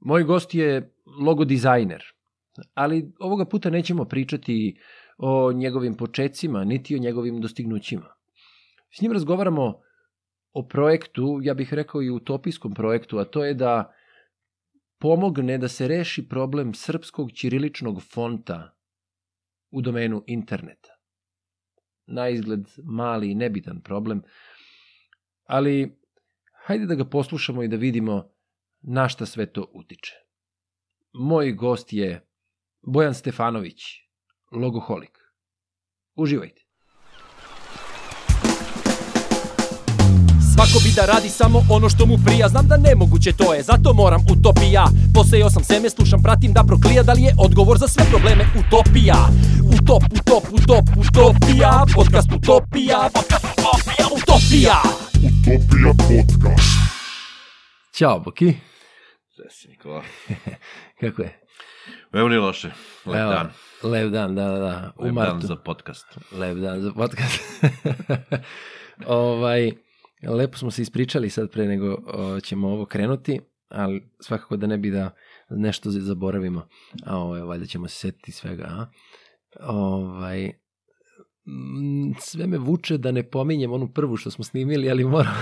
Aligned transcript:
Moj 0.00 0.24
gost 0.24 0.54
je 0.54 0.94
logo 1.20 1.44
dizajner, 1.44 2.04
ali 2.74 3.12
ovoga 3.18 3.44
puta 3.44 3.70
nećemo 3.70 4.04
pričati 4.04 4.80
o 5.18 5.52
njegovim 5.52 5.96
počecima, 5.96 6.64
niti 6.64 6.96
o 6.96 6.98
njegovim 6.98 7.40
dostignućima. 7.40 8.14
S 8.90 9.00
njim 9.00 9.12
razgovaramo 9.12 9.80
o 10.52 10.68
projektu, 10.68 11.40
ja 11.42 11.54
bih 11.54 11.74
rekao 11.74 12.02
i 12.02 12.10
utopijskom 12.10 12.74
projektu, 12.74 13.18
a 13.18 13.24
to 13.24 13.44
je 13.44 13.54
da 13.54 13.92
pomogne 14.98 15.58
da 15.58 15.68
se 15.68 15.88
reši 15.88 16.28
problem 16.28 16.74
srpskog 16.74 17.32
ćiriličnog 17.32 18.02
fonta 18.02 18.76
u 19.70 19.80
domenu 19.80 20.24
interneta. 20.26 20.96
Na 22.06 22.28
izgled 22.28 22.60
mali 22.84 23.30
i 23.30 23.34
nebitan 23.34 23.80
problem, 23.80 24.22
ali 25.44 25.98
hajde 26.64 26.86
da 26.86 26.94
ga 26.94 27.04
poslušamo 27.04 27.62
i 27.62 27.68
da 27.68 27.76
vidimo 27.76 28.30
na 28.82 29.08
šta 29.08 29.26
sve 29.26 29.52
to 29.52 29.66
utiče. 29.74 30.12
Moj 31.12 31.52
gost 31.52 31.92
je 31.92 32.26
Bojan 32.86 33.14
Stefanović, 33.14 33.82
logoholik. 34.52 35.18
Uživajte. 36.14 36.62
Svako 40.54 40.78
bi 40.84 40.90
da 40.96 41.06
radi 41.06 41.28
samo 41.28 41.62
ono 41.70 41.88
što 41.88 42.06
mu 42.06 42.16
prija 42.26 42.48
Znam 42.48 42.66
da 42.68 42.76
nemoguće 42.76 43.32
to 43.32 43.54
je, 43.54 43.62
zato 43.62 43.92
moram 43.94 44.20
utopija 44.32 44.84
Posejao 45.14 45.50
sam 45.50 45.64
seme, 45.64 45.90
slušam, 45.90 46.22
pratim 46.22 46.52
da 46.52 46.64
proklija 46.66 47.02
Da 47.02 47.12
li 47.12 47.22
je 47.22 47.34
odgovor 47.38 47.78
za 47.78 47.88
sve 47.88 48.04
probleme 48.10 48.44
utopija 48.60 49.16
Utop, 49.74 50.02
utop, 50.18 50.44
utop, 50.52 50.84
utopija 50.96 51.84
Podcast 51.94 52.32
utopija, 52.32 53.10
podcast 53.14 53.46
utopija, 53.58 54.06
utopija 54.16 54.76
Utopija 55.28 55.92
podcast. 56.08 56.70
Ćao, 57.92 58.20
Boki. 58.20 58.69
Si, 59.48 59.68
Nikola. 59.68 60.02
Kako 61.00 61.22
je? 61.22 61.40
Evo 62.12 62.28
nije 62.28 62.40
loše. 62.40 62.70
Lep 63.06 63.20
Evo, 63.20 63.30
dan. 63.30 63.50
Lep 63.82 64.12
dan, 64.12 64.34
da, 64.34 64.44
da, 64.44 64.58
da. 64.58 64.92
U 64.96 65.04
Lep 65.04 65.14
martu. 65.14 65.32
dan 65.32 65.40
za 65.40 65.56
podcast. 65.56 66.06
Lep 66.32 66.56
dan 66.58 66.80
za 66.80 66.92
podcast. 66.92 67.40
ovaj, 69.06 69.72
lepo 70.28 70.58
smo 70.58 70.70
se 70.70 70.82
ispričali 70.82 71.30
sad 71.30 71.50
pre 71.50 71.66
nego 71.66 71.98
o, 72.06 72.40
ćemo 72.40 72.68
ovo 72.68 72.86
krenuti, 72.86 73.40
ali 73.68 74.10
svakako 74.20 74.56
da 74.56 74.66
ne 74.66 74.78
bi 74.78 74.90
da 74.90 75.10
nešto 75.50 75.90
zaboravimo. 75.90 76.68
A 77.06 77.18
ovaj, 77.18 77.40
valjda 77.40 77.66
ćemo 77.66 77.88
se 77.88 77.96
setiti 77.96 78.32
svega. 78.32 78.64
A? 78.64 78.86
Ovaj, 79.60 80.52
sve 82.18 82.46
me 82.46 82.58
vuče 82.58 82.98
da 82.98 83.10
ne 83.10 83.22
pominjem 83.22 83.72
onu 83.72 83.88
prvu 83.88 84.16
što 84.16 84.30
smo 84.30 84.44
snimili, 84.44 84.90
ali 84.90 85.04
moram 85.04 85.34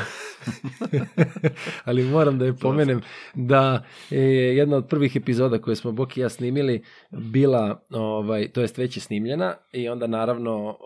ali 1.84 2.04
moram 2.04 2.38
da 2.38 2.44
je 2.44 2.56
pomenem 2.56 3.00
da 3.34 3.84
je 4.10 4.56
jedna 4.56 4.76
od 4.76 4.88
prvih 4.88 5.16
epizoda 5.16 5.58
koje 5.58 5.76
smo 5.76 5.92
Boki 5.92 6.20
i 6.20 6.22
ja 6.22 6.28
snimili 6.28 6.82
bila, 7.10 7.82
ovaj, 7.90 8.48
to 8.48 8.60
jest 8.60 8.78
već 8.78 8.96
je 8.96 9.00
snimljena 9.00 9.54
i 9.72 9.88
onda 9.88 10.06
naravno 10.06 10.78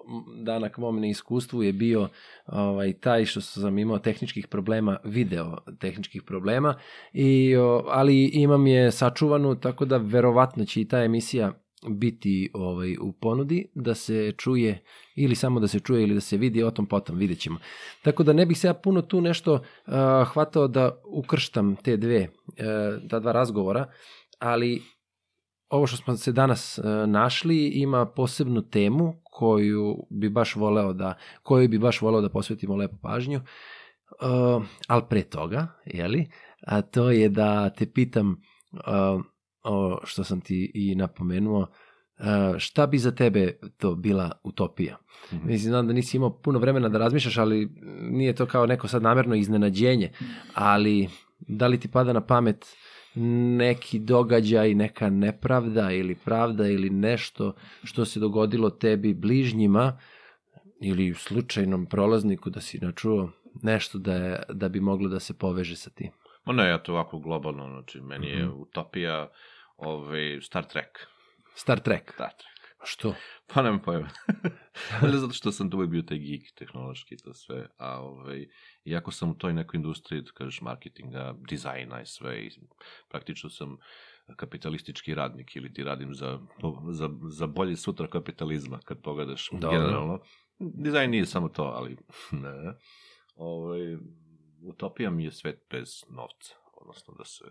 danak 0.43 0.79
mom 0.79 1.01
neiskustvu 1.01 1.63
je 1.63 1.73
bio 1.73 2.09
ovaj, 2.47 2.93
taj 2.93 3.25
što 3.25 3.41
sam 3.41 3.79
imao 3.79 3.99
tehničkih 3.99 4.47
problema, 4.47 4.99
video 5.05 5.59
tehničkih 5.81 6.23
problema, 6.23 6.75
i, 7.13 7.55
ali 7.87 8.25
imam 8.25 8.67
je 8.67 8.93
sačuvanu, 8.93 9.55
tako 9.55 9.85
da 9.85 9.97
verovatno 9.97 10.65
će 10.65 10.81
i 10.81 10.89
ta 10.89 11.03
emisija 11.03 11.53
biti 11.89 12.51
ovaj 12.55 12.97
u 13.01 13.13
ponudi 13.13 13.67
da 13.75 13.95
se 13.95 14.33
čuje 14.39 14.85
ili 15.17 15.35
samo 15.35 15.61
da 15.61 15.69
se 15.69 15.81
čuje 15.81 16.03
ili 16.03 16.15
da 16.15 16.21
se 16.21 16.37
vidi, 16.37 16.63
o 16.63 16.71
tom 16.71 16.87
potom 16.87 17.17
vidjet 17.17 17.39
ćemo. 17.39 17.59
Tako 18.03 18.23
da 18.23 18.33
ne 18.33 18.47
bih 18.47 18.59
se 18.59 18.67
ja 18.67 18.75
puno 18.75 19.03
tu 19.03 19.21
nešto 19.21 19.53
uh, 19.55 19.63
hvatao 20.33 20.69
da 20.69 21.01
ukrštam 21.05 21.77
te 21.77 21.97
dve, 21.97 22.29
uh, 22.47 23.09
ta 23.11 23.21
dva 23.21 23.33
razgovora, 23.33 23.87
ali 24.39 24.83
ovo 25.69 25.87
što 25.87 25.97
smo 25.97 26.17
se 26.17 26.33
danas 26.33 26.79
uh, 26.79 26.85
našli 27.11 27.69
ima 27.69 28.07
posebnu 28.07 28.63
temu 28.63 29.15
koju 29.25 29.97
bi 30.11 30.29
baš 30.29 30.57
voleo 30.57 30.93
da, 30.93 31.15
koju 31.43 31.69
bi 31.69 31.79
baš 31.79 32.01
voleo 32.01 32.21
da 32.21 32.29
posvetimo 32.29 32.77
lepo 32.77 32.97
pažnju, 33.03 33.37
uh, 33.37 34.65
ali 34.87 35.03
pre 35.11 35.23
toga, 35.23 35.67
jeli, 35.87 36.31
a 36.67 36.83
to 36.83 37.11
je 37.11 37.29
da 37.29 37.71
te 37.71 37.93
pitam 37.93 38.43
uh, 38.73 39.25
o 39.65 40.01
što 40.05 40.25
sam 40.25 40.41
ti 40.41 40.71
i 40.75 40.95
napomenuo, 40.95 41.61
uh, 41.61 42.27
šta 42.59 42.87
bi 42.87 42.99
za 42.99 43.11
tebe 43.11 43.59
to 43.77 43.95
bila 43.95 44.33
utopija? 44.43 44.97
Mhm. 45.33 45.47
Mislim, 45.47 45.71
znam 45.71 45.87
da 45.87 45.93
nisi 45.93 46.17
imao 46.17 46.39
puno 46.39 46.59
vremena 46.59 46.89
da 46.89 46.99
razmišljaš, 46.99 47.39
ali 47.39 47.69
nije 48.01 48.35
to 48.35 48.47
kao 48.47 48.67
neko 48.67 48.89
sad 48.89 49.03
namerno 49.03 49.35
iznenađenje, 49.35 50.13
ali 50.55 51.09
da 51.39 51.67
li 51.67 51.81
ti 51.81 51.89
pada 51.89 52.13
na 52.13 52.21
pamet 52.21 52.67
neki 53.57 53.99
događaj, 53.99 54.75
neka 54.75 55.11
nepravda 55.11 55.91
ili 55.93 56.15
pravda 56.15 56.69
ili 56.69 56.91
nešto 56.91 57.55
što 57.85 58.05
se 58.05 58.21
dogodilo 58.21 58.71
tebi 58.71 59.15
bližnjima 59.15 59.99
ili 60.81 61.15
slučajnom 61.15 61.87
prolazniku 61.87 62.51
da 62.51 62.61
si 62.61 62.79
načuo 62.79 63.31
nešto 63.63 63.99
da, 63.99 64.15
je, 64.15 64.43
da 64.53 64.69
bi 64.69 64.81
moglo 64.81 65.09
da 65.09 65.21
se 65.21 65.39
poveže 65.39 65.77
sa 65.77 65.91
tim? 65.91 66.11
Ma 66.45 66.53
ne, 66.53 66.69
ja 66.69 66.79
to 66.79 66.93
ovako 66.93 67.19
globalno, 67.19 67.69
znači, 67.69 68.01
meni 68.01 68.27
je 68.27 68.47
Mhm. 68.47 68.61
utopija 68.61 69.29
ovaj, 69.83 70.41
Star 70.43 70.65
Trek. 70.65 71.07
Star 71.55 71.81
Trek. 71.81 72.13
Star 72.15 72.31
Trek. 72.31 72.53
Što? 72.85 73.15
Pa 73.55 73.63
nema 73.63 73.79
pojma. 73.79 74.09
Ali 75.03 75.19
zato 75.19 75.33
što 75.33 75.53
sam 75.53 75.71
tu 75.71 75.77
uvijek 75.77 75.91
bio 75.91 76.03
taj 76.03 76.19
geek 76.19 76.43
tehnološki 76.55 77.15
i 77.15 77.19
to 77.19 77.35
sve, 77.35 77.67
a 77.79 78.01
ovaj, 78.01 78.47
iako 78.85 79.11
sam 79.11 79.31
u 79.31 79.35
toj 79.35 79.53
nekoj 79.53 79.79
industriji, 79.79 80.23
da 80.23 80.31
kažeš, 80.31 80.61
marketinga, 80.61 81.35
dizajna 81.49 82.03
i 82.03 82.07
sve, 82.07 82.41
i 82.41 82.51
praktično 83.09 83.51
sam 83.51 83.77
kapitalistički 84.37 85.15
radnik 85.15 85.57
ili 85.57 85.73
ti 85.73 85.85
radim 85.85 86.15
za, 86.15 86.39
za, 86.91 87.09
za 87.29 87.47
bolje 87.47 87.77
sutra 87.77 88.07
kapitalizma, 88.07 88.79
kad 88.85 89.03
pogledaš 89.03 89.51
Dobro. 89.53 89.71
generalno. 89.71 90.21
Dizajn 90.59 91.11
nije 91.11 91.27
samo 91.27 91.49
to, 91.49 91.63
ali 91.63 91.97
ne. 92.43 92.75
Ovaj, 93.35 93.97
utopija 94.63 95.11
mi 95.11 95.25
je 95.25 95.33
svet 95.33 95.67
bez 95.71 95.89
novca, 96.11 96.55
odnosno 96.83 97.15
da 97.19 97.25
se 97.25 97.45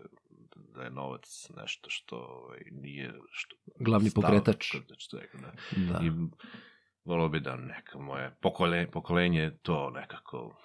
da 0.54 0.82
je 0.82 0.90
novac 0.90 1.48
nešto 1.56 1.90
što 1.90 2.16
ovaj, 2.16 2.60
nije 2.70 3.12
što 3.30 3.56
Glavni 3.78 4.10
stalno 4.10 4.28
pokretač. 4.28 4.74
svega, 4.98 5.38
da. 5.38 5.52
Da. 5.92 6.04
I 6.06 6.10
volao 7.04 7.28
bi 7.28 7.40
da 7.40 7.56
neka 7.56 7.98
moje 7.98 8.36
pokolenje, 8.40 8.90
pokolenje 8.90 9.50
to 9.62 9.90
nekako 9.90 10.56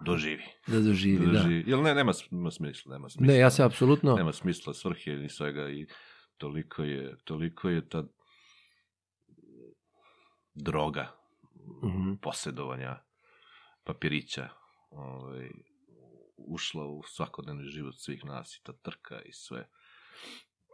doživi. 0.00 0.44
Da 0.66 0.80
doživi, 0.80 1.26
da. 1.26 1.32
doživi. 1.32 1.64
Jel 1.66 1.82
ne, 1.82 1.94
nema, 1.94 2.12
nema 2.30 2.50
smisla, 2.50 2.92
nema 2.92 3.08
smisla. 3.08 3.32
Ne, 3.32 3.38
ja 3.38 3.50
se 3.50 3.64
apsolutno... 3.64 4.14
Nema 4.14 4.32
smisla 4.32 4.74
svrhe 4.74 5.10
ni 5.10 5.28
svega 5.28 5.68
i 5.70 5.86
toliko 6.36 6.82
je, 6.82 7.16
toliko 7.24 7.68
je 7.68 7.88
ta 7.88 8.04
droga 10.54 11.12
Mhm. 11.82 12.14
posjedovanja 12.14 12.98
papirića 13.84 14.48
ovaj, 14.90 15.50
ušla 16.36 16.86
u 16.86 17.02
svakodnevni 17.02 17.64
život 17.64 17.94
svih 17.98 18.24
nas 18.24 18.56
i 18.56 18.62
ta 18.62 18.72
trka 18.72 19.20
i 19.22 19.32
sve. 19.32 19.68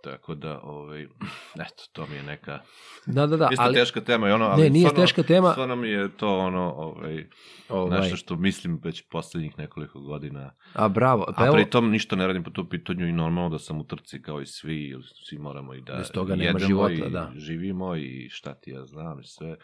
Tako 0.02 0.34
da, 0.34 0.60
ovaj, 0.62 1.02
eto, 1.66 1.84
to 1.92 2.06
mi 2.06 2.16
je 2.16 2.22
neka 2.22 2.60
Da, 3.06 3.26
da, 3.26 3.36
da, 3.36 3.48
Isto 3.52 3.62
ali... 3.62 3.74
teška 3.74 4.00
tema 4.00 4.28
i 4.28 4.32
ono, 4.32 4.44
ali 4.44 4.62
Ne, 4.62 4.70
nije 4.70 4.88
stvarno, 4.88 5.02
teška 5.02 5.22
tema. 5.22 5.52
Stvarno 5.52 5.76
mi 5.76 5.88
je 5.88 6.16
to 6.16 6.38
ono, 6.38 6.72
ovaj, 6.72 7.28
Ovaj, 7.68 8.00
nešto 8.00 8.16
što 8.16 8.36
mislim 8.36 8.80
već 8.84 9.08
poslednjih 9.10 9.58
nekoliko 9.58 10.00
godina. 10.00 10.54
a 10.72 10.88
bravo, 10.88 11.24
pa 11.36 11.44
A 11.44 11.46
evo, 11.46 11.54
pritom 11.54 11.90
ništa 11.90 12.16
ne 12.16 12.26
radim 12.26 12.44
po 12.44 12.50
tom 12.50 12.68
pitanju 12.68 13.08
i 13.08 13.12
normalno 13.12 13.50
da 13.50 13.58
sam 13.58 13.80
u 13.80 13.84
trci 13.84 14.22
kao 14.22 14.40
i 14.40 14.46
svi, 14.46 14.88
jer 14.88 15.00
svi 15.28 15.38
moramo 15.38 15.74
i 15.74 15.80
da 15.80 15.96
Bez 15.96 16.10
toga 16.10 16.36
nema 16.36 16.48
jedemo 16.48 16.66
života, 16.66 17.06
i 17.06 17.10
da. 17.10 17.32
živimo 17.36 17.96
i 17.96 18.28
šta 18.30 18.54
ti 18.54 18.70
ja 18.70 18.86
znam 18.86 19.20
i 19.20 19.24
sve. 19.24 19.56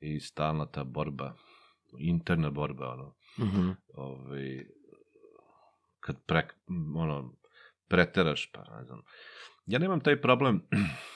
I 0.00 0.20
stalna 0.20 0.66
ta 0.66 0.84
borba, 0.84 1.32
interna 1.98 2.50
borba, 2.50 2.92
ono, 2.92 3.14
mhm, 3.38 3.70
ovaj, 3.94 4.64
kad 6.00 6.24
pre, 6.26 6.48
ono, 6.96 7.36
preteraš, 7.88 8.50
pa 8.52 8.64
ne 8.76 8.84
znam. 8.84 9.02
Ja 9.66 9.78
nemam 9.78 10.00
taj 10.00 10.20
problem 10.20 10.62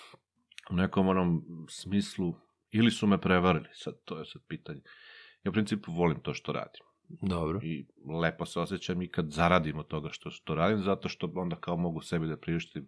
u 0.73 0.75
nekom 0.75 1.09
onom 1.09 1.45
smislu, 1.69 2.35
ili 2.71 2.91
su 2.91 3.07
me 3.07 3.21
prevarili, 3.21 3.69
sad 3.73 3.95
to 4.05 4.19
je 4.19 4.25
sad 4.25 4.43
pitanje. 4.49 4.81
Ja 5.45 5.51
u 5.51 5.53
principu 5.53 5.93
volim 5.93 6.21
to 6.21 6.35
što 6.35 6.53
radim 6.53 6.83
dobro. 7.09 7.61
i 7.63 7.87
lepo 8.23 8.47
se 8.47 8.61
osjećam 8.61 9.03
i 9.03 9.09
kad 9.09 9.31
zaradim 9.31 9.79
od 9.79 9.87
toga 9.87 10.09
što, 10.13 10.31
što 10.31 10.55
radim, 10.55 10.83
zato 10.83 11.09
što 11.09 11.33
onda 11.35 11.57
kao 11.57 11.77
mogu 11.77 12.01
sebi 12.01 12.27
da 12.27 12.37
priuštim 12.37 12.87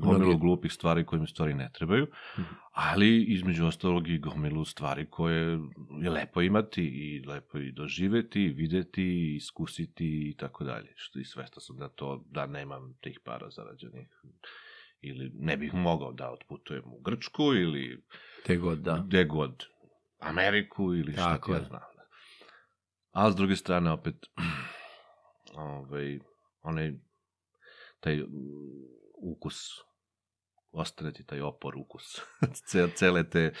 gomilu 0.00 0.38
glupih 0.38 0.72
stvari 0.72 1.06
koje 1.06 1.20
mi 1.20 1.26
stvari 1.26 1.54
ne 1.54 1.70
trebaju, 1.74 2.06
Mhm. 2.38 2.48
ali 2.72 3.24
između 3.24 3.66
ostalog 3.66 4.08
i 4.08 4.18
gomilu 4.18 4.64
stvari 4.64 5.06
koje 5.10 5.58
je 6.02 6.10
lepo 6.10 6.40
imati 6.42 6.82
i 6.84 7.24
lepo 7.26 7.58
i 7.58 7.72
doživeti, 7.72 8.42
i 8.42 8.52
videti, 8.52 9.02
i 9.02 9.36
iskusiti 9.36 10.30
i 10.30 10.36
tako 10.36 10.64
dalje. 10.64 10.92
Što 10.96 11.18
i 11.18 11.24
svesta 11.24 11.60
sam 11.60 11.76
da 11.76 11.88
to, 11.88 12.24
da 12.30 12.46
nemam 12.46 12.94
tih 13.00 13.20
para 13.24 13.50
zarađenih 13.50 14.08
ili 15.00 15.30
ne 15.34 15.56
bih 15.56 15.74
mogao 15.74 16.12
da 16.12 16.30
otputujem 16.30 16.84
u 16.86 17.00
Grčku 17.00 17.42
ili 17.54 18.04
Te 18.46 18.56
god, 18.56 18.78
da. 18.78 19.04
gde 19.06 19.24
god, 19.24 19.64
Ameriku 20.18 20.94
ili 20.94 21.12
šta 21.12 21.28
Tako 21.32 21.46
ti 21.46 21.58
ja 21.58 21.64
znam. 21.64 21.80
A 23.12 23.30
s 23.30 23.36
druge 23.36 23.56
strane 23.56 23.90
opet, 23.90 24.14
ovaj, 25.54 26.18
onaj, 26.62 26.92
taj 28.00 28.16
mm, 28.16 28.26
ukus. 29.22 29.56
Ostane 30.72 31.12
ti 31.12 31.24
taj 31.24 31.40
opor 31.40 31.76
ukus. 31.76 32.20
Ce- 32.66 32.88
cele 32.94 33.30
te 33.30 33.52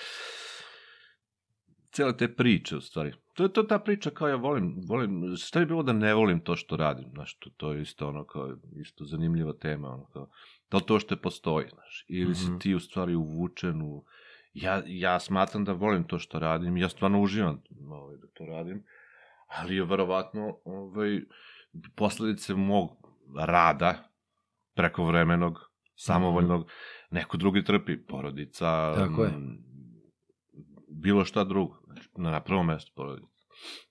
cele 1.92 2.16
te 2.16 2.34
priče, 2.34 2.76
u 2.76 2.80
stvari. 2.80 3.12
To 3.34 3.42
je 3.42 3.52
to 3.52 3.62
ta 3.62 3.78
priča 3.78 4.10
kao 4.10 4.28
ja 4.28 4.36
volim, 4.36 4.74
volim, 4.88 5.36
šta 5.36 5.60
bi 5.60 5.66
bilo 5.66 5.82
da 5.82 5.92
ne 5.92 6.14
volim 6.14 6.40
to 6.40 6.56
što 6.56 6.76
radim, 6.76 7.10
znaš, 7.10 7.38
to, 7.38 7.50
to 7.50 7.72
je 7.72 7.82
isto 7.82 8.08
ono 8.08 8.24
kao, 8.24 8.56
isto 8.76 9.04
zanimljiva 9.04 9.52
tema, 9.52 9.88
ono 9.88 10.04
kao, 10.06 10.30
da 10.70 10.76
li 10.76 10.82
to 10.86 11.00
što 11.00 11.16
postoji, 11.16 11.68
znaš, 11.68 12.04
ili 12.08 12.34
si 12.34 12.46
Mhm. 12.48 12.58
ti 12.58 12.74
u 12.74 12.80
stvari 12.80 13.14
uvučen 13.14 13.82
u, 13.82 14.04
ja, 14.54 14.82
ja 14.86 15.20
smatram 15.20 15.64
da 15.64 15.72
volim 15.72 16.04
to 16.04 16.18
što 16.18 16.38
radim, 16.38 16.76
ja 16.76 16.88
stvarno 16.88 17.20
uživam 17.20 17.62
ovaj, 17.90 18.16
da 18.16 18.26
to 18.26 18.44
radim, 18.44 18.84
ali 19.46 19.76
je 19.76 19.84
verovatno 19.84 20.58
ovaj, 20.64 21.20
posledice 21.96 22.54
mog 22.54 22.90
rada, 23.38 24.08
prekovremenog, 24.74 25.58
samovoljnog, 25.96 26.70
neko 27.10 27.36
drugi 27.36 27.64
trpi, 27.64 27.96
porodica, 27.98 28.94
Tako 28.94 29.24
je. 29.24 29.30
bilo 30.88 31.24
šta 31.24 31.44
drugo, 31.44 31.76
znači, 31.84 32.08
na 32.16 32.40
prvom 32.40 32.66
mestu 32.66 32.92
porodica. 32.96 33.30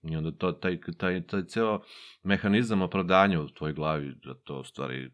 I 0.03 0.15
onda 0.15 0.31
to, 0.31 0.51
taj, 0.51 0.77
taj, 0.97 1.27
taj 1.27 1.43
ceo 1.43 1.79
mehanizam 2.23 2.81
opravdanja 2.81 3.41
u 3.41 3.47
tvojoj 3.47 3.73
glavi, 3.73 4.15
da 4.23 4.33
to 4.33 4.63
stvari, 4.63 5.11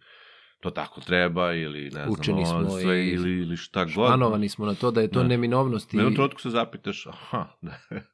to 0.60 0.70
tako 0.70 1.02
treba, 1.02 1.54
ili 1.54 1.84
ne 1.84 1.90
znam, 1.90 2.10
Učeni 2.10 2.46
smo 2.46 2.70
sve, 2.70 3.06
i 3.06 3.10
ili, 3.10 3.32
ili 3.32 3.58
šta 3.58 3.84
god. 3.84 3.92
Španovani 3.92 4.50
smo 4.50 4.66
na 4.66 4.74
to 4.74 4.92
da 4.92 5.02
je 5.02 5.12
to 5.12 5.22
Da. 5.22 5.28
neminovnost 5.28 5.94
i 5.94 5.98
U 5.98 6.00
jednom 6.00 6.16
trenutku 6.16 6.42
se 6.42 6.50
zapitaš, 6.50 7.08
aha, 7.08 7.48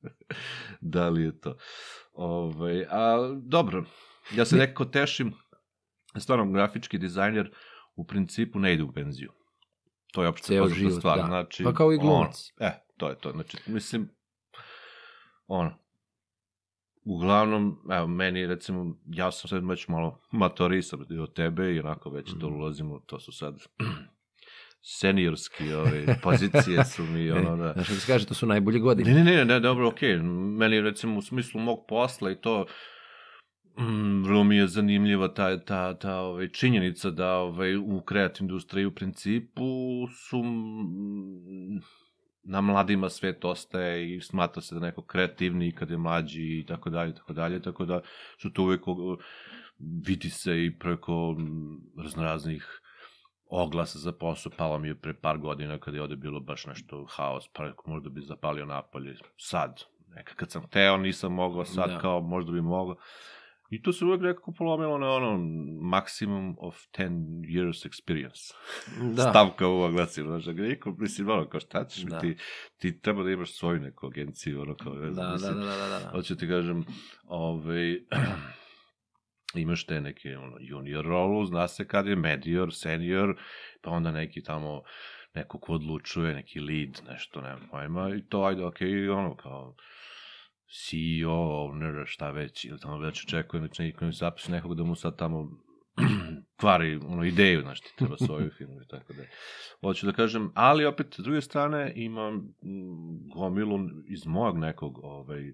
da 0.82 1.10
li 1.10 1.24
je 1.24 1.40
to. 1.40 1.58
Ove, 2.14 2.86
a, 2.90 3.18
dobro, 3.44 3.84
ja 4.36 4.46
se 4.46 4.56
Ne- 4.56 4.62
nekako 4.62 4.86
tešim, 4.86 5.34
stvarno 6.20 6.52
grafički 6.52 6.98
dizajner 6.98 7.52
u 7.96 8.08
principu 8.08 8.60
ne 8.60 8.74
ide 8.74 8.84
u 8.84 8.94
penziju. 8.94 9.32
To 10.12 10.24
je 10.24 10.30
opšte 10.30 10.60
poznata 10.60 10.92
stvar. 10.92 11.18
da. 11.18 11.26
Znači, 11.26 11.64
Pa 11.64 11.74
kao 11.74 11.94
i 11.94 11.98
glumac. 11.98 12.52
Ono, 12.60 12.70
e, 12.70 12.84
to 12.98 13.10
je 13.10 13.16
to. 13.16 13.32
Znači, 13.32 13.58
mislim, 13.66 14.10
ono, 15.48 15.78
uglavnom, 17.06 17.80
evo, 17.92 18.08
meni, 18.08 18.48
recimo, 18.48 18.96
ja 19.08 19.32
sam 19.32 19.48
sad 19.50 19.70
već 19.70 19.88
malo 19.88 20.22
matorisam 20.32 21.00
od 21.22 21.34
tebe 21.34 21.74
i 21.74 21.80
onako 21.80 22.10
već 22.10 22.30
to 22.32 22.48
Mhm. 22.48 22.56
ulazimo, 22.56 23.00
to 23.00 23.20
su 23.20 23.32
sad 23.32 23.56
seniorski 25.00 25.74
ove, 25.74 26.20
pozicije 26.24 26.86
su 26.86 27.04
mi, 27.04 27.32
ono, 27.46 27.56
da... 27.58 27.74
Znaš, 27.74 27.88
kako 27.88 28.00
se 28.00 28.08
kaže, 28.08 28.26
to 28.26 28.34
su 28.34 28.46
najbolje 28.46 28.80
godine. 28.80 29.14
Ne, 29.14 29.24
ne, 29.24 29.36
ne, 29.36 29.46
ne, 29.46 29.60
dobro, 29.60 29.88
okej. 29.88 30.18
Meni, 30.58 30.82
recimo, 30.82 31.18
u 31.18 31.22
smislu 31.22 31.62
mog 31.62 31.80
posla 31.88 32.32
i 32.32 32.36
to, 32.36 32.66
mm, 33.80 34.24
vrlo 34.24 34.44
mi 34.44 34.56
je 34.56 34.68
zanimljiva 34.68 35.34
ta, 35.34 35.60
ta, 35.60 35.94
ta 35.94 36.20
ovaj, 36.20 36.50
činjenica 36.50 37.10
da 37.10 37.36
ovaj, 37.36 37.78
u 37.78 38.02
kreativ 38.06 38.42
industriji 38.42 38.86
u 38.86 38.96
principu 38.96 39.64
su 40.08 40.44
mm, 40.44 41.82
na 42.44 42.62
mladima 42.62 43.10
svet 43.10 43.46
ostaje 43.46 44.16
i 44.16 44.22
smatra 44.22 44.62
se 44.62 44.76
da 44.76 44.82
neko 44.82 45.02
kreativni 45.02 45.72
kad 45.72 45.90
je 45.90 45.98
mlađi 45.98 46.60
i 46.60 46.66
tako 46.68 46.90
dalje, 46.90 47.16
tako 47.16 47.34
dalje, 47.34 47.62
tako 47.62 47.86
da 47.86 48.02
su 48.42 48.54
to 48.54 48.64
uvek 48.64 48.82
vidi 50.08 50.30
se 50.30 50.66
i 50.66 50.80
preko 50.80 51.32
mm, 51.32 52.02
raznoraznih 52.04 52.82
oglasa 53.52 54.00
za 54.00 54.12
posao, 54.12 54.52
palo 54.58 54.80
mi 54.80 54.88
je 54.88 54.96
pre 54.96 55.14
par 55.14 55.38
godina 55.38 55.78
kada 55.78 55.98
je 55.98 56.02
ovde 56.02 56.16
bilo 56.16 56.40
baš 56.40 56.66
nešto 56.66 57.06
haos, 57.10 57.48
pa 57.54 57.64
rekao, 57.64 57.84
možda 57.88 58.10
bi 58.10 58.22
zapalio 58.22 58.66
napolje 58.66 59.16
sad. 59.38 59.84
Neka 60.08 60.36
kad 60.36 60.52
sam 60.52 60.68
teo, 60.70 60.98
nisam 60.98 61.34
mogao, 61.34 61.66
sad 61.66 61.90
da. 61.90 62.00
kao 62.00 62.22
možda 62.22 62.52
bi 62.52 62.62
mogao. 62.62 62.96
I 63.72 63.82
to 63.82 63.94
se 63.94 64.06
uvek 64.06 64.22
nekako 64.22 64.52
polomilo 64.52 64.98
na 64.98 65.10
ono 65.10 65.38
maximum 65.82 66.56
of 66.58 66.76
10 66.98 67.10
years 67.46 67.88
experience. 67.90 68.54
Da. 69.16 69.22
Stavka 69.22 69.68
u 69.68 69.82
oglasi, 69.82 70.22
znaš, 70.22 70.44
da 70.44 70.54
niko, 70.54 70.96
mislim, 71.00 71.30
ono, 71.30 71.50
kao 71.50 71.60
šta 71.60 71.86
ćeš 71.86 72.04
Da. 72.04 72.16
mi 72.16 72.22
ti, 72.22 72.42
ti 72.78 73.02
treba 73.02 73.24
da 73.24 73.32
imaš 73.32 73.58
svoju 73.58 73.80
neku 73.80 74.08
agenciju, 74.08 74.62
ono, 74.62 74.76
kao, 74.76 74.94
ne 74.94 75.08
Da, 75.08 75.14
znam, 75.14 75.28
da, 75.28 75.34
mislim, 75.34 75.56
da, 75.56 75.66
da, 75.66 75.88
da, 75.88 76.00
da. 76.00 76.10
Hoću 76.12 76.36
ti 76.36 76.48
kažem, 76.48 76.86
ovaj, 77.24 78.00
imaš 79.56 79.86
te 79.86 80.02
neke 80.02 80.38
ono, 80.38 80.58
junior 80.60 81.06
rolu, 81.06 81.46
zna 81.46 81.68
se 81.68 81.88
kad 81.88 82.08
je 82.08 82.16
medior, 82.16 82.74
senior, 82.74 83.36
pa 83.82 83.90
onda 83.90 84.12
neki 84.12 84.44
tamo, 84.44 84.82
neko 85.34 85.60
ko 85.60 85.74
odlučuje, 85.74 86.34
neki 86.34 86.60
lead, 86.60 87.02
nešto, 87.10 87.42
nemam 87.42 87.68
pojma, 87.72 88.16
i 88.16 88.22
to, 88.30 88.44
ajde, 88.44 88.66
okej, 88.66 88.88
okay, 88.88 89.18
ono, 89.18 89.36
kao, 89.36 89.76
CEO, 90.72 91.68
owner, 91.68 92.04
šta 92.06 92.32
već, 92.32 92.66
ili 92.66 92.80
tamo 92.80 92.98
već 92.98 93.24
očekuje, 93.24 93.60
znači 93.60 93.84
neko 93.84 94.06
mi 94.06 94.12
zapiše 94.12 94.52
nekog 94.52 94.76
da 94.76 94.84
mu 94.84 94.96
sad 94.96 95.18
tamo 95.18 95.50
kvari 96.60 96.96
ono, 96.96 97.24
ideju, 97.24 97.62
znaš, 97.62 97.82
ti 97.82 97.90
treba 97.98 98.18
svoju 98.18 98.50
firmu 98.58 98.82
i 98.82 98.88
tako 98.88 99.14
da. 99.14 99.24
Hoću 99.82 100.06
da 100.06 100.12
kažem, 100.12 100.52
ali 100.56 100.86
opet, 100.86 101.16
s 101.20 101.24
druge 101.24 101.42
strane, 101.42 101.94
imam 101.96 102.36
mm, 102.36 103.30
gomilu 103.36 103.80
iz 104.08 104.26
mojeg 104.26 104.56
nekog 104.56 105.00
ovaj, 105.04 105.54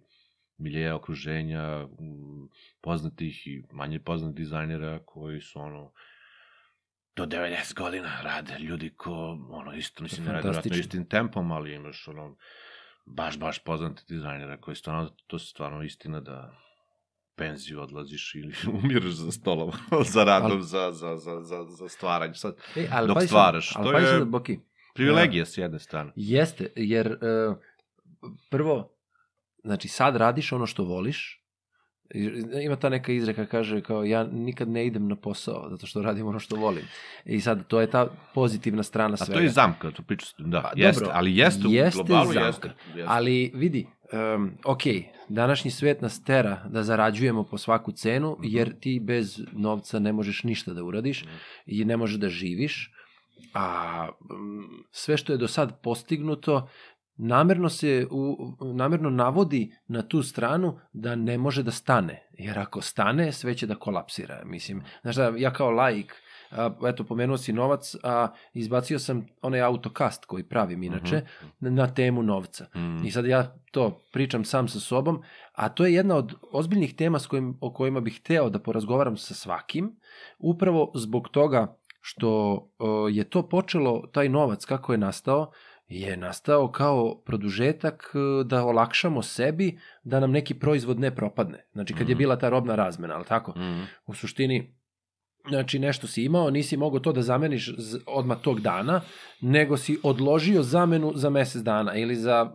miljeja 0.57 0.95
okruženja, 0.95 1.85
mm, 1.85 2.49
poznatih 2.81 3.47
i 3.47 3.63
manje 3.71 3.99
poznatih 3.99 4.35
dizajnera 4.35 4.99
koji 5.05 5.41
su 5.41 5.59
ono, 5.59 5.91
do 7.15 7.25
90 7.25 7.75
godina 7.75 8.21
rade 8.23 8.59
ljudi 8.59 8.89
ko, 8.89 9.37
ono, 9.49 9.73
isto, 9.73 10.03
mislim, 10.03 10.25
ne 10.25 10.31
rade 10.31 10.43
Fantastično. 10.43 10.79
istim 10.79 11.09
tempom, 11.09 11.51
ali 11.51 11.73
imaš, 11.73 12.07
ono, 12.07 12.35
baš, 13.07 13.39
baš 13.39 13.59
poznati 13.59 14.03
dizajnera 14.07 14.57
koji 14.57 14.75
stvarno, 14.75 15.09
to 15.27 15.35
je 15.35 15.39
stvarno 15.39 15.83
istina 15.83 16.21
da 16.21 16.53
penziju 17.35 17.81
odlaziš 17.81 18.35
ili 18.35 18.53
umiraš 18.83 19.11
za 19.11 19.31
stolom, 19.31 19.71
za 20.13 20.23
radom, 20.23 20.51
Ali- 20.51 20.63
za, 20.63 20.91
za, 20.91 21.17
za, 21.17 21.41
za, 21.41 21.65
za 21.65 21.89
stvaranje. 21.89 22.33
Sad, 22.33 22.55
E, 22.75 22.87
ali 22.91 23.07
dok 23.07 23.23
stvaraš, 23.23 23.75
ali 23.75 23.85
to 23.85 23.91
pazi 23.93 24.05
je- 24.07 24.25
Boki, 24.25 24.59
privilegija 24.93 25.45
s 25.45 25.57
jedne 25.57 25.79
strane. 25.79 26.11
Jeste, 26.15 26.71
jer 26.75 27.07
e, 27.07 27.15
prvo, 28.49 28.93
znači 29.63 29.87
sad 29.87 30.15
radiš 30.15 30.51
ono 30.51 30.65
što 30.65 30.83
voliš, 30.83 31.43
ima 32.57 32.75
ta 32.75 32.89
neka 32.89 33.11
izreka 33.11 33.45
kaže 33.45 33.81
kao 33.81 34.03
ja 34.03 34.23
nikad 34.25 34.69
ne 34.69 34.85
idem 34.85 35.07
na 35.07 35.15
posao 35.15 35.67
zato 35.69 35.87
što 35.87 36.01
radim 36.01 36.27
ono 36.27 36.39
što 36.39 36.55
volim. 36.55 36.83
I 37.25 37.41
sad 37.41 37.67
to 37.67 37.81
je 37.81 37.89
ta 37.89 38.07
pozitivna 38.33 38.83
strana 38.83 39.13
A 39.13 39.17
svega. 39.17 39.33
to 39.33 39.39
je 39.39 39.49
zamka, 39.49 39.91
to 39.91 40.03
priča, 40.03 40.25
da, 40.37 40.61
Pa, 40.61 40.71
jeste, 40.75 40.99
dobro, 40.99 41.15
ali 41.15 41.37
jeste 41.37 41.67
u 41.67 41.71
jeste 41.71 41.97
globalu, 41.97 42.25
zamka. 42.25 42.47
jeste. 42.47 42.67
jeste. 42.87 43.03
Ali 43.07 43.51
vidi, 43.53 43.87
um, 44.35 44.51
ok, 44.65 44.81
današnji 45.29 45.71
svet 45.71 46.01
nas 46.01 46.23
tera 46.23 46.63
da 46.65 46.83
zarađujemo 46.83 47.43
po 47.43 47.57
svaku 47.57 47.91
cenu, 47.91 48.31
Mhm. 48.33 48.47
jer 48.47 48.79
ti 48.79 48.99
bez 48.99 49.39
novca 49.53 49.99
ne 49.99 50.13
možeš 50.13 50.43
ništa 50.43 50.73
da 50.73 50.83
uradiš 50.83 51.23
Mhm. 51.23 51.33
i 51.65 51.85
ne 51.85 51.97
možeš 51.97 52.15
da 52.17 52.29
živiš, 52.29 52.91
a 53.53 54.07
sve 54.91 55.17
što 55.17 55.33
je 55.33 55.37
do 55.37 55.47
sad 55.47 55.81
postignuto 55.81 56.69
namerno 57.17 57.69
se 57.69 58.07
u, 58.11 58.53
namerno 58.59 59.09
navodi 59.09 59.75
na 59.87 60.01
tu 60.01 60.23
stranu 60.23 60.79
da 60.93 61.15
ne 61.15 61.37
može 61.37 61.63
da 61.63 61.71
stane, 61.71 62.27
jer 62.31 62.59
ako 62.59 62.81
stane 62.81 63.31
sve 63.31 63.55
će 63.55 63.67
da 63.67 63.75
kolapsira, 63.75 64.41
mislim. 64.45 64.83
Znaš 65.01 65.15
da, 65.15 65.33
ja 65.37 65.53
kao 65.53 65.71
laik, 65.71 66.15
a, 66.51 66.69
eto, 66.87 67.03
pomenuo 67.03 67.37
si 67.37 67.53
novac, 67.53 67.95
a 68.03 68.27
izbacio 68.53 68.99
sam 68.99 69.25
onaj 69.41 69.61
autokast 69.61 70.25
koji 70.25 70.43
pravim 70.43 70.83
inače, 70.83 71.21
na, 71.59 71.69
na 71.69 71.93
temu 71.93 72.23
novca. 72.23 72.65
Mhm. 72.75 73.05
I 73.05 73.11
sad 73.11 73.25
ja 73.25 73.55
to 73.71 74.03
pričam 74.13 74.45
sam 74.45 74.67
sa 74.67 74.79
sobom, 74.79 75.21
a 75.53 75.69
to 75.69 75.85
je 75.85 75.93
jedna 75.93 76.15
od 76.15 76.33
ozbiljnih 76.51 76.95
tema 76.95 77.19
s 77.19 77.27
kojim, 77.27 77.57
o 77.61 77.73
kojima 77.73 77.99
bih 77.99 78.19
hteo 78.19 78.49
da 78.49 78.59
porazgovaram 78.59 79.17
sa 79.17 79.33
svakim, 79.33 79.95
upravo 80.39 80.91
zbog 80.95 81.29
toga 81.29 81.77
što 82.01 82.29
o, 82.79 83.07
je 83.11 83.23
to 83.23 83.49
počelo, 83.49 84.07
taj 84.13 84.29
novac 84.29 84.65
kako 84.65 84.91
je 84.91 84.97
nastao, 84.97 85.51
je 85.87 86.17
nastao 86.17 86.71
kao 86.71 87.21
produžetak 87.25 88.11
e, 88.15 88.43
da 88.43 88.63
olakšamo 88.65 89.21
sebi 89.21 89.79
da 90.03 90.19
nam 90.19 90.31
neki 90.31 90.53
proizvod 90.53 90.99
ne 90.99 91.15
propadne. 91.15 91.65
Znači 91.71 91.93
kad 91.93 92.09
je 92.09 92.15
Mhm. 92.15 92.17
bila 92.17 92.35
ta 92.35 92.49
robna 92.49 92.75
razmena, 92.75 93.15
ali 93.15 93.25
tako? 93.25 93.51
Mhm. 93.51 93.81
U 94.05 94.13
suštini, 94.13 94.73
znači 95.49 95.79
nešto 95.79 96.07
si 96.07 96.23
imao, 96.23 96.49
nisi 96.49 96.77
mogao 96.77 96.99
to 96.99 97.11
da 97.13 97.21
zameniš 97.21 97.71
odmah 98.07 98.37
tog 98.41 98.59
dana, 98.61 99.01
nego 99.41 99.77
si 99.77 99.99
odložio 100.03 100.63
zamenu 100.63 101.11
za 101.15 101.29
mesec 101.29 101.61
dana 101.61 101.95
ili 101.95 102.15
za 102.15 102.51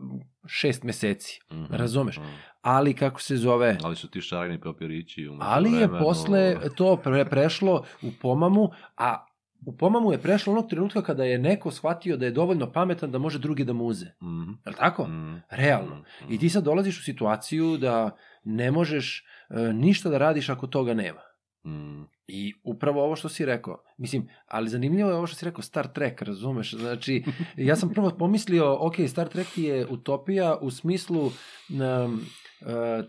šest 0.47 0.83
meseci. 0.83 1.41
Mhm. 1.53 1.75
Razumeš? 1.75 2.17
Mhm. 2.19 2.27
Ali 2.63 2.95
kako 2.95 3.21
se 3.21 3.37
zove... 3.37 3.79
Ali 3.83 3.97
su 3.97 4.11
ti 4.11 4.21
šareni 4.21 4.61
papirići 4.61 5.29
u 5.29 5.37
Ali 5.41 5.73
je 5.73 5.89
posle 5.89 6.57
to 6.77 6.97
pre, 6.97 7.25
prešlo 7.25 7.85
u 8.03 8.09
pomamu, 8.23 8.71
a 8.97 9.27
u 9.67 9.77
pomamu 9.77 10.13
je 10.13 10.19
prešlo 10.19 10.53
onog 10.53 10.71
trenutka 10.71 11.03
kada 11.03 11.25
je 11.25 11.39
neko 11.39 11.71
shvatio 11.71 12.17
da 12.17 12.25
je 12.25 12.31
dovoljno 12.31 12.73
pametan 12.73 13.11
da 13.11 13.19
može 13.19 13.39
drugi 13.39 13.65
da 13.65 13.73
mu 13.73 13.85
uze. 13.85 14.07
Mhm. 14.23 14.51
Je 14.65 14.71
li 14.71 14.77
tako? 14.77 15.03
Mhm. 15.03 15.35
Realno. 15.51 16.05
Mhm. 16.23 16.33
I 16.33 16.39
ti 16.39 16.49
sad 16.49 16.65
dolaziš 16.65 16.99
u 16.99 17.03
situaciju 17.03 17.77
da 17.77 18.17
ne 18.45 18.71
možeš 18.71 19.25
e, 19.51 19.73
ništa 19.73 20.09
da 20.09 20.19
radiš 20.19 20.49
ako 20.49 20.67
toga 20.67 20.95
nema. 20.95 21.21
Mhm. 21.67 22.03
I 22.27 22.55
upravo 22.65 23.05
ovo 23.05 23.17
što 23.17 23.29
si 23.29 23.45
rekao, 23.45 23.83
mislim, 23.99 24.29
ali 24.47 24.69
zanimljivo 24.69 25.11
je 25.11 25.17
ovo 25.17 25.27
što 25.27 25.37
si 25.37 25.45
rekao 25.45 25.63
Star 25.63 25.87
Trek, 25.93 26.23
razumeš? 26.23 26.75
Znači, 26.75 27.25
ja 27.57 27.77
sam 27.77 27.91
prvo 27.91 28.11
pomislio, 28.19 28.77
ok, 28.81 28.95
Star 29.09 29.29
Trek 29.29 29.59
je 29.59 29.87
utopija 29.87 30.59
u 30.61 30.71
smislu 30.71 31.27
um, 31.27 32.21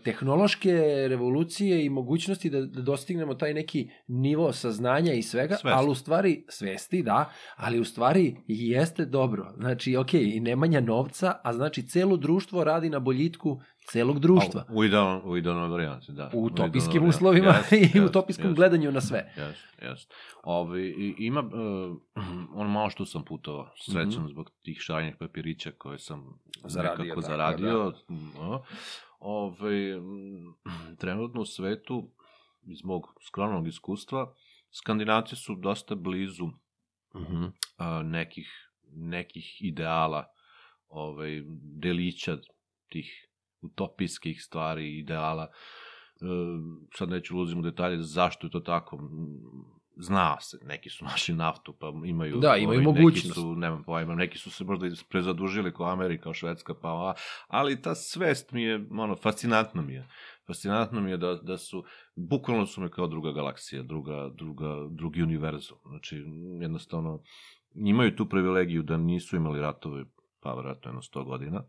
tehnološke 0.04 0.72
revolucije 1.08 1.84
i 1.84 1.88
mogućnosti 1.90 2.50
da, 2.50 2.60
da 2.60 2.82
dostignemo 2.82 3.34
taj 3.34 3.54
neki 3.54 3.90
nivo 4.06 4.52
saznanja 4.52 5.12
i 5.12 5.22
svega, 5.22 5.56
Svest. 5.56 5.76
ali 5.76 5.90
u 5.90 5.94
stvari 5.94 6.44
svesti, 6.48 7.02
da, 7.02 7.30
ali 7.56 7.80
u 7.80 7.84
stvari 7.84 8.36
jeste 8.46 9.04
dobro. 9.04 9.52
Znači, 9.56 9.96
ok, 9.96 10.14
i 10.14 10.40
nemanja 10.40 10.80
novca, 10.80 11.32
a 11.44 11.52
znači 11.52 11.82
celo 11.82 12.16
društvo 12.16 12.64
radi 12.64 12.90
na 12.90 12.98
boljitku 12.98 13.60
celog 13.86 14.18
društva. 14.18 14.64
U 14.70 14.84
idealnom, 14.84 15.30
u 15.30 15.36
idealnom 15.36 15.70
varijanti, 15.70 16.12
da. 16.12 16.30
U 16.34 16.44
utopijskim 16.44 16.90
idealnom 16.90 17.08
uslovima 17.08 17.46
varijanti. 17.46 17.76
i 17.96 18.00
u 18.00 18.02
jest, 18.02 18.10
utopijskom 18.10 18.46
jest. 18.46 18.56
gledanju 18.56 18.92
na 18.92 19.00
sve. 19.00 19.32
Jes, 19.36 19.56
jes. 19.82 20.00
Ovi, 20.42 21.14
ima, 21.18 21.40
uh, 21.40 22.24
ono 22.60 22.70
malo 22.70 22.90
što 22.90 23.06
sam 23.06 23.24
putovao, 23.24 23.68
srećan 23.76 24.22
Mhm. 24.22 24.26
zbog 24.28 24.50
tih 24.62 24.76
šaljnih 24.80 25.16
papirića 25.18 25.70
koje 25.78 25.98
sam 25.98 26.40
Zaradio, 26.64 27.04
nekako 27.04 27.20
tako, 27.20 27.32
zaradio. 27.32 27.92
Da. 28.08 28.62
Ove, 29.26 30.00
trenutno 30.98 31.40
u 31.40 31.44
svetu, 31.44 32.10
iz 32.66 32.84
mog 32.84 33.02
skromnog 33.26 33.66
iskustva, 33.66 34.34
Skandinavci 34.70 35.36
su 35.36 35.54
dosta 35.54 35.94
blizu 35.94 36.46
Mhm. 37.14 37.44
a, 37.76 38.02
nekih, 38.02 38.70
nekih 38.92 39.58
ideala, 39.60 40.26
ovaj, 40.88 41.42
delića 41.62 42.38
tih 42.88 43.28
utopijskih 43.62 44.42
stvari, 44.42 44.98
ideala. 44.98 45.42
E, 45.44 45.50
sad 46.96 47.08
neću 47.08 47.36
ulazim 47.36 47.58
u 47.58 47.62
detalje 47.62 48.02
zašto 48.02 48.46
je 48.46 48.50
to 48.50 48.60
tako. 48.60 48.98
Zna 49.96 50.40
se, 50.40 50.58
neki 50.62 50.90
su 50.90 51.04
našli 51.10 51.34
naftu, 51.34 51.72
pa 51.72 51.92
imaju... 52.04 52.36
Da, 52.36 52.56
imaju 52.56 52.80
ovaj, 52.80 52.84
mogućnost. 52.84 53.26
Neki 53.26 53.40
su, 53.40 53.56
nemam 53.56 53.82
pojma, 53.84 54.14
neki 54.14 54.38
su 54.38 54.50
se 54.50 54.64
možda 54.64 54.86
prezadužili 55.08 55.74
kao 55.74 55.86
Amerika, 55.86 56.22
kao 56.22 56.34
Švedska, 56.34 56.74
pa 56.74 56.90
ova, 56.90 57.14
ali 57.48 57.82
ta 57.82 57.94
svest 57.94 58.52
mi 58.52 58.62
je, 58.62 58.86
ono, 58.90 59.16
fascinantna 59.16 59.82
mi 59.82 59.92
je. 59.92 60.08
Fascinantno 60.46 61.00
mi 61.00 61.10
je 61.10 61.16
da, 61.16 61.34
da 61.34 61.58
su, 61.58 61.84
bukvalno 62.16 62.66
su 62.66 62.80
me 62.80 62.90
kao 62.90 63.06
druga 63.06 63.32
galaksija, 63.32 63.82
druga, 63.82 64.30
druga, 64.34 64.86
drugi 64.90 65.22
univerzum. 65.22 65.78
Znači, 65.86 66.24
jednostavno, 66.60 67.22
imaju 67.74 68.16
tu 68.16 68.28
privilegiju 68.28 68.82
da 68.82 68.96
nisu 68.96 69.36
imali 69.36 69.60
ratove, 69.60 70.04
pa 70.40 70.54
vjerojatno 70.54 70.88
jedno 70.88 71.02
100 71.02 71.24
godina, 71.24 71.64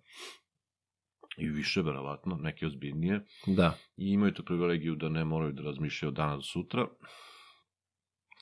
i 1.38 1.50
više, 1.50 1.82
verovatno, 1.82 2.36
neke 2.36 2.65
ozbiljnije, 2.65 3.25
Da. 3.48 3.77
i 3.98 4.10
imaju 4.10 4.34
tu 4.34 4.46
privilegiju 4.46 4.96
da 4.96 5.10
ne 5.10 5.25
moraju 5.25 5.51
da 5.51 5.63
razmišljaju 5.63 6.10
od 6.10 6.15
dana 6.15 6.36
do 6.36 6.41
sutra, 6.41 6.88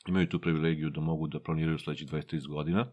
imaju 0.07 0.29
tu 0.29 0.39
privilegiju 0.39 0.89
da 0.89 1.01
mogu 1.01 1.27
da 1.27 1.39
planiraju 1.39 1.79
sledećih 1.79 2.07
20-30 2.07 2.48
godina, 2.48 2.86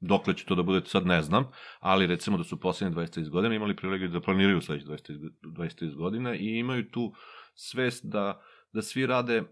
dokle 0.00 0.34
će 0.34 0.44
to 0.44 0.54
da 0.54 0.62
bude, 0.62 0.86
sad 0.86 1.06
ne 1.06 1.22
znam, 1.22 1.50
ali 1.80 2.06
recimo 2.06 2.38
da 2.38 2.44
su 2.44 2.60
poslednje 2.60 2.96
20-30 2.96 3.28
godina 3.30 3.54
imali 3.54 3.76
privilegiju 3.76 4.08
da 4.08 4.20
planiraju 4.20 4.60
sledećih 4.60 4.88
20-30 4.88 5.96
godina 5.96 6.34
i 6.34 6.58
imaju 6.58 6.90
tu 6.90 7.12
svest 7.54 8.06
da, 8.06 8.42
da 8.72 8.82
svi 8.82 9.06
rade, 9.06 9.42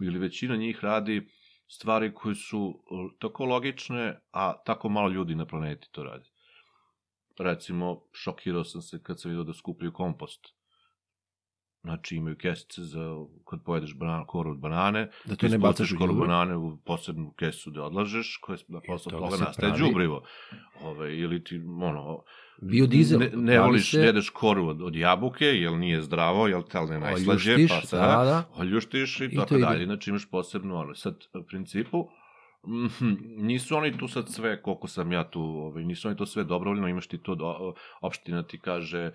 ili 0.00 0.18
većina 0.18 0.56
njih 0.56 0.84
radi 0.84 1.28
stvari 1.68 2.14
koje 2.14 2.34
su 2.34 2.82
e, 2.90 3.16
tako 3.18 3.44
logične, 3.44 4.20
a 4.30 4.62
tako 4.64 4.88
malo 4.88 5.08
ljudi 5.08 5.34
na 5.34 5.46
planeti 5.46 5.88
to 5.92 6.02
radi. 6.04 6.30
Recimo, 7.38 8.02
šokirao 8.12 8.64
sam 8.64 8.82
se 8.82 9.02
kad 9.02 9.20
sam 9.20 9.30
vidio 9.30 9.44
da 9.44 9.52
skupljaju 9.52 9.92
kompost. 9.92 10.57
Znači, 11.88 12.16
imaju 12.16 12.36
kesice 12.36 12.82
za 12.82 13.16
kad 13.44 13.62
pojedeš 13.62 13.94
banan, 13.94 14.24
koru 14.26 14.50
od 14.50 14.58
banane, 14.58 15.10
Da 15.24 15.36
to 15.36 15.48
ne 15.48 15.58
bacaš 15.58 15.92
u 15.92 15.98
koru 15.98 16.12
đubre. 16.12 16.28
banane 16.28 16.56
u 16.56 16.76
posebnu 16.78 17.32
kesu 17.32 17.70
da 17.70 17.82
odlažeš, 17.82 18.36
koje 18.36 18.58
na 18.68 18.80
posle 18.80 19.12
toga 19.12 19.36
nastaje 19.36 19.72
đubrivo. 19.74 20.22
Ove, 20.82 21.18
ili 21.18 21.44
ti, 21.44 21.56
ono, 21.82 22.22
Biodizel. 22.62 23.20
ne, 23.20 23.30
ne 23.34 23.60
voliš, 23.60 23.90
se- 23.90 23.98
ne 23.98 24.06
jedeš 24.06 24.30
koru 24.30 24.66
od, 24.66 24.82
od 24.82 24.96
jabuke, 24.96 25.44
jer 25.46 25.72
nije 25.72 26.02
zdravo, 26.02 26.48
jel 26.48 26.62
tel 26.62 26.86
ne 26.86 27.00
najslađe, 27.00 27.52
Oljuštiš, 27.52 27.70
pa 27.72 27.86
se 27.86 27.96
da, 27.96 28.02
da. 28.02 28.44
oljuštiš 28.54 29.20
i, 29.20 29.24
I 29.24 29.36
tako 29.36 29.58
dalje. 29.58 29.84
Znači 29.84 30.10
imaš 30.10 30.26
posebno, 30.26 30.76
ono, 30.76 30.94
sad, 30.94 31.14
u 31.34 31.44
principu, 31.44 32.08
mhm, 32.66 33.12
nisu 33.38 33.76
oni 33.76 33.98
tu 33.98 34.08
sad 34.08 34.28
sve, 34.28 34.62
koliko 34.62 34.88
sam 34.88 35.12
ja 35.12 35.24
tu, 35.24 35.40
ovaj, 35.40 35.84
nisu 35.84 36.08
oni 36.08 36.16
to 36.16 36.26
sve 36.26 36.44
dobrovoljno, 36.44 36.88
imaš 36.88 37.06
ti 37.06 37.18
to, 37.18 37.34
do, 37.34 37.74
opština 38.00 38.42
ti 38.42 38.58
kaže, 38.58 39.10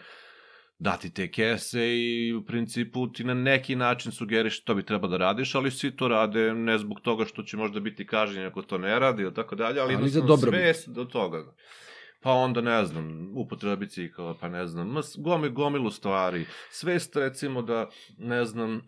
dati 0.79 1.13
te 1.13 1.31
kese 1.31 1.87
i 1.97 2.33
u 2.33 2.45
principu 2.45 3.11
ti 3.11 3.23
na 3.23 3.33
neki 3.33 3.75
način 3.75 4.11
sugeriš 4.11 4.61
što 4.61 4.75
bi 4.75 4.85
trebao 4.85 5.09
da 5.09 5.17
radiš, 5.17 5.55
ali 5.55 5.71
svi 5.71 5.95
to 5.95 6.07
rade 6.07 6.53
ne 6.53 6.77
zbog 6.77 6.99
toga 6.99 7.25
što 7.25 7.43
će 7.43 7.57
možda 7.57 7.79
biti 7.79 8.07
kažnjen 8.07 8.45
ako 8.45 8.61
to 8.61 8.77
ne 8.77 8.99
radi 8.99 9.23
ili 9.23 9.33
tako 9.33 9.55
dalje, 9.55 9.79
ali, 9.81 9.95
Ali 9.95 10.09
za 10.09 10.21
dobrobit. 10.21 10.59
svest 10.59 10.89
do 10.89 11.05
toga. 11.05 11.55
Pa 12.21 12.31
onda, 12.31 12.61
ne 12.61 12.85
znam, 12.85 13.31
upotreba 13.37 13.75
bicikla, 13.75 14.37
pa 14.41 14.49
ne 14.49 14.67
znam, 14.67 14.87
mas, 14.87 15.15
gomi, 15.17 15.49
gomilu 15.49 15.91
stvari. 15.91 16.45
Svest, 16.69 17.15
recimo, 17.15 17.61
da, 17.61 17.89
ne 18.17 18.45
znam, 18.45 18.81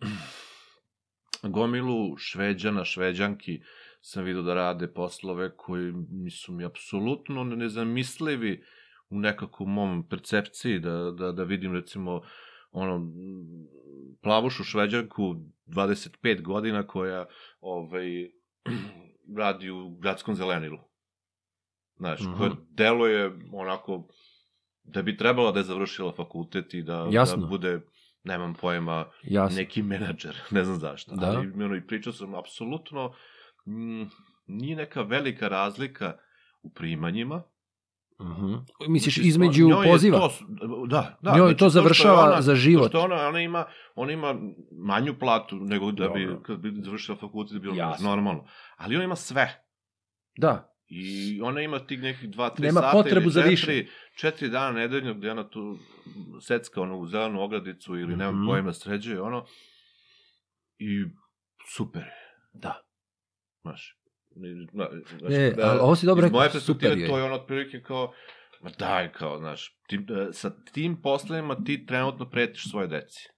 gomilu 1.42 2.16
šveđana, 2.16 2.84
šveđanki 2.84 3.60
sam 4.00 4.24
vidio 4.24 4.42
da 4.42 4.54
rade 4.54 4.92
poslove 4.92 5.56
koji 5.56 5.92
mi 6.10 6.30
su 6.30 6.52
mi 6.52 6.64
apsolutno 6.64 7.44
nezamislivi 7.44 8.64
u 9.10 9.18
nekakvom 9.18 9.72
mom 9.72 10.08
percepciji, 10.08 10.78
da, 10.78 11.10
da, 11.10 11.32
da 11.32 11.42
vidim, 11.42 11.74
recimo, 11.74 12.22
ono, 12.70 13.12
plavušu 14.22 14.64
šveđanku 14.64 15.34
25 15.66 16.42
godina 16.42 16.86
koja 16.86 17.26
ovaj, 17.60 18.06
radi 19.38 19.70
u 19.70 19.90
gradskom 19.90 20.34
zelenilu. 20.34 20.78
Znaš, 21.96 22.20
Mhm. 22.20 22.36
koja 22.38 22.50
deluje 22.70 23.32
onako 23.52 24.08
da 24.82 25.02
bi 25.02 25.16
trebala 25.16 25.52
da 25.52 25.58
je 25.60 25.64
završila 25.64 26.12
fakultet 26.12 26.74
i 26.74 26.82
da, 26.82 27.08
Jasno. 27.10 27.36
da 27.36 27.46
bude, 27.46 27.80
nemam 28.24 28.54
pojma, 28.54 29.06
Jasno. 29.22 29.56
neki 29.56 29.82
menadžer, 29.82 30.36
ne 30.50 30.64
znam 30.64 30.76
zašto. 30.78 31.16
Da. 31.16 31.26
Ali 31.26 31.64
ono, 31.64 31.76
i 31.76 31.86
pričao 31.86 32.12
sam, 32.12 32.34
apsolutno, 32.34 33.14
mm, 33.66 34.02
nije 34.46 34.76
neka 34.76 35.02
velika 35.02 35.48
razlika 35.48 36.16
u 36.62 36.70
primanjima. 36.70 37.42
Mhm. 38.20 38.54
Misliš 38.88 39.14
Znači, 39.14 39.28
između 39.28 39.68
njoj 39.68 39.86
poziva? 39.86 40.18
To, 40.18 40.32
da, 40.86 41.18
da. 41.22 41.30
Njoj 41.30 41.46
znači, 41.46 41.58
to 41.58 41.68
završava 41.68 42.22
ona- 42.22 42.42
za 42.42 42.54
život. 42.54 42.88
Što 42.88 43.00
ona, 43.00 43.28
ona 43.28 43.40
ima, 43.40 43.64
ona 43.94 44.12
ima 44.12 44.34
manju 44.78 45.18
platu 45.18 45.56
nego 45.56 45.92
da 45.92 46.08
bi, 46.08 46.24
Dobro. 46.26 46.42
kad 46.42 46.58
bi 46.58 46.72
završila 46.76 47.16
fakultet, 47.16 47.52
da 47.52 47.58
bi 47.58 47.62
bilo 47.62 47.76
Jasno. 47.76 48.08
normalno. 48.10 48.46
Ali 48.76 48.96
ona 48.96 49.04
ima 49.04 49.16
sve. 49.16 49.64
Da. 50.38 50.72
I 50.88 51.40
ona 51.42 51.60
ima 51.60 51.78
tih 51.78 52.02
nekih 52.02 52.30
dva, 52.30 52.50
tri 52.50 52.66
Nema 52.66 52.80
sata 52.80 52.92
potrebu 52.92 53.20
ili 53.20 53.30
za 53.30 53.40
četiri, 53.40 53.50
više. 53.74 53.86
četiri 54.16 54.48
dana 54.48 54.70
nedeljno 54.72 55.14
gde 55.14 55.30
ona 55.30 55.48
tu 55.48 55.78
secka 56.40 56.80
ono 56.80 56.98
u 56.98 57.06
zelenu 57.06 57.40
ogradicu 57.42 57.94
ili 57.94 58.16
nemam 58.16 58.34
Mhm. 58.36 58.46
pojma 58.46 58.72
sređuje 58.72 59.20
ono. 59.20 59.44
I 60.78 61.04
super 61.76 62.02
je, 62.02 62.14
Da. 62.52 62.82
znaš. 63.62 63.96
Ni- 64.36 64.66
zna- 64.66 64.88
znaš, 65.18 65.32
E, 65.32 65.52
da, 65.52 65.62
ali 65.64 65.78
ovo 65.80 65.96
si 65.96 66.06
dobro 66.06 66.26
iz 66.26 66.32
moje 66.32 66.46
rekao, 66.46 66.60
super 66.60 66.80
perspektive 66.80 67.02
je. 67.02 67.08
to 67.08 67.18
je 67.18 67.24
ono 67.24 67.34
otprilike 67.34 67.82
kao, 67.82 68.12
ma 68.62 68.70
daj 68.70 69.12
kao, 69.12 69.38
znaš, 69.38 69.76
ti, 69.88 69.96
e, 69.96 70.32
sa 70.32 70.50
tim 70.64 71.02
poslovima 71.02 71.56
ti 71.56 71.86
trenutno 71.86 72.30
pretiš 72.30 72.70
svoje 72.70 72.88
deci. 72.88 73.28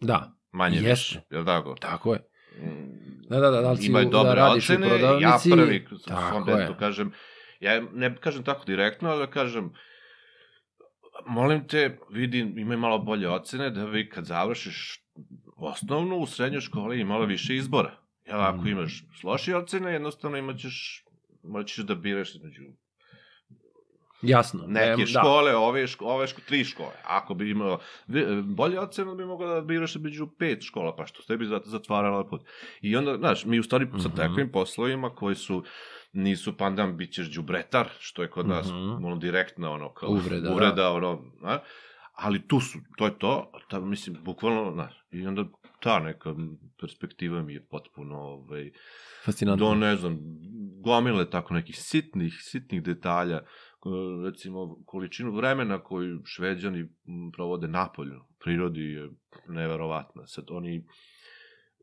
Da, 0.00 0.32
Manje 0.52 0.76
Jeste. 0.76 0.90
više, 0.90 1.20
jel 1.30 1.44
tako? 1.44 1.74
tako 1.74 2.12
je. 2.12 2.20
Mm, 2.58 3.04
Da, 3.30 3.40
da, 3.40 3.50
da, 3.50 3.60
da 3.60 3.70
li 3.70 3.76
si 3.76 3.86
imaju 3.86 4.08
dobre 4.08 4.30
da 4.30 4.34
radiš 4.36 4.64
ocene, 4.64 4.86
u 4.86 4.90
prodavnici. 4.90 5.24
ja 5.50 5.56
prvi 5.56 5.86
svom 5.88 6.00
tako 6.06 6.44
detetu 6.46 6.72
je. 6.72 6.78
kažem, 6.78 7.12
ja 7.60 7.82
ne 7.92 8.16
kažem 8.16 8.44
tako 8.44 8.64
direktno, 8.64 9.10
ali 9.10 9.20
da 9.20 9.30
kažem, 9.32 9.72
molim 11.26 11.68
te, 11.68 11.98
vidi, 12.10 12.38
imaj 12.56 12.76
malo 12.76 12.98
bolje 12.98 13.28
ocene, 13.28 13.70
da 13.70 13.84
vi 13.84 14.08
kad 14.08 14.24
završiš 14.24 15.00
osnovnu 15.56 16.16
u 16.16 16.26
srednjoj 16.26 16.60
školi 16.60 17.00
ima 17.00 17.08
malo 17.08 17.26
više 17.26 17.56
izbora. 17.56 17.96
Jel, 18.26 18.40
ako 18.42 18.58
Mm. 18.58 18.66
imaš 18.68 18.92
lošije 19.24 19.56
ocene, 19.56 19.92
jednostavno 19.92 20.36
imaćeš, 20.38 21.04
morat 21.42 21.66
ćeš 21.66 21.76
da 21.78 21.94
biraš 21.96 22.34
između 22.34 22.62
Jasno. 24.22 24.64
neke 24.66 25.00
Em, 25.02 25.06
škole, 25.08 25.56
ove, 25.56 25.86
ško, 25.86 26.04
ove 26.06 26.26
ško, 26.26 26.40
tri 26.40 26.64
škole. 26.64 26.92
Ako 27.04 27.34
bi 27.34 27.50
imao 27.50 27.78
bolje 28.44 28.80
ocene, 28.80 29.14
bi 29.14 29.24
mogao 29.24 29.48
da 29.50 29.60
biraš 29.62 29.94
među 29.96 30.28
pet 30.28 30.62
škola, 30.62 30.96
pa 30.96 31.06
što 31.06 31.22
ste 31.22 31.36
bi 31.36 31.44
zat- 31.44 31.66
zatvarala 31.66 32.26
put. 32.26 32.42
I 32.80 32.96
onda, 32.96 33.16
znaš, 33.16 33.44
mi 33.44 33.58
u 33.58 33.62
stvari 33.62 33.86
sa 33.92 34.08
Mhm. 34.08 34.16
takvim 34.16 34.50
poslovima 34.50 35.10
koji 35.10 35.34
su 35.34 35.64
nisu 36.12 36.56
pandan, 36.56 36.96
bit 36.96 37.12
ćeš 37.12 37.26
džubretar, 37.26 37.88
što 37.98 38.22
je 38.22 38.30
kod 38.30 38.48
nas 38.48 38.66
Mhm. 38.66 39.04
ono 39.04 39.16
direktna 39.16 39.70
ono 39.70 39.92
kao 39.92 40.08
Uvreda, 40.10 40.40
da. 40.40 40.52
uvreda 40.52 40.90
ono, 40.90 41.22
a? 41.42 41.58
ali 42.14 42.48
tu 42.48 42.60
su, 42.60 42.78
to 42.96 43.06
je 43.06 43.18
to, 43.18 43.52
ta, 43.68 43.80
mislim, 43.80 44.16
bukvalno, 44.20 44.72
znaš, 44.72 45.04
i 45.10 45.26
onda 45.26 45.44
ta 45.84 45.98
neka 46.00 46.34
perspektiva 46.80 47.42
mi 47.42 47.54
je 47.54 47.66
potpuno, 47.66 48.16
ovaj, 48.16 48.70
Fascinantno. 49.24 49.68
do, 49.68 49.74
ne 49.74 49.96
znam, 49.96 50.18
gomile 50.80 51.30
tako 51.30 51.54
nekih 51.54 51.76
sitnih, 51.78 52.34
sitnih 52.40 52.82
detalja, 52.82 53.40
recimo, 54.24 54.78
količinu 54.86 55.36
vremena 55.36 55.78
koju 55.82 56.22
šveđani 56.24 56.88
provode 57.32 57.68
napolju, 57.68 58.20
prirodi 58.44 58.80
je 58.80 59.10
neverovatna. 59.48 60.26
Sad, 60.26 60.44
oni 60.50 60.86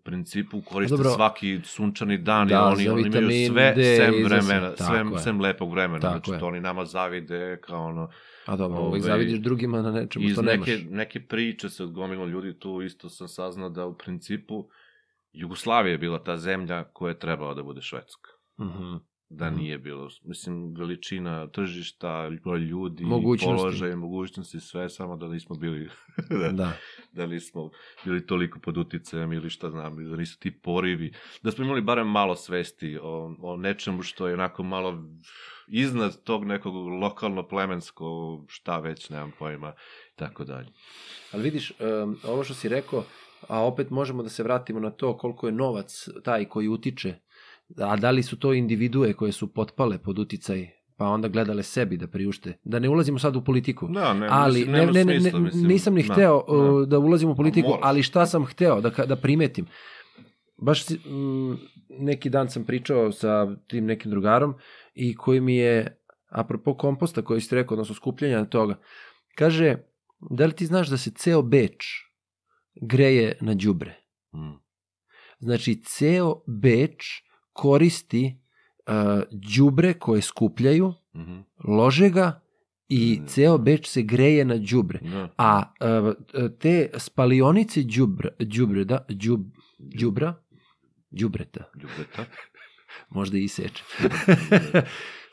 principu 0.03 0.61
koriste 0.61 0.95
Dobro. 0.95 1.11
svaki 1.11 1.59
sunčani 1.63 2.17
dan 2.17 2.47
Da, 2.47 2.55
i 2.55 2.57
oni, 2.57 2.89
oni 2.89 3.07
imaju 3.07 3.47
sve 3.47 3.73
D 3.73 3.83
sem 3.85 4.13
za 4.13 4.19
sve. 4.19 4.23
vremena, 4.23 4.75
Tako 4.75 5.17
sem, 5.17 5.41
lepog 5.41 5.71
vremena. 5.71 5.99
Tako 5.99 6.13
znači, 6.13 6.31
je. 6.31 6.39
to 6.39 6.47
oni 6.47 6.59
nama 6.59 6.85
zavide 6.85 7.59
kao 7.61 7.85
ono, 7.85 8.09
A 8.45 8.55
dobro, 8.55 8.77
Ovaj, 8.77 8.89
uvijek 8.89 9.03
zavidiš 9.03 9.39
drugima 9.39 9.81
na 9.81 9.91
nečemu 9.91 10.25
iz 10.25 10.31
što 10.31 10.41
neke, 10.41 10.71
nemaš. 10.71 10.85
neke 10.89 11.19
priče 11.21 11.69
sa 11.69 11.85
gomilom 11.85 12.29
ljudi 12.29 12.59
tu 12.59 12.81
isto 12.81 13.09
sam 13.09 13.27
saznao 13.27 13.69
da 13.69 13.85
u 13.85 13.97
principu 13.97 14.67
Jugoslavija 15.33 15.91
je 15.91 15.97
bila 15.97 16.23
ta 16.23 16.37
zemlja 16.37 16.83
koja 16.83 17.09
je 17.09 17.19
trebala 17.19 17.53
da 17.53 17.63
bude 17.63 17.81
Švedska. 17.81 18.29
Mhm. 18.61 18.95
Da 19.33 19.45
Mhm. 19.47 19.55
nije 19.55 19.77
bilo, 19.77 20.09
mislim, 20.23 20.75
veličina 20.75 21.47
tržišta, 21.47 22.29
broj 22.43 22.59
ljudi, 22.59 23.03
Mogućnosti. 23.03 23.55
položaj, 23.55 23.95
mogućnosti, 23.95 24.59
sve, 24.59 24.89
samo 24.89 25.17
da 25.17 25.27
nismo 25.27 25.55
bili, 25.55 25.89
da, 26.41 26.51
Da. 26.51 26.73
da 27.11 27.25
nismo 27.25 27.69
bili 28.05 28.25
toliko 28.25 28.59
pod 28.59 28.77
uticajem 28.77 29.33
ili 29.33 29.49
šta 29.49 29.69
znam, 29.69 30.09
da 30.09 30.15
nisu 30.15 30.39
ti 30.39 30.51
porivi, 30.53 31.13
da 31.41 31.51
smo 31.51 31.63
imali 31.65 31.81
barem 31.81 32.07
malo 32.07 32.35
svesti 32.35 32.99
o, 33.01 33.35
o 33.41 33.57
nečemu 33.57 34.01
što 34.03 34.27
je 34.27 34.33
onako 34.33 34.63
malo 34.63 35.03
iznad 35.67 36.23
tog 36.23 36.45
nekog 36.45 36.75
lokalno 36.75 37.47
plemensko, 37.47 38.05
šta 38.47 38.79
već, 38.79 39.09
nemam 39.09 39.31
pojma, 39.39 39.73
tako 40.15 40.43
dalje. 40.43 40.67
Ali 41.31 41.43
vidiš, 41.43 41.71
um, 41.71 42.17
ovo 42.23 42.43
što 42.43 42.53
si 42.53 42.69
rekao, 42.69 43.03
a 43.47 43.65
opet 43.65 43.89
možemo 43.89 44.23
da 44.23 44.29
se 44.29 44.43
vratimo 44.43 44.79
na 44.79 44.91
to 44.91 45.17
koliko 45.17 45.47
je 45.47 45.53
novac 45.53 46.07
taj 46.23 46.45
koji 46.45 46.67
utiče, 46.67 47.15
a 47.77 47.95
da 47.95 48.11
li 48.11 48.23
su 48.23 48.39
to 48.39 48.53
individue 48.53 49.13
koje 49.13 49.31
su 49.31 49.53
potpale 49.53 49.97
pod 49.97 50.19
uticaj, 50.19 50.67
pa 50.97 51.05
onda 51.05 51.27
gledale 51.27 51.63
sebi 51.63 51.97
da 51.97 52.07
priušte. 52.07 52.57
Da 52.63 52.79
ne 52.79 52.89
ulazimo 52.89 53.19
sad 53.19 53.35
u 53.35 53.43
politiku. 53.43 53.87
Da, 53.87 54.13
ne, 54.13 54.27
ali 54.31 54.59
mislim, 54.59 54.71
ne, 54.71 54.85
ne, 54.85 55.05
ne, 55.05 55.19
smisla, 55.19 55.39
ne, 55.39 55.45
mislim, 55.45 55.67
nisam 55.67 55.93
ni 55.93 56.03
da, 56.03 56.13
hteo 56.13 56.43
da. 56.47 56.53
uh, 56.53 56.87
da 56.87 56.99
ulazim 56.99 57.29
u 57.29 57.35
politiku, 57.35 57.77
ali 57.81 58.03
šta 58.03 58.25
sam 58.25 58.45
hteo 58.45 58.81
da, 58.81 58.89
da 58.89 59.15
primetim. 59.15 59.65
Baš 60.57 60.85
si- 60.85 61.09
mm, 61.09 61.57
neki 61.89 62.29
dan 62.29 62.49
sam 62.49 62.63
pričao 62.63 63.11
sa 63.11 63.55
tim 63.67 63.85
nekim 63.85 64.11
drugarom 64.11 64.53
i 64.93 65.15
koji 65.15 65.41
mi 65.41 65.55
je, 65.55 66.01
apropo 66.29 66.73
komposta 66.73 67.21
koji 67.21 67.41
si 67.41 67.55
rekao, 67.55 67.75
odnosno 67.75 67.95
skupljanja 67.95 68.45
toga, 68.45 68.79
kaže, 69.35 69.75
da 70.29 70.45
li 70.45 70.53
ti 70.53 70.65
znaš 70.65 70.87
da 70.87 70.97
se 70.97 71.11
ceo 71.11 71.41
Beč 71.41 71.85
greje 72.81 73.37
na 73.41 73.53
đubre? 73.53 73.95
Mm. 74.33 74.61
Znači, 75.39 75.81
ceo 75.85 76.35
Beč 76.47 77.03
koristi 77.53 78.37
uh, 78.79 78.93
đubre 79.31 79.93
koje 79.93 80.21
skupljaju, 80.21 80.93
Mhm. 81.15 81.39
lože 81.67 82.09
ga 82.09 82.41
i 82.89 83.19
Mm. 83.21 83.25
ceo 83.25 83.57
Beč 83.57 83.87
se 83.87 84.01
greje 84.01 84.45
na 84.45 84.55
đubre. 84.57 84.99
Da. 85.01 85.29
A 85.37 85.73
uh, 85.81 86.13
te 86.51 86.89
spalionice 86.95 87.81
đubra, 87.85 88.29
đubre, 88.39 88.83
da, 88.83 89.05
đub, 89.09 89.41
đubra, 89.79 90.33
đubreta, 91.11 91.63
Ljubeta. 91.75 92.25
možda 93.09 93.37
i 93.37 93.47
seče. 93.47 93.83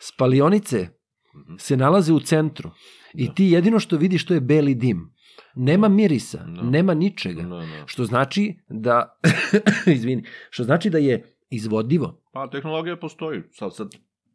Spalionice 0.03 0.89
Mhm. 1.37 1.55
se 1.59 1.77
nalaze 1.77 2.13
u 2.13 2.21
centru 2.21 2.71
i 3.15 3.27
Da. 3.27 3.35
ti 3.35 3.45
jedino 3.45 3.79
što 3.79 3.97
vidiš 3.97 4.25
to 4.25 4.35
je 4.35 4.41
beli 4.41 4.75
dim. 4.75 5.15
Nema 5.55 5.89
mirisa, 5.89 6.39
Da. 6.39 6.63
nema 6.63 6.95
ničega. 6.95 7.43
Da, 7.43 7.49
da. 7.49 7.83
Što 7.87 8.05
znači 8.05 8.55
da, 8.69 9.19
izvini, 9.87 10.23
što 10.51 10.65
znači 10.65 10.91
da 10.91 10.99
je 10.99 11.38
izvodivo. 11.51 12.21
Pa 12.33 12.47
tehnologija 12.47 12.97
postoji. 12.97 13.43
Sad, 13.53 13.75
sad 13.75 13.89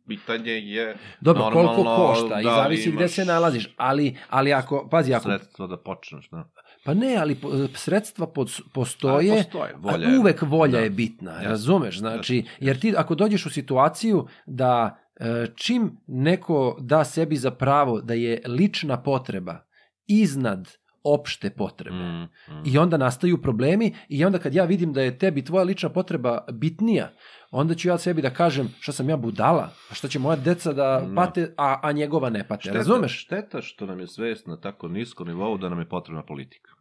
pitanje 0.08 0.52
je 0.52 0.98
Dobro, 1.22 1.44
normalno 1.44 1.74
koliko 1.74 1.96
košta 1.96 2.42
i 2.42 2.44
da 2.44 2.50
zavisi 2.50 2.92
gde 2.92 3.08
se 3.08 3.26
nalaziš, 3.26 3.74
ali, 3.78 4.18
ali 4.30 4.54
ako, 4.54 4.88
pazi, 4.92 5.14
ako, 5.14 5.24
sredstva 5.24 5.68
da 5.68 5.78
počneš, 5.78 6.30
da. 6.30 6.50
pa 6.86 6.94
ne, 6.94 7.16
ali 7.16 7.36
po- 7.36 7.68
sredstva 7.76 8.28
pod, 8.28 8.52
postoje, 8.74 9.32
A, 9.32 9.36
postoje, 9.36 9.74
volja 9.78 10.08
a 10.10 10.20
uvek 10.20 10.42
volja 10.42 10.72
Da. 10.72 10.80
je 10.80 10.90
bitna, 10.90 11.32
Jasno, 11.32 11.50
razumeš? 11.50 12.00
Znači, 12.00 12.36
jasno, 12.36 12.52
jer 12.60 12.80
ti 12.80 12.94
ako 12.98 13.16
dođeš 13.16 13.46
u 13.46 13.50
situaciju 13.50 14.28
da 14.46 14.98
e, 15.16 15.48
čim 15.56 15.98
neko 16.08 16.78
da 16.80 17.04
sebi 17.04 17.36
za 17.36 17.52
pravo 17.52 18.02
da 18.02 18.14
je 18.14 18.42
lična 18.48 19.04
potreba 19.04 19.66
iznad 20.08 20.72
opšte 21.04 21.50
potrebe, 21.50 21.96
Mm, 21.96 22.24
mm. 22.24 22.62
I 22.66 22.78
onda 22.78 22.98
nastaju 22.98 23.42
problemi 23.42 23.96
i 24.10 24.26
onda 24.26 24.40
kad 24.40 24.54
ja 24.54 24.66
vidim 24.66 24.94
da 24.94 25.02
je 25.02 25.18
tebi 25.18 25.46
tvoja 25.46 25.64
lična 25.64 25.90
potreba 25.90 26.46
bitnija, 26.52 27.10
onda 27.52 27.76
ću 27.76 27.88
ja 27.88 27.98
sebi 27.98 28.22
da 28.22 28.30
kažem 28.30 28.70
šta 28.80 28.92
sam 28.92 29.10
ja 29.10 29.18
budala, 29.18 29.70
a 29.92 29.94
šta 29.94 30.08
će 30.08 30.20
moja 30.20 30.36
deca 30.36 30.74
da 30.74 31.02
No. 31.08 31.16
pate, 31.16 31.54
a, 31.58 31.80
a 31.84 31.92
njegova 31.92 32.30
ne 32.30 32.48
pate, 32.48 32.62
Šteta, 32.62 32.78
razumeš? 32.78 33.22
Šteta 33.24 33.62
što 33.62 33.86
nam 33.86 34.00
je 34.00 34.08
svest 34.08 34.48
na 34.48 34.60
tako 34.60 34.88
niskom 34.88 35.28
nivou 35.28 35.58
da 35.58 35.70
nam 35.70 35.80
je 35.80 35.90
potrebna 35.90 36.24
politika. 36.24 36.72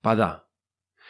Pa 0.00 0.14
da. 0.14 0.48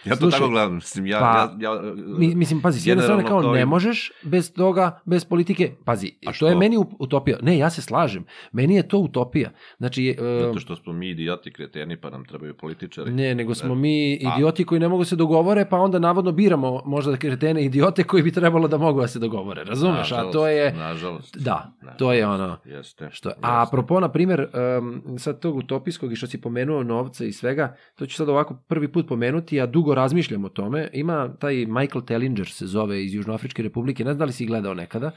Ja 0.05 0.17
to 0.17 0.21
Slušaj, 0.21 0.39
tako 0.39 0.51
gledam, 0.51 0.75
mislim, 0.75 1.07
ja... 1.07 1.19
pa, 1.19 1.57
ja, 1.61 1.71
ja 1.75 1.93
Mi, 2.19 2.35
mislim, 2.35 2.63
pazi, 2.63 2.81
s 2.81 2.87
jedne 2.87 3.03
strane 3.03 3.25
kao 3.27 3.53
ne 3.53 3.67
možeš 3.67 4.13
bez 4.23 4.53
toga, 4.53 5.01
bez 5.05 5.25
politike, 5.25 5.73
pazi, 5.85 6.13
A 6.27 6.33
to 6.39 6.47
je 6.47 6.53
što? 6.53 6.59
meni 6.59 6.77
ut- 6.77 6.97
utopija. 6.99 7.39
Ne, 7.43 7.59
ja 7.59 7.71
se 7.71 7.83
slažem, 7.83 8.25
meni 8.53 8.75
je 8.75 8.89
to 8.89 8.99
utopija. 8.99 9.51
Znači, 9.79 10.17
e, 10.21 10.41
Zato 10.47 10.61
što 10.61 10.77
smo 10.77 10.93
mi 10.93 11.09
idioti 11.11 11.53
kreteni, 11.53 11.97
pa 11.97 12.11
nam 12.11 12.25
trebaju 12.25 12.55
političari. 12.55 13.11
Ne, 13.11 13.35
nego 13.35 13.55
smo 13.55 13.75
mi 13.75 14.15
idioti 14.15 14.65
koji 14.65 14.81
ne 14.81 14.89
mogu 14.89 15.05
se 15.05 15.17
dogovore, 15.17 15.69
pa 15.69 15.77
onda 15.77 15.99
navodno 15.99 16.33
biramo 16.33 16.83
možda 16.85 17.17
kretene 17.17 17.65
idiote 17.65 18.05
koji 18.05 18.23
bi 18.23 18.33
trebalo 18.33 18.69
da 18.69 18.79
mogu 18.79 19.01
da 19.01 19.09
se 19.09 19.19
dogovore, 19.19 19.65
razumeš? 19.65 20.13
A 20.13 20.17
Nažalost, 20.17 20.33
to 20.33 20.49
je, 20.49 20.73
Nažalost. 20.73 21.37
da, 21.37 21.73
Nažalost. 21.81 21.99
to 21.99 22.13
je 22.13 22.27
ono, 22.27 22.57
Jeste. 22.65 23.09
Što, 23.13 23.29
jeste. 23.29 23.41
a 23.43 23.63
apropo, 23.63 24.01
na 24.01 24.09
primjer, 24.09 24.49
um, 24.79 25.19
sad 25.19 25.41
tog 25.41 25.57
utopijskog 25.57 26.13
i 26.13 26.17
što 26.17 26.27
si 26.27 26.41
pomenuo 26.41 26.83
novca 26.83 27.25
i 27.25 27.33
svega, 27.33 27.77
to 27.95 28.07
ću 28.07 28.17
sad 28.17 28.29
ovako 28.29 28.55
prvi 28.69 28.93
put 28.93 29.09
pomenuti, 29.09 29.57
ja 29.57 29.67
dugo 29.67 29.92
razmišljam 29.95 30.45
o 30.45 30.49
tome. 30.49 30.89
Ima 30.93 31.37
taj 31.41 31.55
Michael 31.55 32.05
Tellinger 32.07 32.49
se 32.49 32.67
zove 32.67 33.05
iz 33.05 33.15
Južnoafričke 33.15 33.63
republike, 33.63 34.05
ne 34.05 34.11
znam 34.11 34.19
da 34.19 34.25
li 34.25 34.33
si 34.33 34.47
gledao 34.47 34.75
nekada. 34.75 35.11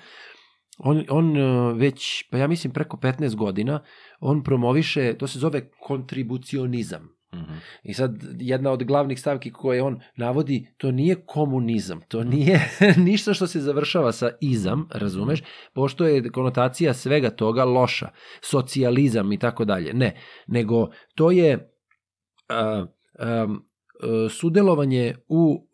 On, 0.77 1.05
on 1.09 1.37
uh, 1.37 1.77
već, 1.77 2.23
pa 2.31 2.37
ja 2.37 2.47
mislim 2.47 2.73
preko 2.73 2.97
15 2.97 3.35
godina, 3.35 3.79
on 4.19 4.43
promoviše, 4.43 5.13
to 5.17 5.27
se 5.27 5.39
zove 5.39 5.69
kontribucionizam. 5.69 7.15
Mhm. 7.35 7.53
I 7.83 7.93
sad 7.93 8.23
jedna 8.39 8.71
od 8.71 8.83
glavnih 8.83 9.19
stavki 9.19 9.51
koje 9.51 9.83
on 9.83 9.99
navodi, 10.15 10.67
to 10.77 10.91
nije 10.91 11.15
komunizam, 11.25 12.01
to 12.07 12.23
nije 12.23 12.69
ništa 13.07 13.33
što 13.33 13.47
se 13.47 13.59
završava 13.59 14.11
sa 14.11 14.29
izam, 14.41 14.87
razumeš, 14.91 15.43
pošto 15.73 16.05
je 16.05 16.29
konotacija 16.29 16.93
svega 16.93 17.29
toga 17.29 17.63
loša, 17.63 18.09
socijalizam 18.41 19.31
i 19.31 19.39
tako 19.39 19.65
dalje. 19.65 19.93
Ne, 19.93 20.15
nego 20.47 20.89
to 21.15 21.31
je 21.31 21.71
a, 22.49 22.85
a, 23.19 23.47
sudelovanje 24.29 25.15
u 25.27 25.67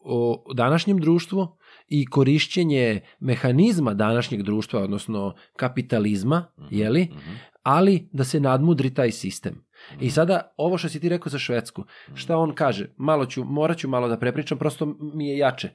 današnjem 0.53 0.97
društvu 0.97 1.47
i 1.87 2.05
korišćenje 2.05 2.99
mehanizma 3.19 3.93
današnjeg 3.93 4.43
društva, 4.43 4.81
odnosno 4.81 5.35
kapitalizma, 5.55 6.45
Mhm. 6.57 6.67
jeli, 6.71 7.03
Mhm. 7.03 7.31
ali 7.63 8.09
da 8.13 8.23
se 8.23 8.39
nadmudri 8.39 8.93
taj 8.93 9.11
sistem. 9.11 9.65
I 9.99 10.09
sada, 10.09 10.53
ovo 10.57 10.77
što 10.77 10.89
si 10.89 10.99
ti 10.99 11.09
rekao 11.09 11.29
za 11.29 11.39
Švedsku, 11.39 11.83
šta 12.13 12.37
on 12.37 12.53
kaže? 12.53 12.87
Malo 12.97 13.25
ću, 13.25 13.43
morat 13.43 13.77
ću 13.77 13.89
malo 13.89 14.07
da 14.07 14.17
prepričam, 14.17 14.57
prosto 14.57 14.85
mi 14.99 15.27
je 15.27 15.37
jače. 15.37 15.69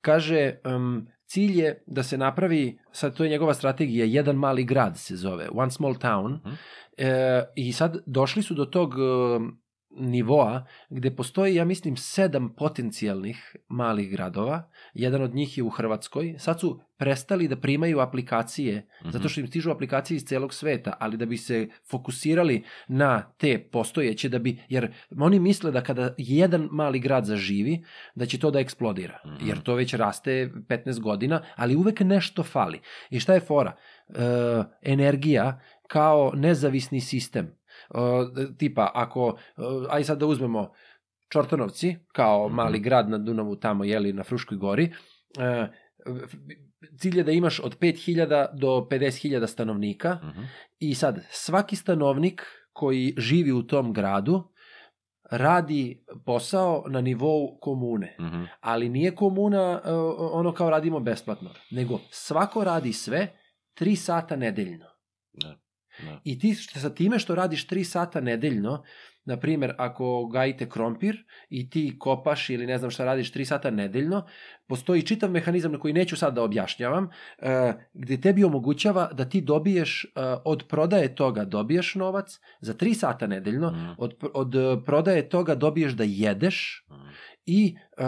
Kaže, 0.00 0.54
um, 0.66 1.06
cilj 1.26 1.60
je 1.60 1.82
da 1.86 2.02
se 2.02 2.18
napravi, 2.18 2.78
sad 2.92 3.16
to 3.16 3.24
je 3.24 3.30
njegova 3.30 3.54
strategija, 3.54 4.04
jedan 4.06 4.36
mali 4.36 4.64
grad 4.64 4.98
se 4.98 5.16
zove, 5.16 5.48
one 5.52 5.70
small 5.70 5.94
town, 5.94 6.32
Mhm. 6.36 6.54
e, 6.98 7.12
i 7.56 7.72
sad 7.72 7.96
došli 8.06 8.42
su 8.42 8.54
do 8.54 8.64
tog 8.64 8.94
um, 8.94 9.60
nivoa 9.96 10.66
gde 10.90 11.16
postoji, 11.16 11.54
ja 11.54 11.64
mislim, 11.64 11.96
sedam 11.96 12.54
potencijalnih 12.54 13.56
malih 13.68 14.10
gradova. 14.10 14.70
Jedan 14.94 15.22
od 15.22 15.34
njih 15.34 15.58
je 15.58 15.64
u 15.64 15.70
Hrvatskoj. 15.70 16.34
Sad 16.38 16.60
su 16.60 16.80
prestali 16.96 17.48
da 17.48 17.56
primaju 17.56 18.00
aplikacije, 18.00 18.86
Mhm. 19.00 19.10
zato 19.10 19.28
što 19.28 19.40
im 19.40 19.46
stižu 19.46 19.70
aplikacije 19.70 20.16
iz 20.16 20.24
celog 20.24 20.54
sveta, 20.54 20.96
ali 21.00 21.16
da 21.16 21.26
bi 21.26 21.36
se 21.36 21.68
fokusirali 21.90 22.64
na 22.88 23.32
te 23.38 23.68
postojeće, 23.72 24.28
da 24.28 24.38
bi, 24.38 24.60
jer 24.68 24.92
oni 25.20 25.38
misle 25.40 25.70
da 25.70 25.82
kada 25.82 26.14
jedan 26.18 26.68
mali 26.72 26.98
grad 26.98 27.24
zaživi, 27.24 27.84
da 28.14 28.26
će 28.26 28.38
to 28.38 28.50
da 28.50 28.58
eksplodira. 28.60 29.18
Mhm. 29.26 29.48
Jer 29.48 29.60
to 29.62 29.74
već 29.74 29.94
raste 29.94 30.50
15 30.68 31.00
godina, 31.00 31.42
ali 31.56 31.76
uvek 31.76 32.00
nešto 32.00 32.42
fali. 32.42 32.80
I 33.10 33.20
šta 33.20 33.34
je 33.34 33.40
fora? 33.40 33.76
E, 34.08 34.14
energija 34.82 35.60
kao 35.88 36.32
nezavisni 36.34 37.00
sistem. 37.00 37.54
E, 37.90 37.98
tipa, 38.58 38.90
ako, 38.94 39.28
e, 39.48 39.60
aj 39.90 40.04
sad 40.04 40.18
da 40.18 40.26
uzmemo 40.26 40.72
Čortanovci, 41.28 41.96
kao 42.08 42.46
Mhm. 42.46 42.56
mali 42.56 42.78
grad 42.78 43.08
na 43.10 43.18
Dunavu 43.18 43.56
tamo, 43.56 43.84
jeli, 43.84 44.12
na 44.12 44.24
Fruškoj 44.24 44.58
gori, 44.58 44.92
e, 45.38 45.68
cilj 46.98 47.18
je 47.18 47.24
da 47.24 47.32
imaš 47.32 47.60
od 47.60 47.78
5000 47.78 48.26
do 48.52 48.86
50.000 48.90 49.46
stanovnika 49.46 50.18
Mhm. 50.24 50.42
i 50.78 50.94
sad 50.94 51.26
svaki 51.30 51.76
stanovnik 51.76 52.42
koji 52.72 53.14
živi 53.18 53.52
u 53.52 53.62
tom 53.62 53.92
gradu 53.92 54.42
radi 55.30 56.04
posao 56.26 56.84
na 56.88 57.00
nivou 57.00 57.58
komune. 57.60 58.16
Mhm. 58.20 58.42
Ali 58.60 58.88
nije 58.88 59.14
komuna 59.14 59.80
e, 59.84 59.90
ono 60.32 60.52
kao 60.52 60.70
radimo 60.70 61.00
besplatno, 61.00 61.50
nego 61.70 62.00
svako 62.10 62.64
radi 62.64 62.92
sve 62.92 63.36
tri 63.74 63.96
sata 63.96 64.36
nedeljno. 64.36 64.86
Da. 65.32 65.56
Da. 66.02 66.20
I 66.24 66.38
ti 66.38 66.54
što, 66.54 66.80
sa 66.80 66.90
time 66.90 67.18
što 67.18 67.34
radiš 67.34 67.66
3 67.66 67.84
sata 67.84 68.20
nedeljno, 68.20 68.82
na 69.26 69.36
primjer, 69.36 69.74
ako 69.78 70.26
gajite 70.26 70.68
krompir 70.68 71.24
i 71.48 71.70
ti 71.70 71.96
kopaš 71.98 72.50
ili 72.50 72.66
ne 72.66 72.78
znam 72.78 72.90
šta 72.90 73.04
radiš 73.04 73.32
3 73.32 73.44
sata 73.44 73.70
nedeljno, 73.70 74.26
postoji 74.66 75.02
čitav 75.02 75.30
mehanizam 75.30 75.72
na 75.72 75.78
koji 75.78 75.94
neću 75.94 76.16
sad 76.16 76.34
da 76.34 76.42
objašnjavam, 76.42 77.08
e, 77.38 77.72
gde 77.94 78.20
tebi 78.20 78.44
omogućava 78.44 79.10
da 79.12 79.24
ti 79.24 79.40
dobiješ, 79.40 80.04
e, 80.04 80.08
od 80.44 80.64
prodaje 80.68 81.14
toga 81.14 81.44
dobiješ 81.44 81.94
novac 81.94 82.40
za 82.60 82.74
3 82.74 82.94
sata 82.94 83.26
nedeljno, 83.26 83.70
Mhm. 83.70 83.90
od, 83.98 84.14
od 84.34 84.54
prodaje 84.86 85.28
toga 85.28 85.54
dobiješ 85.54 85.92
da 85.92 86.04
jedeš 86.06 86.86
Mhm. 86.90 87.08
i 87.46 87.76
e, 87.98 88.04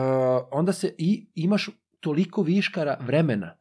onda 0.50 0.72
se 0.72 0.94
i 0.98 1.26
imaš 1.34 1.68
toliko 2.00 2.42
viškara 2.42 2.98
vremena. 3.00 3.56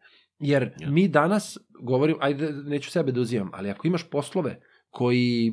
Jer 0.45 0.71
Ja. 0.79 0.89
mi 0.89 1.07
danas, 1.07 1.57
govorim, 1.81 2.17
ajde, 2.19 2.51
neću 2.51 2.91
sebe 2.91 3.11
da 3.11 3.21
uzimam, 3.21 3.49
ali 3.53 3.69
ako 3.69 3.87
imaš 3.87 4.09
poslove 4.09 4.59
koji, 4.89 5.47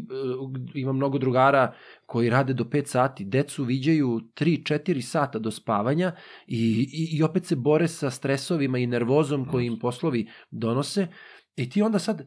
e, 0.74 0.80
ima 0.80 0.92
mnogo 0.92 1.18
drugara 1.18 1.72
koji 2.06 2.30
rade 2.30 2.52
do 2.52 2.64
5 2.64 2.86
sati, 2.86 3.24
decu 3.24 3.64
viđaju 3.64 4.20
3-4 4.34 5.00
sata 5.00 5.38
do 5.38 5.50
spavanja 5.50 6.12
i, 6.46 6.88
i, 6.92 7.16
i 7.16 7.22
opet 7.22 7.44
se 7.44 7.56
bore 7.56 7.88
sa 7.88 8.10
stresovima 8.10 8.78
i 8.78 8.86
nervozom 8.86 9.44
koji 9.44 9.66
im 9.66 9.78
poslovi 9.78 10.28
donose 10.50 11.06
i 11.56 11.70
ti 11.70 11.82
onda 11.82 11.98
sad, 11.98 12.26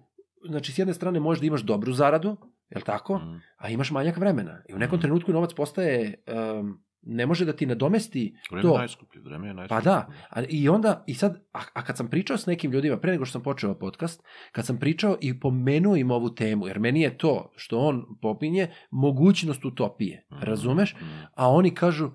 znači 0.50 0.72
s 0.72 0.80
jedne 0.80 0.94
strane 0.94 1.20
možeš 1.20 1.42
da 1.42 1.48
imaš 1.48 1.62
dobru 1.62 1.94
zaradu, 1.94 2.38
je 2.70 2.82
tako? 2.82 3.18
Mhm. 3.18 3.36
A 3.58 3.70
imaš 3.70 3.92
manjak 3.92 4.18
vremena. 4.18 4.62
I 4.70 4.74
u 4.74 4.78
nekom 4.78 4.96
Mhm. 4.98 5.02
trenutku 5.02 5.32
novac 5.32 5.54
postaje, 5.54 6.24
um, 6.60 6.82
ne 7.06 7.26
može 7.26 7.46
da 7.46 7.54
ti 7.54 7.66
nadomesti 7.66 8.36
Vreme 8.52 8.62
to. 8.62 8.68
je 8.70 8.78
najskuplje, 8.78 9.22
vreme 9.22 9.48
je 9.48 9.54
Pa 9.54 9.58
najskuplje. 9.58 9.82
da, 9.84 10.08
a, 10.30 10.44
i 10.44 10.70
onda, 10.70 11.04
i 11.08 11.14
sad, 11.14 11.42
a, 11.54 11.62
a 11.74 11.84
kad 11.84 11.98
sam 11.98 12.08
pričao 12.08 12.38
s 12.38 12.46
nekim 12.46 12.72
ljudima, 12.72 12.98
pre 12.98 13.12
nego 13.12 13.26
što 13.26 13.32
sam 13.32 13.44
počeo 13.44 13.76
podcast, 13.76 14.24
kad 14.52 14.66
sam 14.66 14.78
pričao 14.78 15.18
i 15.22 15.40
pomenuo 15.40 15.96
im 15.96 16.12
ovu 16.12 16.30
temu, 16.32 16.68
jer 16.68 16.80
meni 16.80 17.02
je 17.02 17.18
to 17.18 17.52
što 17.56 17.80
on 17.80 18.06
popinje 18.22 18.68
mogućnost 18.92 19.66
utopije, 19.66 20.26
Mhm. 20.32 20.42
razumeš? 20.42 20.96
Mhm. 20.96 21.06
A 21.34 21.50
oni 21.50 21.72
kažu, 21.72 22.12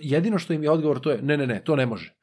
jedino 0.00 0.38
što 0.38 0.52
im 0.52 0.62
je 0.62 0.70
odgovor 0.70 1.00
to 1.00 1.10
je, 1.10 1.22
ne, 1.22 1.36
ne, 1.36 1.46
ne, 1.46 1.62
to 1.62 1.76
ne 1.76 1.86
može. 1.86 2.14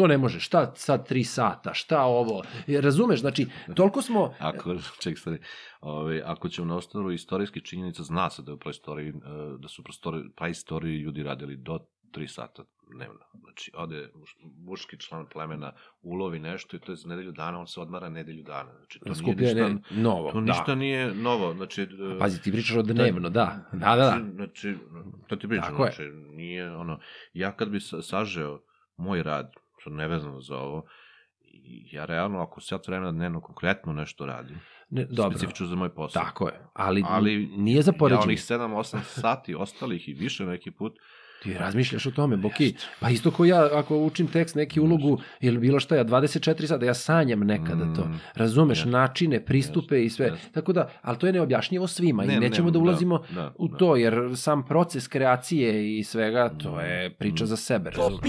To 0.00 0.06
ne 0.06 0.18
može, 0.18 0.40
šta 0.40 0.72
sad 0.74 1.08
tri 1.08 1.24
sata, 1.24 1.74
šta 1.74 2.02
ovo, 2.02 2.42
razumeš, 2.68 3.20
znači, 3.20 3.46
toliko 3.76 4.02
smo, 4.02 4.34
Ako, 4.38 4.76
ček, 5.00 5.18
stari, 5.18 5.38
ovaj, 5.80 6.22
ako 6.24 6.48
ćemo 6.48 6.66
na 6.66 6.76
osnovu 6.76 7.12
istorijskih 7.12 7.62
činjenica, 7.62 8.02
zna 8.02 8.30
se 8.30 8.42
da, 8.42 8.52
je 8.52 8.58
praistoriji, 8.58 9.08
e, 9.08 9.12
da 9.58 9.68
su 9.68 9.82
u 9.82 9.84
praistoriji, 10.36 10.98
ljudi 10.98 11.22
radili 11.22 11.56
do 11.56 11.78
3 12.12 12.26
sata 12.26 12.62
dnevno. 12.94 13.20
Znači, 13.40 13.72
ode 13.74 14.10
muš, 14.14 14.36
muški 14.56 14.98
član 14.98 15.26
plemena, 15.32 15.72
ulovi 16.02 16.38
nešto 16.38 16.76
i 16.76 16.80
to 16.80 16.92
je 16.92 16.96
za 16.96 17.08
nedelju 17.08 17.32
dana, 17.32 17.60
on 17.60 17.66
se 17.66 17.80
odmara 17.80 18.08
nedelju 18.08 18.42
dana. 18.42 18.72
Znači, 18.76 18.98
to 18.98 19.04
nije 19.04 19.16
skupljanje 19.16 19.74
ništa, 19.74 19.94
novo, 19.94 20.32
to 20.32 20.40
da. 20.40 20.52
ništa 20.52 20.74
nije 20.74 21.14
novo. 21.14 21.54
Znači, 21.54 21.82
e, 21.82 22.18
Pazi, 22.18 22.42
ti 22.42 22.52
pričaš 22.52 22.76
o 22.76 22.82
dnevno, 22.82 23.30
da, 23.30 23.68
da, 23.72 23.78
da, 23.78 23.96
da. 23.96 24.10
Znači, 24.10 24.32
znači, 24.34 24.76
to 25.26 25.36
ti 25.36 25.48
pričam, 25.48 25.76
znači, 25.76 26.02
nije 26.32 26.76
ono, 26.76 26.98
ja 27.32 27.52
kad 27.52 27.68
bi 27.68 27.80
sa- 27.80 28.02
sažeo 28.02 28.60
moj 28.96 29.22
rad, 29.22 29.52
što 29.80 29.90
nevezano 29.90 30.40
za 30.40 30.56
ovo, 30.56 30.84
ja 31.86 32.04
realno, 32.04 32.40
ako 32.40 32.60
sat 32.60 32.88
vremena 32.88 33.12
dnevno 33.12 33.40
konkretno 33.40 33.92
nešto 33.92 34.26
radim, 34.26 34.60
Ne, 34.90 35.04
dobro, 35.04 35.30
specifično 35.30 35.66
za 35.66 35.76
moj 35.76 35.88
posao, 35.90 36.22
tako 36.22 36.48
je, 36.48 36.54
ali, 36.74 37.04
Ali 37.06 37.46
nije 37.48 37.82
za 37.82 37.90
ja 37.90 37.98
poređenje. 37.98 38.24
onih 38.24 38.38
7-8 38.50 38.98
sati 39.02 39.54
ostalih 39.54 40.08
i 40.08 40.14
više 40.14 40.44
neki 40.44 40.70
put, 40.70 40.92
Ti 41.42 41.54
razmišljaš 41.54 42.06
o 42.06 42.10
tome, 42.10 42.36
Boki. 42.36 42.74
Pa 43.00 43.10
isto 43.10 43.30
ko 43.30 43.44
ja, 43.44 43.68
ako 43.72 43.96
učim 43.98 44.26
tekst, 44.26 44.54
neki 44.54 44.80
ulogu, 44.80 45.18
ili 45.40 45.58
bilo 45.58 45.80
šta, 45.80 45.96
ja 45.96 46.04
24 46.04 46.66
sata, 46.66 46.84
ja 46.84 46.94
sanjam 46.94 47.40
nekada 47.40 47.94
to. 47.94 48.04
Mm, 48.04 48.20
Razumeš, 48.34 48.78
jeste. 48.78 48.90
načine, 48.90 49.44
pristupe 49.44 50.04
i 50.04 50.10
sve. 50.10 50.26
jeste. 50.26 50.48
Tako 50.50 50.72
da, 50.72 50.90
ali 51.02 51.18
to 51.18 51.26
je 51.26 51.32
neobjašnjivo 51.32 51.86
svima 51.86 52.24
Ne, 52.24 52.34
i 52.34 52.40
nećemo 52.40 52.66
ne, 52.66 52.72
da 52.72 52.78
ulazimo 52.78 53.18
da, 53.18 53.34
da, 53.34 53.52
u 53.58 53.68
da. 53.68 53.76
to, 53.76 53.96
jer 53.96 54.14
sam 54.36 54.62
proces 54.64 55.08
kreacije 55.08 55.98
i 55.98 56.04
svega, 56.04 56.48
to 56.50 56.72
Mm, 56.72 56.80
je 56.80 57.10
priča 57.10 57.44
mm. 57.44 57.46
za 57.46 57.56
sebe. 57.56 57.90
razumeš? 57.90 58.20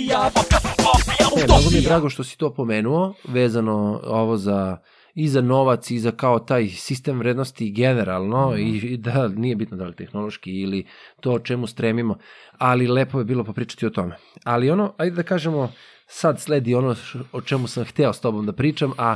Utopija, 1.34 1.48
Ne, 1.48 1.54
mnogo 1.54 1.70
mi 1.70 1.78
je 1.78 1.82
drago 1.82 2.10
što 2.10 2.24
si 2.24 2.38
to 2.38 2.50
pomenuo, 2.52 3.14
vezano 3.26 3.74
ovo 4.04 4.38
za 4.38 4.78
i 5.16 5.28
za 5.28 5.42
novac 5.42 5.92
i 5.92 6.00
za 6.00 6.12
kao 6.12 6.40
taj 6.40 6.68
sistem 6.68 7.20
vrednosti 7.20 7.72
generalno 7.72 8.50
Mhm. 8.50 8.60
i, 8.60 8.70
i 8.70 8.98
da 8.98 9.28
nije 9.28 9.56
bitno 9.56 9.78
da 9.78 9.86
li 9.86 9.96
tehnološki 9.96 10.52
ili 10.52 10.86
to 11.20 11.40
čemu 11.40 11.68
stremimo, 11.68 12.16
ali 12.52 12.88
lepo 12.88 13.20
je 13.20 13.26
bilo 13.26 13.44
popričati 13.44 13.86
o 13.86 13.90
tome. 13.90 14.16
Ali 14.44 14.70
ono, 14.70 14.94
ajde 14.98 15.16
da 15.16 15.24
kažemo, 15.24 15.72
sad 16.08 16.40
sledi 16.40 16.76
ono 16.76 16.96
š- 16.96 17.20
o 17.32 17.42
čemu 17.42 17.68
sam 17.68 17.86
hteo 17.86 18.14
s 18.14 18.20
tobom 18.20 18.46
da 18.46 18.54
pričam, 18.54 18.92
a 18.98 19.16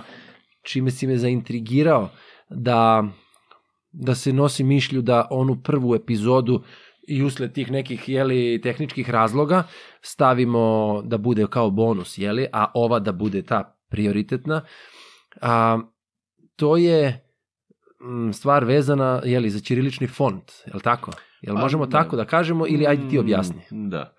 čime 0.64 0.92
si 0.92 1.08
me 1.08 1.18
zaintrigirao 1.18 2.10
da, 2.50 3.04
da 3.92 4.16
se 4.16 4.34
nosi 4.34 4.64
mišlju 4.64 5.02
da 5.02 5.28
onu 5.32 5.56
prvu 5.56 5.96
epizodu 5.96 6.64
i 7.08 7.24
usled 7.24 7.54
tih 7.54 7.72
nekih 7.72 8.10
jeli, 8.10 8.62
tehničkih 8.64 9.10
razloga 9.10 9.64
stavimo 10.02 11.02
da 11.06 11.18
bude 11.18 11.48
kao 11.50 11.70
bonus, 11.70 12.18
jeli, 12.18 12.48
a 12.54 12.72
ova 12.74 13.00
da 13.00 13.12
bude 13.12 13.42
ta 13.42 13.78
prioritetna. 13.90 14.62
A, 15.42 15.80
to 16.56 16.78
je 16.78 17.26
mm, 18.02 18.32
stvar 18.32 18.66
vezana 18.66 19.22
jeli, 19.26 19.50
za 19.50 19.60
ćirilični 19.60 20.08
font, 20.08 20.52
je 20.66 20.74
li 20.74 20.82
tako? 20.82 21.12
Jel 21.42 21.56
Pa, 21.56 21.62
možemo 21.62 21.86
da. 21.86 21.98
tako 21.98 22.16
da 22.16 22.26
kažemo 22.26 22.68
ili 22.68 22.88
ajde 22.88 23.10
ti 23.10 23.20
objasni? 23.20 23.62
Mm, 23.72 23.90
Da. 23.90 24.16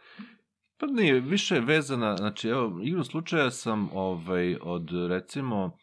Pa 0.79 0.87
nije, 0.87 1.21
više 1.21 1.55
je 1.55 1.61
vezana, 1.61 2.17
znači 2.17 2.49
evo, 2.49 2.81
igru 2.83 3.05
slučaja 3.05 3.51
sam 3.51 3.89
ovaj, 3.93 4.57
od 4.63 4.91
recimo, 5.09 5.79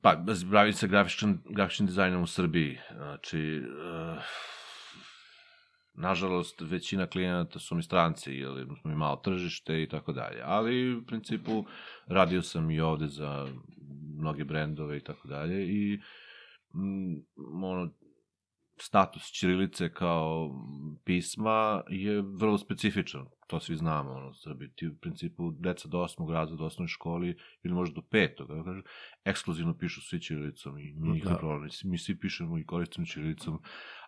pa 0.00 0.24
bavim 0.50 0.72
se 0.72 0.88
grafičkim, 0.88 1.42
grafičkim 1.50 1.86
dizajnom 1.86 2.22
u 2.22 2.26
Srbiji, 2.26 2.78
znači, 2.96 3.60
uh, 3.60 4.22
nažalost, 5.96 6.60
većina 6.60 7.06
klijenata 7.06 7.58
su 7.58 7.74
mi 7.74 7.82
stranci, 7.82 8.32
ili 8.32 8.64
smo 8.80 8.90
mi 8.90 8.96
malo 8.96 9.16
tržište 9.16 9.82
i 9.82 9.88
tako 9.88 10.12
dalje, 10.12 10.40
ali 10.44 10.94
u 10.94 11.06
principu 11.06 11.64
radio 12.06 12.42
sam 12.42 12.70
i 12.70 12.80
ovde 12.80 13.06
za 13.08 13.48
mnoge 14.18 14.44
brendove 14.44 14.96
i 14.96 15.00
tako 15.00 15.28
dalje 15.28 15.66
i 15.66 16.00
mm, 16.74 17.16
ono, 17.64 17.90
status 18.78 19.22
Ćirilice 19.24 19.92
kao 19.92 20.50
pisma 21.04 21.82
je 21.88 22.22
vrlo 22.22 22.58
specifičan. 22.58 23.26
To 23.46 23.60
svi 23.60 23.76
znamo, 23.76 24.10
ono, 24.10 24.28
u 24.28 24.34
Srbiji. 24.34 24.68
Ti 24.70 24.86
u 24.86 24.96
principu 24.96 25.50
deca 25.52 25.88
do 25.88 26.00
osmog 26.00 26.30
razreda 26.30 26.62
u 26.62 26.66
osnovnoj 26.66 26.88
školi 26.88 27.28
ili 27.62 27.74
možda 27.74 27.94
do 27.94 28.02
petog, 28.02 28.48
da 28.48 28.64
kažem, 28.64 28.82
ekskluzivno 29.24 29.76
pišu 29.76 30.00
svi 30.00 30.20
Ćirilicom 30.20 30.78
i 30.78 30.92
nije 30.92 31.24
Da. 31.24 31.36
problem. 31.36 31.70
Mi 31.84 31.98
svi 31.98 32.18
pišemo 32.18 32.58
i 32.58 32.64
koristimo 32.64 33.06
Ćirilicom, 33.06 33.58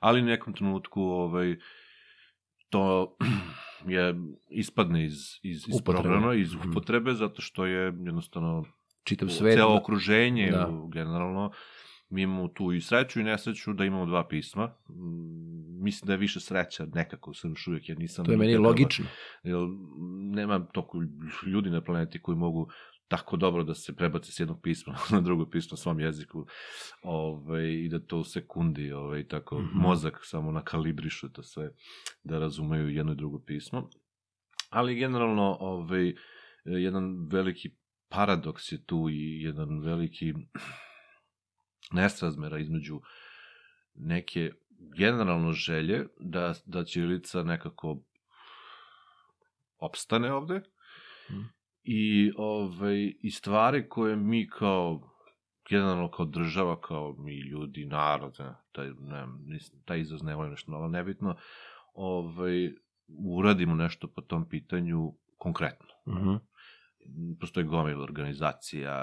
ali 0.01 0.23
u 0.23 0.27
nekom 0.27 0.53
trenutku 0.53 1.03
ovaj, 1.03 1.57
to 2.69 3.17
je 3.89 4.15
ispadne 4.51 5.05
iz, 5.05 5.13
iz, 5.43 5.57
iz 5.59 5.65
Upotrebe. 5.71 5.85
programa, 6.03 6.35
iz 6.35 6.55
Mhm. 6.55 6.71
upotrebe, 6.71 7.15
zato 7.15 7.43
što 7.43 7.67
je 7.67 7.85
jednostavno 7.97 8.65
Čitav 9.05 9.29
svet. 9.29 9.55
celo 9.55 9.77
okruženje 9.77 10.51
Da. 10.51 10.71
generalno 10.93 11.51
mi 12.11 12.23
imamo 12.23 12.49
tu 12.49 12.73
i 12.73 12.81
sreću 12.81 13.21
i 13.21 13.25
nesreću 13.25 13.73
da 13.73 13.85
imamo 13.85 14.07
dva 14.07 14.29
pisma. 14.29 14.67
Mm, 14.89 15.59
Mislim 15.79 16.07
da 16.07 16.13
je 16.13 16.19
više 16.19 16.41
sreća 16.41 16.87
nekako, 16.87 17.35
sam 17.35 17.51
još 17.51 17.67
uvijek, 17.67 17.89
jer 17.89 17.99
nisam... 17.99 18.25
To 18.25 18.31
je 18.31 18.37
meni 18.37 18.53
nikada- 18.53 18.69
logično. 18.69 19.05
Jer 19.43 19.57
nema 20.31 20.67
toliko 20.67 20.99
ljudi 21.47 21.71
na 21.71 21.81
planeti 21.81 22.23
koji 22.23 22.37
mogu 22.37 22.69
tako 23.09 23.37
dobro 23.37 23.65
da 23.65 23.75
se 23.75 23.97
prebace 23.97 24.33
s 24.33 24.41
jednog 24.41 24.61
pisma 24.63 24.95
na 25.13 25.21
drugo 25.21 25.47
pismo 25.47 25.69
na 25.73 25.77
svom 25.77 26.01
jeziku 26.01 26.47
ovaj, 27.03 27.65
i 27.65 27.89
da 27.89 27.99
to 28.01 28.19
u 28.19 28.25
sekundi 28.25 28.93
ovaj, 28.93 29.27
tako 29.27 29.59
Mhm. 29.59 29.79
mozak 29.79 30.19
samo 30.23 30.53
nakalibriše 30.53 31.33
to 31.33 31.43
sve 31.43 31.71
da 32.25 32.39
razumeju 32.39 32.89
jedno 32.89 33.13
i 33.13 33.17
drugo 33.17 33.39
pismo. 33.41 33.91
Ali 34.71 34.95
generalno 34.95 35.57
ovaj, 35.61 36.15
jedan 36.65 37.05
veliki 37.27 37.71
paradoks 38.09 38.73
je 38.73 38.85
tu 38.85 39.09
i 39.11 39.43
jedan 39.43 39.81
veliki 39.81 40.33
nesrazmera 41.93 42.59
između 42.59 43.01
neke 43.95 44.51
generalno 44.97 45.53
želje 45.53 46.07
da, 46.21 46.55
da 46.67 46.85
Ćirilica 46.85 47.43
nekako 47.43 47.99
opstane 49.79 50.33
ovde 50.33 50.61
Mhm. 51.31 51.41
i, 51.83 52.33
ovaj, 52.37 53.15
i 53.23 53.31
stvari 53.31 53.89
koje 53.89 54.17
mi 54.17 54.49
kao 54.49 55.11
generalno 55.71 56.11
kao 56.11 56.27
država, 56.27 56.81
kao 56.81 57.15
mi 57.19 57.41
ljudi, 57.41 57.85
narod, 57.87 58.37
ne, 58.39 58.55
taj, 58.73 58.87
ne, 58.89 59.27
nis- 59.47 59.85
taj 59.85 60.01
izraz 60.01 60.23
ne 60.23 60.35
volim 60.35 60.51
nešto 60.51 60.73
malo 60.73 60.89
nebitno, 60.89 61.37
ovaj, 61.95 62.73
uradimo 63.09 63.75
nešto 63.75 64.09
po 64.09 64.21
tom 64.21 64.49
pitanju 64.49 65.13
konkretno 65.39 65.87
Mhm. 66.07 66.35
Postoji 67.41 67.67
gomil 67.67 68.03
organizacija 68.03 68.95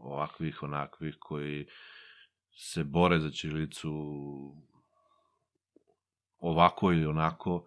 ovakvih, 0.00 0.62
onakvih, 0.62 1.16
koji 1.18 1.66
se 2.52 2.84
bore 2.84 3.18
za 3.18 3.30
Ćirilicu 3.30 3.92
ovako 6.38 6.92
ili 6.92 7.06
onako. 7.06 7.66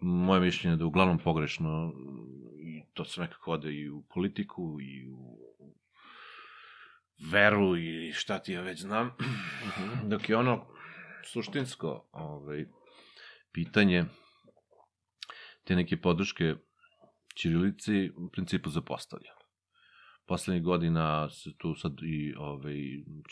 Moje 0.00 0.40
mišljenje 0.40 0.72
je 0.72 0.76
da 0.76 0.82
je 0.82 0.86
uglavnom 0.86 1.18
pogrešno 1.18 1.92
i 2.62 2.82
to 2.94 3.04
se 3.04 3.20
nekako 3.20 3.52
ode 3.52 3.72
i 3.72 3.90
u 3.90 4.02
politiku 4.02 4.78
i 4.80 5.10
u 5.10 5.40
veru 7.30 7.76
i 7.76 8.12
šta 8.12 8.38
ti 8.38 8.52
ja 8.52 8.60
već 8.60 8.80
znam, 8.80 9.10
dok 10.10 10.28
je 10.28 10.36
ono 10.36 10.66
suštinsko 11.24 12.08
ovaj, 12.12 12.66
pitanje 13.52 14.04
te 15.64 15.76
neke 15.76 15.96
podrške 15.96 16.54
Ćirilici 17.40 18.10
u 18.16 18.28
principu 18.30 18.70
zapostavlja. 18.70 19.30
Poslednjih 20.26 20.62
godina 20.64 21.30
se 21.30 21.50
tu 21.58 21.74
sad 21.74 21.92
i 22.02 22.34
ovaj, 22.36 22.74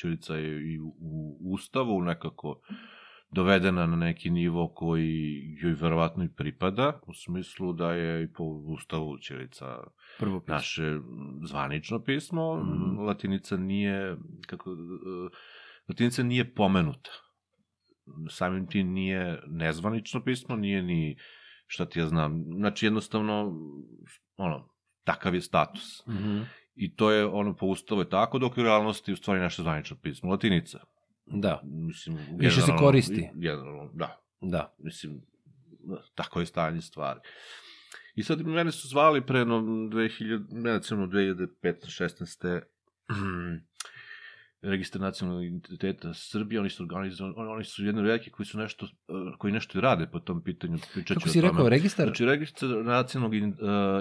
Ćirilica 0.00 0.34
je 0.36 0.72
i 0.74 0.80
u, 0.80 0.94
Ustavu 1.42 2.02
nekako 2.02 2.60
dovedena 3.30 3.86
na 3.86 3.96
neki 3.96 4.30
nivo 4.30 4.68
koji 4.68 5.40
joj 5.60 5.72
verovatno 5.72 6.24
i 6.24 6.34
pripada, 6.36 7.00
u 7.06 7.14
smislu 7.14 7.72
da 7.72 7.92
je 7.92 8.24
i 8.24 8.32
po 8.32 8.44
Ustavu 8.44 9.18
Ćirilica 9.18 9.66
Prvo 10.18 10.40
pismo. 10.40 10.54
naše 10.54 10.98
zvanično 11.42 12.02
pismo, 12.02 12.56
Mhm. 12.56 12.98
latinica 12.98 13.56
nije, 13.56 14.16
kako, 14.46 14.76
latinica 15.88 16.22
nije 16.22 16.54
pomenuta. 16.54 17.10
Samim 18.30 18.66
tim 18.66 18.92
nije 18.92 19.42
nezvanično 19.46 20.24
pismo, 20.24 20.56
nije 20.56 20.82
ni, 20.82 21.16
šta 21.68 21.84
ti 21.84 21.98
ja 21.98 22.06
znam, 22.06 22.44
znači 22.56 22.86
jednostavno, 22.86 23.54
ono, 24.36 24.68
takav 25.04 25.34
je 25.34 25.40
status. 25.40 26.06
Mhm. 26.06 26.40
I 26.74 26.96
to 26.96 27.10
je, 27.10 27.26
ono, 27.26 27.56
po 27.56 27.66
ustavu 27.66 28.00
je 28.00 28.08
tako, 28.08 28.38
dok 28.38 28.56
je 28.56 28.60
u 28.60 28.64
realnosti 28.64 29.12
u 29.12 29.16
stvari 29.16 29.40
naše 29.40 29.62
zvanično 29.62 29.96
pismo, 30.02 30.30
latinica. 30.30 30.78
Da, 31.26 31.60
Mislim, 31.64 32.18
Više 32.36 32.60
se 32.60 32.72
koristi. 32.78 33.30
Generalno, 33.34 33.90
da 33.94 34.28
da. 34.40 34.74
mislim, 34.78 35.20
tako 36.14 36.40
je 36.40 36.46
stanje 36.46 36.80
stvari. 36.80 37.20
I 38.14 38.22
sad 38.22 38.46
mene 38.46 38.72
su 38.72 38.88
zvali 38.88 39.26
pre 39.26 39.44
no, 39.44 39.56
2000, 39.60 40.46
ne 40.50 40.72
recimo 40.72 41.06
2015-16. 41.06 42.60
Registar 44.62 45.00
nacionalnog 45.00 45.44
identiteta 45.44 46.14
Srbije, 46.14 46.60
oni 46.60 46.70
su 46.70 46.82
organizovani, 46.82 47.34
oni, 47.38 47.64
su 47.64 47.84
jedni 47.84 48.02
redki 48.02 48.30
koji 48.30 48.46
su 48.46 48.58
nešto, 48.58 48.86
eh, 48.86 48.90
koji 49.38 49.52
nešto 49.52 49.78
i 49.78 49.80
rade 49.80 50.06
po 50.06 50.20
tom 50.20 50.42
pitanju, 50.42 50.78
pričat 50.94 51.16
Kako 51.16 51.28
o 51.28 51.32
si 51.32 51.40
tome. 51.40 51.50
rekao, 51.50 51.68
registar? 51.68 52.06
Znači, 52.06 52.24
registar 52.24 52.68
nacionalnog 52.68 53.34
in, 53.34 53.48
uh, 53.50 53.56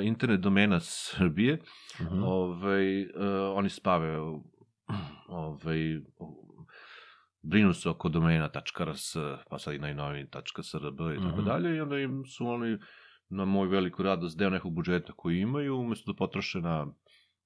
internet 0.06 0.40
domena 0.40 0.80
Srbije, 0.80 1.60
Mhm. 2.02 2.24
ovaj, 2.24 3.02
uh, 3.02 3.08
oni 3.54 3.70
spave 3.70 4.18
ovaj, 5.28 6.00
brinu 7.42 7.74
se 7.74 7.90
oko 7.90 8.10
domena 8.10 8.50
.rs, 8.80 9.16
pa 9.50 9.60
sad 9.60 9.74
i 9.74 9.80
najnoviji 9.80 10.26
.srb 10.64 10.94
i 10.94 11.20
tako 11.20 11.38
Mhm. 11.38 11.46
dalje 11.46 11.78
i 11.78 11.82
onda 11.82 12.00
im 12.00 12.24
su 12.28 12.48
oni 12.48 12.78
na 13.30 13.46
moju 13.46 13.70
veliku 13.70 14.04
radost 14.04 14.38
deo 14.38 14.50
nekog 14.50 14.74
budžeta 14.74 15.14
koji 15.14 15.40
imaju, 15.40 15.78
umesto 15.78 16.12
da 16.12 16.18
potroše 16.18 16.62
na 16.62 16.88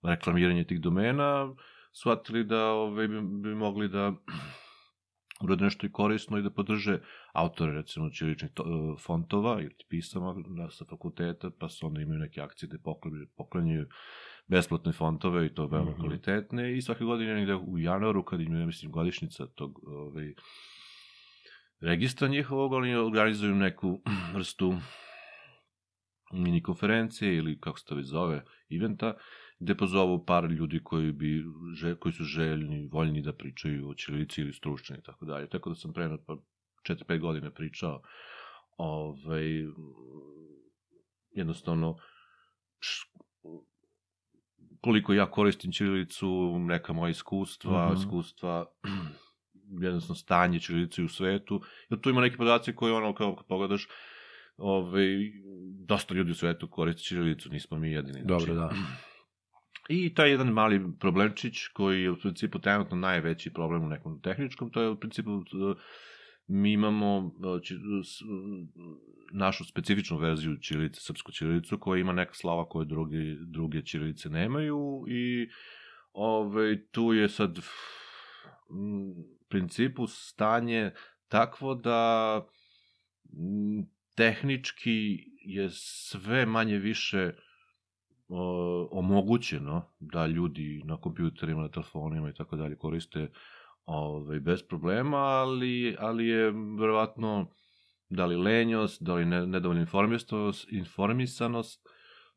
reklamiranje 0.04 0.64
tih 0.64 0.82
domena, 0.82 1.54
shvatili 1.92 2.44
da 2.44 2.66
ovaj, 2.66 3.08
bi, 3.08 3.22
bi 3.22 3.56
mogli 3.56 3.90
da 3.90 4.14
urade 5.44 5.64
nešto 5.64 5.86
i 5.88 5.92
korisno 5.92 6.38
i 6.38 6.42
da 6.42 6.50
podrže 6.50 7.00
autore, 7.34 7.72
recimo, 7.72 8.10
ćiriličnih 8.10 8.52
e, 8.52 8.64
fontova 9.00 9.62
ili 9.62 9.76
pisama 9.90 10.36
na, 10.48 10.70
sa 10.70 10.86
fakulteta, 10.90 11.50
pa 11.60 11.70
su 11.70 11.88
onda 11.88 12.02
imaju 12.02 12.20
neke 12.20 12.42
akcije 12.42 12.68
gde 12.70 12.78
poklanjaju, 12.84 13.28
poklanjaju 13.38 13.88
besplatne 14.48 14.92
fontove 14.92 15.46
i 15.46 15.54
to 15.54 15.68
veoma 15.68 15.92
Mhm. 15.92 16.00
kvalitetne 16.00 16.78
i 16.78 16.82
svake 16.82 17.04
godine 17.04 17.34
negde 17.34 17.56
u 17.56 17.80
januaru, 17.80 18.24
kad 18.24 18.42
im 18.42 18.56
je, 18.56 18.66
mislim, 18.66 18.92
godišnica 18.92 19.46
tog 19.48 19.80
ovaj, 19.84 20.34
registra 21.80 22.28
njihovog, 22.28 22.72
oni 22.74 22.96
organizuju 22.96 23.56
neku 23.56 24.02
vrstu 24.36 24.74
mini 26.34 26.64
konferencije 26.64 27.36
ili 27.36 27.60
kako 27.60 27.80
se 27.80 27.86
to 27.86 27.96
već 27.96 28.06
zove, 28.06 28.44
eventa, 28.72 29.14
gde 29.62 29.76
pozovu 29.78 30.26
par 30.26 30.44
ljudi 30.52 30.80
koji, 30.84 31.12
bi, 31.12 31.44
koji 32.00 32.14
su 32.14 32.24
željni, 32.24 32.88
voljni 32.92 33.22
da 33.22 33.34
pričaju 33.34 33.90
o 33.90 33.94
ćirilici 33.94 34.42
ili 34.42 34.54
stručni 34.54 34.98
i 35.00 35.02
tako 35.02 35.26
dalje. 35.26 35.50
Tako 35.50 35.70
da 35.70 35.76
sam 35.76 35.94
pre 35.94 36.10
pa 36.28 36.38
4-5 36.90 37.20
godina 37.20 37.52
pričao 37.52 38.02
ovaj, 38.78 39.66
jednostavno 41.32 41.98
koliko 44.82 45.14
ja 45.14 45.32
koristim 45.32 45.72
ćirilicu, 45.72 46.60
neka 46.60 46.94
moja 46.94 47.10
iskustva, 47.10 47.86
Mhm. 47.92 48.02
iskustva 48.02 48.66
jednostavno 49.88 50.16
stanje 50.16 50.60
ćirilice 50.60 51.04
u 51.04 51.08
svetu, 51.08 51.62
jer 51.90 52.02
tu 52.02 52.10
ima 52.10 52.22
neki 52.22 52.38
podaci 52.38 52.76
koji 52.76 52.94
ono, 52.94 53.14
kao 53.16 53.36
kad 53.36 53.46
pogledaš, 53.46 53.88
ovaj, 54.58 55.08
dosta 55.86 56.14
ljudi 56.14 56.32
u 56.32 56.36
svetu 56.36 56.68
koriste 56.68 57.04
ćirilicu, 57.04 57.50
nismo 57.50 57.78
mi 57.78 57.92
jedini. 57.92 58.22
Dobro, 58.26 58.54
da. 58.54 58.70
I 59.90 60.14
taj 60.14 60.30
jedan 60.30 60.48
mali 60.48 60.82
problemčić 61.00 61.68
koji 61.68 62.02
je 62.02 62.12
u 62.12 62.20
principu 62.20 62.60
trenutno 62.60 62.98
najveći 62.98 63.54
problem 63.54 63.84
u 63.84 63.90
nekom 63.90 64.22
tehničkom, 64.22 64.72
to 64.72 64.82
je 64.82 64.90
u 64.90 65.00
principu 65.00 65.32
uh, 65.32 65.44
mi 66.48 66.72
imamo 66.74 67.18
uh, 67.18 67.62
s- 68.04 68.22
našu 69.34 69.66
specifičnu 69.66 70.18
verziju 70.18 70.58
ćirilice, 70.58 71.02
srpsku 71.02 71.32
ćirilicu, 71.32 71.78
koja 71.78 72.00
ima 72.00 72.14
neka 72.14 72.34
slava 72.34 72.70
koje 72.70 72.86
druge, 72.86 73.18
druge 73.40 73.82
ćirilice 73.82 74.30
nemaju 74.30 75.06
i 75.08 75.50
ove, 76.14 76.86
tu 76.86 77.14
je 77.14 77.30
sad 77.30 77.58
u 78.70 79.16
principu 79.50 80.08
stanje 80.08 80.92
takvo 81.28 81.76
da 81.76 82.42
tehnički 84.16 85.18
je 85.46 85.70
sve 85.72 86.46
manje 86.46 86.78
više 86.78 87.18
o, 87.28 87.51
omogućeno 88.92 89.82
da 90.00 90.28
ljudi 90.28 90.82
na 90.86 90.98
kompjuterima, 90.98 91.62
na 91.62 91.70
telefonima 91.70 92.30
i 92.30 92.34
tako 92.34 92.56
dalje 92.56 92.76
koriste 92.76 93.32
ovaj, 93.86 94.40
bez 94.40 94.64
problema, 94.64 95.18
ali, 95.18 95.96
ali 96.00 96.28
je 96.28 96.52
verovatno 96.80 97.48
da 98.10 98.26
li 98.26 98.36
lenjost, 98.36 99.04
da 99.04 99.14
li 99.16 99.26
ne, 99.26 99.48
nedovoljna 99.48 99.82
informisanost, 99.82 100.68
informisanost, 100.72 101.88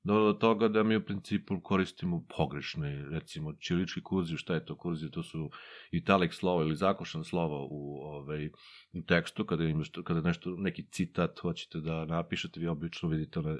dovelo 0.05 0.33
do 0.33 0.39
toga 0.39 0.69
da 0.69 0.83
mi 0.83 0.97
u 0.97 1.05
principu 1.05 1.61
koristimo 1.61 2.25
pogrešne, 2.37 3.05
recimo, 3.11 3.53
čilički 3.53 4.03
kurziv, 4.03 4.37
šta 4.37 4.55
je 4.55 4.65
to 4.65 4.77
kurziv, 4.77 5.11
to 5.11 5.23
su 5.23 5.51
italic 5.91 6.33
slova 6.33 6.63
ili 6.63 6.77
zakošan 6.77 7.25
slova 7.25 7.67
u, 7.71 7.99
ovaj, 8.03 8.47
u 8.93 9.03
tekstu, 9.03 9.45
kada, 9.45 9.65
imaš, 9.65 9.91
kada 10.05 10.21
nešto, 10.21 10.51
neki 10.59 10.83
citat 10.83 11.39
hoćete 11.41 11.81
da 11.81 12.05
napišete, 12.05 12.61
vi 12.61 12.67
obično 12.67 13.09
vidite 13.09 13.39
one, 13.39 13.59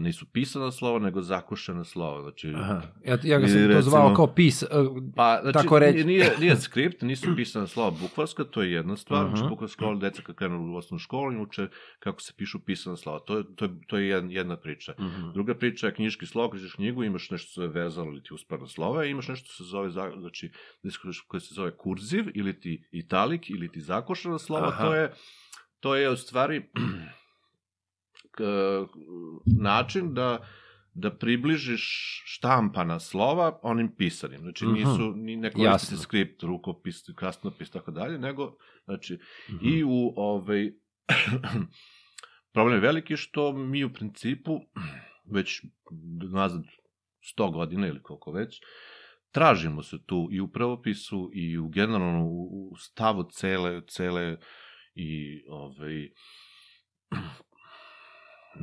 nisu 0.00 0.26
pisana 0.32 0.72
slova, 0.72 0.98
nego 0.98 1.22
zakošana 1.22 1.84
slova, 1.84 2.22
znači, 2.22 2.52
Aha. 2.56 2.82
Ja, 3.04 3.18
ja 3.22 3.38
ga 3.38 3.48
sam 3.48 3.58
Ili 3.58 3.74
to 3.74 3.82
zvao 3.82 4.02
recimo- 4.02 4.16
kao 4.16 4.26
pis. 4.34 4.62
uh, 4.62 4.68
Pa, 5.16 5.38
znači, 5.42 5.54
Tako 5.58 5.78
reći. 5.78 6.04
Nije, 6.04 6.32
nije 6.40 6.56
skript, 6.56 7.02
nisu 7.02 7.36
pisana 7.36 7.66
slova 7.66 7.90
bukvarska, 7.90 8.44
to 8.44 8.62
je 8.62 8.72
jedna 8.72 8.96
stvar. 8.96 9.28
Znači, 9.28 9.48
bukvarska 9.48 9.94
deca 10.00 10.22
kad 10.22 10.36
krenu 10.36 10.72
u 10.72 10.76
osnovnu 10.76 10.98
školu, 10.98 11.42
uče 11.42 11.68
kako 11.98 12.20
se 12.20 12.32
pišu 12.36 12.60
pisana 12.64 12.96
slova. 12.96 13.18
To 13.18 13.38
je, 13.38 13.44
to 13.56 13.64
je, 13.64 13.70
to 13.86 13.98
je 13.98 14.08
jedna, 14.30 14.56
priča. 14.56 14.94
Mhm. 15.00 15.30
Druga 15.34 15.53
priča 15.54 15.86
je 15.86 15.94
knjiški 15.94 16.26
slov, 16.26 16.50
kad 16.50 16.60
ćeš 16.60 16.72
knjigu, 16.72 17.04
imaš 17.04 17.30
nešto 17.30 17.38
što 17.38 17.52
se 17.52 17.60
zove 17.60 17.68
vezalo 17.74 18.08
ili 18.08 18.22
ti 18.22 18.34
uspravno 18.34 18.66
slova, 18.68 19.04
i 19.04 19.10
imaš 19.10 19.28
nešto 19.28 19.44
što 19.44 19.54
se 19.54 19.64
zove, 19.64 19.90
znači, 19.90 20.50
koje 21.26 21.40
se 21.40 21.54
zove 21.54 21.76
kurziv, 21.76 22.24
ili 22.34 22.60
ti 22.60 22.88
italik, 22.92 23.50
ili 23.50 23.72
ti 23.72 23.80
zakošana 23.80 24.38
slova, 24.38 24.68
Aha. 24.68 24.82
to 24.82 24.94
je, 24.94 25.12
to 25.80 25.96
je 25.96 26.10
u 26.10 26.16
stvari 26.16 26.62
k- 28.30 28.86
način 29.56 30.14
da 30.14 30.48
da 30.96 31.10
približiš 31.12 31.82
štampana 32.26 33.00
slova 33.00 33.58
onim 33.62 33.88
pisanim. 33.88 34.40
Znači 34.40 34.64
Mhm. 34.64 34.74
nisu, 34.74 35.12
ni 35.12 35.36
ne 35.36 35.50
koristi 35.50 35.64
Jasno. 35.64 35.96
se 35.96 36.02
skript, 36.02 36.42
rukopis, 36.42 36.96
krasnopis, 37.16 37.70
tako 37.70 37.90
dalje, 37.90 38.18
nego, 38.18 38.56
znači, 38.84 39.18
Mhm. 39.48 39.68
i 39.68 39.84
u 39.84 40.12
ovaj, 40.16 40.72
problem 42.52 42.74
je 42.74 42.80
veliki 42.80 43.16
što 43.16 43.52
mi 43.52 43.84
u 43.84 43.92
principu 43.92 44.60
već 45.24 45.62
nazad 46.32 46.62
100 47.36 47.52
godina 47.52 47.86
ili 47.86 48.02
koliko 48.02 48.32
već, 48.32 48.60
tražimo 49.30 49.82
se 49.82 49.96
tu 50.06 50.28
i 50.30 50.40
u 50.40 50.48
pravopisu 50.48 51.30
i 51.32 51.58
u 51.58 51.68
generalno 51.68 52.26
u 52.26 52.76
stavu 52.76 53.28
cele, 53.30 53.82
cele 53.86 54.36
i 54.94 55.42
ovaj, 55.48 56.08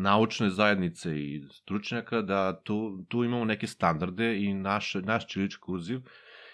naučne 0.07 0.49
zajednice 0.49 1.19
i 1.19 1.43
stručnjaka 1.51 2.21
da 2.21 2.61
tu, 2.63 3.05
tu 3.09 3.23
imamo 3.23 3.45
neke 3.45 3.67
standarde 3.67 4.37
i 4.37 4.53
naš, 4.53 4.93
naš 4.93 5.27
čilički 5.27 5.61
kurziv 5.61 5.99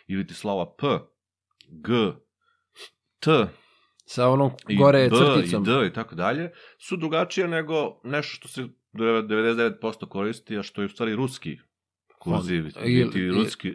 ili 0.07 0.27
ti 0.27 0.33
slova 0.33 0.75
P, 0.77 0.87
G, 1.67 1.93
T, 3.19 3.47
Sa 4.05 4.29
onom 4.29 4.51
i 4.67 4.77
gore 4.77 5.09
B 5.09 5.15
crticom. 5.17 5.63
i 5.63 5.65
D 5.65 5.87
i 5.87 5.93
tako 5.93 6.15
dalje, 6.15 6.51
su 6.77 6.97
drugačije 6.97 7.47
nego 7.47 7.99
nešto 8.03 8.35
što 8.35 8.47
se 8.47 8.67
99% 8.93 9.71
koristi, 10.05 10.57
a 10.57 10.63
što 10.63 10.81
je 10.81 10.85
u 10.85 10.89
stvari 10.89 11.15
ruski 11.15 11.57
kurziv, 12.19 12.63
Font. 12.63 12.85
ili 12.85 13.11
ti 13.11 13.19
Ili- 13.19 13.31
ruski, 13.33 13.73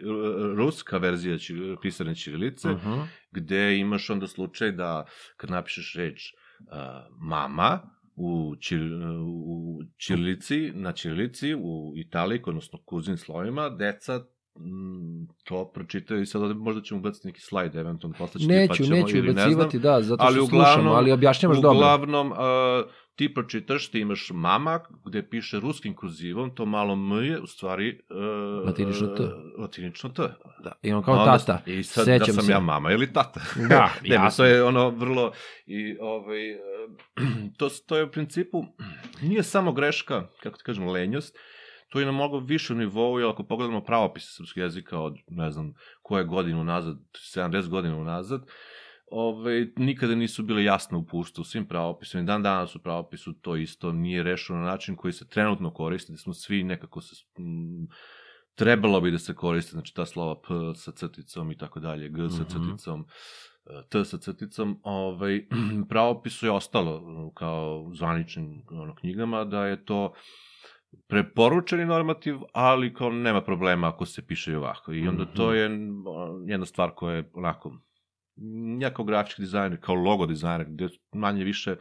ruska 0.55 0.97
verzija 0.97 1.37
čir, 1.37 1.75
pisane 1.81 2.15
ćirilice, 2.15 2.69
Mhm. 2.69 2.99
gde 3.31 3.77
imaš 3.77 4.09
onda 4.09 4.27
slučaj 4.27 4.71
da 4.71 5.05
kad 5.37 5.49
napišeš 5.49 5.95
reč 5.95 6.21
uh, 6.23 6.75
mama 7.21 7.79
u, 8.15 8.55
čir, 8.59 8.81
u 9.45 9.79
ćirilici, 9.97 10.71
na 10.73 10.91
ćirilici, 10.91 11.55
u 11.55 11.93
italiku, 11.97 12.49
odnosno 12.49 12.79
kuzin 12.79 13.17
slovima, 13.17 13.69
deca 13.69 14.17
mm, 14.55 15.25
to 15.43 15.71
pročitaju 15.71 16.21
i 16.21 16.25
sad 16.25 16.57
možda 16.57 16.81
ćemo 16.81 16.99
ubaciti 16.99 17.27
neki 17.27 17.41
slajd, 17.41 17.75
eventualno 17.75 18.17
poslaći 18.17 18.47
Neću, 18.47 18.67
pa 18.69 18.75
ćemo, 18.75 18.89
neću 18.91 19.17
ili 19.17 19.27
ne 19.27 19.33
znam. 19.33 19.43
ubacivati, 19.45 19.79
da, 19.79 20.01
zato 20.01 20.23
ali 20.23 20.35
što 20.35 20.43
uglavnom, 20.43 20.65
slušamo, 20.67 20.91
ali 20.91 21.11
objašnjavaš 21.11 21.57
dobro. 21.57 21.77
Uglavnom, 21.77 22.31
uh, 22.31 22.37
ti 23.15 23.33
pročitaš, 23.33 23.87
ti 23.87 23.99
imaš 23.99 24.31
mama, 24.33 24.79
gde 25.05 25.29
piše 25.29 25.59
ruskim 25.59 25.95
kurzivom, 25.95 26.55
to 26.55 26.65
malo 26.65 26.93
m 26.93 27.23
je, 27.23 27.39
u 27.39 27.47
stvari... 27.47 27.99
Uh, 28.09 28.65
Latinično 28.67 29.07
T. 29.07 29.23
uh, 29.23 29.29
Latinično 29.57 30.09
T. 30.09 30.21
Da, 30.63 30.71
i 30.81 30.93
on 30.93 31.03
kao 31.03 31.13
Onda- 31.13 31.37
tata. 31.37 31.61
I 31.65 31.83
sad 31.83 32.05
Sećam 32.05 32.27
da 32.27 32.33
sam 32.33 32.43
se. 32.43 32.51
ja 32.51 32.59
mama 32.59 32.91
ili 32.91 33.13
tata. 33.13 33.41
Da, 33.69 33.93
ne, 34.09 34.15
jasno. 34.15 34.43
to 34.43 34.49
je 34.49 34.63
ono 34.63 34.89
vrlo... 34.89 35.31
I, 35.65 35.97
ovaj, 36.01 36.51
eh, 36.51 36.57
to, 37.57 37.69
to 37.87 37.97
je 37.97 38.03
u 38.03 38.11
principu... 38.11 38.65
Nije 39.21 39.43
samo 39.43 39.71
greška, 39.71 40.27
kako 40.43 40.57
ti 40.57 40.63
kažem, 40.63 40.87
lenjost, 40.87 41.37
to 41.89 41.99
je 41.99 42.05
na 42.05 42.11
mnogo 42.11 42.39
više 42.39 42.75
nivou, 42.75 43.19
jer 43.19 43.29
ako 43.29 43.43
pogledamo 43.43 43.83
pravopise 43.83 44.27
srpskog 44.31 44.63
jezika 44.63 44.99
od, 44.99 45.15
ne 45.27 45.51
znam, 45.51 45.73
koje 46.01 46.23
godine 46.23 46.59
unazad, 46.59 46.97
70 47.35 47.67
godina 47.67 47.97
unazad, 47.97 48.45
Ove, 49.15 49.67
nikada 49.77 50.15
nisu 50.15 50.43
bile 50.43 50.63
jasne 50.63 50.97
upušte 50.97 51.41
u 51.41 51.43
svim 51.43 51.65
pravopisima 51.65 52.23
i 52.23 52.25
dan 52.25 52.43
danas 52.43 52.75
u 52.75 52.79
pravopisu 52.79 53.33
to 53.33 53.55
isto 53.55 53.91
nije 53.91 54.23
rešeno 54.23 54.59
na 54.59 54.65
način 54.65 54.95
koji 54.95 55.13
se 55.13 55.27
trenutno 55.27 55.71
koristi, 55.71 56.11
da 56.11 56.17
smo 56.17 56.33
svi 56.33 56.63
nekako 56.63 57.01
se, 57.01 57.15
m, 57.37 57.87
trebalo 58.55 59.01
bi 59.01 59.11
da 59.11 59.19
se 59.19 59.35
koriste, 59.35 59.71
znači 59.71 59.93
ta 59.93 60.05
slova 60.05 60.35
P 60.35 60.47
sa 60.75 60.91
crticom 60.91 61.51
i 61.51 61.57
tako 61.57 61.79
dalje, 61.79 62.09
G 62.09 62.29
sa 62.29 62.43
Mhm. 62.43 62.49
crticom, 62.49 63.05
e, 63.65 63.87
T 63.89 64.05
sa 64.05 64.17
crticom, 64.17 64.79
ovaj, 64.83 65.45
pravopisu 65.89 66.45
je 66.45 66.51
ostalo 66.51 66.95
uh, 66.95 67.33
kao 67.33 67.91
zvaničnim 67.93 68.63
ono, 68.71 68.95
knjigama 68.95 69.43
da 69.45 69.65
je 69.65 69.85
to 69.85 70.13
preporučeni 71.07 71.85
normativ, 71.85 72.35
ali 72.53 72.93
kao 72.93 73.09
nema 73.11 73.41
problema 73.41 73.87
ako 73.87 74.05
se 74.05 74.25
piše 74.27 74.51
i 74.51 74.55
ovako. 74.55 74.93
I 74.93 75.07
onda 75.07 75.25
to 75.25 75.47
Mhm. 75.47 75.55
je 75.55 75.69
o, 76.07 76.41
jedna 76.47 76.65
stvar 76.65 76.91
koja 76.91 77.15
je 77.15 77.29
onako 77.33 77.77
ja 78.79 78.93
kao 78.93 79.05
grafički 79.05 79.41
dizajner, 79.41 79.79
kao 79.81 79.95
logo 79.95 80.25
dizajner, 80.25 80.67
gde 80.69 80.87
manje 81.13 81.43
više 81.43 81.75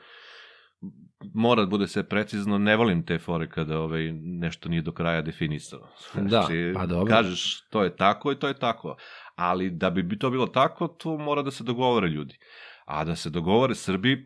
mora 1.34 1.62
da 1.62 1.66
bude 1.66 1.88
sve 1.88 2.08
precizno, 2.08 2.58
ne 2.58 2.76
volim 2.76 3.06
te 3.06 3.18
fore 3.18 3.48
kada 3.48 3.78
ovaj, 3.78 4.12
nešto 4.12 4.68
nije 4.68 4.82
do 4.82 4.92
kraja 4.92 5.22
definisano. 5.22 5.88
Da, 6.14 6.48
pa 6.74 6.86
dobro. 6.86 7.14
Kažeš, 7.14 7.60
to 7.70 7.84
je 7.84 7.96
tako 7.96 8.32
i 8.32 8.38
to 8.38 8.48
je 8.48 8.58
tako. 8.58 8.96
Ali 9.34 9.70
da 9.70 9.90
bi 9.90 10.18
to 10.18 10.30
bilo 10.30 10.46
tako, 10.46 10.88
to 10.88 11.18
mora 11.18 11.42
da 11.42 11.50
se 11.50 11.64
dogovore 11.64 12.08
ljudi. 12.08 12.38
A 12.84 13.04
da 13.04 13.16
se 13.16 13.30
dogovore 13.30 13.74
Srbi, 13.74 14.24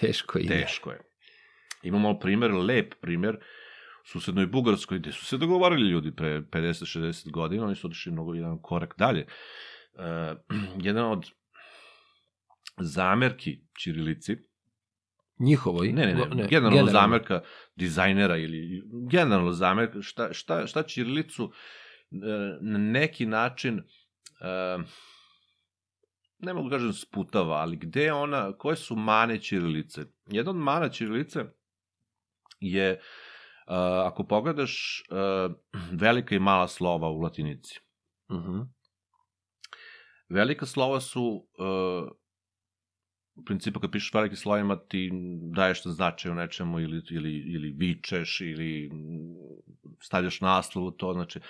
Teško 0.00 0.38
ide. 0.38 0.60
teško 0.60 0.90
je. 0.90 1.00
Imamo 1.82 2.18
primer, 2.18 2.52
lep 2.52 2.94
primer, 3.00 3.34
u 4.04 4.08
susednoj 4.08 4.46
Bugarskoj, 4.46 4.98
gde 4.98 5.12
su 5.12 5.24
se 5.24 5.36
dogovorili 5.36 5.90
ljudi 5.90 6.12
pre 6.16 6.40
50-60 6.40 7.30
godina, 7.30 7.64
oni 7.64 7.74
su 7.74 7.86
otišli 7.86 8.12
mnogo 8.12 8.34
jedan 8.34 8.58
korak 8.62 8.94
dalje. 8.98 9.22
Uh, 9.22 9.32
jedan 10.88 11.04
od 11.04 11.30
zamerki 12.78 13.60
Čirilici, 13.78 14.36
Njihovoj? 15.38 15.92
ne, 15.92 16.06
ne, 16.06 16.14
ne, 16.14 16.26
ne 16.34 16.46
generalno, 16.48 16.90
zamerka 16.90 17.40
dizajnera 17.76 18.36
ili 18.36 18.82
generalno 19.10 19.52
zamerka, 19.52 20.02
šta, 20.02 20.32
šta, 20.32 20.66
šta 20.66 20.82
Čirilicu 20.82 21.52
e, 22.10 22.16
na 22.60 22.78
neki 22.78 23.26
način 23.26 23.78
e, 23.78 24.78
ne 26.38 26.54
mogu 26.54 26.68
da 26.68 26.76
kažem 26.76 26.92
sputava, 26.92 27.56
ali 27.56 27.76
gde 27.76 28.02
je 28.02 28.12
ona, 28.12 28.52
koje 28.52 28.76
su 28.76 28.96
mane 28.96 29.40
Čirilice? 29.40 30.04
Jedna 30.26 30.50
od 30.50 30.56
mana 30.56 30.88
Čirilice 30.88 31.44
je, 32.60 33.00
ako 34.06 34.24
pogledaš, 34.24 35.02
velika 35.92 36.34
i 36.34 36.38
mala 36.38 36.68
slova 36.68 37.08
u 37.08 37.20
latinici. 37.20 37.80
Mhm. 38.32 38.75
Velika 40.28 40.66
slova 40.66 41.00
su, 41.00 41.22
uh, 41.58 42.08
u 43.34 43.44
principu 43.44 43.80
kad 43.80 43.90
pišeš 43.90 44.14
velikim 44.14 44.36
slovima 44.36 44.76
ti 44.78 45.10
daješ 45.54 45.84
na 45.84 45.92
značaj 45.92 46.30
o 46.30 46.34
nečemu 46.34 46.80
ili, 46.80 47.02
ili, 47.10 47.32
ili 47.54 47.70
vičeš 47.70 48.40
ili 48.40 48.90
mm, 48.92 49.36
stavljaš 50.02 50.40
naslov 50.40 50.84
u 50.84 50.90
to, 50.90 51.12
znači 51.12 51.40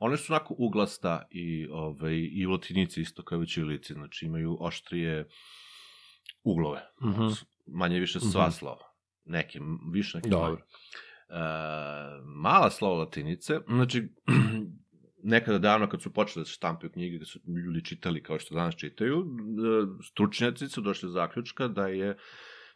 one 0.00 0.16
su 0.16 0.32
onako 0.32 0.54
uglasta 0.58 1.26
i, 1.30 1.68
ovaj, 1.70 2.14
i 2.32 2.46
u 2.46 2.50
latinici 2.50 3.00
isto 3.00 3.22
kao 3.24 3.38
i 3.38 3.42
u 3.42 3.46
ćirilici, 3.46 3.92
znači 3.92 4.26
imaju 4.26 4.56
oštrije 4.60 5.28
uglove, 6.42 6.80
Mhm. 7.02 7.26
manje 7.66 8.00
više 8.00 8.20
sva 8.20 8.42
Mhm. 8.46 8.52
slova, 8.52 8.84
neke 9.24 9.60
više, 9.92 10.18
neke 10.18 10.28
Dobro. 10.28 10.46
manje. 10.48 10.62
E, 11.28 11.36
mala 12.24 12.70
slova 12.70 12.98
latinice, 12.98 13.58
znači 13.68 14.08
nekada 15.26 15.58
davno 15.58 15.88
kad 15.88 16.02
su 16.02 16.12
počele 16.12 16.40
da 16.40 16.46
se 16.46 16.52
štampaju 16.52 16.90
knjige, 16.92 17.18
kad 17.18 17.28
su 17.28 17.38
ljudi 17.66 17.84
čitali 17.84 18.22
kao 18.22 18.38
što 18.38 18.54
danas 18.54 18.76
čitaju, 18.76 19.18
e, 19.18 19.24
stručnjaci 20.12 20.68
su 20.68 20.80
došli 20.80 21.06
do 21.06 21.12
zaključka 21.12 21.68
da 21.68 21.86
je 21.86 22.16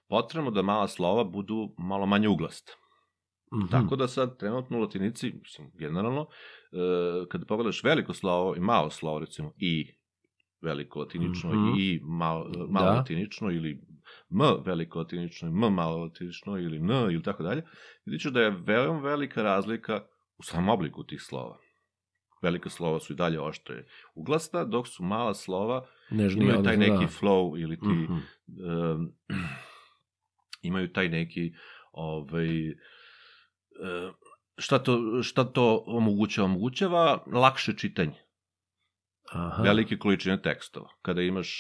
potrebno 0.09 0.51
da 0.51 0.63
mala 0.63 0.89
slova 0.89 1.25
budu 1.25 1.75
malo 1.79 2.07
manje 2.07 2.29
uglasta. 2.29 2.73
Mhm. 3.55 3.67
Tako 3.71 3.97
da 3.97 4.09
sad 4.09 4.39
trenutno 4.39 4.79
u 4.79 4.81
latinici, 4.81 5.33
mislim, 5.43 5.71
generalno, 5.79 6.27
e, 6.73 7.27
kada 7.29 7.45
pogledaš 7.45 7.85
veliko 7.85 8.15
slovo 8.15 8.57
i 8.57 8.61
malo 8.61 8.91
slovo, 8.91 9.19
recimo 9.19 9.53
i 9.57 9.95
veliko 10.63 10.99
latinično 11.01 11.51
Mhm. 11.53 11.73
i 11.79 12.01
malo, 12.05 12.45
malo 12.69 12.87
Da. 12.87 12.93
latinično 12.97 13.51
ili 13.51 13.71
m 14.31 14.41
veliko 14.65 14.99
latinično 14.99 15.49
i 15.49 15.53
m 15.53 15.75
malo 15.75 15.97
latinično 15.97 16.59
ili 16.59 16.77
n 16.79 16.91
ili 16.91 17.23
tako 17.23 17.43
dalje, 17.43 17.63
vidit 18.07 18.33
da 18.33 18.41
je 18.41 18.51
veoma 18.67 19.01
velika 19.01 19.43
razlika 19.43 20.01
u 20.39 20.43
samom 20.43 20.69
obliku 20.69 21.05
tih 21.05 21.23
slova. 21.23 21.59
Velika 22.43 22.71
slova 22.71 23.01
su 23.01 23.13
i 23.13 23.17
dalje 23.17 23.41
oštre 23.41 23.85
uglasta, 24.15 24.65
dok 24.65 24.89
su 24.89 25.03
mala 25.03 25.35
slova 25.35 25.87
Nežnije, 26.11 26.45
imaju 26.45 26.63
taj 26.65 26.77
neki 26.77 26.91
da. 27.05 27.11
flow 27.21 27.63
ili 27.63 27.81
ti 27.81 27.87
Mhm. 27.87 28.13
um, 28.13 29.13
imaju 30.63 30.93
taj 30.93 31.09
neki 31.09 31.53
ovaj 31.93 32.49
šta 34.59 34.79
to 34.79 35.23
šta 35.23 35.45
to 35.45 35.85
omogućava 35.87 36.45
omogućava 36.45 37.25
lakše 37.27 37.77
čitanje 37.77 38.19
Aha. 39.33 39.63
velike 39.63 39.99
količine 39.99 40.43
tekstova 40.43 40.89
kada 41.03 41.23
imaš 41.23 41.51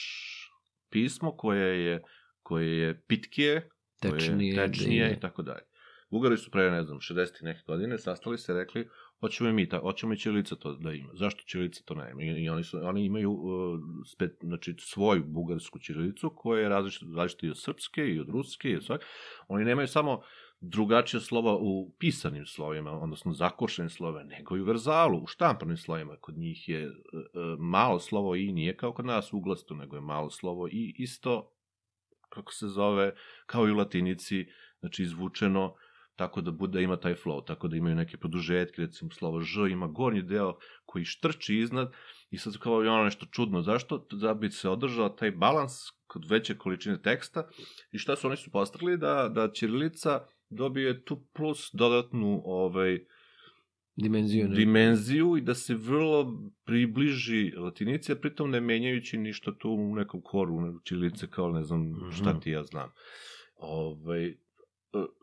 pismo 0.91 1.37
koje 1.37 1.85
je 1.85 2.03
koje 2.43 2.79
je 2.79 3.03
pitkije 3.07 3.69
koje 4.03 4.13
Tečnije, 4.13 4.55
je 4.55 4.67
tečnije 4.67 5.13
i 5.17 5.21
tako 5.21 5.43
dalje 5.43 5.63
Bugari 6.11 6.37
su 6.37 6.51
pre, 6.51 6.71
ne 6.71 6.83
znam, 6.85 6.99
60. 6.99 7.43
neke 7.43 7.61
godine 7.67 7.99
sastali 7.99 8.39
se 8.39 8.55
rekli 8.55 8.89
hoćemo 9.21 9.51
i 9.51 9.53
mi, 9.53 9.69
ta, 9.69 9.79
hoćemo 9.79 10.13
i 10.13 10.17
Ćirilica 10.17 10.57
to 10.57 10.75
da 10.75 10.93
ima. 10.93 11.11
Zašto 11.15 11.43
Ćirilica 11.43 11.83
to 11.85 11.95
nema? 11.95 12.23
I, 12.23 12.27
i 12.27 12.49
oni, 12.49 12.65
su, 12.65 12.79
oni 12.83 13.05
imaju 13.05 13.33
uh, 13.33 13.81
spet, 14.07 14.39
znači, 14.43 14.75
svoju 14.79 15.25
bugarsku 15.27 15.79
Ćirilicu 15.79 16.33
koja 16.37 16.63
je 16.63 16.69
različita, 16.69 17.07
različita 17.17 17.47
i 17.47 17.51
od 17.51 17.59
srpske 17.59 18.07
i 18.07 18.21
od 18.21 18.29
ruske 18.29 18.71
i 18.71 18.77
od 18.77 18.85
svak. 18.85 19.01
Oni 19.49 19.65
nemaju 19.65 19.89
samo 19.89 20.21
drugačija 20.61 21.21
slova 21.21 21.57
u 21.61 21.93
pisanim 21.99 22.47
slovima, 22.47 22.91
odnosno 22.91 23.33
zakošenim 23.33 23.91
slovima, 23.91 24.23
nego 24.23 24.57
i 24.57 24.61
u 24.61 24.65
verzalu, 24.65 25.19
u 25.23 25.27
štampanim 25.27 25.77
slovima. 25.77 26.17
Kod 26.17 26.39
njih 26.39 26.69
je 26.69 26.89
uh, 26.89 26.93
uh, 26.93 27.59
malo 27.59 27.99
slovo 27.99 28.35
i 28.35 28.53
nije 28.53 28.77
kao 28.77 28.93
kod 28.93 29.07
nas 29.07 29.33
uglasto, 29.33 29.75
nego 29.75 29.97
je 29.97 30.03
malo 30.03 30.31
slovo 30.31 30.69
i 30.69 30.95
isto, 30.99 31.53
kako 32.29 32.53
se 32.53 32.69
zove, 32.69 33.15
kao 33.47 33.69
i 33.69 33.73
u 33.73 33.77
latinici, 33.77 34.47
znači 34.81 35.03
izvučeno 35.03 35.75
tako 36.21 36.41
da 36.41 36.51
bude 36.53 36.83
ima 36.83 36.97
taj 36.97 37.15
flow, 37.15 37.45
tako 37.47 37.69
da 37.69 37.77
imaju 37.77 37.95
neke 37.97 38.17
produžetke, 38.17 38.83
recimo 38.83 39.11
slovo 39.11 39.41
Ž 39.43 39.71
ima 39.71 39.87
gornji 39.89 40.23
deo 40.23 40.55
koji 40.85 41.05
štrči 41.05 41.57
iznad 41.57 41.93
i 42.31 42.39
sad 42.39 42.59
kao 42.59 42.83
je 42.83 42.91
ono 42.91 43.05
nešto 43.05 43.27
čudno, 43.27 43.63
zašto? 43.63 44.07
Da 44.13 44.35
bi 44.35 44.51
se 44.51 44.69
održao 44.69 45.09
taj 45.11 45.31
balans 45.33 45.73
kod 46.07 46.25
veće 46.29 46.57
količine 46.57 47.03
teksta 47.03 47.49
i 47.93 47.99
šta 47.99 48.17
su 48.17 48.27
oni 48.27 48.37
su 48.37 48.51
postavili 48.51 48.99
da, 48.99 49.29
da 49.29 49.51
Ćirilica 49.51 50.21
dobije 50.51 51.05
tu 51.05 51.23
plus 51.33 51.71
dodatnu 51.73 52.43
ovaj, 52.45 52.99
Dimenziju. 53.97 54.49
ne? 54.49 54.57
dimenziju 54.57 55.37
i 55.37 55.41
da 55.41 55.55
se 55.55 55.75
vrlo 55.75 56.41
približi 56.65 57.53
latinici, 57.57 58.13
a 58.13 58.17
pritom 58.17 58.51
ne 58.51 58.61
menjajući 58.61 59.19
ništa 59.19 59.53
tu 59.59 59.71
u 59.71 59.95
nekom 59.95 60.21
koru 60.23 60.61
nego 60.61 60.81
ćirilice 60.81 61.27
kao 61.27 61.51
ne 61.51 61.65
znam 61.65 61.95
šta 62.13 62.31
Mhm. 62.31 62.41
ti 62.41 62.51
ja 62.51 62.63
znam. 62.63 62.93
Ovaj, 63.57 64.27
e, 64.27 64.37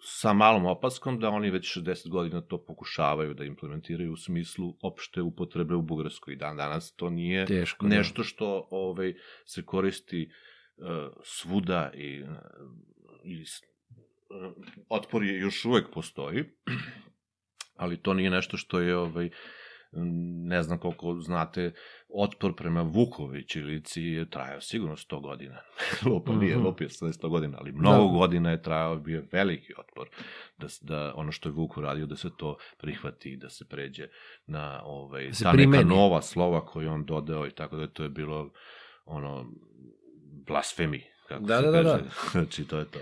sa 0.01 0.34
malom 0.34 0.65
opaskom 0.65 1.19
da 1.19 1.30
oni 1.30 1.49
već 1.49 1.77
60 1.77 2.10
godina 2.10 2.41
to 2.41 2.65
pokušavaju 2.65 3.34
da 3.34 3.43
implementiraju 3.43 4.13
u 4.13 4.17
smislu 4.17 4.77
opšte 4.82 5.21
upotrebe 5.21 5.75
u 5.75 5.82
Bugarskoj. 5.82 6.36
Dan 6.36 6.58
danas 6.58 6.95
to 6.95 7.10
nije 7.10 7.45
Teško, 7.45 7.88
da. 7.88 7.95
nešto 7.95 8.23
što 8.23 8.67
ovaj 8.71 9.13
se 9.45 9.65
koristi 9.65 10.32
uh, 10.77 10.86
svuda 11.23 11.91
i, 11.93 12.23
uh, 12.23 12.30
i 13.23 13.41
uh, 13.41 14.53
otpor 14.89 15.23
je 15.23 15.39
još 15.39 15.65
uvek 15.65 15.85
postoji, 15.94 16.44
ali 17.83 18.02
to 18.02 18.13
nije 18.13 18.29
nešto 18.29 18.58
što 18.58 18.79
je 18.79 18.98
ovaj 18.98 19.29
ne 20.44 20.63
znam 20.63 20.77
koliko 20.77 21.15
znate, 21.15 21.73
otpor 22.12 22.56
prema 22.56 22.81
Vukovoj 22.83 23.44
ćirilici 23.44 24.02
je 24.04 24.29
trajao 24.29 24.62
sigurno 24.62 24.96
100 24.96 25.21
godina. 25.21 25.58
Lupa 26.06 26.31
nije, 26.33 26.56
Mhm. 26.56 26.65
lupio 26.65 26.90
sam 26.90 27.08
100 27.10 27.29
godina, 27.29 27.58
ali 27.60 27.71
mnogo 27.71 28.04
Da. 28.04 28.17
godina 28.17 28.52
je 28.52 28.62
trajao, 28.62 28.96
bio 28.96 29.23
veliki 29.31 29.73
otpor 29.79 30.10
da, 30.58 30.67
da 30.81 31.13
ono 31.15 31.31
što 31.31 31.50
je 31.50 31.54
Vuk 31.54 31.77
uradio, 31.77 32.06
da 32.06 32.15
se 32.15 32.29
to 32.38 32.58
prihvati, 32.77 33.38
da 33.38 33.50
se 33.50 33.65
pređe 33.65 34.08
na 34.46 34.81
ovaj, 34.83 35.23
Da 35.23 35.33
ta 35.33 35.44
neka 35.44 35.52
primeni. 35.54 35.83
nova 35.85 36.21
slova 36.21 36.65
koju 36.65 36.92
on 36.92 37.06
dodao 37.06 37.48
i 37.48 37.52
tako 37.52 37.75
da 37.75 37.88
to 37.88 38.04
je 38.04 38.10
bilo 38.10 38.52
ono 39.06 39.46
blasfemi 40.46 41.04
kako 41.28 41.44
Da, 41.44 41.58
se 41.58 41.65
da, 41.65 41.71
da, 41.71 41.84
kaže. 41.84 42.04
da. 42.04 42.10
znači 42.32 42.67
to 42.67 42.78
je 42.78 42.86
to. 42.86 43.00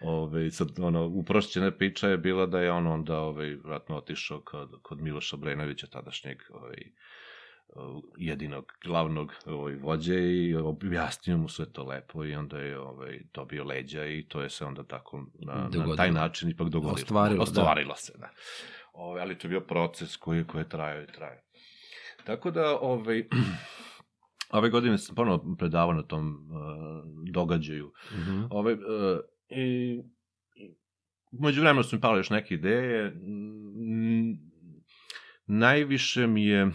Ove, 0.00 0.50
sad, 0.50 0.78
ono, 0.78 1.06
uprošćena 1.06 1.70
priča 1.70 2.08
je 2.08 2.16
bila 2.18 2.46
da 2.46 2.60
je 2.60 2.72
on 2.72 2.86
onda 2.86 3.18
ovaj, 3.18 3.54
vratno 3.54 3.96
otišao 3.96 4.40
kod, 4.40 4.70
kod 4.82 5.00
Miloša 5.00 5.36
Brenovića, 5.36 5.86
tadašnjeg 5.86 6.38
ovaj, 6.50 6.76
jedinog 8.16 8.72
glavnog 8.84 9.34
ovaj, 9.46 9.74
vođe 9.74 10.14
i 10.14 10.54
objasnio 10.54 11.36
mu 11.36 11.48
sve 11.48 11.72
to 11.72 11.84
lepo 11.84 12.24
i 12.24 12.34
onda 12.34 12.58
je 12.58 12.78
ovaj, 12.78 13.20
dobio 13.34 13.64
leđa 13.64 14.06
i 14.06 14.24
to 14.28 14.40
je 14.42 14.50
se 14.50 14.64
onda 14.64 14.82
tako 14.82 15.24
na, 15.34 15.54
na 15.54 15.68
Dogodilo. 15.68 15.96
taj 15.96 16.12
način 16.12 16.50
ipak 16.50 16.68
dogodilo. 16.68 16.94
Ostvarilo, 16.94 17.36
da. 17.36 17.42
Ostvarilo 17.42 17.96
se, 17.96 18.12
da. 18.18 18.30
Ove, 18.92 19.20
ali 19.20 19.38
to 19.38 19.46
je 19.46 19.50
bio 19.50 19.60
proces 19.60 20.16
koji, 20.16 20.44
koji 20.44 20.60
je 20.62 20.68
trajao 20.68 21.02
i 21.02 21.06
traje. 21.06 21.42
Tako 22.24 22.50
da, 22.50 22.78
ovaj, 22.80 23.24
ove 24.50 24.70
godine 24.70 24.98
sam 24.98 25.14
ponovo 25.14 25.56
predavao 25.58 25.92
na 25.92 26.02
tom 26.02 26.28
uh, 26.28 27.32
događaju. 27.32 27.92
Mhm. 28.12 28.42
Ove, 28.50 28.72
uh, 28.72 28.80
i, 29.48 30.02
i 30.54 30.76
Među 31.32 31.60
vremenu 31.60 31.82
su 31.82 31.96
mi 31.96 32.00
pale 32.00 32.18
još 32.18 32.30
neke 32.30 32.54
ideje. 32.54 33.10
Mm, 33.10 34.32
najviše 35.46 36.26
mi 36.26 36.44
je 36.44 36.70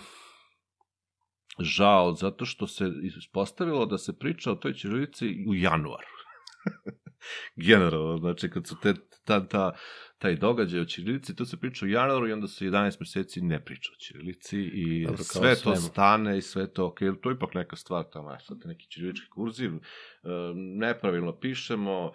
žao 1.59 2.13
zato 2.13 2.45
što 2.45 2.67
se 2.67 2.91
ispostavilo 3.03 3.85
da 3.85 3.97
se 3.97 4.19
priča 4.19 4.51
o 4.51 4.55
toj 4.55 4.73
ćirilici 4.73 5.45
u 5.47 5.55
januaru. 5.55 6.07
Generalno, 7.67 8.17
znači 8.17 8.49
kad 8.49 8.67
su 8.67 8.75
te, 8.81 8.93
ta, 9.25 9.47
ta, 9.47 9.71
taj 10.23 10.35
događaj 10.35 10.79
o 10.81 10.85
ćirilici, 10.85 11.35
to 11.35 11.45
se 11.45 11.57
priča 11.57 11.85
u 11.85 11.89
januaru 11.89 12.27
i 12.27 12.33
onda 12.33 12.47
se 12.47 12.65
11 12.65 12.95
meseci 12.99 13.41
ne 13.41 13.65
priča 13.65 13.91
o 13.93 13.99
ćirilici 13.99 14.59
i 14.59 15.05
Dobro, 15.05 15.23
sve 15.23 15.49
to 15.49 15.55
svemu. 15.55 15.75
stane 15.75 16.37
i 16.37 16.41
sve 16.41 16.73
to, 16.73 16.85
ok, 16.87 16.99
to 17.21 17.29
je 17.29 17.35
ipak 17.35 17.53
neka 17.53 17.75
stvar 17.75 18.03
tamo, 18.13 18.29
aj, 18.29 18.39
sad 18.39 18.57
neki 18.65 18.87
ćirilički 18.87 19.29
kurziv, 19.29 19.71
e, 19.73 19.79
nepravilno 20.55 21.39
pišemo, 21.39 22.11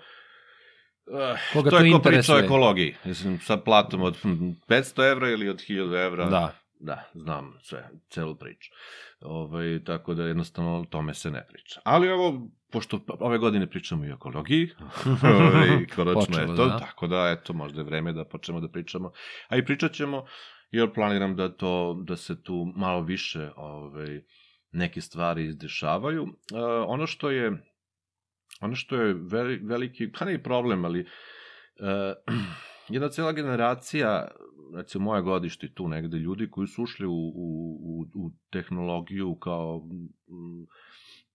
Eh, 1.11 1.37
Koga 1.53 1.71
to 1.71 1.79
to 1.79 1.85
je 1.85 1.93
ko 1.93 1.99
priča 1.99 2.35
o 2.35 2.39
ekologiji. 2.39 2.95
Mislim, 3.05 3.39
sa 3.41 3.57
platom 3.57 4.03
od 4.03 4.17
hm, 4.17 4.51
500 4.69 5.11
evra 5.11 5.31
ili 5.31 5.49
od 5.49 5.57
1000 5.57 6.07
evra. 6.07 6.25
Da. 6.25 6.59
Da, 6.81 7.05
znam 7.15 7.59
sve, 7.61 7.91
celu 8.11 8.37
priču. 8.37 8.71
Ovaj, 9.21 9.85
tako 9.85 10.15
da 10.15 10.27
jednostavno 10.27 10.81
o 10.81 10.85
tome 10.85 11.15
se 11.15 11.31
ne 11.31 11.47
priča. 11.49 11.81
Ali 11.85 12.09
ovo, 12.09 12.49
pošto 12.73 13.01
ove 13.21 13.39
godine 13.39 13.71
pričamo 13.71 14.05
i 14.05 14.11
o 14.11 14.15
ekologiji, 14.15 14.71
ovaj, 15.23 15.87
konačno 15.97 16.21
Počelo, 16.21 16.53
je 16.53 16.57
to, 16.57 16.67
da. 16.67 16.79
tako 16.79 17.07
da, 17.07 17.37
eto, 17.39 17.53
možda 17.53 17.81
je 17.81 17.85
vreme 17.85 18.13
da 18.13 18.25
počnemo 18.25 18.61
da 18.61 18.69
pričamo. 18.69 19.13
A 19.49 19.57
i 19.57 19.65
pričat 19.65 19.93
ćemo, 19.93 20.25
jer 20.71 20.93
planiram 20.95 21.37
da, 21.37 21.49
to, 21.49 22.03
da 22.05 22.17
se 22.17 22.43
tu 22.43 22.73
malo 22.77 23.03
više 23.03 23.51
ovaj, 23.57 24.23
neke 24.73 25.01
stvari 25.01 25.45
izdešavaju. 25.45 26.23
Uh, 26.23 26.29
ono 26.87 27.07
što 27.07 27.31
je 27.31 27.53
ono 28.61 28.75
što 28.75 28.97
je 28.97 29.15
veli, 29.15 29.61
veliki, 29.63 30.13
pa 30.13 30.25
ne 30.25 30.43
problem, 30.43 30.85
ali 30.85 31.01
uh, 31.01 31.07
jedna 32.89 33.09
cela 33.09 33.33
generacija, 33.33 34.29
recimo 34.75 35.05
moja 35.05 35.21
godište 35.21 35.75
tu 35.75 35.89
negde, 35.89 36.17
ljudi 36.17 36.51
koji 36.51 36.67
su 36.67 36.83
ušli 36.83 37.07
u, 37.07 37.13
u, 37.13 37.79
u, 37.83 38.07
u 38.15 38.31
tehnologiju 38.51 39.35
kao 39.35 39.79
mm, 39.79 40.67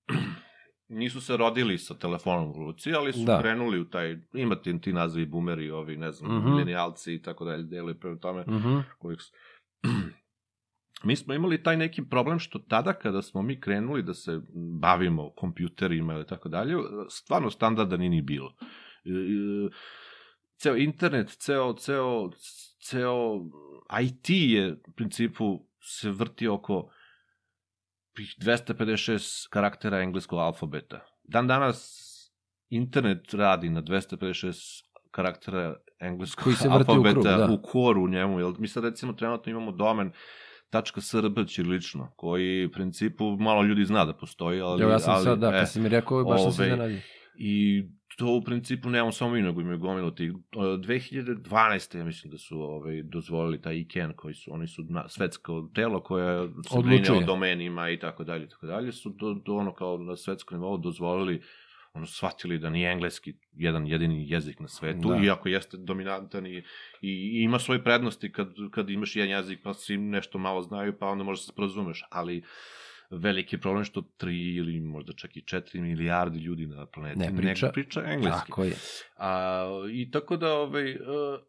nisu 0.99 1.21
se 1.21 1.37
rodili 1.37 1.77
sa 1.77 1.93
telefonom 1.93 2.49
u 2.49 2.53
ruci, 2.53 2.93
ali 2.93 3.13
su 3.13 3.23
Da. 3.25 3.39
krenuli 3.41 3.79
u 3.79 3.89
taj, 3.89 4.17
imate 4.33 4.79
ti 4.81 4.93
nazivi 4.93 5.25
boomeri, 5.25 5.71
ovi, 5.71 5.97
ne 5.97 6.11
znam, 6.11 6.31
mm. 6.31 6.41
-hmm. 6.41 6.49
milenijalci 6.49 7.13
i 7.13 7.21
tako 7.21 7.45
dalje, 7.45 7.63
deluju 7.63 7.99
prema 7.99 8.17
tome, 8.17 8.41
Mhm. 8.47 8.77
kojih 8.99 9.21
su... 9.21 9.31
mi 11.03 11.15
smo 11.15 11.33
imali 11.33 11.63
taj 11.63 11.77
neki 11.77 12.03
problem 12.09 12.39
što 12.39 12.59
tada 12.59 12.93
kada 12.93 13.21
smo 13.21 13.41
mi 13.41 13.61
krenuli 13.61 14.03
da 14.03 14.13
se 14.13 14.41
bavimo 14.79 15.31
kompjuterima 15.35 16.13
ili 16.13 16.27
tako 16.27 16.49
dalje, 16.49 16.75
stvarno 17.09 17.49
standarda 17.49 17.97
nije 17.97 18.09
ni 18.09 18.21
bilo. 18.21 18.55
E, 19.05 19.09
e, 19.09 19.69
Ceo 20.63 20.75
internet, 20.75 21.29
ceo, 21.29 21.73
ceo, 21.73 22.29
ceo 22.79 23.41
IT 24.01 24.29
je 24.29 24.71
u 24.87 24.91
principu 24.95 25.65
se 25.81 26.11
vrti 26.11 26.47
oko 26.47 26.89
tih 28.15 28.35
256 28.39 29.49
karaktera 29.49 29.99
engleskog 30.01 30.39
alfabeta. 30.39 30.99
Dan 31.23 31.47
danas 31.47 31.99
internet 32.69 33.33
radi 33.33 33.69
na 33.69 33.81
256 33.81 34.83
karaktera 35.11 35.75
engleskog 35.99 36.43
Koji 36.43 36.55
se 36.55 36.69
vrti 36.69 36.91
u 36.91 36.93
alfabeta 36.93 37.13
krug, 37.13 37.23
da. 37.23 37.53
u 37.53 37.61
koru 37.61 38.03
u 38.03 38.07
njemu. 38.07 38.39
Jel, 38.39 38.53
mi 38.59 38.67
sad 38.67 38.83
recimo 38.83 39.13
trenutno 39.13 39.51
imamo 39.51 39.71
domen 39.71 40.11
.srb 40.99 41.47
ćirilično, 41.47 42.13
koji 42.15 42.65
u 42.65 42.71
principu 42.71 43.37
malo 43.39 43.63
ljudi 43.63 43.85
zna 43.85 44.05
da 44.05 44.13
postoji, 44.13 44.61
ali... 44.61 44.83
Evo 44.83 44.91
ja 44.91 44.99
sam 44.99 45.13
ali, 45.13 45.23
sad, 45.23 45.39
da, 45.39 45.47
e, 45.47 45.51
kad 45.51 45.71
si 45.71 45.79
mi 45.79 45.89
rekao, 45.89 46.23
baš 46.23 46.41
sam 46.41 46.51
se 46.51 46.61
ovaj, 46.61 46.71
iznenadio. 46.71 46.99
I 47.35 47.83
to 48.17 48.27
u 48.27 48.41
principu 48.43 48.89
nemamo 48.89 49.11
samo 49.11 49.31
mi, 49.31 49.41
nego 49.41 49.61
imaju 49.61 49.77
gomilu 49.77 50.11
tih. 50.11 50.31
e, 50.31 50.57
2012. 50.57 51.97
ja 51.97 52.03
mislim 52.03 52.31
da 52.31 52.37
su 52.37 52.61
ovaj, 52.61 53.03
dozvolili 53.03 53.61
taj 53.61 53.77
ICANN, 53.77 54.13
koji 54.15 54.33
su, 54.33 54.53
oni 54.53 54.67
su 54.67 54.83
na, 54.89 55.09
svetsko 55.09 55.69
telo 55.75 56.03
koje 56.03 56.47
se 56.47 56.79
brine 56.83 57.11
o 57.11 57.21
domenima 57.25 57.89
i 57.89 57.99
tako 57.99 58.23
dalje, 58.23 58.49
tako 58.49 58.67
dalje, 58.67 58.91
su 58.91 59.09
do, 59.09 59.33
do 59.33 59.55
ono 59.55 59.73
kao 59.73 59.97
na 59.97 60.15
svetskom 60.15 60.57
nivou 60.57 60.77
dozvolili 60.77 61.41
ono, 61.93 62.05
shvatili 62.05 62.59
da 62.59 62.69
nije 62.69 62.91
engleski 62.91 63.33
jedan 63.53 63.87
jedini 63.87 64.29
jezik 64.29 64.59
na 64.59 64.67
svetu, 64.67 65.09
Da. 65.09 65.17
iako 65.23 65.49
jeste 65.49 65.77
dominantan 65.77 66.47
i, 66.47 66.57
i, 66.57 66.63
i 67.01 67.43
ima 67.43 67.59
svoje 67.59 67.83
prednosti 67.83 68.31
kad, 68.31 68.53
kad 68.71 68.89
imaš 68.89 69.15
jedan 69.15 69.29
jezik 69.29 69.59
pa 69.63 69.73
svi 69.73 69.97
nešto 69.97 70.37
malo 70.37 70.61
znaju, 70.61 70.97
pa 70.99 71.07
onda 71.07 71.23
možeš 71.23 71.41
da 71.41 71.45
se 71.45 71.51
sporazumeš, 71.53 72.03
ali 72.09 72.43
veliki 73.17 73.57
problem 73.57 73.83
što 73.85 74.01
3 74.01 74.57
ili 74.57 74.79
možda 74.79 75.13
čak 75.13 75.37
i 75.37 75.41
4 75.41 75.81
milijardi 75.81 76.39
ljudi 76.39 76.67
na 76.67 76.85
planeti 76.85 77.19
Ne 77.19 77.35
priča. 77.35 77.65
ne 77.65 77.71
priča 77.73 78.03
engleski. 78.05 78.47
Tako 78.47 78.63
je. 78.63 78.73
A, 79.17 79.65
I 79.91 80.11
tako 80.11 80.37
da, 80.37 80.53
ovaj, 80.53 80.95
uh, 80.95 81.39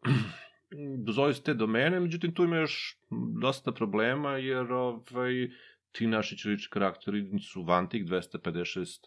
dozvoli 0.97 1.33
se 1.33 1.43
te 1.43 1.53
domene, 1.53 1.99
međutim 1.99 2.33
tu 2.33 2.43
ima 2.43 2.57
još 2.57 2.97
dosta 3.41 3.71
problema, 3.71 4.37
jer 4.37 4.71
ovaj, 4.71 5.49
ti 5.91 6.07
naši 6.07 6.37
ćirilički 6.37 6.71
karakteri 6.71 7.39
su 7.39 7.63
van 7.63 7.89
tih 7.89 8.05
256 8.05 9.05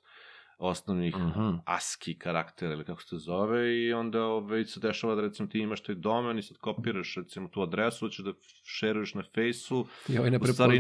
osnovnih 0.59 1.17
Mhm. 1.17 1.51
ASCII 1.67 2.15
karaktera 2.15 2.73
ili 2.73 2.85
kako 2.85 3.03
se 3.03 3.09
to 3.09 3.19
zove 3.19 3.77
i 3.77 3.93
onda 3.93 4.23
ovaj, 4.25 4.65
se 4.65 4.81
dešava 4.81 5.15
da 5.15 5.21
recimo 5.21 5.49
ti 5.49 5.59
imaš 5.59 5.83
taj 5.83 5.95
domen 5.95 6.39
i 6.39 6.43
sad 6.43 6.57
kopiraš 6.59 7.15
recimo 7.17 7.49
tu 7.49 7.63
adresu, 7.63 8.07
hoćeš 8.07 8.19
da 8.19 8.33
šeruješ 8.65 9.15
na 9.15 9.23
fejsu, 9.25 9.87
ovaj 10.11 10.31
u 10.33 10.47
stvari 10.47 10.79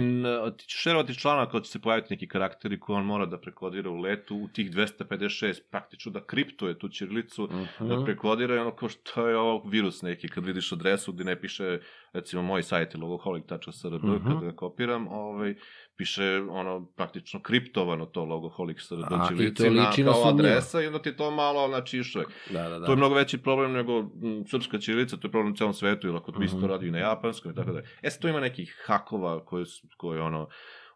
ti 0.52 0.66
ćeš 0.66 0.82
šerovati 0.82 1.14
članak 1.14 1.50
kada 1.50 1.64
će 1.64 1.70
se 1.70 1.78
pojaviti 1.78 2.08
neki 2.10 2.28
karakteri 2.28 2.80
koje 2.80 2.96
on 2.96 3.04
mora 3.04 3.26
da 3.26 3.38
prekodira 3.38 3.90
u 3.90 3.96
letu 3.96 4.36
u 4.36 4.48
tih 4.48 4.70
256, 4.70 5.60
praktično 5.70 6.12
da 6.12 6.20
kriptuje 6.22 6.78
tu 6.78 6.88
ćirilicu, 6.88 7.48
da 7.80 7.84
Mhm. 7.86 8.04
prekodira 8.04 8.54
i 8.54 8.58
ono 8.58 8.70
kao 8.72 8.88
što 8.88 9.28
je 9.28 9.36
ovo 9.38 9.68
virus 9.68 10.02
neki, 10.02 10.28
kad 10.28 10.44
vidiš 10.44 10.72
adresu 10.72 11.12
gde 11.12 11.24
ne 11.24 11.40
piše, 11.40 11.78
recimo 12.12 12.42
moj 12.42 12.62
sajt 12.62 12.94
je 12.94 13.00
logoholic.srb, 13.00 14.04
Mhm. 14.04 14.28
kad 14.28 14.40
ga 14.40 14.52
kopiram, 14.52 15.08
ovaj, 15.08 15.54
piše 15.98 16.22
ono 16.50 16.84
praktično 16.96 17.42
kriptovano 17.42 18.06
to 18.06 18.24
logoholic.srb 18.24 18.98
A, 19.10 19.24
i 19.24 19.28
ćirilici 19.28 19.64
to 19.64 19.70
na, 20.04 20.12
kao 20.12 20.28
adresa 20.28 20.82
i 20.82 20.86
onda 20.86 21.02
ti 21.02 21.16
to 21.16 21.30
malo, 21.30 21.68
znači, 21.68 21.98
išlo 21.98 22.20
je. 22.20 22.26
Da, 22.50 22.68
da, 22.68 22.78
da. 22.78 22.86
To 22.86 22.92
je 22.92 22.96
mnogo 22.96 23.14
veći 23.14 23.38
problem 23.38 23.72
nego 23.72 23.98
m, 23.98 24.44
srpska 24.50 24.78
ćirilica, 24.78 25.16
to 25.16 25.26
je 25.28 25.32
problem 25.32 25.52
u 25.52 25.56
celom 25.56 25.74
svetu, 25.74 26.06
jer 26.06 26.16
ako 26.16 26.32
to 26.32 26.42
isto 26.42 26.56
Mhm. 26.56 26.66
radi 26.66 26.88
i 26.88 26.90
na 26.90 26.98
japanskom 26.98 27.52
i 27.52 27.54
tako 27.54 27.72
da. 27.72 27.82
E 28.02 28.10
sad 28.10 28.20
tu 28.20 28.28
ima 28.28 28.40
nekih 28.40 28.82
hakova 28.86 29.44
koje, 29.44 29.64
koje 29.96 30.22
ono, 30.22 30.48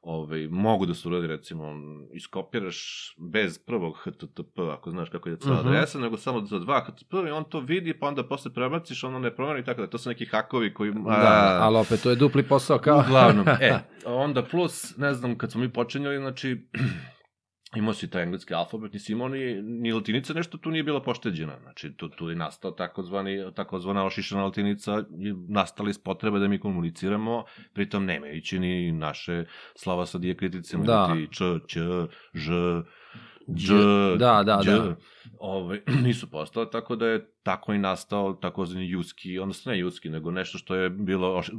ovaj, 0.02 0.48
mogu 0.48 0.86
da 0.86 0.94
se 0.94 1.08
uradi, 1.08 1.26
recimo, 1.26 1.72
iskopiraš 2.12 2.76
bez 3.20 3.58
prvog 3.58 3.96
HTTP, 3.98 4.58
ako 4.70 4.90
znaš 4.90 5.08
kako 5.08 5.28
je 5.28 5.36
cela 5.36 5.54
Mhm. 5.54 5.68
adresa, 5.68 5.98
nego 5.98 6.16
samo 6.16 6.40
za 6.40 6.58
dva 6.58 6.80
HTTP 6.80 7.12
i 7.28 7.30
on 7.30 7.44
to 7.44 7.60
vidi, 7.60 7.94
pa 7.94 8.06
onda 8.06 8.24
posle 8.24 8.52
prebaciš, 8.52 9.04
ono 9.04 9.18
ne 9.18 9.36
promeni 9.36 9.60
i 9.60 9.64
tako 9.64 9.80
da. 9.80 9.86
To 9.86 9.98
su 9.98 10.08
neki 10.08 10.26
hakovi 10.26 10.74
koji... 10.74 10.92
Da, 10.92 11.58
ali 11.60 11.76
opet 11.76 12.02
to 12.02 12.10
je 12.10 12.16
dupli 12.16 12.42
posao 12.42 12.78
kao... 12.78 12.98
Uglavnom, 13.00 13.48
e, 13.60 13.74
onda 14.06 14.42
plus, 14.42 14.96
ne 14.96 15.14
znam, 15.14 15.38
kad 15.38 15.52
smo 15.52 15.60
mi 15.60 15.68
počinjali, 15.68 16.18
znači, 16.18 16.66
imao 17.76 17.94
si 17.94 18.10
taj 18.10 18.22
engleski 18.22 18.54
alfabet, 18.54 18.92
nisi 18.92 19.12
imao 19.12 19.28
ni, 19.28 19.62
ni 19.62 19.92
latinica, 19.92 20.32
nešto 20.32 20.58
tu 20.58 20.70
nije 20.70 20.82
bila 20.82 21.02
pošteđena. 21.02 21.58
Znači, 21.62 21.92
tu, 21.92 22.08
tu 22.08 22.28
je 22.28 22.36
nastao 22.36 22.70
takozvani, 22.70 23.54
takozvana 23.54 24.04
ošišana 24.04 24.44
latinica, 24.44 25.04
nastala 25.48 25.90
iz 25.90 25.98
potrebe 25.98 26.38
da 26.38 26.48
mi 26.48 26.60
komuniciramo, 26.60 27.44
pritom 27.72 28.04
nemajući 28.04 28.58
ni 28.58 28.92
naše 28.92 29.44
slova 29.74 30.06
sa 30.06 30.18
dijakriticima, 30.18 30.84
Da. 30.84 30.92
da. 30.92 31.26
č, 31.30 31.44
ć, 31.66 31.78
ž, 32.34 32.52
Dž, 33.48 33.72
Da, 34.18 34.42
da, 34.42 34.60
Dž, 34.62 34.66
da. 34.66 34.96
Ovaj, 35.38 35.80
nisu 36.04 36.30
postale, 36.30 36.70
tako 36.70 36.96
da 36.96 37.06
je 37.06 37.30
tako 37.42 37.74
i 37.74 37.78
nastao 37.78 38.32
takozvani 38.32 38.88
jutski, 38.90 39.38
odnosno 39.38 39.72
ne 39.72 39.78
jutski, 39.78 40.08
nego 40.08 40.30
nešto 40.30 40.58
što 40.58 40.74
je 40.74 40.90
bilo, 40.90 41.34
oš, 41.34 41.50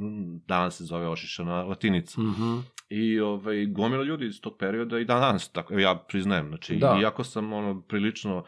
danas 0.47 0.77
se 0.77 0.85
zove 0.85 1.07
ošišana 1.07 1.63
latinica. 1.63 2.21
Mhm. 2.21 2.59
I 2.95 3.19
ovaj, 3.19 3.65
gomila 3.65 4.03
ljudi 4.03 4.25
iz 4.25 4.41
tog 4.41 4.57
perioda 4.57 4.99
i 4.99 5.05
dan 5.05 5.21
danas, 5.21 5.51
tako, 5.51 5.79
ja 5.79 5.95
priznajem, 6.07 6.47
znači, 6.47 6.75
Da. 6.75 6.97
iako 7.01 7.23
sam 7.23 7.53
ono, 7.53 7.81
prilično, 7.81 8.45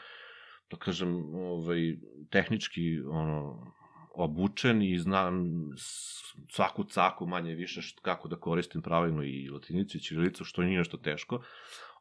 da 0.71 0.77
kažem, 0.77 1.35
ovaj, 1.35 1.95
tehnički 2.29 2.81
ono, 3.01 3.71
obučen 4.13 4.81
i 4.81 4.97
znam 4.99 5.43
svaku 6.49 6.83
caku 6.83 7.25
manje 7.27 7.55
više 7.55 7.81
št, 7.81 7.99
kako 7.99 8.27
da 8.27 8.35
koristim 8.35 8.81
pravilno 8.81 9.23
i 9.23 9.49
latinicu 9.49 9.97
i 9.97 10.01
ćirilicu, 10.01 10.43
što 10.45 10.61
nije 10.61 10.77
nešto 10.77 10.97
teško, 10.97 11.41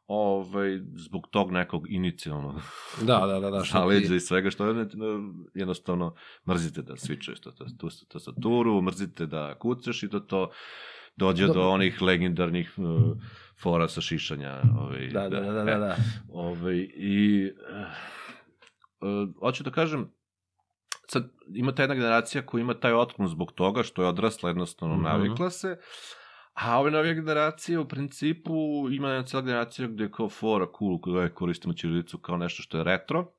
ovaj, 0.07 0.79
zbog 0.95 1.27
tog 1.27 1.51
nekog 1.51 1.91
inicijalnog 1.91 2.55
Da, 3.01 3.19
da, 3.19 3.39
da, 3.39 3.49
da. 3.49 3.59
što 3.59 3.65
ti- 3.67 3.71
zaleđa 3.73 4.15
i 4.15 4.19
svega 4.19 4.49
što 4.49 4.65
je 4.67 4.87
jednostavno 5.53 6.15
mrzite 6.47 6.81
da 6.81 6.97
svičuješ 6.97 7.39
to, 7.39 7.51
to, 7.51 7.65
tu 7.77 7.89
tastaturu, 8.07 8.81
mrzite 8.81 9.25
da 9.25 9.55
kucaš 9.55 10.03
i 10.03 10.07
da 10.07 10.19
to 10.19 10.51
dođe 11.15 11.47
do 11.47 11.69
onih 11.69 12.01
legendarnih 12.01 12.73
uh, 12.77 13.17
fora 13.61 13.87
sa 13.87 14.01
šišanja. 14.01 14.61
Ovaj, 14.79 15.07
Da, 15.07 15.29
da, 15.29 15.39
da, 15.39 15.51
da, 15.51 15.63
da, 15.63 15.77
da. 15.77 15.95
Ovaj, 16.33 16.75
I 16.93 17.49
uh, 19.01 19.29
hoću 19.39 19.63
da 19.63 19.71
kažem, 19.71 20.11
sad 21.07 21.23
ima 21.47 21.71
ta 21.71 21.83
jedna 21.83 21.95
generacija 21.95 22.45
koja 22.45 22.61
ima 22.61 22.73
taj 22.73 22.93
otklon 22.93 23.27
zbog 23.27 23.51
toga 23.51 23.83
što 23.83 24.01
je 24.01 24.07
odrasla 24.07 24.49
jednostavno 24.49 24.95
Mhm. 24.95 25.03
navikla 25.03 25.49
se, 25.49 25.77
a 26.53 26.79
ove 26.79 26.91
nove 26.91 27.13
generacije 27.13 27.79
u 27.79 27.87
principu 27.87 28.53
ima 28.91 29.09
jedna 29.09 29.25
cijela 29.25 29.45
generacija 29.45 29.87
gde 29.87 30.03
je 30.03 30.11
kao 30.11 30.29
fora 30.29 30.65
cool 30.79 31.01
koja 31.01 31.29
koristimo 31.29 31.73
ćirilicu 31.73 32.17
kao 32.17 32.37
nešto 32.37 32.63
što 32.63 32.77
je 32.77 32.83
retro, 32.83 33.31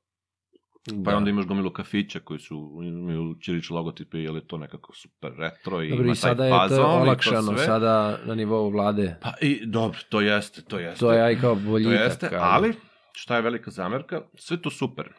Pa 0.95 1.11
Da. 1.11 1.17
onda 1.17 1.29
imaš 1.29 1.45
gomilu 1.45 1.71
kafića 1.71 2.19
koji 2.19 2.39
su 2.39 2.55
imaju 2.83 3.35
ćirilične 3.35 3.75
logotipe, 3.75 4.17
jer 4.17 4.35
je 4.35 4.47
to 4.47 4.57
nekako 4.57 4.93
super 4.95 5.31
retro 5.31 5.81
i 5.81 5.89
Dobro, 5.89 6.03
ima 6.03 6.11
i 6.11 6.15
sada 6.15 6.37
taj 6.49 6.63
je 6.65 6.69
to 6.69 6.75
to 6.75 6.87
olakšano, 6.87 7.41
sve. 7.47 7.65
sada 7.65 8.19
na 8.25 8.35
nivou 8.35 8.69
vlade. 8.69 9.15
Pa 9.21 9.33
i 9.41 9.65
dobro, 9.65 9.99
to 10.09 10.21
jeste, 10.21 10.61
to 10.61 10.79
jeste. 10.79 10.99
To 10.99 11.13
je 11.13 11.21
aj 11.21 11.35
kao 11.35 11.55
To 11.55 11.61
boljitak. 11.61 11.93
jeste, 12.01 12.29
ali 12.33 12.73
šta 13.13 13.35
je 13.35 13.41
velika 13.41 13.71
zamerka, 13.71 14.21
sve 14.35 14.61
to 14.61 14.69
super. 14.71 15.13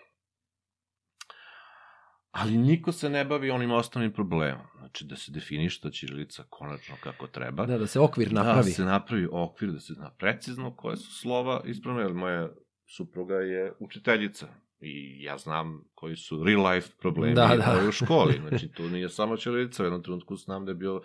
Ali 2.31 2.53
niko 2.53 2.93
se 2.93 3.11
ne 3.11 3.25
bavi 3.25 3.51
onim 3.51 3.71
osnovnim 3.71 4.13
problemom. 4.13 4.67
Znači 4.79 5.05
da 5.05 5.17
se 5.17 5.33
definiše 5.33 5.91
ćirilica 5.91 6.45
konačno 6.51 6.95
kako 7.03 7.27
treba. 7.27 7.67
Da, 7.67 7.79
da 7.79 7.87
se 7.87 8.01
okvir 8.01 8.29
Da 8.29 8.43
napravi. 8.43 8.71
se 8.71 8.85
napravi 8.85 9.29
okvir, 9.33 9.71
da 9.71 9.81
se 9.81 9.93
zna 9.93 10.11
precizno 10.11 10.77
koje 10.77 10.97
su 10.97 11.13
slova 11.13 11.63
ispravne, 11.65 12.03
jer 12.03 12.13
moja 12.15 12.49
supruga 12.89 13.35
je 13.35 13.73
učiteljica 13.81 14.47
i 14.81 15.23
ja 15.23 15.39
znam 15.39 15.85
koji 15.95 16.17
su 16.17 16.45
real 16.45 16.73
life 16.73 16.89
problemi 17.01 17.35
Da, 17.35 17.57
da. 17.57 17.89
u 17.89 17.93
školi. 17.93 18.41
Znači, 18.49 18.69
tu 18.69 18.83
nije 18.83 19.09
samo 19.09 19.37
ćirilica, 19.37 19.83
u 19.83 19.87
jednom 19.87 20.03
trenutku 20.03 20.37
znam 20.37 20.65
da 20.65 20.71
je 20.71 20.75
bio 20.77 21.01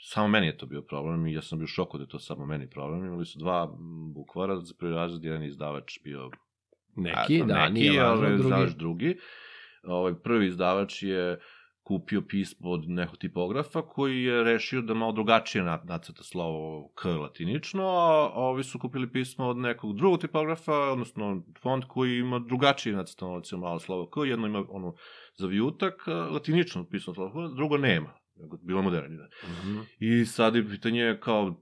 Samo 0.00 0.28
meni 0.28 0.46
je 0.46 0.56
to 0.56 0.66
bio 0.66 0.82
problem 0.82 1.26
i 1.26 1.32
ja 1.32 1.42
sam 1.42 1.58
bio 1.58 1.64
u 1.64 1.66
šoku 1.66 1.98
da 1.98 2.04
je 2.04 2.08
to 2.08 2.18
samo 2.18 2.46
meni 2.46 2.70
problem. 2.70 3.04
Imali 3.04 3.26
su 3.26 3.38
dva 3.38 3.76
bukvara 4.14 4.60
za 4.60 4.74
prvi 4.78 4.94
razred, 4.94 5.24
jedan 5.24 5.42
je 5.42 5.48
izdavač 5.48 5.98
bio 6.04 6.30
Neki, 6.96 7.36
eto, 7.36 7.46
da, 7.46 7.68
neki, 7.68 7.72
nije 7.72 8.02
važno, 8.02 8.26
drugi. 8.28 8.42
izdavač 8.42 8.70
drugi. 8.70 9.18
Ovaj, 9.82 10.14
prvi 10.14 10.46
izdavač 10.46 11.02
je 11.02 11.38
kupio 11.88 12.22
pismo 12.22 12.70
od 12.70 12.88
nekog 12.88 13.18
tipografa 13.18 13.82
koji 13.82 14.22
je 14.22 14.44
rešio 14.44 14.82
da 14.82 14.94
malo 14.94 15.12
drugačije 15.12 15.64
na- 15.64 15.80
nacrta 15.84 16.22
slovo 16.22 16.88
K 16.94 17.08
latinično, 17.08 17.84
a 17.84 18.30
ovi 18.34 18.64
su 18.64 18.78
kupili 18.78 19.12
pismo 19.12 19.46
od 19.46 19.56
nekog 19.56 19.96
drugog 19.96 20.20
tipografa, 20.20 20.72
odnosno 20.72 21.42
font 21.62 21.84
koji 21.84 22.18
ima 22.18 22.38
drugačije 22.38 22.96
recimo 22.96 23.60
malo 23.60 23.78
slovo 23.78 24.06
K, 24.10 24.20
jedno 24.24 24.46
ima 24.46 24.64
ono 24.68 24.94
za 25.34 25.46
vijutak, 25.46 26.08
a, 26.08 26.12
latinično 26.12 26.84
pismo 26.84 27.14
slovo 27.14 27.30
K, 27.30 27.54
drugo 27.56 27.78
nema. 27.78 28.17
Nego 28.40 28.56
bilo 28.62 28.82
moderni. 28.82 29.16
Da. 29.16 29.28
Mhm. 29.48 29.78
I 29.98 30.24
sad 30.24 30.54
je 30.54 30.68
pitanje 30.68 31.18
kao, 31.20 31.54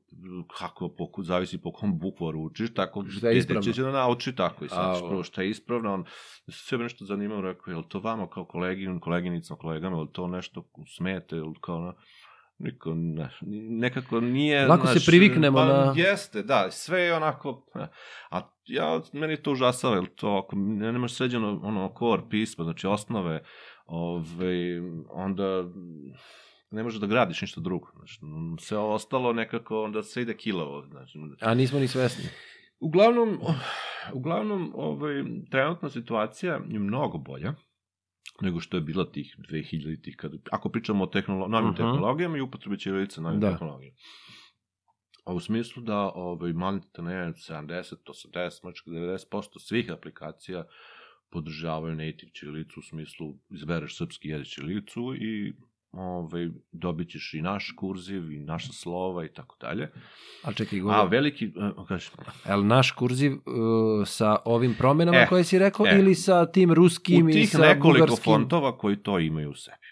kako, 0.59 0.89
po, 0.89 1.23
zavisi 1.23 1.59
po 1.59 1.73
kom 1.73 1.99
bukvaru 1.99 2.41
učiš, 2.41 2.75
tako 2.75 3.05
Šta 3.09 3.29
je 3.29 3.39
ispravno? 3.39 3.73
će 3.73 3.83
da 3.83 3.91
nauči 3.93 4.35
tako. 4.35 4.65
I 4.65 4.69
sad 4.69 5.09
prvo 5.09 5.25
šta 5.25 5.43
je 5.43 5.51
ispravno, 5.51 5.95
on 5.95 6.05
sve 6.49 6.79
nešto 6.79 7.05
zanimao, 7.05 7.41
rekao, 7.41 7.75
je 7.75 7.89
to 7.89 8.01
vama 8.01 8.29
kao 8.31 8.45
kolegi, 8.45 8.89
koleginicama, 9.01 9.59
kolegama, 9.59 9.99
je 9.99 10.13
to 10.13 10.29
nešto 10.29 10.65
smete, 10.97 11.37
ili 11.37 11.55
kao, 11.61 11.81
na, 11.81 11.93
Niko, 12.59 12.95
ne, 12.95 13.31
nekako 13.71 14.21
nije... 14.21 14.67
Lako 14.67 14.87
se 14.87 14.93
znaš, 14.93 15.07
priviknemo 15.07 15.59
pa, 15.59 15.65
na- 15.65 15.95
Jeste, 15.97 16.43
da, 16.43 16.71
sve 16.71 17.01
je 17.01 17.15
onako... 17.15 17.67
A 18.31 18.41
ja, 18.67 19.01
meni 19.13 19.37
to 19.37 19.53
užasava, 19.53 19.97
jer 19.97 20.07
to, 20.15 20.43
ako 20.45 20.57
ne, 20.57 20.93
nemaš 20.93 21.15
sređeno 21.15 21.61
ono 21.63 21.95
core 21.99 22.23
pismo, 22.31 22.65
znači 22.65 22.87
osnove, 22.87 23.45
ove, 23.87 24.81
onda 25.11 25.65
ne 26.77 26.83
možeš 26.83 27.01
da 27.01 27.07
gradiš 27.07 27.43
ništa 27.43 27.61
drugo. 27.61 27.89
Znači, 27.93 28.19
sve 28.59 28.79
ostalo 28.79 29.33
nekako 29.33 29.83
onda 29.83 30.03
se 30.03 30.23
ide 30.23 30.37
kilavo. 30.37 30.87
Znači, 30.87 31.19
A 31.41 31.55
nismo 31.55 31.79
ni 31.79 31.89
svesni. 31.89 32.25
Uglavnom, 32.81 33.39
uglavnom 34.13 34.73
ovaj, 34.75 35.15
trenutna 35.51 35.91
situacija 35.91 36.61
je 36.69 36.79
mnogo 36.79 37.19
bolja 37.19 37.55
nego 38.41 38.61
što 38.61 38.77
je 38.77 38.81
bila 38.81 39.11
tih 39.11 39.37
2000-ih, 39.41 40.17
kada, 40.17 40.37
ako 40.53 40.69
pričamo 40.69 41.05
o 41.05 41.07
tehnolo 41.07 41.49
novim 41.49 41.69
Mhm. 41.69 41.77
tehnologijama 41.77 42.37
i 42.37 42.41
upotrebi 42.41 42.79
ćirilice 42.79 43.21
novim 43.21 43.41
Da. 43.41 43.51
tehnologijama. 43.51 43.97
A 45.25 45.33
u 45.33 45.41
smislu 45.41 45.83
da 45.83 46.11
ovaj, 46.15 46.53
malite 46.53 47.03
ne 47.03 47.33
70, 47.41 47.95
80, 48.05 48.65
možda 48.65 48.91
90% 48.91 49.59
svih 49.59 49.93
aplikacija 49.93 50.65
podržavaju 51.31 51.95
native 51.95 52.33
ćirilicu 52.33 52.81
u 52.81 52.83
smislu 52.83 53.27
izbereš 53.51 53.97
srpski 53.99 54.29
jezik 54.29 54.47
ćirilicu 54.47 55.15
i 55.15 55.53
ovaj, 55.97 56.49
dobit 56.73 57.11
ćeš 57.11 57.35
i 57.35 57.43
naš 57.43 57.75
kurziv 57.77 58.33
i 58.33 58.39
naša 58.39 58.73
slova 58.73 59.25
i 59.25 59.29
tako 59.29 59.57
dalje. 59.61 59.91
A 60.43 60.53
čekaj, 60.53 60.79
A 60.79 60.83
govor, 60.83 61.09
veliki, 61.11 61.45
e, 61.45 61.51
kaži, 61.89 62.11
je 62.49 62.57
li 62.57 62.65
naš 62.65 62.91
kurziv 62.91 63.33
uh, 63.33 63.41
sa 64.07 64.37
ovim 64.45 64.75
promenama 64.79 65.19
E, 65.19 65.27
koje 65.27 65.45
si 65.45 65.59
rekao 65.59 65.87
e. 65.87 65.99
ili 65.99 66.15
sa 66.15 66.47
tim 66.47 66.73
ruskim 66.73 67.27
u 67.27 67.31
i 67.31 67.33
tih 67.33 67.51
sa 67.51 67.59
nekoliko 67.59 68.07
bugarskim? 68.07 68.33
fontova 68.33 68.79
koji 68.79 68.97
to 68.97 69.19
imaju 69.19 69.51
u 69.51 69.55
sebi. 69.55 69.87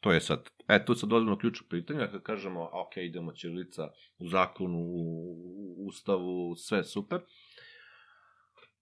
To 0.00 0.12
je 0.12 0.20
sad, 0.20 0.50
e, 0.68 0.84
tu 0.84 0.94
sad 0.94 1.08
dolazimo 1.08 1.34
do 1.34 1.38
ključnog 1.38 1.68
pitanja, 1.70 2.10
kad 2.10 2.22
kažemo, 2.22 2.70
ok, 2.72 2.96
idemo 2.96 3.32
ćirilica 3.32 3.88
u 4.18 4.28
zakonu, 4.28 4.78
u 4.78 5.64
u 5.76 5.86
ustavu, 5.86 6.54
sve 6.56 6.84
super, 6.84 7.20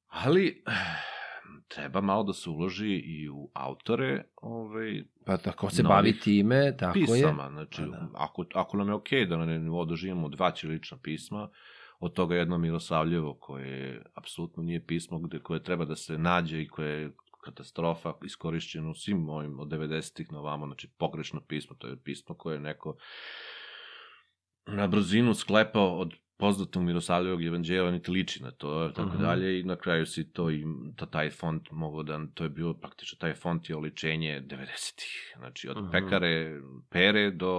ali 0.06 0.62
treba 1.68 2.00
malo 2.00 2.22
da 2.22 2.32
se 2.32 2.50
uloži 2.50 2.94
i 2.94 3.28
u 3.28 3.50
autore 3.54 4.24
ovaj, 4.36 5.04
Pa 5.26 5.36
tako 5.36 5.70
se 5.70 5.82
bavi 5.82 6.18
time, 6.18 6.76
tako 6.76 6.98
je. 6.98 7.04
pisama. 7.04 7.50
Znači, 7.50 7.82
Pa 7.82 7.86
da. 7.86 8.08
ako, 8.14 8.44
ako 8.54 8.76
nam 8.76 8.88
je 8.88 8.94
okej 8.94 9.26
da 9.26 9.36
na 9.36 9.46
nivou 9.46 9.84
doživimo 9.84 10.28
dva 10.28 10.50
ćirilična 10.50 10.98
pisma, 11.02 11.48
od 12.00 12.12
toga 12.12 12.36
jedno 12.36 12.58
Mirosavljevo 12.58 13.34
koje 13.34 14.02
apsolutno 14.14 14.62
nije 14.62 14.86
pismo 14.86 15.18
gde, 15.18 15.38
koje 15.38 15.62
treba 15.62 15.84
da 15.84 15.96
se 15.96 16.18
nađe 16.18 16.62
i 16.62 16.68
koje 16.68 17.00
je 17.02 17.12
katastrofa 17.44 18.14
iskorišćeno 18.24 18.90
u 18.90 18.94
svim 18.94 19.28
ovim 19.28 19.60
od 19.60 19.68
90-ih 19.68 20.32
na 20.32 20.38
ovamo, 20.38 20.66
znači 20.66 20.88
pogrešno 20.98 21.40
pismo, 21.40 21.76
to 21.76 21.88
je 21.88 22.02
pismo 22.02 22.34
koje 22.34 22.54
je 22.54 22.60
neko 22.60 22.96
na 24.66 24.86
brzinu 24.86 25.34
sklepao 25.34 25.98
od 25.98 26.14
poznatog 26.42 26.82
Mirosavljevog 26.82 27.44
evanđelja, 27.44 27.90
niti 27.90 28.10
liči 28.10 28.42
na 28.42 28.50
to, 28.50 28.88
tako 28.88 29.08
Mhm. 29.08 29.22
dalje, 29.22 29.60
i 29.60 29.64
na 29.64 29.76
kraju 29.76 30.06
si 30.06 30.32
to 30.32 30.50
i 30.50 30.64
ta, 30.96 31.06
taj 31.06 31.30
font 31.30 31.70
mogo 31.70 32.02
da, 32.02 32.26
to 32.34 32.44
je 32.44 32.50
bilo 32.50 32.74
praktično, 32.74 33.18
taj 33.18 33.34
font 33.34 33.70
je 33.70 33.76
oličenje 33.76 34.40
90-ih, 34.42 35.34
znači 35.38 35.68
od 35.68 35.76
Mhm. 35.76 35.90
pekare, 35.90 36.60
pere 36.90 37.30
do 37.30 37.54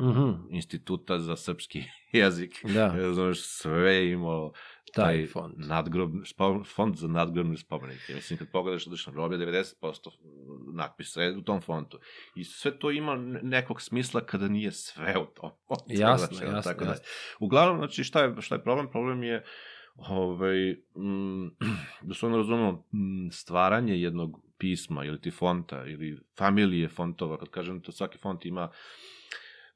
Mhm. 0.00 0.30
instituta 0.50 1.18
za 1.18 1.36
srpski 1.36 1.82
jezik, 2.12 2.60
Da, 2.64 3.12
znaš, 3.12 3.40
sve 3.40 3.94
je 3.94 4.12
imalo 4.12 4.52
taj 4.94 5.26
font. 5.26 5.54
nadgrob, 5.56 6.12
spo, 6.24 6.64
font 6.64 6.96
za 6.96 7.08
nadgrobne 7.08 7.56
spomenike. 7.56 8.14
Mislim, 8.14 8.38
kad 8.38 8.50
pogledaš 8.50 8.84
da 8.84 8.96
na 9.06 9.12
groblje, 9.12 9.38
90% 9.38 10.10
natpisa 10.74 11.22
je 11.22 11.36
u 11.36 11.42
tom 11.42 11.60
fontu. 11.60 11.98
I 12.34 12.44
sve 12.44 12.78
to 12.78 12.90
ima 12.90 13.16
ne- 13.16 13.40
nekog 13.42 13.82
smisla 13.82 14.20
kada 14.20 14.48
nije 14.48 14.72
sve 14.72 15.18
u 15.18 15.26
tom 15.26 15.50
fontu. 15.68 15.84
Jasno, 15.88 16.26
Znači, 16.26 16.44
jasno, 16.44 16.72
tako 16.72 16.84
da. 16.84 16.90
jasno. 16.90 17.04
Uglavnom, 17.40 17.78
znači, 17.78 18.04
šta 18.04 18.22
je, 18.22 18.34
šta 18.40 18.54
je 18.54 18.62
problem? 18.62 18.90
Problem 18.90 19.22
je 19.22 19.44
ovaj, 19.96 20.72
mm, 20.96 21.46
da 22.08 22.14
se 22.14 22.26
ono 22.26 22.36
razumemo, 22.36 22.72
mm, 22.72 23.30
stvaranje 23.30 24.00
jednog 24.00 24.40
pisma 24.58 25.04
ili 25.04 25.20
ti 25.20 25.30
fonta 25.30 25.86
ili 25.86 26.18
familije 26.38 26.88
fontova, 26.88 27.38
kad 27.38 27.48
kažem 27.48 27.80
to 27.80 27.92
svaki 27.92 28.18
font 28.18 28.46
ima 28.46 28.70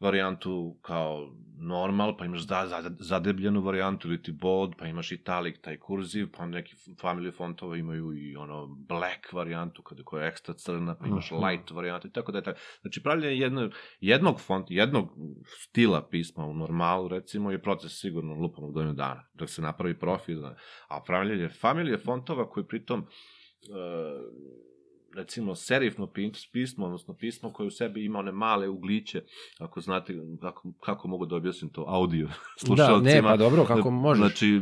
varijantu 0.01 0.79
kao 0.83 1.35
normal, 1.61 2.17
pa 2.17 2.25
imaš 2.25 2.47
za, 2.47 2.67
za, 2.69 2.91
zadebljenu 2.99 3.61
varijantu 3.61 4.09
ili 4.09 4.23
ti 4.23 4.33
bold, 4.33 4.73
pa 4.79 4.87
imaš 4.87 5.13
italic, 5.13 5.61
taj 5.61 5.77
kurziv, 5.79 6.29
pa 6.37 6.47
neki 6.47 6.75
family 6.77 7.37
fontova 7.37 7.77
imaju 7.77 8.13
i 8.13 8.37
ono 8.37 8.67
black 8.67 9.33
varijantu 9.33 9.83
kada 9.83 10.03
koja 10.03 10.23
je 10.23 10.29
ekstra 10.29 10.55
crna, 10.55 10.97
pa 10.99 11.07
imaš 11.07 11.31
Mhm. 11.31 11.45
light 11.45 11.71
varijantu 11.71 12.09
i 12.09 12.13
tako 12.13 12.33
da 12.33 12.39
je 12.39 12.45
tako. 12.45 12.59
Znači 12.81 13.03
pravljanje 13.03 13.37
jedno, 13.37 13.71
jednog 14.01 14.41
font, 14.41 14.67
jednog 14.71 15.09
stila 15.47 16.09
pisma 16.09 16.45
u 16.47 16.55
normalu 16.55 17.09
recimo 17.09 17.51
je 17.51 17.63
proces 17.63 18.01
sigurno 18.01 18.35
lupam 18.35 18.65
u 18.65 18.73
godinu 18.73 18.95
dana, 18.95 19.29
dok 19.35 19.51
se 19.51 19.63
napravi 19.63 19.99
profil, 19.99 20.47
a 20.89 21.03
pravljanje 21.07 21.49
familije 21.49 21.99
fontova 21.99 22.51
koji 22.51 22.67
pritom 22.67 23.01
e, 23.01 23.05
recimo 25.17 25.55
serifno 25.55 26.07
pis- 26.07 26.51
pismo, 26.53 26.87
odnosno 26.87 27.15
pismo 27.15 27.53
koje 27.53 27.67
u 27.67 27.71
sebi 27.71 28.05
ima 28.05 28.19
one 28.19 28.33
male 28.33 28.69
ugliće, 28.69 29.23
ako 29.59 29.81
znate 29.81 30.15
kako, 30.41 30.73
kako 30.81 31.09
mogu 31.09 31.27
da 31.27 31.37
objasnim 31.37 31.71
to 31.71 31.85
audio 31.89 32.27
Da, 32.27 32.35
slušalcima. 32.67 33.11
ne, 33.11 33.23
pa 33.23 33.37
dobro, 33.37 33.65
kako 33.65 33.91
možeš. 33.91 34.19
Znači, 34.21 34.61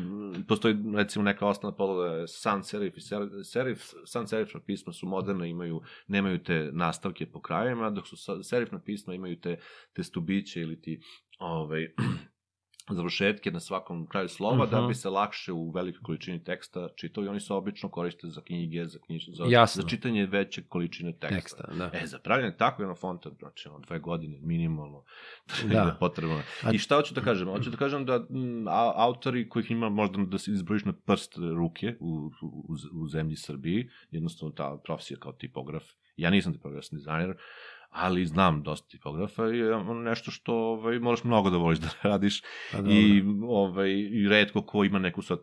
postoji 0.48 0.76
recimo 0.96 1.22
neka 1.24 1.46
osnovna 1.46 1.76
podloga 1.76 2.26
sans 2.26 2.70
serif 2.70 2.96
i 2.96 3.00
serif, 3.44 3.82
sans 4.04 4.30
serifna 4.30 4.60
pisma 4.60 4.92
su 4.92 5.06
moderna, 5.06 5.46
imaju, 5.46 5.80
nemaju 6.06 6.42
te 6.42 6.70
nastavke 6.72 7.26
po 7.26 7.40
krajevima, 7.40 7.90
dok 7.90 8.06
su 8.08 8.16
serifna 8.42 8.78
pisma 8.78 9.14
imaju 9.14 9.40
te, 9.40 9.58
te 9.92 10.02
stubiće 10.02 10.60
ili 10.60 10.80
ti 10.80 11.00
ovaj, 11.38 11.86
završetke 12.88 13.50
na 13.50 13.60
svakom 13.60 14.06
kraju 14.06 14.28
slova 14.28 14.66
da 14.66 14.78
Mhm. 14.78 14.88
bi 14.88 14.94
se 14.94 15.08
lakše 15.10 15.52
u 15.52 15.70
velikoj 15.70 16.00
količini 16.02 16.44
teksta 16.44 16.88
čitao 16.90 17.24
i 17.24 17.28
oni 17.28 17.40
se 17.40 17.52
obično 17.52 17.88
koriste 17.88 18.28
za 18.28 18.40
knjige, 18.40 18.86
za, 18.86 18.98
knjiž, 18.98 19.28
za, 19.28 19.44
Jasno. 19.44 19.82
za 19.82 19.88
čitanje 19.88 20.26
veće 20.26 20.62
količine 20.62 21.12
teksta. 21.12 21.36
teksta, 21.36 21.64
da. 21.68 21.90
E, 21.94 22.06
za 22.06 22.18
pravljanje 22.18 22.52
takvog 22.52 22.80
jednog 22.80 22.98
fonta, 22.98 23.30
znači, 23.30 23.68
ono, 23.68 23.78
dve 23.78 23.98
godine 23.98 24.38
minimalno, 24.40 25.02
Da. 25.72 25.80
je 25.80 25.92
potrebno. 26.00 26.40
A- 26.62 26.72
I 26.72 26.78
šta 26.78 26.96
hoću 26.96 27.14
da 27.14 27.20
kažem? 27.20 27.48
Hoću 27.48 27.70
da 27.70 27.76
kažem 27.76 28.04
da 28.04 28.14
m, 28.30 28.68
a, 28.68 28.92
autori 28.96 29.48
kojih 29.48 29.70
ima 29.70 29.88
možda 29.90 30.18
da 30.20 30.38
se 30.38 30.50
izbrojiš 30.50 30.84
na 30.84 30.92
prst 30.94 31.34
ruke 31.54 31.96
u, 32.00 32.30
u, 32.42 32.74
u 32.94 33.08
zemlji 33.08 33.36
Srbiji, 33.36 33.88
jednostavno 34.10 34.52
ta 34.52 34.76
profesija 34.76 35.18
kao 35.18 35.32
tipograf, 35.32 35.84
ja 36.16 36.30
nisam 36.30 36.52
tipograf, 36.52 36.84
sam 36.84 36.98
dizajner, 36.98 37.36
ali 37.96 38.26
znam 38.26 38.62
dosta 38.62 38.88
tipografa 38.88 39.42
i 39.46 39.62
nešto 40.04 40.30
što 40.30 40.54
ovaj, 40.54 40.98
moraš 40.98 41.24
mnogo 41.24 41.50
da 41.50 41.56
voliš 41.56 41.78
da 41.78 41.88
radiš 42.10 42.42
Pa 42.72 42.78
i, 42.78 43.22
ovaj, 43.48 43.90
i 43.90 44.28
redko 44.28 44.62
ko 44.62 44.84
ima 44.84 44.98
neku 44.98 45.22
sad 45.22 45.38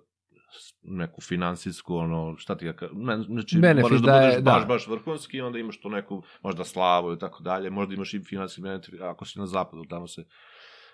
neku 0.84 1.22
finansijsku, 1.22 1.96
ono, 1.96 2.38
šta 2.38 2.58
ti 2.58 2.72
ka... 2.76 2.90
Ne, 2.94 3.18
znači, 3.18 3.60
Benefit 3.60 3.82
moraš 3.82 4.02
da, 4.02 4.12
da 4.12 4.20
budeš 4.20 4.36
da. 4.36 4.52
baš, 4.52 4.68
baš 4.68 4.88
vrhunski, 4.88 5.42
onda 5.42 5.60
imaš 5.60 5.82
to 5.82 5.90
neku, 5.90 6.24
možda 6.44 6.64
slavu 6.64 7.14
i 7.14 7.20
tako 7.20 7.44
dalje, 7.44 7.70
možda 7.70 7.94
imaš 7.94 8.14
i 8.14 8.20
finansijski 8.20 8.62
benefit, 8.62 9.02
ako 9.02 9.26
si 9.26 9.40
na 9.40 9.46
zapadu, 9.46 9.86
tamo 9.90 10.08
se 10.08 10.26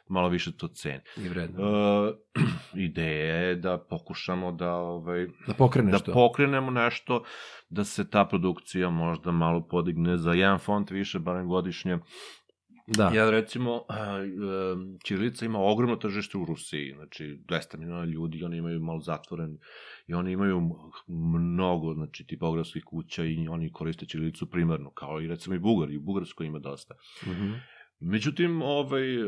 malo 0.09 0.29
više 0.29 0.51
to 0.51 0.67
ceni. 0.67 0.99
I 1.17 1.29
vredno. 1.29 1.63
E, 1.63 2.13
ideja 2.87 3.35
je 3.35 3.55
da 3.55 3.77
pokušamo 3.79 4.51
da, 4.51 4.73
ovaj, 4.73 5.27
Da 5.47 5.53
pokreneš 5.53 5.91
da 5.91 5.99
to. 5.99 6.13
pokrenemo 6.13 6.71
nešto, 6.71 7.23
da 7.69 7.83
se 7.83 8.09
ta 8.09 8.25
produkcija 8.25 8.89
možda 8.89 9.31
malo 9.31 9.67
podigne 9.67 10.17
za 10.17 10.33
jedan 10.33 10.59
font 10.59 10.91
više, 10.91 11.19
barem 11.19 11.47
godišnje, 11.47 11.97
Da. 12.87 13.11
Ja 13.13 13.29
recimo, 13.29 13.81
em, 13.89 14.97
Ćirilica 15.05 15.45
ima 15.45 15.59
ogromno 15.59 15.95
tržište 15.95 16.37
u 16.37 16.45
Rusiji, 16.45 16.93
znači 16.95 17.39
200 17.47 17.77
miliona 17.77 18.05
ljudi, 18.05 18.43
oni 18.43 18.57
imaju 18.57 18.79
malo 18.79 18.99
zatvoren 18.99 19.57
i 20.07 20.13
oni 20.13 20.31
imaju 20.31 20.61
mnogo, 21.07 21.93
znači, 21.93 22.27
tipografskih 22.27 22.83
kuća 22.83 23.25
i 23.25 23.47
oni 23.47 23.71
koriste 23.71 24.05
Ćirilicu 24.05 24.49
primarno, 24.49 24.91
kao 24.91 25.21
i 25.21 25.27
recimo 25.27 25.55
i 25.55 25.59
Bugar, 25.59 25.89
i 25.91 25.97
u 25.97 26.01
Bugarskoj 26.01 26.47
ima 26.47 26.59
dosta. 26.59 26.93
Mhm. 27.27 27.51
Međutim, 28.01 28.61
ovaj, 28.61 29.15
em, 29.15 29.27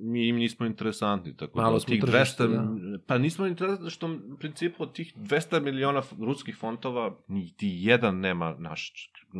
mi 0.00 0.28
im 0.28 0.36
nismo 0.36 0.66
interesantni, 0.66 1.36
tako 1.36 1.58
Malo 1.58 1.78
da 1.78 1.84
tih 1.84 2.00
tržište, 2.02 2.44
200, 2.44 2.98
pa 3.06 3.18
nismo 3.18 3.46
interesantni 3.46 3.90
što 3.90 4.06
u 4.06 4.36
principu 4.36 4.82
od 4.82 4.92
tih 4.92 5.12
200 5.16 5.60
miliona 5.60 5.98
f- 5.98 6.12
ruskih 6.18 6.56
fontova 6.56 7.16
niti 7.28 7.68
jedan 7.72 8.16
nema 8.16 8.56
naš 8.58 8.92
e, 9.14 9.36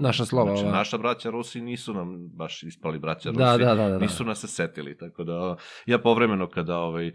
Naša 0.00 0.24
slova, 0.24 0.46
Znači, 0.46 0.62
ova. 0.62 0.72
naša 0.72 0.98
braća 0.98 1.30
Rusi 1.30 1.60
nisu 1.60 1.94
nam 1.94 2.28
baš 2.28 2.62
ispali 2.62 2.98
braća 2.98 3.28
Rusi. 3.28 3.38
Da, 3.38 3.56
da, 3.58 3.64
da, 3.64 3.74
da, 3.74 3.88
da. 3.88 3.98
Nisu 3.98 4.24
nas 4.24 4.40
se 4.40 4.46
setili, 4.48 4.96
tako 4.96 5.24
da 5.24 5.56
ja 5.86 5.98
povremeno 5.98 6.46
kada 6.48 6.78
ovaj, 6.78 7.12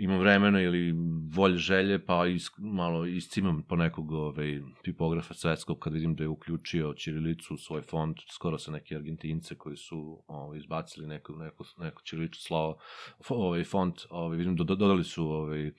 imam 0.00 0.18
vremena 0.18 0.60
ili 0.60 0.94
volje 1.28 1.56
želje, 1.56 1.98
pa 1.98 2.26
is, 2.26 2.50
malo 2.58 3.06
iscimam 3.06 3.62
po 3.62 3.76
nekog 3.76 4.12
ovaj, 4.12 4.60
tipografa 4.82 5.34
svetskog 5.34 5.78
kad 5.78 5.92
vidim 5.92 6.14
da 6.14 6.24
je 6.24 6.28
uključio 6.28 6.94
Ćirilicu 6.94 7.54
u 7.54 7.58
svoj 7.58 7.82
font, 7.82 8.18
skoro 8.28 8.58
sa 8.58 8.70
neke 8.72 8.96
Argentince 8.96 9.54
koji 9.54 9.76
su 9.76 10.22
ovaj, 10.26 10.58
izbacili 10.58 11.06
neku, 11.06 11.32
neku 11.78 12.02
Ćirilicu 12.02 12.42
slovo, 12.42 12.78
f- 13.20 13.30
ovaj, 13.30 13.64
font, 13.64 13.94
ovaj, 14.10 14.36
vidim 14.38 14.56
da 14.56 14.64
do- 14.64 14.74
dodali 14.74 15.04
su 15.04 15.24
ovaj, 15.24 15.72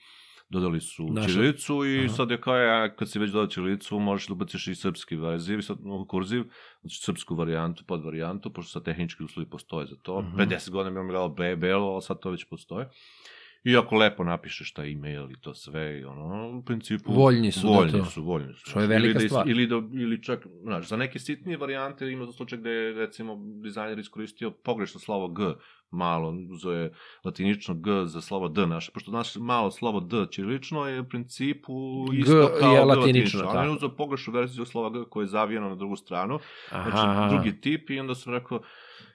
dodali 0.49 0.79
su 0.81 1.05
Naša- 1.05 1.27
Ćirilicu 1.27 1.85
i 1.85 1.99
Aha. 1.99 2.07
sad 2.09 2.31
je 2.31 2.41
kao 2.41 2.55
ja, 2.55 2.95
kad 2.95 3.09
si 3.09 3.19
već 3.19 3.31
dodao 3.31 3.47
Ćirilicu, 3.47 3.99
možeš 3.99 4.27
da 4.27 4.33
ubaciš 4.33 4.67
i 4.67 4.75
srpski 4.75 5.15
verziv, 5.15 5.59
i 5.59 5.63
sad, 5.63 5.77
no, 5.81 6.05
kurziv, 6.05 6.43
znači 6.81 7.01
srpsku 7.01 7.35
varijantu, 7.35 7.83
pod 7.87 8.03
varijantu, 8.03 8.49
pošto 8.49 8.71
sad 8.71 8.83
tehnički 8.83 9.23
uslovi 9.23 9.49
postoje 9.49 9.87
za 9.87 9.95
to. 9.95 10.21
Mhm. 10.21 10.35
Pre 10.35 10.45
10 10.45 10.69
godina 10.69 11.03
mi 11.03 11.13
je 11.13 11.29
be, 11.37 11.55
belo, 11.55 11.87
ali 11.87 12.01
sad 12.01 12.19
to 12.19 12.29
već 12.29 12.43
postoje. 12.45 12.85
I 12.85 12.89
ako 13.77 13.95
lepo 13.95 14.23
napišeš 14.23 14.73
taj 14.73 14.91
e-mail 14.91 15.31
i 15.31 15.41
to 15.41 15.53
sve, 15.53 15.99
i 15.99 16.05
ono, 16.05 16.49
u 16.49 16.63
principu... 16.63 17.13
Voljni 17.13 17.51
su 17.51 17.67
da 17.67 17.67
voljni 17.69 17.91
to- 17.91 18.05
su, 18.05 18.23
voljni 18.23 18.53
su. 18.53 18.69
što 18.69 18.79
je 18.79 18.85
Ili 18.85 18.93
velika 18.93 19.19
da 19.19 19.25
is- 19.25 19.27
stvar. 19.27 19.49
Ili, 19.49 19.67
da, 19.67 19.75
ili 19.93 20.23
čak, 20.23 20.47
znaš, 20.63 20.87
za 20.87 20.97
neke 20.97 21.19
sitnije 21.19 21.57
varijante 21.57 22.07
ima 22.07 22.25
za 22.25 22.31
slučaj 22.31 22.57
gde 22.57 22.69
je, 22.69 22.93
recimo, 22.93 23.37
dizajner 23.63 23.99
iskoristio 23.99 24.51
pogrešno 24.53 24.99
slovo 24.99 25.27
G, 25.27 25.43
malo, 25.91 26.33
uzeo 26.49 26.71
je 26.73 26.93
latinično 27.23 27.73
G 27.75 28.05
za 28.05 28.21
slovo 28.21 28.47
D 28.47 28.67
naše, 28.67 28.91
pošto 28.91 29.11
naše 29.11 29.39
malo 29.39 29.71
slovo 29.71 29.99
D 29.99 30.25
ćirilično 30.31 30.87
je 30.87 30.99
u 30.99 31.09
principu 31.09 31.73
G 32.05 32.17
isto 32.17 32.51
kao 32.59 32.71
je 32.71 32.77
G 32.77 32.85
latinično, 32.85 33.43
Ali 33.45 33.67
je 33.67 33.73
uzeo 33.73 33.89
pogrešnu 33.89 34.33
verziju 34.33 34.65
slova 34.65 34.89
G 34.89 35.09
koje 35.09 35.23
je 35.23 35.27
zavijeno 35.27 35.69
na 35.69 35.75
drugu 35.75 35.95
stranu, 35.95 36.39
Aha, 36.71 36.83
znači 36.83 37.07
aha. 37.07 37.27
drugi 37.29 37.61
tip 37.61 37.89
i 37.89 37.99
onda 37.99 38.15
sam 38.15 38.33
rekao, 38.33 38.61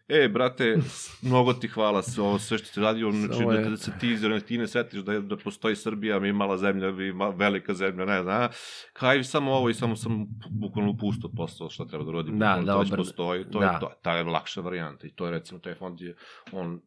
e, 0.09 0.29
brate, 0.29 0.77
mnogo 1.23 1.53
ti 1.53 1.69
hvala 1.69 2.03
sve 2.03 2.25
ovo 2.25 2.39
sve 2.39 2.59
što 2.59 2.69
ti 2.69 2.81
radio, 2.81 3.11
znači 3.11 3.35
Ovo 3.35 3.53
da 3.53 3.59
je- 3.59 3.65
kada 3.65 3.77
se 3.77 3.93
ti 4.01 4.11
iz 4.11 4.25
Argentine 4.25 4.67
setiš 4.67 5.01
da, 5.01 5.13
je- 5.13 5.21
da 5.21 5.37
postoji 5.37 5.77
Srbija, 5.77 6.21
mi 6.21 6.33
mala 6.33 6.57
zemlja, 6.59 6.89
vi 6.89 7.13
ma, 7.13 7.29
velika 7.29 7.75
zemlja, 7.75 8.05
ne 8.05 8.23
znam, 8.23 8.49
kaj 8.93 9.25
samo 9.25 9.53
ovo 9.53 9.69
i 9.69 9.75
samo 9.75 9.97
sam 9.97 10.27
bukvalno 10.51 10.97
pusto 10.97 11.31
poslao 11.31 11.71
šta 11.71 11.85
treba 11.85 12.05
da 12.05 12.13
rodim, 12.13 12.39
Da, 12.39 12.61
da, 12.61 12.73
to 12.73 12.79
već 12.79 12.91
postoji, 12.93 13.45
to 13.45 13.59
Da. 13.59 13.67
je 13.67 13.81
to, 13.81 13.91
ta 14.03 14.13
je 14.13 14.25
lakša 14.25 14.61
varijanta 14.61 15.07
i 15.07 15.11
to 15.11 15.25
je 15.25 15.33
recimo 15.33 15.61
taj 15.61 15.75
fond 15.75 16.01
je 16.01 16.17
on 16.53 16.75
uh, 16.75 16.81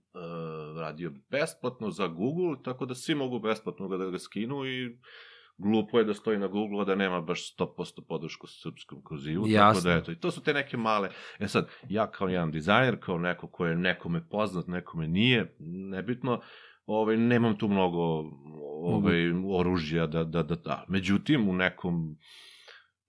radio 0.78 1.12
besplatno 1.30 1.92
za 1.92 2.08
Google, 2.08 2.64
tako 2.64 2.86
da 2.86 2.96
svi 2.96 3.16
mogu 3.16 3.40
besplatno 3.40 3.88
ga 3.88 3.98
da 3.98 4.06
ga 4.06 4.20
skinu 4.20 4.66
i 4.66 4.98
glupo 5.60 6.00
je 6.00 6.06
da 6.06 6.14
stoji 6.14 6.38
na 6.38 6.48
Google, 6.48 6.82
a 6.82 6.86
da 6.86 6.96
nema 6.96 7.22
baš 7.22 7.56
100% 7.58 8.02
podršku 8.08 8.48
srpskom 8.48 9.04
kurzivu, 9.04 9.44
tako 9.44 9.54
Jasno. 9.54 9.90
da 9.92 9.98
eto, 9.98 10.12
i 10.12 10.20
to 10.20 10.32
su 10.32 10.44
te 10.44 10.54
neke 10.54 10.78
male, 10.78 11.10
e 11.40 11.48
sad, 11.48 11.70
ja 11.90 12.12
kao 12.12 12.28
jedan 12.28 12.52
dizajner, 12.52 13.00
kao 13.00 13.18
neko 13.18 13.48
ko 13.48 13.66
je 13.66 13.76
nekome 13.76 14.30
poznat, 14.30 14.68
nekome 14.68 15.08
nije, 15.08 15.56
nebitno, 15.60 16.42
ovaj, 16.86 17.18
nemam 17.18 17.58
tu 17.58 17.68
mnogo 17.68 18.00
ovaj, 18.84 19.32
oružja 19.54 20.08
da, 20.08 20.24
da, 20.24 20.44
da, 20.44 20.56
da. 20.56 20.86
Međutim, 20.88 21.50
u 21.50 21.54
nekom 21.54 22.18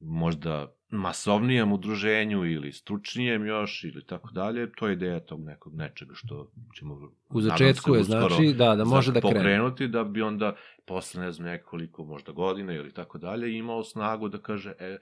možda 0.00 0.74
masovnijem 0.90 1.72
udruženju 1.72 2.44
ili 2.44 2.72
stručnijem 2.72 3.46
još 3.46 3.84
ili 3.84 4.06
tako 4.06 4.30
dalje, 4.32 4.72
to 4.72 4.86
je 4.86 4.92
ideja 4.92 5.20
tog 5.20 5.44
nekog 5.44 5.74
nečega 5.74 6.14
što 6.14 6.50
ćemo 6.78 6.98
U 7.28 7.40
začetku 7.40 7.94
je 7.94 8.02
znači 8.02 8.54
da, 8.58 8.76
da 8.76 8.84
može 8.84 9.12
da 9.12 9.20
krene. 9.20 9.34
pokrenuti 9.34 9.88
da 9.88 10.04
bi 10.04 10.22
onda 10.22 10.56
posle 10.86 11.22
ne 11.22 11.32
znam 11.32 11.48
nekoliko 11.48 12.04
možda 12.04 12.32
godina 12.32 12.72
ili 12.72 12.92
tako 12.92 13.18
dalje 13.18 13.58
imao 13.58 13.84
snagu 13.84 14.28
da 14.28 14.38
kaže 14.38 14.72
e, 14.78 14.98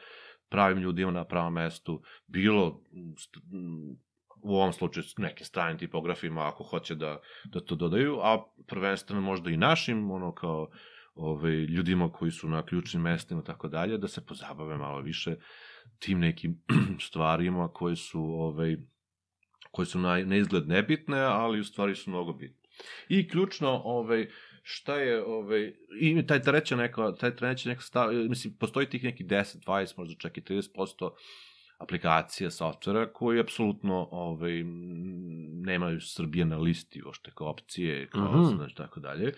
pravim 0.48 0.78
ljudima 0.78 1.10
na 1.10 1.24
pravom 1.24 1.52
mestu 1.52 2.02
bilo 2.26 2.80
u 4.42 4.56
ovom 4.56 4.72
slučaju 4.72 5.04
nekim 5.16 5.46
stranim 5.46 5.78
tipografima 5.78 6.48
ako 6.48 6.64
hoće 6.64 6.94
da, 6.94 7.20
da 7.44 7.60
to 7.60 7.74
dodaju, 7.74 8.18
a 8.22 8.44
prvenstveno 8.66 9.20
možda 9.20 9.50
i 9.50 9.56
našim, 9.56 10.10
ono 10.10 10.32
kao 10.32 10.68
ovaj, 11.14 11.52
ljudima 11.52 12.12
koji 12.12 12.30
su 12.30 12.48
na 12.48 12.62
ključnim 12.62 13.02
mestima 13.02 13.40
i 13.40 13.44
tako 13.44 13.68
dalje, 13.68 13.98
da 13.98 14.08
se 14.08 14.26
pozabave 14.26 14.76
malo 14.76 15.00
više 15.00 15.36
tim 15.98 16.20
nekim 16.20 16.62
stvarima 17.08 17.68
koje 17.68 17.96
su 17.96 18.20
ovaj, 18.20 18.76
koje 19.70 19.86
su 19.86 19.98
na, 19.98 20.24
na 20.24 20.36
izgled 20.36 20.68
nebitne, 20.68 21.20
ali 21.20 21.60
u 21.60 21.64
stvari 21.64 21.94
su 21.94 22.10
mnogo 22.10 22.32
bitne. 22.32 22.68
I 23.08 23.28
ključno, 23.28 23.80
ovaj, 23.84 24.28
šta 24.62 24.96
je, 24.96 25.24
ovaj, 25.24 25.72
i 26.00 26.26
taj 26.26 26.42
treća 26.42 26.76
neka, 26.76 27.14
taj 27.14 27.36
treća 27.36 27.68
neka 27.68 27.80
stav, 27.80 28.12
mislim, 28.12 28.56
postoji 28.58 28.86
tih 28.86 29.04
neki 29.04 29.24
10, 29.24 29.64
20, 29.66 29.98
možda 29.98 30.14
čak 30.18 30.38
i 30.38 30.40
30% 30.40 31.10
aplikacija, 31.78 32.50
softvera 32.50 33.12
koji 33.12 33.40
apsolutno 33.40 34.08
ovaj, 34.10 34.64
nemaju 35.64 36.00
Srbije 36.00 36.44
na 36.44 36.58
listi 36.58 37.02
ošte 37.06 37.30
kao 37.34 37.50
opcije, 37.50 38.08
kao, 38.10 38.42
mm 38.42 38.56
znači, 38.56 38.74
tako 38.74 39.00
dalje. 39.00 39.32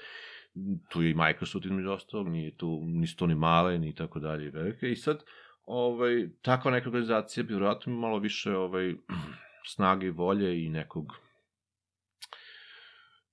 Tu 0.88 1.02
je 1.02 1.10
i 1.10 1.14
Microsoft 1.14 1.64
između 1.64 1.90
ostalog, 1.90 2.28
nije 2.28 2.56
tu, 2.56 2.82
nisu 2.86 3.16
to 3.16 3.26
ni 3.26 3.34
male, 3.34 3.78
ni 3.78 3.94
tako 3.94 4.20
dalje 4.20 4.46
i 4.46 4.50
velike. 4.50 4.90
I 4.90 4.96
sad, 4.96 5.24
ovaj, 5.70 6.28
takva 6.42 6.70
neka 6.70 6.88
organizacija 6.88 7.44
bi 7.44 7.52
vjerojatno 7.52 7.92
malo 7.92 8.18
više 8.18 8.56
ovaj, 8.56 8.94
snage 9.74 10.06
i 10.06 10.10
volje 10.10 10.64
i 10.64 10.68
nekog 10.68 11.12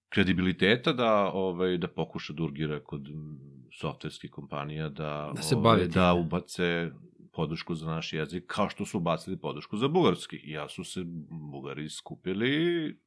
kredibiliteta 0.09 0.93
da 0.93 1.31
ovaj 1.33 1.77
da 1.77 1.87
pokuša 1.87 2.33
da 2.33 2.43
urgira 2.43 2.79
kod 2.79 3.01
softverskih 3.79 4.31
kompanija 4.31 4.89
da 4.89 5.31
Da 5.35 5.41
se 5.41 5.55
ovaj, 5.55 5.87
da 5.87 6.13
ubace 6.13 6.91
podršku 7.33 7.75
za 7.75 7.87
naš 7.87 8.13
jezik 8.13 8.43
kao 8.47 8.69
što 8.69 8.85
su 8.85 8.97
ubacili 8.97 9.37
podršku 9.37 9.77
za 9.77 9.87
bugarski. 9.87 10.35
I 10.35 10.51
ja 10.51 10.69
su 10.69 10.83
se 10.83 11.01
Bugari 11.29 11.89
skupili 11.89 12.97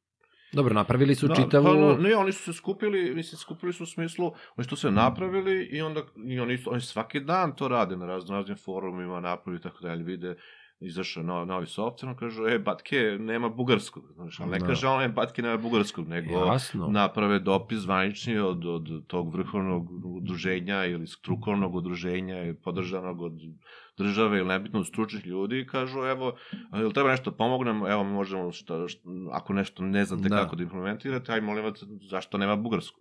Dobro, 0.52 0.74
napravili 0.74 1.14
su 1.14 1.28
Da, 1.28 1.34
čitavu... 1.34 1.64
Pa, 1.64 2.02
ne, 2.02 2.16
oni 2.16 2.32
su 2.32 2.42
se 2.42 2.52
skupili, 2.52 3.14
mislim, 3.14 3.38
skupili 3.38 3.72
su 3.72 3.82
u 3.82 3.86
smislu, 3.86 4.32
oni 4.56 4.64
su 4.64 4.70
to 4.70 4.76
sve 4.76 4.90
napravili 4.90 5.64
i 5.64 5.82
onda 5.82 6.02
i 6.26 6.40
oni, 6.40 6.58
oni 6.66 6.80
svaki 6.80 7.20
dan 7.20 7.56
to 7.56 7.68
rade 7.68 7.96
na 7.96 8.06
raznim 8.06 8.56
forumima, 8.56 9.20
napravi 9.20 9.58
i 9.58 9.60
tako 9.60 9.78
dalje, 9.80 10.04
vide 10.04 10.36
izašao 10.80 11.22
no, 11.22 11.44
novi 11.44 11.66
software, 11.66 12.08
on 12.08 12.16
kažu, 12.16 12.46
e, 12.48 12.58
Batke, 12.58 13.16
nema 13.20 13.48
bugarskog, 13.48 14.04
znaš, 14.14 14.40
ali 14.40 14.50
ne 14.50 14.58
Da. 14.58 14.66
kaže 14.66 14.86
on, 14.86 15.02
e, 15.02 15.08
Batke 15.08 15.42
nema 15.42 15.56
bugarskog, 15.56 16.08
nego 16.08 16.46
Jasno. 16.46 16.88
naprave 16.88 17.38
dopis 17.38 17.78
zvanični 17.78 18.38
od, 18.38 18.66
od 18.66 19.06
tog 19.06 19.34
vrhovnog 19.34 20.04
udruženja 20.04 20.84
ili 20.84 21.06
strukovnog 21.06 21.74
udruženja 21.74 22.44
i 22.44 22.54
podržanog 22.54 23.20
od 23.20 23.32
države 24.04 24.38
ili 24.38 24.48
nebitno 24.48 24.84
stručnih 24.84 25.26
ljudi 25.26 25.60
i 25.60 25.66
kažu, 25.66 25.98
evo, 25.98 26.36
ili 26.74 26.92
treba 26.92 27.10
nešto 27.10 27.30
da 27.30 27.36
pomognemo, 27.36 27.88
evo, 27.88 28.04
možemo, 28.04 28.52
šta, 28.52 28.88
šta, 28.88 29.00
ako 29.32 29.52
nešto 29.52 29.82
ne 29.82 30.04
znate 30.04 30.22
Da. 30.22 30.28
da. 30.28 30.42
kako 30.42 30.56
da 30.56 30.62
implementirate, 30.62 31.32
aj 31.32 31.40
molim 31.40 31.64
vas, 31.64 31.84
zašto 32.10 32.38
nema 32.38 32.56
bugarsku? 32.56 33.00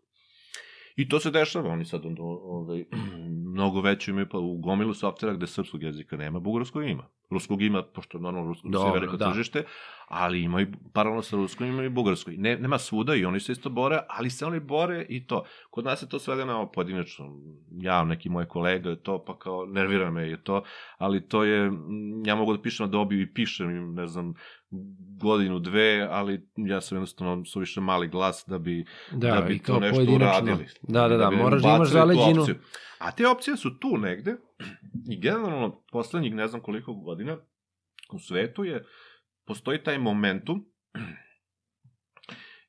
I 0.96 1.10
to 1.10 1.20
se 1.20 1.32
dešava, 1.32 1.70
oni 1.70 1.86
sad 1.86 2.06
onda, 2.06 2.22
ovaj, 2.24 2.86
mnogo 3.56 3.82
veće 3.82 4.12
imaju, 4.12 4.30
pa 4.32 4.38
u 4.38 4.58
gomilu 4.58 4.94
softvera 4.94 5.36
gde 5.36 5.48
srpskog 5.48 5.84
jezika 5.84 6.18
nema, 6.18 6.40
bugarskog 6.40 6.90
ima. 6.90 7.08
Ruskog 7.30 7.62
ima, 7.62 7.84
pošto 7.84 8.18
je 8.18 8.22
normalno 8.22 8.48
ruskog 8.48 8.72
Dobro, 8.72 8.92
se 8.92 9.00
veliko 9.00 9.18
da. 9.18 9.32
tržište, 9.32 9.64
ali 10.08 10.42
ima 10.42 10.62
i, 10.62 10.68
paralelno 10.94 11.22
sa 11.22 11.36
ruskom 11.36 11.68
ima 11.68 11.84
i 11.84 11.90
bugarskoj. 11.90 12.38
Ne, 12.38 12.58
nema 12.58 12.78
svuda 12.78 13.16
i 13.16 13.26
oni 13.26 13.40
se 13.40 13.52
isto 13.52 13.70
bore, 13.70 14.00
ali 14.08 14.30
se 14.30 14.46
oni 14.46 14.60
bore 14.60 15.06
i 15.10 15.28
to. 15.28 15.44
Kod 15.70 15.86
nas 15.86 16.02
je 16.02 16.10
to 16.10 16.20
svedeno 16.20 16.72
pojedinačno. 16.72 17.26
Ja, 17.72 18.04
neki 18.04 18.30
moj 18.30 18.46
kolega 18.46 18.96
to, 18.96 19.24
pa 19.26 19.40
kao 19.40 19.66
nervira 19.66 20.12
me 20.12 20.30
je 20.30 20.44
to, 20.44 20.64
ali 20.98 21.28
to 21.28 21.44
je, 21.44 21.72
mm, 21.72 22.26
ja 22.26 22.36
mogu 22.36 22.54
da 22.54 22.62
pišem 22.62 22.86
na 22.86 22.92
dobiju 22.92 23.22
i 23.22 23.34
pišem 23.34 23.94
ne 23.94 24.08
znam, 24.08 24.34
godinu, 25.22 25.60
dve, 25.60 26.08
ali 26.12 26.48
ja 26.56 26.82
sam 26.82 26.96
jednostavno 26.96 27.46
suviše 27.46 27.82
mali 27.82 28.08
glas 28.08 28.44
da 28.48 28.60
bi, 28.60 28.86
Da, 29.12 29.32
da 29.32 29.42
bi 29.42 29.60
to 29.60 29.80
nešto 29.80 30.02
uradili. 30.16 30.66
Da, 30.82 31.08
da, 31.08 31.18
da, 31.18 31.30
bi 31.30 31.36
moraš 31.36 31.62
da 31.62 31.76
imaš 31.76 31.90
zaleđinu. 31.90 32.46
A 32.98 33.12
te 33.12 33.28
opcije 33.28 33.58
su 33.58 33.80
tu 33.80 33.98
negde 33.98 34.36
i 35.12 35.20
generalno 35.20 35.84
poslednjih 35.92 36.36
ne 36.36 36.48
znam 36.48 36.62
koliko 36.62 36.94
godina 36.94 37.38
u 38.14 38.20
svetu 38.20 38.64
je, 38.64 38.86
postoji 39.46 39.84
taj 39.84 39.98
momentum 39.98 40.66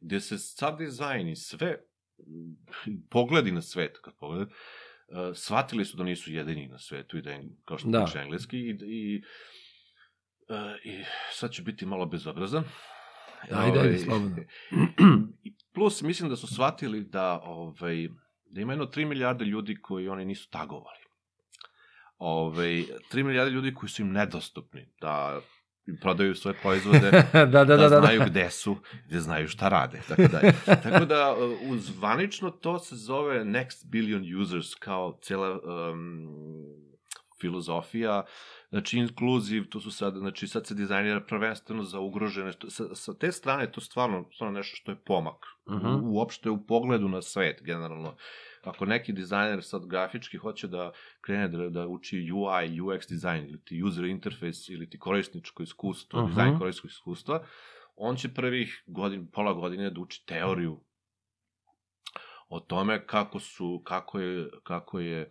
gde 0.01 0.21
se 0.21 0.39
sad 0.39 0.79
dizajn 0.79 1.29
i 1.29 1.37
sve 1.37 1.79
pogledi 3.11 3.53
na 3.53 3.63
svet, 3.63 3.99
kad 4.03 4.15
pogled, 4.19 4.49
uh, 4.49 4.55
shvatili 5.35 5.85
su 5.85 5.97
da 5.97 6.05
nisu 6.05 6.33
jedini 6.33 6.69
na 6.69 6.79
svetu 6.79 7.19
i 7.19 7.23
da 7.23 7.31
je, 7.31 7.49
kao 7.65 7.79
što 7.79 7.89
Da. 7.89 8.07
engleski 8.17 8.59
i, 8.59 8.71
i, 8.71 9.23
uh, 10.49 10.85
i 10.85 11.05
sad 11.33 11.53
ću 11.53 11.63
biti 11.63 11.87
malo 11.87 12.07
bezobrazan. 12.07 12.65
Ajde, 13.43 13.79
ajde, 13.79 13.79
Ovaj, 13.79 13.99
slobodno. 13.99 14.37
I 15.45 15.55
plus, 15.75 16.03
mislim 16.03 16.29
da 16.29 16.37
su 16.37 16.47
shvatili 16.47 17.05
da, 17.05 17.41
ovaj, 17.45 18.09
da 18.45 18.61
ima 18.61 18.73
jedno 18.73 18.87
3 18.87 19.05
milijarde 19.05 19.45
ljudi 19.45 19.77
koji 19.83 20.09
oni 20.09 20.25
nisu 20.25 20.51
tagovali. 20.51 21.00
Ove, 22.21 22.85
3 23.13 23.23
milijarde 23.23 23.51
ljudi 23.51 23.75
koji 23.75 23.91
su 23.91 24.03
im 24.03 24.13
nedostupni, 24.13 24.87
da 25.01 25.41
im 25.87 25.97
prodaju 26.01 26.35
svoje 26.35 26.57
proizvode, 26.63 27.11
da, 27.33 27.45
da, 27.45 27.65
da, 27.65 27.77
da, 27.77 27.89
da, 27.89 28.01
znaju 28.01 28.19
da. 28.19 28.25
gde 28.25 28.51
su, 28.51 28.77
gde 29.07 29.21
znaju 29.21 29.49
šta 29.49 29.69
rade, 29.69 30.01
tako 30.09 30.23
dalje. 30.23 30.53
Tako 30.83 31.05
da, 31.05 31.35
uh, 31.35 31.71
uzvanično 31.71 32.51
to 32.51 32.79
se 32.79 32.97
zove 32.97 33.45
Next 33.45 33.87
Billion 33.87 34.41
Users, 34.43 34.75
kao 34.75 35.19
cela 35.23 35.51
um, 35.51 36.29
filozofija, 37.41 38.25
znači 38.69 38.99
inkluziv, 38.99 39.69
to 39.69 39.81
su 39.81 39.91
sad, 39.91 40.15
znači 40.15 40.49
sad 40.49 40.67
se 40.67 40.75
dizajnira 40.75 41.21
prvenstveno 41.21 41.83
za 41.83 41.99
ugrožene, 41.99 42.53
što, 42.53 42.71
sa, 42.71 42.95
sa 42.95 43.15
te 43.15 43.33
strane 43.33 43.73
to 43.73 43.81
stvarno, 43.81 44.25
stvarno 44.35 44.57
nešto 44.59 44.77
što 44.77 44.93
je 44.93 45.03
pomak, 45.07 45.45
uh 45.67 45.75
Mhm. 45.75 45.87
-huh. 45.87 46.01
uopšte 46.05 46.51
u 46.51 46.67
pogledu 46.67 47.09
na 47.09 47.23
svet, 47.23 47.63
generalno. 47.63 48.17
Ako 48.65 48.87
neki 48.87 49.13
dizajner 49.13 49.63
sad 49.65 49.87
grafički 49.87 50.37
hoće 50.37 50.69
da 50.69 50.93
krene 51.21 51.49
da, 51.49 51.69
da 51.69 51.87
uči 51.87 52.31
UI, 52.33 52.81
UX 52.81 53.09
dizajn, 53.09 53.47
ili 53.49 53.65
ti 53.65 53.83
user 53.83 54.05
interface, 54.05 54.73
ili 54.73 54.91
ti 54.91 54.99
korisničko 54.99 55.63
iskustvo, 55.63 56.19
uh 56.19 56.25
Mhm. 56.25 56.33
-huh. 56.33 56.35
dizajn 56.35 56.59
korisničkog 56.59 56.91
iskustva, 56.91 57.47
on 57.97 58.17
će 58.17 58.35
prvih 58.35 58.85
godin, 58.87 59.31
pola 59.31 59.53
godine 59.53 59.91
da 59.91 60.01
uči 60.01 60.25
teoriju 60.27 60.81
o 62.49 62.61
tome 62.61 63.07
kako 63.07 63.41
su, 63.41 63.83
kako 63.85 64.21
je, 64.21 64.51
kako 64.63 65.01
je 65.01 65.31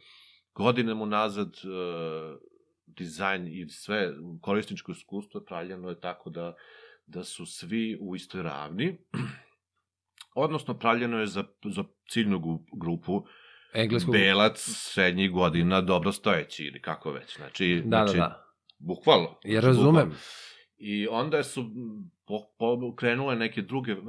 godinama 0.53 1.03
unazad 1.03 1.47
uh, 1.47 2.39
dizajn 2.85 3.47
i 3.47 3.69
sve 3.69 4.13
korisničko 4.41 4.91
iskustvo 4.91 5.41
pravljeno 5.41 5.89
je 5.89 5.99
tako 5.99 6.29
da, 6.29 6.53
da 7.05 7.23
su 7.23 7.45
svi 7.45 7.97
u 8.01 8.15
istoj 8.15 8.43
ravni, 8.43 8.97
odnosno 10.39 10.77
pravljeno 10.79 11.19
je 11.19 11.27
za, 11.27 11.43
za 11.65 11.83
ciljnu 12.09 12.41
grupu 12.81 13.23
Engleskog... 13.73 14.13
belac 14.13 14.57
srednjih 14.67 15.31
godina 15.31 15.81
dobrostojeći 15.81 16.63
ili 16.63 16.81
kako 16.81 17.11
već. 17.11 17.37
Znači, 17.37 17.81
Da, 17.85 17.97
da, 17.99 18.05
znači, 18.05 18.17
da. 18.17 18.43
bukvalno. 18.79 19.27
Ja 19.43 19.61
znači, 19.61 19.65
razumem. 19.67 19.93
bukvalno. 19.93 20.15
I 20.77 21.07
onda 21.07 21.43
su 21.43 21.65
po, 22.25 22.39
po, 22.59 22.95
krenule 22.95 23.35
neke 23.35 23.61
druge 23.61 23.93
uh, 23.97 24.01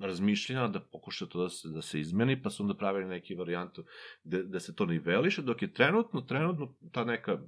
razmišljenja 0.00 0.68
da 0.68 0.80
pokuša 0.80 1.26
to 1.26 1.42
da 1.42 1.48
se, 1.48 1.68
da 1.68 1.82
se 1.82 2.00
izmeni, 2.00 2.42
pa 2.42 2.50
su 2.50 2.62
onda 2.62 2.74
pravili 2.74 3.04
neki 3.04 3.34
varijantu 3.34 3.84
da, 4.24 4.42
da 4.42 4.60
se 4.60 4.74
to 4.74 4.86
niveliše, 4.86 5.42
dok 5.42 5.62
je 5.62 5.72
trenutno, 5.72 6.20
trenutno 6.20 6.74
ta 6.92 7.04
neka 7.04 7.38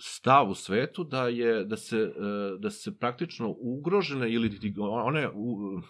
stav 0.00 0.50
u 0.50 0.54
svetu 0.54 1.04
da 1.04 1.28
je 1.28 1.64
da 1.64 1.76
se 1.76 1.96
e, 1.98 2.12
da 2.58 2.70
se 2.70 2.98
praktično 2.98 3.54
ugrožene 3.58 4.32
ili 4.32 4.58
ti- 4.60 4.74
one 4.78 5.28
u, 5.34 5.80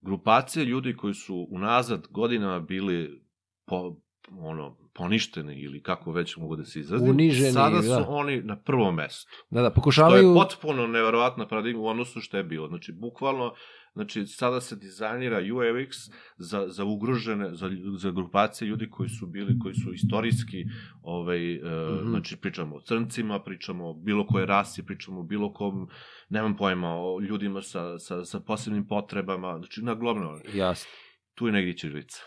grupacije 0.00 0.64
ljudi 0.64 0.96
koji 0.96 1.14
su 1.14 1.46
unazad 1.50 2.06
godinama 2.10 2.60
bili 2.60 3.24
po, 3.66 3.96
ono 4.38 4.76
poništeni 4.94 5.60
ili 5.60 5.82
kako 5.82 6.12
već 6.12 6.36
mogu 6.36 6.56
da 6.56 6.64
se 6.64 6.80
izrazim 6.80 7.10
Uniženi, 7.10 7.52
sada 7.52 7.82
su 7.82 7.88
da. 7.88 8.06
oni 8.08 8.42
na 8.42 8.56
prvom 8.62 8.94
mestu 8.94 9.30
Da, 9.50 9.60
da, 9.62 9.68
to 9.68 9.70
je 9.70 9.74
pokušavaju... 9.74 10.34
potpuno 10.34 10.86
neverovatna 10.86 11.48
paradigma 11.48 11.82
u 11.82 11.86
odnosu 11.86 12.20
što 12.20 12.36
je 12.36 12.44
bilo. 12.44 12.68
Znači, 12.68 12.92
bukvalno, 12.92 13.54
znači, 13.92 14.26
sada 14.26 14.60
se 14.60 14.76
dizajnira 14.76 15.40
UX 15.40 16.10
za, 16.36 16.66
za 16.68 16.84
ugrožene, 16.84 17.54
za, 17.54 17.70
za 17.96 18.10
grupacije 18.10 18.68
ljudi 18.68 18.90
koji 18.90 19.08
su 19.08 19.26
bili, 19.26 19.58
koji 19.58 19.74
su 19.74 19.92
istorijski, 19.92 20.64
ovaj, 21.02 21.54
e, 21.54 21.60
Mhm. 22.00 22.08
znači, 22.10 22.36
pričamo 22.36 22.76
o 22.76 22.80
crncima, 22.80 23.42
pričamo 23.42 23.88
o 23.90 23.94
bilo 23.94 24.26
koje 24.26 24.46
rasi, 24.46 24.86
pričamo 24.86 25.20
o 25.20 25.24
bilo 25.24 25.52
kom, 25.52 25.88
nemam 26.28 26.56
pojma, 26.56 26.88
o 26.90 27.20
ljudima 27.20 27.62
sa, 27.62 27.98
sa, 27.98 28.24
sa 28.24 28.40
posebnim 28.40 28.86
potrebama, 28.86 29.58
znači, 29.58 29.82
na 29.82 29.94
globalno, 29.94 30.40
Jasno. 30.54 30.90
tu 31.34 31.46
je 31.46 31.52
negdje 31.52 31.76
ćirilica. 31.76 32.18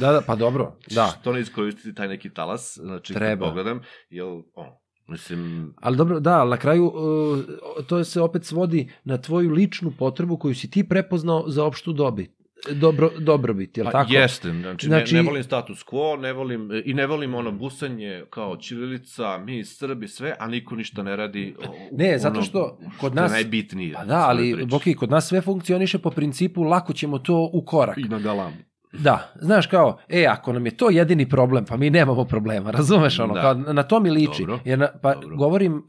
Da, 0.00 0.12
da, 0.12 0.20
pa 0.26 0.36
dobro, 0.36 0.76
da. 0.94 1.16
Što 1.20 1.32
ne 1.32 1.40
iskoristiti 1.40 1.94
taj 1.94 2.08
neki 2.08 2.30
talas, 2.30 2.78
znači, 2.82 3.14
Treba. 3.14 3.46
pogledam, 3.46 3.80
jel, 4.10 4.42
ono, 4.54 4.83
mislim, 5.08 5.74
Ali 5.76 5.96
dobro, 5.96 6.20
da, 6.20 6.32
ali 6.32 6.50
na 6.50 6.56
kraju 6.56 6.86
uh, 6.86 7.38
to 7.86 8.04
se 8.04 8.20
opet 8.20 8.44
svodi 8.44 8.90
na 9.04 9.18
tvoju 9.18 9.50
ličnu 9.50 9.90
potrebu 9.90 10.36
koju 10.36 10.54
si 10.54 10.70
ti 10.70 10.84
prepoznao 10.84 11.44
za 11.46 11.64
opštu 11.64 11.92
dobit. 11.92 12.30
Dobro, 12.72 13.10
dobrobit, 13.18 13.78
je 13.78 13.84
li 13.84 13.86
Pa 13.86 13.92
tako? 13.94 14.12
jeste, 14.12 14.50
znači, 14.52 14.86
Znači- 14.86 15.14
ne, 15.14 15.22
ne 15.22 15.28
volim 15.28 15.44
status 15.44 15.84
quo, 15.84 16.16
ne 16.16 16.32
volim, 16.32 16.82
i 16.84 16.94
ne 16.94 17.06
volim 17.06 17.34
ono 17.34 17.52
busanje 17.52 18.24
kao 18.30 18.56
Ćirilica, 18.56 19.38
mi 19.38 19.64
Srbi, 19.64 20.08
sve, 20.08 20.36
a 20.38 20.48
niko 20.48 20.76
ništa 20.76 21.02
ne 21.02 21.16
radi. 21.16 21.54
o- 21.60 21.74
Ne, 21.92 22.18
zato 22.18 22.34
ono 22.34 22.42
što 22.42 22.78
kod 22.90 23.12
što 23.12 23.18
je 23.18 23.22
nas- 23.22 23.32
najbitnije. 23.32 23.94
Pa 23.94 24.04
da, 24.04 24.18
ali, 24.18 24.66
Boki, 24.66 24.94
kod 24.94 25.10
nas 25.10 25.28
sve 25.28 25.40
funkcioniše 25.40 25.98
po 25.98 26.10
principu 26.10 26.62
lako 26.62 26.92
ćemo 26.92 27.18
to 27.18 27.50
u 27.52 27.62
korak. 27.62 27.98
I 27.98 28.04
na 28.04 28.18
galamu. 28.18 28.56
Da, 28.98 29.32
znaš 29.34 29.66
kao, 29.66 29.98
e, 30.08 30.26
ako 30.26 30.52
nam 30.52 30.66
je 30.66 30.76
to 30.76 30.90
jedini 30.90 31.28
problem, 31.28 31.64
pa 31.64 31.76
mi 31.76 31.90
nemamo 31.90 32.24
problema, 32.24 32.70
razumeš 32.70 33.18
ono, 33.18 33.34
Da. 33.34 33.40
kao, 33.40 33.54
na 33.54 33.82
to 33.82 34.00
mi 34.00 34.10
liči. 34.10 34.42
Dobro, 34.42 34.58
Jer 34.64 34.78
na, 34.78 34.88
pa 35.02 35.14
dobro. 35.14 35.36
govorim 35.36 35.74
uh, 35.74 35.82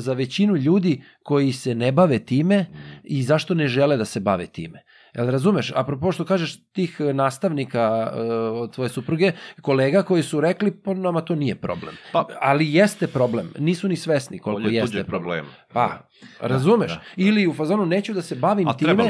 za 0.00 0.12
većinu 0.12 0.56
ljudi 0.56 1.02
koji 1.22 1.52
se 1.52 1.74
ne 1.74 1.92
bave 1.92 2.18
time 2.18 2.66
i 3.04 3.22
zašto 3.22 3.54
ne 3.54 3.68
žele 3.68 3.96
da 3.96 4.04
se 4.04 4.20
bave 4.20 4.46
time. 4.46 4.82
Jel 5.14 5.30
razumeš? 5.30 5.72
Apropo 5.74 6.12
što 6.12 6.24
kažeš 6.24 6.62
tih 6.72 6.96
e, 7.00 7.12
nastavnika 7.12 8.12
uh, 8.12 8.20
od 8.62 8.74
tvoje 8.74 8.88
supruge, 8.88 9.32
kolega 9.60 10.02
koji 10.02 10.22
su 10.22 10.40
rekli, 10.40 10.70
pa 10.70 10.94
nama 10.94 11.20
to 11.20 11.34
nije 11.34 11.54
problem. 11.54 11.94
Pa- 12.12 12.26
Ali 12.40 12.74
jeste 12.74 13.06
problem, 13.06 13.52
nisu 13.58 13.88
ni 13.88 13.96
svesni 13.96 14.38
koliko 14.38 14.68
jeste 14.70 15.04
problem. 15.04 15.06
problema. 15.06 15.48
Pa, 15.72 15.98
razumeš? 16.40 16.90
da, 16.90 16.94
da. 16.94 17.02
Ili 17.16 17.46
u 17.46 17.54
fazonu 17.54 17.86
neću 17.86 18.12
da 18.12 18.22
se 18.22 18.34
bavim 18.34 18.68
A 18.68 18.76
time, 18.76 18.94
bi. 18.94 19.02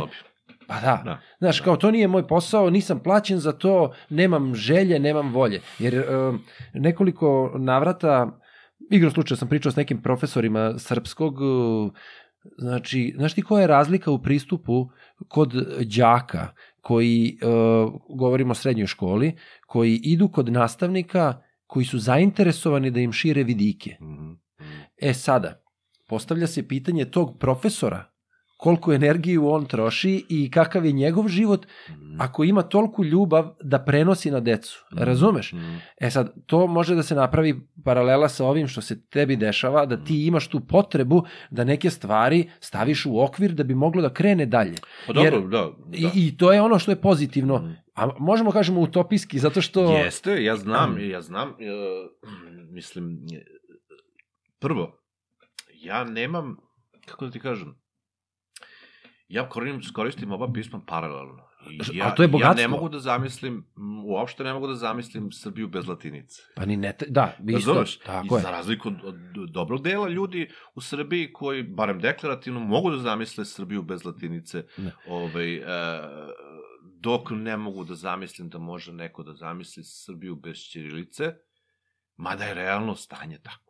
Pa 0.69 0.81
da. 0.81 1.03
Da. 1.05 1.21
Znaš, 1.39 1.61
kao 1.61 1.77
to 1.77 1.91
nije 1.91 2.09
moj 2.09 2.27
posao, 2.27 2.71
nisam 2.71 3.03
plaćen 3.03 3.39
za 3.39 3.53
to, 3.53 3.93
nemam 4.11 4.55
želje, 4.55 4.99
nemam 4.99 5.33
volje. 5.33 5.61
Jer 5.79 6.05
um, 6.11 6.41
nekoliko 6.75 7.55
navrata, 7.59 8.41
igrom 8.91 9.13
slučaja 9.13 9.37
sam 9.37 9.49
pričao 9.49 9.73
s 9.73 9.77
nekim 9.77 10.03
profesorima 10.03 10.79
srpskog, 10.79 11.41
uh, 11.41 11.93
Znači, 12.59 13.15
znaš 13.17 13.35
ti 13.35 13.43
koja 13.43 13.61
je 13.61 13.67
razlika 13.67 14.11
u 14.11 14.23
pristupu 14.23 14.89
kod 15.29 15.53
đaka 15.97 16.49
koji, 16.81 17.39
uh, 17.43 17.93
govorimo 18.19 18.51
o 18.51 18.55
srednjoj 18.55 18.87
školi, 18.87 19.37
koji 19.67 20.01
idu 20.03 20.29
kod 20.29 20.53
nastavnika 20.53 21.43
koji 21.67 21.85
su 21.85 21.99
zainteresovani 21.99 22.91
da 22.91 23.01
im 23.01 23.13
šire 23.13 23.45
vidike. 23.45 23.97
Mhm. 24.01 24.33
E 24.97 25.15
sada, 25.15 25.63
postavlja 26.09 26.47
se 26.47 26.69
pitanje 26.69 27.05
tog 27.05 27.39
profesora, 27.39 28.08
koliko 28.59 28.93
energiju 28.93 29.49
on 29.49 29.67
troši 29.67 30.25
i 30.29 30.51
kakav 30.51 30.87
je 30.87 30.93
njegov 30.93 31.29
život 31.29 31.67
Mhm. 31.91 32.21
ako 32.21 32.45
ima 32.45 32.63
tolku 32.65 33.05
ljubav 33.05 33.55
da 33.63 33.79
prenosi 33.81 34.31
na 34.31 34.41
decu. 34.41 34.85
Razumeš? 34.93 35.53
Mhm. 35.53 35.75
E 35.97 36.11
sad, 36.11 36.35
to 36.47 36.67
može 36.67 36.95
da 36.95 37.03
se 37.03 37.15
napravi 37.15 37.55
paralela 37.85 38.29
sa 38.29 38.45
ovim 38.47 38.69
što 38.69 38.81
se 38.81 39.03
tebi 39.03 39.37
dešava, 39.37 39.87
da 39.87 39.97
ti 39.97 40.27
imaš 40.27 40.49
tu 40.49 40.61
potrebu 40.63 41.23
da 41.51 41.65
neke 41.65 41.91
stvari 41.91 42.51
staviš 42.61 43.07
u 43.07 43.21
okvir 43.21 43.53
da 43.53 43.65
bi 43.65 43.75
moglo 43.77 44.03
da 44.03 44.11
krene 44.11 44.47
dalje. 44.47 44.75
Pa 45.07 45.13
dobro, 45.13 45.31
Jer- 45.31 45.43
da. 45.43 45.71
da. 45.87 45.97
I, 46.15 46.27
I 46.27 46.37
to 46.37 46.53
je 46.53 46.63
ono 46.63 46.79
što 46.79 46.91
je 46.91 47.01
pozitivno. 47.01 47.57
Mhm. 47.57 47.73
A 47.95 48.09
možemo 48.19 48.51
kažemo 48.51 48.81
utopijski, 48.81 49.39
zato 49.39 49.61
što... 49.61 49.91
Jeste, 49.93 50.45
ja 50.45 50.57
znam, 50.57 50.97
ja 51.01 51.21
znam, 51.23 51.49
e, 51.49 51.55
mislim, 52.71 53.19
prvo, 54.59 54.99
ja 55.75 56.05
nemam, 56.05 56.57
kako 57.07 57.25
da 57.27 57.31
ti 57.31 57.41
kažem, 57.41 57.75
ja 59.29 59.49
koristim, 59.49 59.93
koristim 59.93 60.33
oba 60.33 60.53
pisma 60.53 60.81
paralelno. 60.87 61.49
Ja, 61.93 62.05
ali 62.07 62.17
to 62.17 62.23
je 62.23 62.27
Ja 62.27 62.31
bogatstvo. 62.31 62.63
ne 62.63 62.69
mogu 62.69 62.89
da 62.89 62.99
zamislim, 62.99 63.67
uopšte 64.05 64.45
ne 64.45 64.53
mogu 64.53 64.67
da 64.67 64.75
zamislim 64.75 65.33
Srbiju 65.33 65.69
bez 65.69 65.87
latinice. 65.87 66.43
Pa 66.55 66.65
ni 66.65 66.77
ne... 66.77 66.95
Da, 67.09 67.37
vi 67.39 67.53
isto. 67.53 67.71
Razumeš? 67.71 67.99
Tako 67.99 68.35
I 68.35 68.39
je. 68.39 68.43
za 68.43 68.51
razliku 68.51 68.89
od, 68.89 69.05
od 69.05 69.17
dobrog 69.51 69.83
dela 69.83 70.09
ljudi 70.09 70.49
u 70.75 70.81
Srbiji 70.81 71.33
koji, 71.33 71.63
barem 71.63 72.01
deklarativno, 72.01 72.61
mogu 72.61 72.91
da 72.91 72.99
zamisle 72.99 73.45
Srbiju 73.45 73.83
bez 73.83 74.05
latinice, 74.05 74.65
Ne. 74.77 74.93
ovaj, 75.09 75.55
e, 75.55 75.63
dok 77.01 77.31
ne 77.31 77.57
mogu 77.57 77.85
da 77.85 77.95
zamislim 77.95 78.49
da 78.49 78.59
može 78.59 78.93
neko 78.93 79.23
da 79.23 79.35
zamisli 79.35 79.85
Srbiju 79.85 80.37
bez 80.37 80.57
Ćirilice, 80.57 81.35
mada 82.17 82.45
je 82.45 82.55
realno 82.55 82.95
stanje 82.95 83.39
tako. 83.39 83.68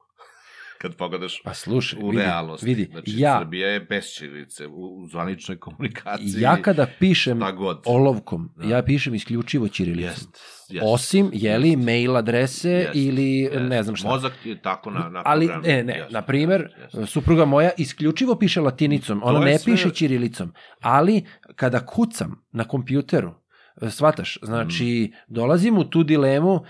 Kad 0.78 0.96
pogledaš 0.96 1.42
Pa 1.42 1.54
slušaj, 1.54 1.98
u 2.02 2.08
vidi, 2.08 2.22
realnosti. 2.22 2.66
vidi, 2.66 2.88
znači, 2.92 3.12
ja, 3.16 3.38
Srbija 3.38 3.68
je 3.68 3.80
bez 3.80 4.04
Ćirilice 4.06 4.66
u, 4.66 4.72
u 4.94 5.08
zvaničnoj 5.08 5.56
komunikaciji. 5.58 6.32
ja 6.36 6.56
kada 6.56 6.86
pišem 6.98 7.40
olovkom, 7.86 8.50
Da. 8.56 8.64
ja 8.66 8.82
pišem 8.82 9.14
isključivo 9.14 9.68
ćirilicom. 9.68 10.10
Jest, 10.10 10.38
jest, 10.68 10.84
Osim, 10.84 11.30
jeli, 11.32 11.70
jest. 11.70 11.84
mail 11.84 12.16
adrese 12.16 12.70
Jest, 12.70 12.90
ili 12.94 13.30
jest. 13.30 13.56
ne 13.60 13.82
znam 13.82 13.96
šta. 13.96 14.08
Mozak 14.08 14.32
ti 14.42 14.48
je 14.48 14.62
tako 14.62 14.90
na, 14.90 15.08
na 15.08 15.22
Ali, 15.24 15.46
programu. 15.46 15.66
ne, 15.68 15.84
ne, 15.84 15.96
Jest, 15.96 16.10
na 16.10 16.22
primer, 16.22 16.68
jest, 16.94 17.12
supruga 17.12 17.44
moja 17.44 17.70
isključivo 17.78 18.34
piše 18.34 18.60
latinicom, 18.60 19.20
ona 19.24 19.38
ne 19.40 19.58
sve- 19.58 19.64
piše 19.66 19.90
ćirilicom, 19.90 20.52
ali 20.80 21.24
kada 21.54 21.80
kucam 21.80 22.44
na 22.52 22.64
kompjuteru, 22.64 23.34
shvataš, 23.82 24.38
znači 24.42 24.84
Mm. 25.12 25.16
dolazim 25.28 25.78
u 25.78 25.84
tu 25.84 26.02
dilemu, 26.02 26.60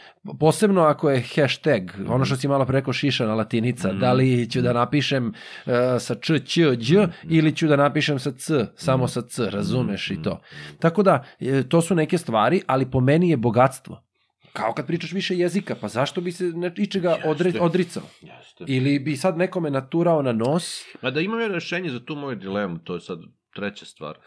posebno 0.41 0.83
ako 0.83 1.11
je 1.11 1.25
hashtag, 1.35 1.83
ono 2.09 2.25
što 2.25 2.37
si 2.37 2.49
malo 2.49 2.67
preko 2.67 2.93
šišana 2.93 3.35
latinica, 3.35 3.93
Mm. 3.93 3.99
da 3.99 4.13
li 4.13 4.51
ću 4.51 4.61
da 4.61 4.73
napišem 4.73 5.27
uh, 5.27 5.73
sa 5.99 6.15
č, 6.15 6.39
ć, 6.39 6.57
đ 6.77 6.97
Mm. 6.97 7.11
ili 7.29 7.57
ću 7.57 7.67
da 7.67 7.77
napišem 7.77 8.19
sa 8.19 8.31
c, 8.33 8.67
samo 8.77 9.09
sa 9.09 9.23
c, 9.23 9.51
razumeš 9.51 10.11
i 10.11 10.23
to. 10.23 10.41
Tako 10.79 11.03
da, 11.03 11.25
e, 11.41 11.63
to 11.63 11.81
su 11.81 11.95
neke 11.95 12.19
stvari, 12.19 12.63
ali 12.67 12.87
po 12.87 13.01
meni 13.01 13.31
je 13.31 13.37
bogatstvo. 13.39 14.05
Kao 14.53 14.73
kad 14.73 14.87
pričaš 14.87 15.13
više 15.13 15.37
jezika, 15.37 15.75
pa 15.75 15.89
zašto 15.89 16.21
bi 16.21 16.33
se 16.33 16.45
ne- 16.45 16.73
ičega 16.77 17.17
odre, 17.25 17.53
odricao? 17.61 18.03
Jeste. 18.23 18.65
Ili 18.67 18.99
bi 18.99 19.17
sad 19.17 19.37
nekome 19.37 19.71
naturao 19.71 20.23
na 20.23 20.33
nos? 20.33 20.83
Ma 21.03 21.11
da 21.11 21.21
imam 21.21 21.41
ja 21.41 21.49
rešenje 21.49 21.91
za 21.91 22.01
tu 22.01 22.17
moju 22.17 22.37
dilemu, 22.37 22.79
to 22.79 22.95
je 22.95 23.01
sad 23.01 23.19
treća 23.55 23.85
stvar. 23.85 24.19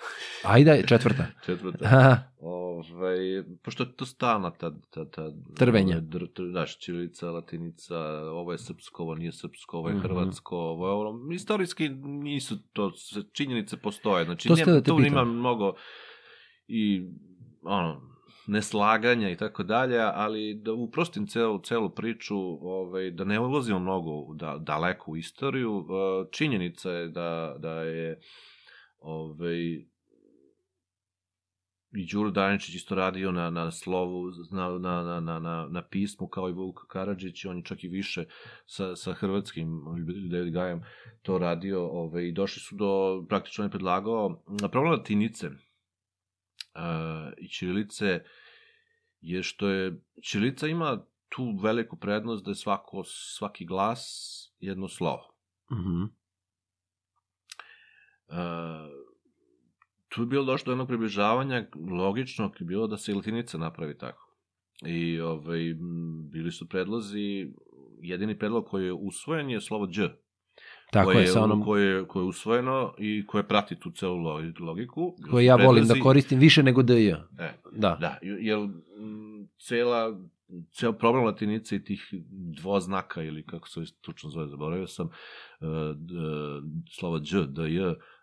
Ajde, 0.44 0.84
četvrta. 0.88 1.26
Četvrta. 1.46 1.86
Aha, 1.86 2.18
Ovaj, 2.40 3.18
pošto 3.64 3.84
je 3.84 3.96
to 3.96 4.06
stalna 4.06 4.52
ta, 4.52 4.72
ta, 4.90 5.10
ta 5.10 5.32
Trvenja. 5.56 6.00
Dr, 6.00 6.26
tr, 6.34 6.44
daš, 6.54 6.80
čilica, 6.80 7.32
latinica, 7.32 7.98
ovo 8.24 8.52
je 8.52 8.58
srpsko, 8.58 9.04
ovo 9.04 9.16
nije 9.16 9.32
srpsko, 9.32 9.78
ovo 9.78 9.90
je 9.90 9.96
Mhm. 9.96 10.02
hrvatsko, 10.04 10.58
ovo 10.58 10.88
je 10.88 10.94
ono, 10.94 11.34
istorijski 11.34 11.90
nisu 12.04 12.56
to, 12.74 12.92
činjenice 13.34 13.78
postoje, 13.78 14.26
znači 14.26 14.48
To 14.48 14.56
nema, 14.56 14.72
da 14.72 14.82
te 14.82 14.90
tu 14.92 15.02
ima 15.02 15.24
mnogo 15.24 15.74
i 16.68 17.02
ono, 17.64 18.02
neslaganja 18.48 19.30
i 19.30 19.38
tako 19.38 19.64
dalje, 19.64 20.00
ali 20.00 20.62
da 20.64 20.74
uprostim 20.74 21.28
celu, 21.28 21.60
celu 21.60 21.90
priču, 21.90 22.38
ovaj, 22.68 23.12
da 23.12 23.24
ne 23.24 23.40
ulazimo 23.40 23.80
mnogo 23.80 24.12
u 24.12 24.34
da, 24.34 24.58
daleko 24.58 25.12
u 25.12 25.18
istoriju, 25.18 25.78
uh, 25.78 25.86
činjenica 26.32 26.92
je 26.92 27.08
da, 27.08 27.56
da 27.60 27.72
je 27.74 28.20
ovaj, 29.02 29.86
i 31.93 32.06
Đuro 32.06 32.32
Daničić 32.32 32.76
isto 32.76 32.95
radio 32.95 33.32
na, 33.32 33.49
na 33.49 33.72
slovu, 33.72 34.32
na, 34.52 34.70
na, 34.70 35.20
na, 35.20 35.39
na, 35.39 35.68
na, 35.70 35.82
pismu, 35.82 36.28
kao 36.28 36.49
i 36.49 36.54
Vuk 36.54 36.80
Karadžić, 36.88 37.45
on 37.45 37.58
je 37.58 37.64
čak 37.64 37.84
i 37.84 37.88
više 37.88 38.26
sa, 38.66 38.95
sa 38.95 39.14
hrvatskim 39.14 39.82
David 40.32 40.54
Gajem 40.54 40.84
to 41.22 41.38
radio, 41.38 41.88
ovaj, 41.88 42.24
i 42.24 42.32
došli 42.32 42.62
su 42.62 42.76
do, 42.76 43.26
praktično 43.30 43.62
on 43.62 43.66
je 43.66 43.72
predlagao, 43.72 44.43
na 44.62 44.70
problem 44.70 44.93
latinice 44.93 45.47
uh, 45.47 45.54
i 47.38 47.47
Ćirilice 47.47 48.24
je 49.22 49.43
što 49.43 49.70
je, 49.70 50.02
Ćirilica 50.24 50.68
ima 50.68 51.06
tu 51.30 51.60
veliku 51.64 51.97
prednost 51.97 52.45
da 52.45 52.52
je 52.52 52.56
svako, 52.56 53.04
svaki 53.06 53.66
glas 53.66 54.02
jedno 54.60 54.88
slovo. 54.88 55.36
mhm. 55.72 56.04
Uh, 56.04 56.21
tu 60.10 60.22
je 60.22 60.26
bilo 60.26 60.46
došlo 60.46 60.66
do 60.66 60.72
jednog 60.72 60.88
približavanja, 60.88 61.66
logično 61.92 62.52
je 62.60 62.66
bilo 62.66 62.88
da 62.88 62.98
se 62.98 63.12
i 63.12 63.16
latinica 63.16 63.58
napravi 63.58 63.98
tako. 63.98 64.28
I 64.86 65.20
ovaj, 65.20 65.76
bili 66.32 66.52
su 66.52 66.70
predlozi, 66.70 67.54
jedini 68.02 68.40
predlog 68.40 68.66
koji 68.66 68.86
je 68.86 68.94
usvojen 68.94 69.50
je 69.50 69.62
slovo 69.62 69.88
dž. 69.88 70.02
Tako 70.92 71.12
koje 71.12 71.22
je, 71.22 71.28
sa 71.28 71.44
onom 71.44 71.64
koje, 71.64 71.86
je, 71.88 72.08
koje 72.08 72.24
je 72.24 72.28
usvojeno 72.28 72.94
i 72.98 73.26
koje 73.28 73.48
prati 73.48 73.80
tu 73.80 73.92
celu 73.92 74.18
lo- 74.18 74.66
logiku. 74.66 75.16
Koje 75.32 75.46
ja 75.46 75.56
volim 75.56 75.86
da 75.88 75.94
koristim 76.04 76.40
više 76.40 76.64
nego 76.64 76.84
DJ. 76.84 76.94
E, 76.94 77.54
Da. 77.72 77.98
Da, 78.02 78.18
jer 78.22 78.58
m, 78.58 79.48
cela, 79.68 80.20
ceo 80.72 80.94
problem 80.94 81.26
latinice 81.26 81.76
i 81.76 81.84
tih 81.84 82.14
dvoznaka, 82.62 83.24
ili 83.24 83.46
kako 83.46 83.70
se 83.70 83.82
tučno 84.02 84.30
zove, 84.30 84.48
zaboravio 84.48 84.88
sam, 84.88 85.08
uh, 85.08 85.68
d, 85.96 86.14
slova 87.00 87.20
dž, 87.20 87.36
dj, 87.48 87.80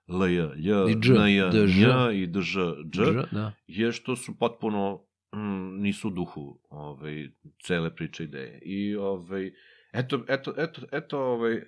lj, 0.08 0.40
lj, 0.56 0.90
I 0.90 0.94
dž, 0.94 1.08
nj, 1.10 1.50
dž. 1.52 1.76
nj 1.76 2.22
i 2.22 2.26
dž, 2.26 2.56
dž, 2.84 3.04
Dž, 3.04 3.24
da. 3.32 3.52
je 3.66 3.92
što 3.92 4.16
su 4.16 4.38
potpuno 4.38 5.04
mm, 5.34 5.80
nisu 5.82 6.08
u 6.08 6.10
duhu 6.10 6.60
ovaj, 6.68 7.28
cele 7.62 7.94
priče 7.96 8.24
ideje. 8.24 8.58
I 8.62 8.96
ovaj, 8.96 9.52
eto, 9.92 10.24
eto, 10.28 10.54
eto, 10.56 10.82
eto 10.92 11.18
ovaj, 11.20 11.62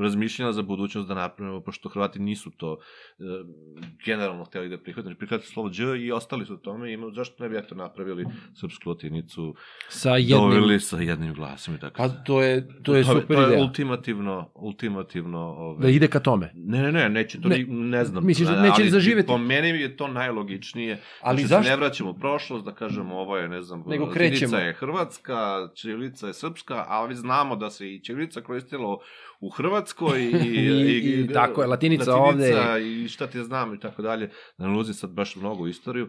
razmišljanja 0.00 0.52
za 0.52 0.62
budućnost 0.62 1.08
da 1.08 1.14
napravimo, 1.14 1.60
pošto 1.60 1.88
Hrvati 1.88 2.18
nisu 2.18 2.50
to 2.50 2.78
e, 3.18 3.22
generalno 4.04 4.44
hteli 4.44 4.68
da 4.68 4.78
prihvate, 4.78 5.02
znači 5.02 5.18
prihvatili 5.18 5.46
slovo 5.46 5.68
dž 5.68 5.80
i 5.98 6.12
ostali 6.12 6.46
su 6.46 6.54
u 6.54 6.58
tome 6.58 6.90
i 6.90 6.94
ima, 6.94 7.10
zašto 7.10 7.42
ne 7.42 7.48
bi 7.48 7.56
eto 7.58 7.74
napravili 7.74 8.24
srpsku 8.54 8.88
latinicu, 8.88 9.54
Sa 9.88 10.10
jednim... 10.10 10.38
doveli 10.40 10.80
sa 10.80 10.96
jednim 10.98 11.34
glasom 11.34 11.74
i 11.74 11.78
tako. 11.78 11.94
Pa 11.96 12.08
to 12.08 12.42
je, 12.42 12.68
to 12.82 12.94
je 12.94 13.04
super 13.04 13.26
to 13.26 13.42
je 13.42 13.46
ideja. 13.46 13.62
ultimativno, 13.62 14.50
ultimativno 14.54 15.38
ovaj, 15.40 15.82
Da 15.82 15.88
ide 15.88 16.08
ka 16.08 16.20
tome. 16.20 16.52
Ne, 16.54 16.82
ne, 16.82 16.92
ne, 16.92 17.08
neće 17.08 17.40
to, 17.40 17.48
Ne. 17.48 17.58
ne, 17.58 17.64
ne 17.68 18.04
znam. 18.04 18.26
Misliš 18.26 18.48
da 18.48 18.54
ali 18.54 18.68
neće 18.70 18.90
zaživeti? 18.90 19.26
Po 19.26 19.38
meni 19.38 19.68
je 19.68 19.96
to 19.96 20.08
najlogičnije. 20.08 21.00
Ali 21.20 21.36
znači, 21.36 21.48
zašto? 21.48 21.64
se 21.64 21.70
ne 21.70 21.76
vraćamo 21.76 22.10
u 22.10 22.14
prošlost, 22.14 22.64
da 22.64 22.72
kažemo 22.72 23.14
ovo 23.16 23.36
je, 23.36 23.48
ne 23.48 23.62
znam, 23.62 23.84
Nego 23.86 24.10
krećemo. 24.10 24.56
je 24.56 24.72
hrvatska, 24.72 25.34
ćirilica 25.74 26.26
je 26.26 26.32
srpska, 26.32 26.84
ali 26.88 27.14
znamo 27.16 27.56
da 27.56 27.70
se 27.70 27.94
i 27.94 28.00
ćirilica 28.00 28.40
koristilo 28.40 28.98
u 29.40 29.48
Hrvatskoj 29.50 29.81
i, 30.16 30.24
I- 30.24 31.20
i 31.20 31.28
tako 31.28 31.62
je, 31.62 31.68
latinica 31.68 32.04
i 32.78 33.08
šta 33.08 33.26
ti 33.26 33.40
znam 33.40 33.74
i 33.74 33.80
tako 33.80 34.02
dalje. 34.02 34.30
Da 34.58 34.66
ne 34.66 34.72
ulazi 34.72 34.94
sad 34.94 35.10
baš 35.10 35.36
mnogo 35.36 35.62
u 35.62 35.68
istoriju 35.68 36.08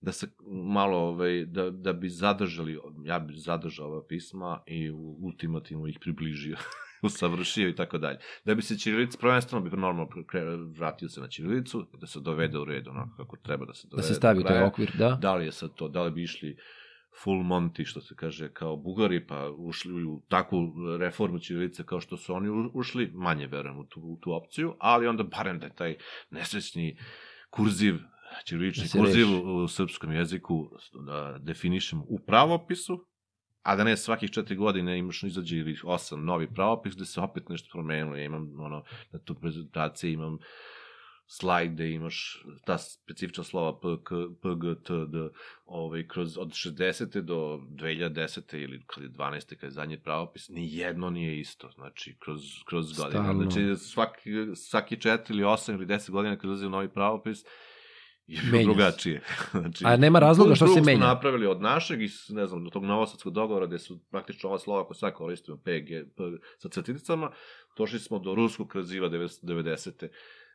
da 0.00 0.12
se 0.12 0.26
malo, 0.64 0.98
ovaj, 0.98 1.44
da, 1.44 1.70
da 1.70 1.92
bi 1.92 2.08
zadržali, 2.08 2.78
ja 3.04 3.18
bi 3.18 3.34
zadržao 3.36 3.86
ova 3.86 4.06
pisma 4.06 4.62
i 4.66 4.90
ultimativno 5.22 5.86
ih 5.86 5.98
približio, 6.00 6.56
usavršio 7.02 7.68
i 7.68 7.74
tako 7.74 7.98
dalje. 7.98 8.18
Da 8.44 8.54
bi 8.54 8.62
se 8.62 8.78
Ćirilica, 8.78 9.18
prvenstveno 9.18 9.64
bi 9.64 9.70
normalno 9.70 10.08
vratio 10.70 11.08
se 11.08 11.20
na 11.20 11.28
Ćirilicu, 11.28 11.86
da 11.94 12.06
se 12.06 12.20
dovede 12.20 12.58
u 12.58 12.64
red 12.64 12.88
onako 12.88 13.16
kako 13.16 13.36
treba 13.36 13.64
da 13.66 13.74
se 13.74 13.86
Da 13.86 13.90
dovede. 13.90 14.08
se 14.08 14.14
stavi 14.14 14.44
taj 14.44 14.62
okvir, 14.62 14.90
da. 14.94 15.08
Da 15.12 15.34
li 15.34 15.44
je 15.44 15.52
sad 15.52 15.74
to, 15.74 15.88
da 15.88 16.02
li 16.02 16.10
bi 16.10 16.22
išli 16.22 16.56
full 17.22 17.42
Monty, 17.42 17.84
što 17.84 18.00
se 18.00 18.14
kaže, 18.16 18.52
kao 18.52 18.76
Bugari, 18.76 19.26
pa 19.26 19.50
ušli 19.56 20.04
u 20.04 20.22
takvu 20.28 20.72
reformu 20.98 21.38
Ćirilice 21.38 21.84
kao 21.84 22.00
što 22.00 22.16
su 22.16 22.34
oni 22.34 22.70
ušli, 22.74 23.10
manje 23.14 23.46
verujem 23.46 23.78
u 23.78 23.84
tu, 23.84 24.00
u 24.00 24.18
tu 24.20 24.32
opciju, 24.32 24.76
ali 24.80 25.06
onda 25.06 25.22
barem 25.22 25.58
da 25.58 25.66
je 25.66 25.74
taj 25.74 25.96
nesrećni 26.30 26.98
kurziv, 27.50 27.94
ćirilični 28.46 28.84
Da 28.92 28.98
kurziv 28.98 29.26
reši. 29.26 29.42
u, 29.44 29.68
srpskom 29.68 30.12
jeziku 30.12 30.70
da 31.06 31.38
definišemo 31.40 32.04
u 32.08 32.18
pravopisu, 32.26 33.06
a 33.62 33.76
da 33.76 33.84
ne 33.84 33.96
svakih 33.96 34.30
četiri 34.30 34.56
godine 34.56 34.98
imaš 34.98 35.22
izađe 35.22 35.56
ili 35.56 35.76
osam 35.84 36.24
novi 36.24 36.54
pravopis 36.54 36.94
gde 36.94 37.04
se 37.04 37.20
opet 37.20 37.48
nešto 37.48 37.68
promenilo. 37.72 38.16
Ja 38.16 38.24
imam 38.24 38.60
ono, 38.60 38.84
na 39.12 39.18
tu 39.18 39.34
prezentaciji 39.34 40.12
imam 40.12 40.38
slajd 40.38 40.71
gde 41.68 41.90
imaš 41.90 42.44
ta 42.64 42.78
specifična 42.78 43.44
slova 43.44 43.80
P, 43.80 43.88
K, 44.04 44.10
P, 44.42 44.48
G, 44.56 44.74
T, 44.74 44.92
D, 45.06 45.28
ovaj, 45.64 46.08
kroz 46.08 46.38
od 46.38 46.48
60. 46.48 47.20
do 47.20 47.60
2010. 47.70 48.62
ili 48.62 48.82
kad 48.86 49.04
je 49.04 49.10
12. 49.10 49.54
kad 49.54 49.62
je 49.62 49.70
zadnji 49.70 49.98
pravopis, 49.98 50.48
ni 50.48 50.76
jedno 50.76 51.10
nije 51.10 51.40
isto, 51.40 51.70
znači, 51.70 52.16
kroz, 52.18 52.40
kroz 52.66 52.92
godine. 52.92 53.22
Stalno. 53.22 53.42
Znači, 53.42 53.76
svaki, 53.76 54.30
svaki 54.54 54.96
4 54.96 55.30
ili 55.30 55.42
8 55.42 55.74
ili 55.74 55.86
10 55.86 56.10
godina 56.10 56.36
kad 56.36 56.50
ulazi 56.50 56.68
novi 56.68 56.88
pravopis, 56.88 57.44
je 58.26 58.40
bilo 58.42 58.52
Menja 58.52 58.64
drugačije. 58.64 59.22
znači, 59.60 59.84
A 59.86 59.96
nema 59.96 60.18
razloga 60.18 60.54
što 60.54 60.66
se 60.66 60.68
drugog 60.68 60.84
smo 60.84 60.92
menja. 60.92 61.06
napravili 61.06 61.46
od 61.46 61.60
našeg 61.60 62.02
i, 62.02 62.08
ne 62.28 62.46
znam, 62.46 62.64
do 62.64 62.70
tog 62.70 62.84
novosadskog 62.84 63.32
dogovora 63.32 63.66
gde 63.66 63.78
su 63.78 63.98
praktično 64.10 64.48
ova 64.48 64.58
slova 64.58 64.86
koja 64.86 64.94
sad 64.94 65.14
koristimo, 65.14 65.56
PG, 65.56 66.14
P, 66.16 66.22
sa 66.58 66.68
crticama, 66.68 67.30
došli 67.76 67.98
smo 67.98 68.18
do 68.18 68.34
ruskog 68.34 68.68
kraziva 68.68 69.08
90. 69.08 70.08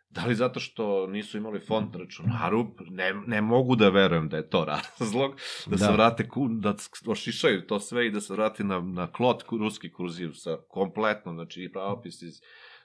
Da 0.09 0.25
li 0.25 0.35
zato 0.35 0.59
što 0.59 1.07
nisu 1.07 1.37
imali 1.37 1.59
font 1.59 1.93
na 1.93 1.99
računaru, 1.99 2.75
ne, 2.89 3.13
ne 3.27 3.41
mogu 3.41 3.75
da 3.75 3.89
verujem 3.89 4.29
da 4.29 4.37
je 4.37 4.49
to 4.49 4.65
razlog, 4.65 5.35
da, 5.65 5.71
da. 5.71 5.77
se 5.77 5.91
vrate, 5.91 6.29
ku, 6.29 6.47
da 6.49 6.75
ošišaju 7.07 7.67
to 7.67 7.79
sve 7.79 8.07
i 8.07 8.11
da 8.11 8.21
se 8.21 8.33
vrati 8.33 8.63
na, 8.63 8.79
na 8.79 9.11
klot 9.11 9.43
ruski 9.51 9.91
kurziv 9.91 10.31
sa 10.33 10.57
kompletno, 10.69 11.33
znači 11.33 11.63
i 11.63 11.71
pravopis 11.71 12.21
iz 12.21 12.41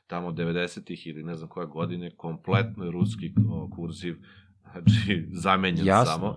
tamo 0.06 0.30
90-ih 0.30 1.06
ili 1.06 1.22
ne 1.22 1.36
znam 1.36 1.48
koje 1.48 1.66
godine, 1.66 2.16
kompletno 2.16 2.84
je 2.84 2.90
ruski 2.90 3.34
kurziv, 3.76 4.16
znači 4.72 5.26
zamenjen 5.32 5.86
Jasno. 5.86 6.14
samo. 6.14 6.36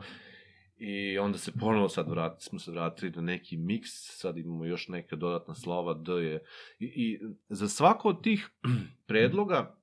I 0.78 1.18
onda 1.18 1.38
se 1.38 1.52
ponovo 1.60 1.90
sad 1.90 2.10
vrati, 2.10 2.44
smo 2.44 2.60
se 2.60 2.72
vratili 2.72 3.12
na 3.12 3.22
neki 3.22 3.58
miks, 3.58 3.90
sad 3.94 4.38
imamo 4.38 4.66
još 4.66 4.88
neka 4.88 5.16
dodatna 5.16 5.56
slova, 5.56 5.94
D 5.94 6.12
je. 6.12 6.44
I, 6.80 6.86
i 6.86 7.20
za 7.50 7.68
svako 7.68 8.10
od 8.10 8.24
tih 8.24 8.50
predloga 9.08 9.76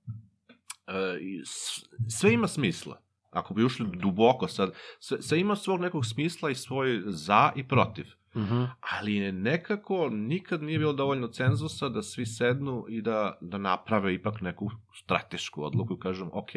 sve 2.08 2.32
ima 2.32 2.48
smisla. 2.48 3.00
Ako 3.30 3.54
bi 3.54 3.64
ušli 3.64 3.86
duboko 3.92 4.48
sad, 4.48 4.72
sve, 4.98 5.22
sve 5.22 5.40
ima 5.40 5.56
svog 5.56 5.80
nekog 5.80 6.06
smisla 6.06 6.50
i 6.50 6.54
svoj 6.54 7.02
za 7.06 7.52
i 7.56 7.68
protiv. 7.68 8.06
Mhm. 8.36 8.62
Ali 8.80 9.14
je 9.14 9.32
nekako 9.32 10.08
nikad 10.08 10.62
nije 10.62 10.78
bilo 10.78 10.92
dovoljno 10.92 11.28
cenzusa 11.28 11.88
da 11.88 12.02
svi 12.02 12.26
sednu 12.26 12.86
i 12.88 13.02
da, 13.02 13.38
da 13.40 13.58
naprave 13.58 14.14
ipak 14.14 14.40
neku 14.40 14.70
stratešku 14.94 15.64
odluku 15.64 15.94
i 15.94 16.00
kažem, 16.00 16.30
ok, 16.32 16.50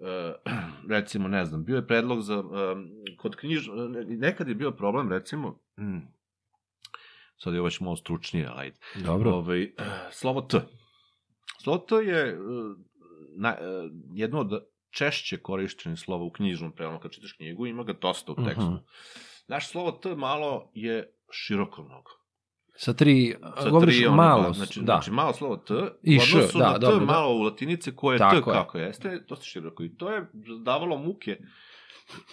Uh, 0.00 0.52
recimo, 0.96 1.28
ne 1.28 1.44
znam, 1.44 1.64
bio 1.64 1.76
je 1.76 1.86
predlog 1.86 2.22
za, 2.22 2.40
um, 2.40 2.88
kod 3.16 3.36
knjiž... 3.36 3.68
Nekad 4.08 4.48
je 4.48 4.54
bio 4.54 4.70
problem, 4.70 5.12
recimo, 5.12 5.60
mm, 5.78 5.98
sad 7.36 7.52
je 7.52 7.60
ovo 7.60 7.64
već 7.64 7.80
malo 7.80 7.96
stručnije, 7.96 8.46
ali 8.46 8.60
ajde. 8.60 8.76
Dobro. 8.94 9.30
Ovaj, 9.30 9.62
eh, 9.62 9.72
slovo 10.20 10.40
T. 10.40 10.60
Slovo 11.62 11.78
T 11.78 11.94
je 11.94 12.28
eh, 12.28 12.36
na, 13.36 13.48
eh, 13.60 13.88
jedno 14.14 14.40
od 14.40 14.50
češće 14.90 15.36
korišćenih 15.36 15.98
slova 15.98 16.24
u 16.24 16.30
knjižnom 16.32 16.72
prevodu. 16.72 16.98
Kad 16.98 17.10
čitaš 17.10 17.32
knjigu, 17.32 17.66
ima 17.66 17.84
ga 17.84 17.92
dosta 17.92 18.32
u 18.32 18.44
tekstu. 18.44 18.62
Mhm. 18.70 18.76
Naš 19.48 19.68
slovo 19.68 19.92
T 19.92 20.14
malo 20.16 20.70
je 20.74 21.14
široko 21.32 21.82
mnogo. 21.82 22.10
Sa 22.76 22.92
tri, 22.92 23.36
Sa 23.62 23.70
govoriš 23.70 23.96
tri, 23.96 24.06
ono, 24.06 24.16
malo, 24.16 24.42
ba- 24.42 24.52
znači, 24.52 24.80
da. 24.80 24.84
znači 24.84 25.10
malo 25.10 25.32
slovo 25.32 25.56
T, 25.56 25.74
I 26.02 26.18
š, 26.20 26.36
odnosu 26.36 26.58
da, 26.58 26.66
na 26.66 26.74
T 26.74 26.78
dobro, 26.80 27.06
da. 27.06 27.12
malo 27.12 27.34
u 27.34 27.42
latinice 27.42 27.96
koje 27.96 28.14
je 28.14 28.18
T 28.18 28.20
Tako 28.20 28.50
je. 28.50 28.54
kako 28.54 28.78
jeste, 28.78 29.24
dosta 29.28 29.44
široko. 29.44 29.82
I 29.84 29.96
to 29.96 30.10
je 30.10 30.26
davalo 30.64 30.96
muke 30.96 31.38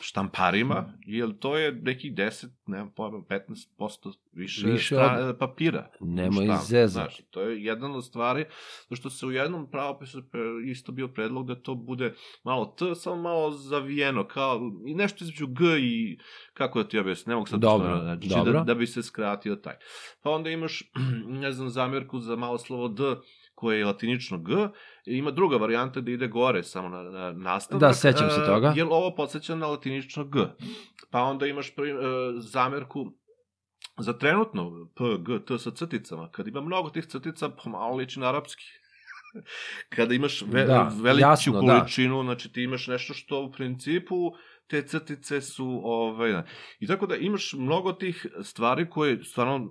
štamparima, 0.02 0.94
jer 1.06 1.40
to 1.40 1.58
je 1.58 1.72
nekih 1.72 2.14
10, 2.14 2.48
ne 2.66 2.92
pojma, 2.96 3.18
15% 3.18 4.14
više, 4.32 4.68
Više 4.68 4.86
stra, 4.96 5.36
papira. 5.40 5.90
Nemoj 6.00 6.46
štampu. 6.46 6.66
zezati. 6.66 7.14
Znaš, 7.16 7.30
to 7.30 7.42
je 7.42 7.64
jedna 7.64 7.98
od 7.98 8.06
stvari, 8.06 8.46
zašto 8.90 9.10
se 9.10 9.26
u 9.26 9.32
jednom 9.32 9.72
pravopisu 9.72 10.24
isto 10.66 10.92
bio 10.92 11.08
predlog 11.08 11.48
da 11.48 11.62
to 11.62 11.76
bude 11.76 12.14
malo 12.44 12.66
T, 12.66 12.96
samo 12.96 13.22
malo 13.22 13.52
zavijeno, 13.52 14.28
kao 14.28 14.60
i 14.88 14.96
nešto 14.96 15.24
između 15.24 15.48
G 15.48 15.80
i, 15.80 16.20
kako 16.54 16.84
da 16.84 16.90
ti 16.90 17.00
objasnim, 17.00 17.32
ne 17.32 17.36
mogu 17.36 17.48
sad 17.48 17.60
Dobro, 17.60 17.96
što, 17.96 18.04
znači, 18.04 18.28
dobro. 18.28 18.54
Da, 18.54 18.64
da 18.64 18.74
bi 18.74 18.88
se 18.88 19.04
skratio 19.04 19.56
taj. 19.56 19.76
Pa 20.22 20.30
onda 20.30 20.50
imaš, 20.50 20.84
ne 21.42 21.52
znam, 21.52 21.70
zamjerku 21.70 22.20
za 22.20 22.36
malo 22.36 22.58
slovo 22.58 22.88
D, 22.88 23.04
koje 23.58 23.80
je 23.80 23.86
latinično 23.86 24.38
G, 24.38 24.54
ima 25.06 25.32
druga 25.32 25.58
varijanta 25.58 26.02
da 26.02 26.12
ide 26.12 26.28
gore, 26.28 26.64
samo 26.64 26.90
na, 26.90 27.04
na 27.04 27.32
nastavak. 27.32 27.82
Da, 27.82 27.94
sećam 27.94 28.30
se 28.30 28.42
e, 28.42 28.46
toga. 28.46 28.74
Jer 28.76 28.88
ovo 28.90 29.16
podsjeća 29.16 29.56
na 29.56 29.68
latinično 29.68 30.24
G. 30.24 30.40
Pa 31.12 31.22
onda 31.22 31.48
imaš 31.48 31.76
pri, 31.76 31.90
e, 31.90 31.96
zamjerku 32.38 33.06
za 33.98 34.14
trenutno 34.14 34.90
P, 34.96 35.04
G, 35.20 35.46
T 35.46 35.58
sa 35.60 35.72
crticama. 35.72 36.30
Kad 36.32 36.48
ima 36.48 36.62
mnogo 36.62 36.90
tih 36.90 37.06
crtica, 37.06 37.50
pomalo 37.50 37.96
liči 37.96 38.20
na 38.20 38.30
arapski. 38.30 38.64
Kada 39.96 40.14
imaš 40.14 40.42
ve, 40.42 40.66
Da, 40.66 40.92
veliću 41.02 41.28
jasno, 41.28 41.54
da. 41.54 41.60
količinu, 41.60 42.24
znači 42.24 42.54
ti 42.54 42.64
imaš 42.64 42.88
nešto 42.88 43.14
što 43.14 43.42
u 43.42 43.52
principu 43.52 44.32
te 44.68 44.88
crtice 44.88 45.42
su 45.42 45.82
ovaj 45.84 46.32
da. 46.32 46.46
i 46.80 46.88
tako 46.88 47.08
da 47.08 47.16
imaš 47.16 47.54
mnogo 47.54 47.94
tih 47.94 48.26
stvari 48.44 48.90
koje 48.90 49.24
stvarno 49.24 49.70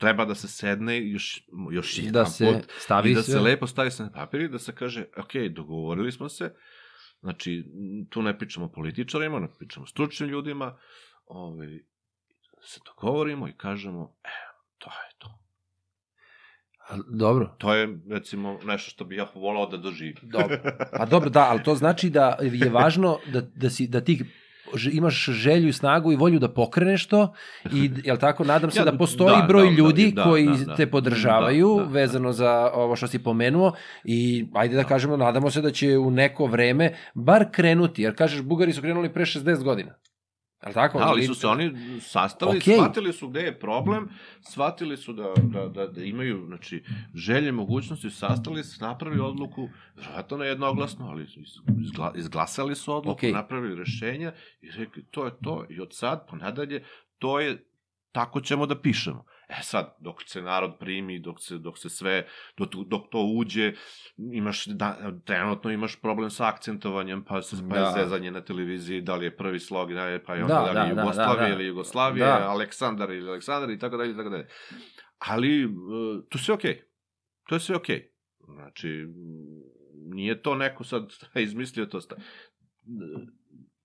treba 0.00 0.24
da 0.24 0.34
se 0.34 0.48
sedne 0.48 1.10
još 1.10 1.42
još 1.72 1.98
jedan 1.98 2.12
Da 2.12 2.26
se 2.26 2.44
put 2.46 2.72
stavi 2.78 3.10
i 3.10 3.14
da 3.14 3.22
sve. 3.22 3.34
se 3.34 3.40
lepo 3.40 3.66
stavi 3.66 3.90
se 3.90 4.02
na 4.02 4.12
papir 4.12 4.40
i 4.40 4.48
da 4.48 4.58
se 4.58 4.74
kaže 4.74 5.04
ok, 5.16 5.32
dogovorili 5.54 6.12
smo 6.12 6.28
se 6.28 6.54
znači 7.20 7.64
tu 8.10 8.22
ne 8.22 8.38
pričamo 8.38 8.72
političarima 8.72 9.38
ne 9.40 9.48
pričamo 9.58 9.86
stručnim 9.86 10.28
ljudima 10.28 10.78
ovaj, 11.26 11.68
se 12.62 12.80
dogovorimo 12.86 13.48
i 13.48 13.56
kažemo 13.56 14.16
e, 14.24 14.28
to 14.78 14.90
je 14.90 15.18
to 15.18 15.45
Dobro. 17.08 17.54
to 17.58 17.74
je 17.74 17.98
recimo 18.10 18.58
nešto 18.64 18.90
što 18.90 19.04
bi 19.04 19.16
ja 19.16 19.26
volao 19.34 19.66
da 19.66 19.76
doživim 19.76 20.14
Dobro. 20.22 20.58
Pa 20.98 21.06
dobro, 21.06 21.30
da, 21.30 21.46
ali 21.50 21.62
to 21.62 21.74
znači 21.74 22.10
da 22.10 22.38
je 22.40 22.70
važno 22.70 23.18
da, 23.32 23.40
da, 23.40 23.70
si, 23.70 23.86
da 23.86 24.00
ti 24.00 24.24
imaš 24.92 25.24
želju, 25.24 25.72
snagu 25.72 26.12
i 26.12 26.16
volju 26.16 26.38
da 26.38 26.48
pokreneš 26.48 27.06
to 27.06 27.34
i, 27.72 27.90
jel 28.04 28.16
tako, 28.16 28.44
nadam 28.44 28.70
se 28.70 28.78
Ja, 28.78 28.84
da 28.84 28.98
postoji 28.98 29.36
da, 29.40 29.46
broj 29.48 29.64
da, 29.64 29.70
da, 29.70 29.76
ljudi 29.76 30.12
da, 30.12 30.24
koji 30.24 30.46
da, 30.46 30.64
da. 30.64 30.74
te 30.74 30.86
podržavaju 30.90 31.74
Da, 31.76 31.82
da, 31.82 31.88
da. 31.88 31.92
vezano 31.92 32.32
za 32.32 32.70
ovo 32.74 32.96
što 32.96 33.06
si 33.06 33.18
pomenuo 33.18 33.72
i 34.04 34.46
ajde 34.54 34.76
da, 34.76 34.84
kažemo, 34.84 35.16
nadamo 35.16 35.50
se 35.50 35.62
da 35.62 35.70
će 35.70 35.98
u 35.98 36.10
neko 36.10 36.46
vreme 36.46 36.94
bar 37.14 37.46
krenuti, 37.52 38.02
jer 38.02 38.16
kažeš 38.16 38.42
Bugari 38.42 38.72
su 38.72 38.80
krenuli 38.80 39.12
pre 39.12 39.24
60 39.24 39.62
godina. 39.62 39.94
Jel 40.66 40.74
tako? 40.74 40.98
Da, 40.98 41.04
ali 41.04 41.26
su 41.26 41.34
se 41.34 41.46
oni 41.46 41.72
sastali, 42.00 42.58
Okej. 42.58 42.74
shvatili 42.74 43.12
su 43.12 43.28
gde 43.28 43.40
je 43.40 43.58
problem, 43.58 44.08
shvatili 44.40 44.96
su 44.96 45.12
da, 45.12 45.32
da, 45.42 45.68
da, 45.68 45.86
da 45.86 46.04
imaju 46.04 46.44
znači, 46.46 46.84
želje, 47.14 47.52
mogućnosti, 47.52 48.10
sastali 48.10 48.64
se, 48.64 48.84
napravili 48.84 49.22
odluku, 49.22 49.68
vjerojatno 49.96 50.36
nejednoglasno, 50.36 51.08
ali 51.08 51.26
izgla, 51.80 52.12
izglasali 52.16 52.74
su 52.74 52.94
odluku, 52.94 53.12
Okej. 53.12 53.32
napravili 53.32 53.76
rešenja 53.76 54.32
i 54.60 54.70
rekli 54.70 55.04
to 55.10 55.24
je 55.24 55.32
to 55.42 55.66
i 55.68 55.80
od 55.80 55.88
sad 55.94 56.26
pa 56.30 56.36
nadalje 56.36 56.84
to 57.18 57.40
je 57.40 57.64
tako 58.12 58.40
ćemo 58.40 58.66
da 58.66 58.80
pišemo. 58.80 59.24
E 59.48 59.62
sad, 59.62 59.94
dok 59.98 60.22
se 60.26 60.42
narod 60.42 60.72
primi, 60.78 61.18
dok 61.18 61.40
se, 61.40 61.58
dok 61.58 61.78
se 61.78 61.88
sve, 61.88 62.26
dok, 62.56 62.74
dok 62.74 63.10
to 63.10 63.18
uđe, 63.36 63.72
imaš, 64.16 64.66
da, 64.66 65.12
trenutno 65.24 65.70
imaš 65.70 66.00
problem 66.00 66.30
sa 66.30 66.48
akcentovanjem, 66.48 67.24
pa, 67.24 67.42
se, 67.42 67.56
pa 67.70 67.78
Da. 67.78 67.94
zezanje 67.98 68.30
na 68.30 68.40
televiziji, 68.40 69.00
da 69.00 69.16
li 69.16 69.26
je 69.26 69.36
prvi 69.36 69.60
slog, 69.60 69.94
da 69.94 70.06
je, 70.06 70.24
pa 70.24 70.34
je 70.34 70.42
onda 70.42 70.54
Da, 70.54 70.60
da, 70.66 70.72
da, 70.72 70.82
li 70.82 70.88
je 70.90 70.94
da, 70.94 71.00
Jugoslavija 71.00 71.42
da, 71.42 71.48
da. 71.48 71.54
ili 71.54 71.66
Jugoslavija, 71.66 72.26
Da. 72.26 72.48
Aleksandar 72.48 73.10
ili 73.10 73.28
Aleksandar 73.28 73.70
i 73.70 73.78
tako 73.78 73.96
dalje, 73.96 74.12
i 74.12 74.16
tako 74.16 74.28
dalje. 74.28 74.46
Ali, 75.18 75.62
e, 75.62 75.66
to 76.28 76.38
sve 76.38 76.54
okej. 76.54 76.82
To 77.48 77.54
je 77.54 77.60
sve 77.60 77.76
okej. 77.76 78.10
Znači, 78.44 78.88
m, 78.88 79.12
nije 80.14 80.42
to 80.42 80.54
neko 80.54 80.84
sad 80.84 81.12
izmislio 81.34 81.86
to. 81.86 82.00
Sta... 82.00 82.16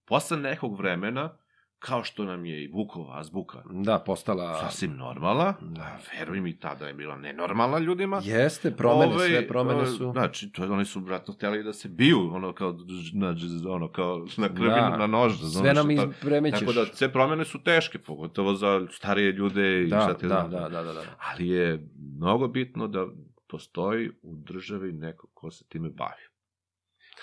Posle 0.06 0.38
nekog 0.38 0.78
vremena, 0.78 1.38
kao 1.82 2.04
što 2.04 2.24
nam 2.24 2.46
je 2.46 2.64
i 2.64 2.68
Vukova 2.68 3.20
azbuka 3.20 3.64
Da, 3.70 4.00
postala... 4.00 4.60
sasvim 4.60 4.96
normalna, 4.98 5.54
Da. 5.62 6.00
veruj 6.14 6.42
mi, 6.42 6.60
tada 6.60 6.88
je 6.88 6.94
bila 6.94 7.18
nenormalna 7.18 7.80
ljudima. 7.80 8.22
Jeste, 8.24 8.72
promene, 8.72 9.14
Ovaj, 9.14 9.28
sve 9.28 9.48
promene 9.48 9.86
su... 9.86 10.12
Znači, 10.12 10.52
to, 10.52 10.64
oni 10.64 10.86
su, 10.86 11.00
vratno, 11.00 11.34
hteli 11.34 11.64
da 11.64 11.74
se 11.74 11.90
biju, 11.90 12.30
ono, 12.34 12.54
kao, 12.54 12.78
znači, 13.12 13.46
ono, 13.70 13.88
kao, 13.92 14.26
na 14.38 14.48
krvi, 14.48 14.70
Da. 14.70 14.98
na 14.98 15.08
nož. 15.08 15.34
Sve 15.60 15.74
nam 15.74 15.92
iz... 15.92 16.00
ispremećeš. 16.12 16.60
Tako 16.60 16.74
da, 16.74 16.86
sve 16.86 17.14
promene 17.14 17.46
su 17.46 17.64
teške, 17.64 18.00
pogotovo 18.00 18.54
za 18.54 18.88
starije 18.92 19.32
ljude 19.32 19.84
i 19.84 19.88
da, 19.88 20.02
šta 20.02 20.14
ti 20.18 20.28
da, 20.28 20.48
znam. 20.50 20.52
da, 20.52 20.70
da, 20.70 20.84
da, 20.84 20.94
da. 20.94 21.02
Ali 21.18 21.48
je 21.48 21.88
mnogo 22.18 22.48
bitno 22.48 22.88
da 22.88 23.08
postoji 23.48 24.10
u 24.22 24.36
državi 24.36 24.92
neko 24.92 25.28
ko 25.34 25.52
se 25.52 25.66
time 25.66 25.90
bavi. 25.90 26.31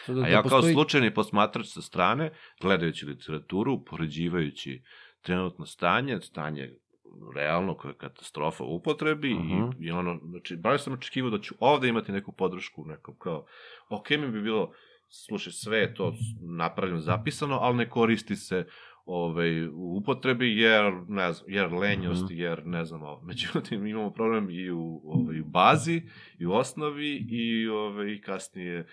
Da, 0.07 0.14
da 0.14 0.20
A 0.20 0.28
ja 0.28 0.42
kao 0.42 0.51
postoji- 0.51 0.72
slučajni 0.72 1.14
posmatrač 1.14 1.66
sa 1.66 1.82
strane, 1.82 2.30
gledajući 2.61 3.07
literaturu, 3.07 3.72
upoređivajući 3.72 4.82
trenutno 5.20 5.66
stanje, 5.66 6.20
stanje 6.20 6.70
realno 7.34 7.74
koje 7.74 7.90
je 7.90 7.96
katastrofa 7.96 8.64
u 8.64 8.76
upotrebi 8.76 9.34
Mhm. 9.34 9.53
i, 9.78 9.86
i 9.86 9.90
ono, 9.90 10.20
znači, 10.22 10.57
baš 10.57 10.82
sam 10.82 10.92
očekivao 10.92 11.30
da 11.30 11.38
ću 11.38 11.55
ovde 11.61 11.88
imati 11.88 12.12
neku 12.12 12.32
podršku, 12.32 12.84
nekom 12.84 13.16
kao, 13.16 13.46
ok 13.90 14.11
mi 14.11 14.28
bi 14.28 14.42
bilo, 14.42 14.72
slušaj, 15.11 15.53
sve 15.53 15.78
je 15.78 15.94
to 15.94 16.14
napravljeno, 16.49 17.01
zapisano, 17.01 17.55
ali 17.57 17.76
ne 17.76 17.90
koristi 17.90 18.36
se 18.36 18.66
ovaj, 19.07 19.66
u 19.66 19.72
upotrebi, 19.96 20.57
jer, 20.57 20.84
ne 21.09 21.32
znam, 21.32 21.51
jer 21.51 21.72
lenjost, 21.72 22.26
jer 22.30 22.66
ne 22.66 22.84
znam, 22.84 23.03
ovo. 23.03 23.22
međutim 23.22 23.86
imamo 23.86 24.11
problem 24.11 24.51
i 24.51 24.70
u 24.70 25.01
ovaj, 25.05 25.42
bazi, 25.44 26.03
i 26.38 26.46
u 26.46 26.53
osnovi, 26.53 27.26
i 27.30 27.68
ovaj, 27.68 28.20
kasnije 28.20 28.80
u 28.80 28.84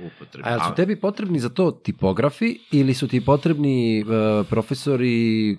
upotrebi. 0.00 0.48
A 0.48 0.50
jel 0.50 0.60
su 0.60 0.74
tebi 0.76 0.96
potrebni 0.96 1.38
za 1.38 1.48
to 1.48 1.70
tipografi 1.72 2.58
ili 2.72 2.94
su 2.94 3.08
ti 3.08 3.20
potrebni 3.22 4.02
uh, 4.02 4.08
profesori 4.48 5.12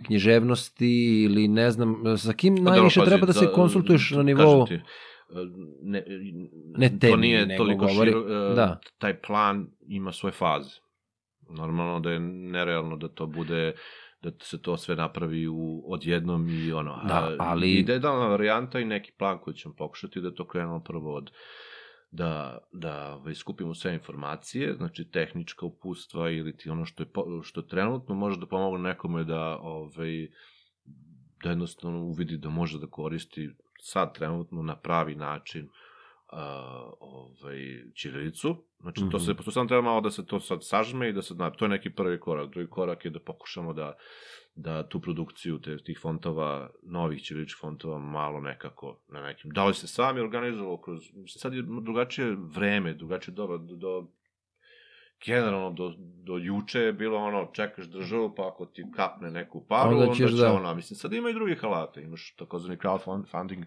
književnosti 0.04 0.90
ili 1.24 1.48
ne 1.48 1.72
znam, 1.72 1.96
sa 2.18 2.34
kim 2.34 2.56
Pa 2.56 2.62
najviše 2.64 3.02
treba 3.02 3.26
da 3.26 3.34
se 3.34 3.46
da, 3.46 3.52
konsultuješ 3.52 4.12
na 4.12 4.24
nivou? 4.24 4.66
ti, 4.66 4.80
ne, 5.82 6.04
Ne 6.78 6.90
to 6.90 6.98
temi, 7.00 7.18
nije 7.18 7.46
nego 7.46 7.58
toliko 7.58 7.86
govori- 7.86 8.10
širo, 8.10 8.52
e, 8.52 8.56
da. 8.56 8.80
taj 8.98 9.18
plan 9.18 9.68
ima 9.82 10.12
svoje 10.12 10.34
faze. 10.34 10.70
Normalno 11.50 12.00
da 12.00 12.12
je 12.12 12.20
nerealno 12.20 12.98
da 12.98 13.08
to 13.08 13.28
bude 13.28 13.74
da 14.22 14.32
se 14.42 14.62
to 14.62 14.78
sve 14.78 14.96
napravi 14.96 15.48
u, 15.48 15.84
odjednom 15.88 16.50
i 16.50 16.72
ono. 16.72 17.00
Da, 17.08 17.36
ali- 17.40 17.72
Idealna 17.72 18.28
varijanta 18.28 18.80
i 18.80 18.86
neki 18.86 19.12
plan 19.12 19.40
koji 19.40 19.54
ćemo 19.54 19.76
pokušati 19.76 20.22
da 20.22 20.34
to 20.34 20.48
krenemo 20.48 20.80
prvo 20.80 21.16
od 21.16 21.32
da, 22.12 22.58
da 22.72 23.16
ovaj, 23.16 23.36
skupimo 23.36 23.74
sve 23.74 23.94
informacije, 23.94 24.74
znači 24.74 25.10
tehnička 25.12 25.66
upustva 25.66 26.30
ili 26.30 26.58
ti 26.58 26.70
ono 26.70 26.86
što 26.86 27.04
je, 27.04 27.10
što 27.44 27.62
trenutno 27.62 28.16
može 28.16 28.40
da 28.40 28.46
pomogne 28.46 28.90
nekome 28.90 29.24
da 29.24 29.58
ovaj, 29.58 30.28
da 31.44 31.50
jednostavno 31.50 32.00
uvidi 32.00 32.38
da 32.38 32.50
može 32.50 32.80
da 32.80 32.88
koristi 32.88 33.50
sad 33.82 34.14
trenutno 34.14 34.62
na 34.62 34.76
pravi 34.76 35.16
način 35.16 35.70
a, 36.32 36.90
ovaj, 37.00 37.84
ćirilicu. 37.96 38.56
Znači, 38.80 39.02
to 39.12 39.20
se, 39.20 39.34
to 39.46 39.52
samo 39.52 39.68
treba 39.68 39.82
malo 39.82 40.02
da 40.02 40.12
se 40.12 40.26
to 40.26 40.40
sad 40.40 40.60
sažme 40.62 41.10
i 41.10 41.14
da 41.14 41.22
se, 41.22 41.34
zna, 41.34 41.52
to 41.52 41.66
je 41.66 41.70
neki 41.70 41.90
prvi 41.90 42.20
korak. 42.20 42.50
Drugi 42.50 42.70
korak 42.70 43.06
je 43.06 43.12
da 43.12 43.20
pokušamo 43.20 43.74
da, 43.74 43.98
da 44.56 44.90
tu 44.90 45.02
produkciju 45.02 45.60
te, 45.60 45.78
tih 45.78 46.00
fontova, 46.02 46.70
novih 46.84 47.22
ćiriličnih 47.22 47.58
fontova, 47.62 48.00
malo 48.00 48.42
nekako 48.42 49.00
na 49.08 49.22
nekim... 49.22 49.52
Da 49.52 49.66
li 49.66 49.74
se 49.74 49.88
sami 49.88 50.20
organizovao 50.20 50.78
kroz... 50.78 51.00
Mislim, 51.00 51.40
sad 51.40 51.54
je 51.54 51.64
drugačije 51.82 52.38
vreme, 52.56 52.94
drugačije 52.94 53.36
doba, 53.36 53.58
do, 53.58 53.76
do 53.76 54.08
generalno 55.26 55.72
do, 55.72 55.94
do 55.98 56.38
juče 56.38 56.80
je 56.80 56.94
bilo 56.94 57.18
ono, 57.18 57.50
čekaš 57.54 57.86
državu, 57.86 58.36
pa 58.36 58.48
ako 58.48 58.66
ti 58.66 58.86
kapne 58.96 59.32
neku 59.32 59.66
paru, 59.68 59.90
Onda 59.90 60.04
onda, 60.04 60.16
ćeš 60.16 60.32
će 60.32 60.38
da- 60.38 60.54
ona, 60.54 60.74
mislim, 60.74 60.98
sad 60.98 61.14
ima 61.14 61.30
i 61.30 61.34
drugih 61.34 61.64
alata, 61.64 62.02
imaš 62.02 62.36
takozvani 62.36 62.78
crowdfunding, 62.78 63.64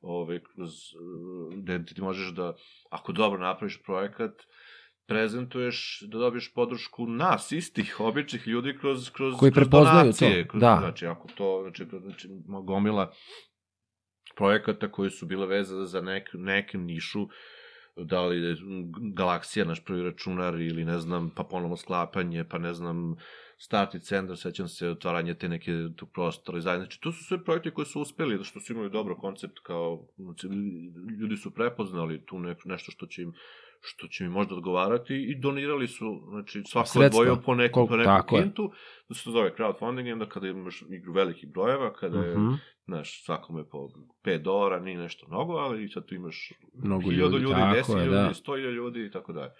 ovaj, 0.00 0.40
kroz, 0.54 0.70
eh, 0.70 1.56
gde 1.56 1.84
ti 1.84 2.02
možeš 2.02 2.34
da, 2.34 2.54
ako 2.90 3.12
dobro 3.12 3.40
napraviš 3.40 3.82
projekat, 3.82 4.32
prezentuješ 5.06 6.02
da 6.02 6.18
dobiješ 6.18 6.52
podršku 6.54 7.06
nas, 7.06 7.52
istih, 7.52 8.00
običnih 8.00 8.48
ljudi 8.48 8.78
kroz, 8.80 9.10
kroz, 9.10 9.34
Koji 9.38 9.52
kroz 9.52 9.64
prepoznaju 9.64 10.02
donacije, 10.02 10.44
to, 10.44 10.50
kroz, 10.50 10.60
da. 10.60 10.76
Znači, 10.80 11.06
ako 11.06 11.28
to, 11.34 11.58
znači, 11.62 11.84
znači, 12.02 12.28
gomila 12.64 13.12
projekata 14.36 14.92
koji 14.92 15.10
su 15.10 15.26
bile 15.26 15.46
vezane 15.46 15.86
za 15.86 16.00
nek, 16.00 16.28
neku 16.34 16.78
nišu, 16.78 17.28
da 17.96 18.26
li 18.26 18.42
je 18.42 18.56
Galaksija, 19.14 19.64
naš 19.64 19.84
prvi 19.84 20.02
računar, 20.02 20.60
ili 20.60 20.84
ne 20.84 20.98
znam, 20.98 21.30
pa 21.36 21.44
ponovno 21.44 21.76
sklapanje, 21.76 22.44
pa 22.44 22.58
ne 22.58 22.74
znam, 22.74 23.16
startni 23.58 24.00
centar, 24.00 24.36
sećam 24.36 24.68
se, 24.68 24.88
otvaranje 24.88 25.34
te 25.34 25.48
neke 25.48 25.72
tu 25.96 26.06
prostora 26.06 26.58
i. 26.58 26.60
Znači, 26.60 27.00
to 27.00 27.12
su 27.12 27.24
sve 27.24 27.44
projekte 27.44 27.70
koji 27.70 27.86
su 27.86 28.00
uspeli, 28.00 28.44
što 28.44 28.60
su 28.60 28.72
imali 28.72 28.90
dobro 28.90 29.16
koncept, 29.16 29.58
kao, 29.62 30.06
znači, 30.16 30.46
ljudi 31.20 31.36
su 31.36 31.50
prepoznali 31.50 32.26
tu 32.26 32.38
ne, 32.38 32.56
nešto 32.64 32.92
što 32.92 33.06
će 33.06 33.22
im 33.22 33.32
što 33.82 34.08
će 34.08 34.24
mi 34.24 34.30
možda 34.30 34.54
odgovarati 34.54 35.14
i 35.22 35.34
donirali 35.36 35.88
su, 35.88 36.20
znači 36.28 36.62
svako 36.64 36.84
je 36.84 36.88
Sredstva. 36.88 37.06
odvojio 37.20 37.36
po 37.36 37.42
Koliko- 37.42 37.66
po 38.22 38.36
je. 38.36 38.42
kintu, 38.42 38.72
da 39.08 39.14
se 39.14 39.24
to 39.24 39.30
zove 39.30 39.50
crowdfunding 39.50 40.08
i 40.08 40.12
onda 40.12 40.26
kada 40.26 40.48
imaš 40.48 40.82
igru 40.90 41.12
velikih 41.12 41.48
brojeva, 41.48 41.92
kada 41.92 42.18
je, 42.18 42.38
Mhm. 42.38 42.52
znaš, 42.84 43.24
svakome 43.24 43.64
po 43.64 43.88
5 44.22 44.38
dolara, 44.38 44.80
nije 44.80 44.98
nešto 44.98 45.26
mnogo, 45.28 45.52
ali 45.54 45.88
sad 45.88 46.06
tu 46.06 46.14
imaš 46.14 46.52
Mnogo 46.74 47.02
1000 47.02 47.12
ljudi, 47.12 47.36
ljudi, 47.36 47.54
tako 47.54 47.74
10 47.74 47.98
je, 47.98 48.04
ljudi, 48.06 48.16
da. 48.18 48.34
100 48.34 48.56
ljudi 48.56 49.00
i 49.00 49.10
tako 49.10 49.32
dalje. 49.32 49.50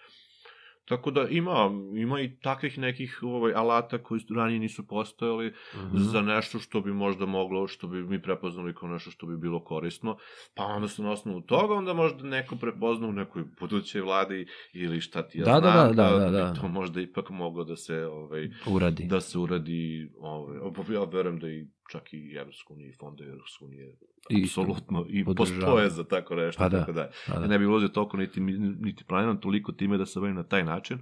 Tako 0.85 1.11
da 1.11 1.23
ima, 1.23 1.71
ima 1.97 2.21
i 2.21 2.37
takvih 2.37 2.79
nekih 2.79 3.19
ovaj, 3.23 3.53
alata 3.55 3.99
koji 3.99 4.21
ranije 4.37 4.59
nisu 4.59 4.87
postojali 4.87 5.53
Mhm. 5.77 5.97
za 5.97 6.21
nešto 6.23 6.59
što 6.59 6.81
bi 6.81 6.93
možda 6.93 7.27
moglo, 7.27 7.67
što 7.67 7.87
bi 7.89 8.03
mi 8.03 8.23
prepoznali 8.23 8.75
kao 8.75 8.89
nešto 8.89 9.11
što 9.11 9.27
bi 9.27 9.37
bilo 9.37 9.65
korisno, 9.65 10.17
pa 10.55 10.65
onda 10.65 10.89
se 10.89 11.03
na 11.03 11.11
osnovu 11.11 11.41
toga 11.41 11.75
onda 11.75 11.93
možda 11.95 12.23
neko 12.25 12.57
prepozna 12.57 13.09
u 13.09 13.13
nekoj 13.13 13.45
budućoj 13.61 14.01
vladi 14.01 14.47
ili 14.75 15.01
šta 15.01 15.29
ti 15.29 15.39
ja 15.39 15.45
Da, 15.45 15.53
da, 15.53 15.71
znam, 15.73 15.97
da, 15.97 16.03
da, 16.05 16.19
da, 16.19 16.27
bi 16.27 16.33
da. 16.33 16.55
to 16.55 16.69
možda 16.69 17.01
ipak 17.01 17.31
moglo 17.31 17.65
da 17.65 17.77
se 17.77 18.07
ovaj, 18.07 18.49
Uradi. 18.67 19.07
da 19.07 19.21
se 19.21 19.39
uradi, 19.39 20.11
ovaj, 20.17 20.57
ja 20.91 21.05
verujem 21.05 21.39
da 21.39 21.49
i 21.49 21.67
čak 21.91 22.13
i 22.13 22.35
Evropska 22.41 22.75
unija 22.75 22.89
i 22.89 22.93
fonda 22.93 23.25
Evropska 23.25 23.65
unije 23.65 23.97
apsolutno 24.45 25.07
i 25.09 25.25
postoje 25.37 25.91
za 25.91 26.05
tako 26.05 26.35
nešto. 26.35 26.59
Pa 26.59 26.69
da, 26.69 26.79
tako 26.79 26.93
da. 26.93 27.11
pa 27.27 27.35
da. 27.35 27.41
Ja 27.41 27.47
ne 27.47 27.59
bih 27.59 27.69
ulazio 27.69 27.89
toliko, 27.89 28.17
niti, 28.17 28.41
niti 28.81 29.05
planiram 29.05 29.41
toliko 29.41 29.73
time 29.73 29.99
da 29.99 30.07
se 30.07 30.21
bavim 30.21 30.37
na 30.37 30.43
taj 30.43 30.65
način, 30.65 30.99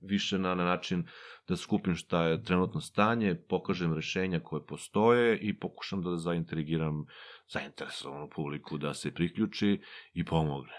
više 0.00 0.38
na, 0.38 0.54
na 0.54 0.64
način 0.64 1.06
da 1.48 1.56
skupim 1.56 1.94
šta 1.94 2.22
je 2.24 2.42
trenutno 2.42 2.80
stanje, 2.80 3.34
pokažem 3.48 3.94
rešenja 3.94 4.40
koje 4.40 4.66
postoje 4.66 5.38
i 5.38 5.58
pokušam 5.58 6.02
da 6.02 6.16
zaintrigiram 6.16 7.06
zainteresovanu 7.48 8.28
publiku 8.34 8.78
da 8.78 8.94
se 8.94 9.14
priključi 9.14 9.80
i 10.12 10.24
pomogne. 10.24 10.72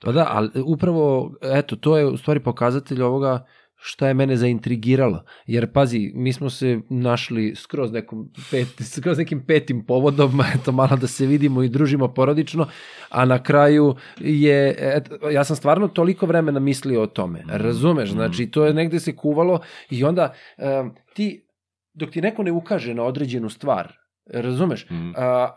Pa 0.00 0.12
da, 0.12 0.26
ali 0.30 0.50
upravo, 0.64 1.34
eto, 1.42 1.76
to 1.76 1.98
je 1.98 2.06
u 2.06 2.16
stvari 2.16 2.40
pokazatelj 2.40 3.02
ovoga 3.02 3.46
šta 3.84 4.08
je 4.08 4.14
mene 4.14 4.36
zaintrigiralo. 4.36 5.24
Jer, 5.46 5.72
pazi, 5.72 6.12
mi 6.14 6.32
smo 6.32 6.50
se 6.50 6.80
našli 6.88 7.54
skroz, 7.56 7.92
nekom 7.92 8.28
pet, 8.50 8.68
skroz 8.94 9.18
nekim 9.18 9.46
petim 9.46 9.86
povodom, 9.86 10.40
eto, 10.54 10.72
malo 10.72 10.96
da 10.96 11.06
se 11.06 11.26
vidimo 11.26 11.62
i 11.62 11.68
družimo 11.68 12.14
porodično, 12.14 12.66
a 13.08 13.24
na 13.24 13.42
kraju 13.42 13.94
je, 14.20 14.76
eto, 14.78 15.30
ja 15.30 15.44
sam 15.44 15.56
stvarno 15.56 15.88
toliko 15.88 16.26
vremena 16.26 16.60
mislio 16.60 17.02
o 17.02 17.06
tome, 17.06 17.44
razumeš? 17.48 18.10
Znači, 18.10 18.46
to 18.50 18.64
je 18.64 18.74
negde 18.74 19.00
se 19.00 19.16
kuvalo 19.16 19.60
i 19.90 20.04
onda 20.04 20.32
um, 20.58 20.94
ti, 21.14 21.46
dok 21.94 22.10
ti 22.10 22.20
neko 22.20 22.42
ne 22.42 22.52
ukaže 22.52 22.94
na 22.94 23.02
određenu 23.02 23.50
stvar, 23.50 23.92
razumeš? 24.26 24.90
Mm. 24.90 25.12
A, 25.16 25.50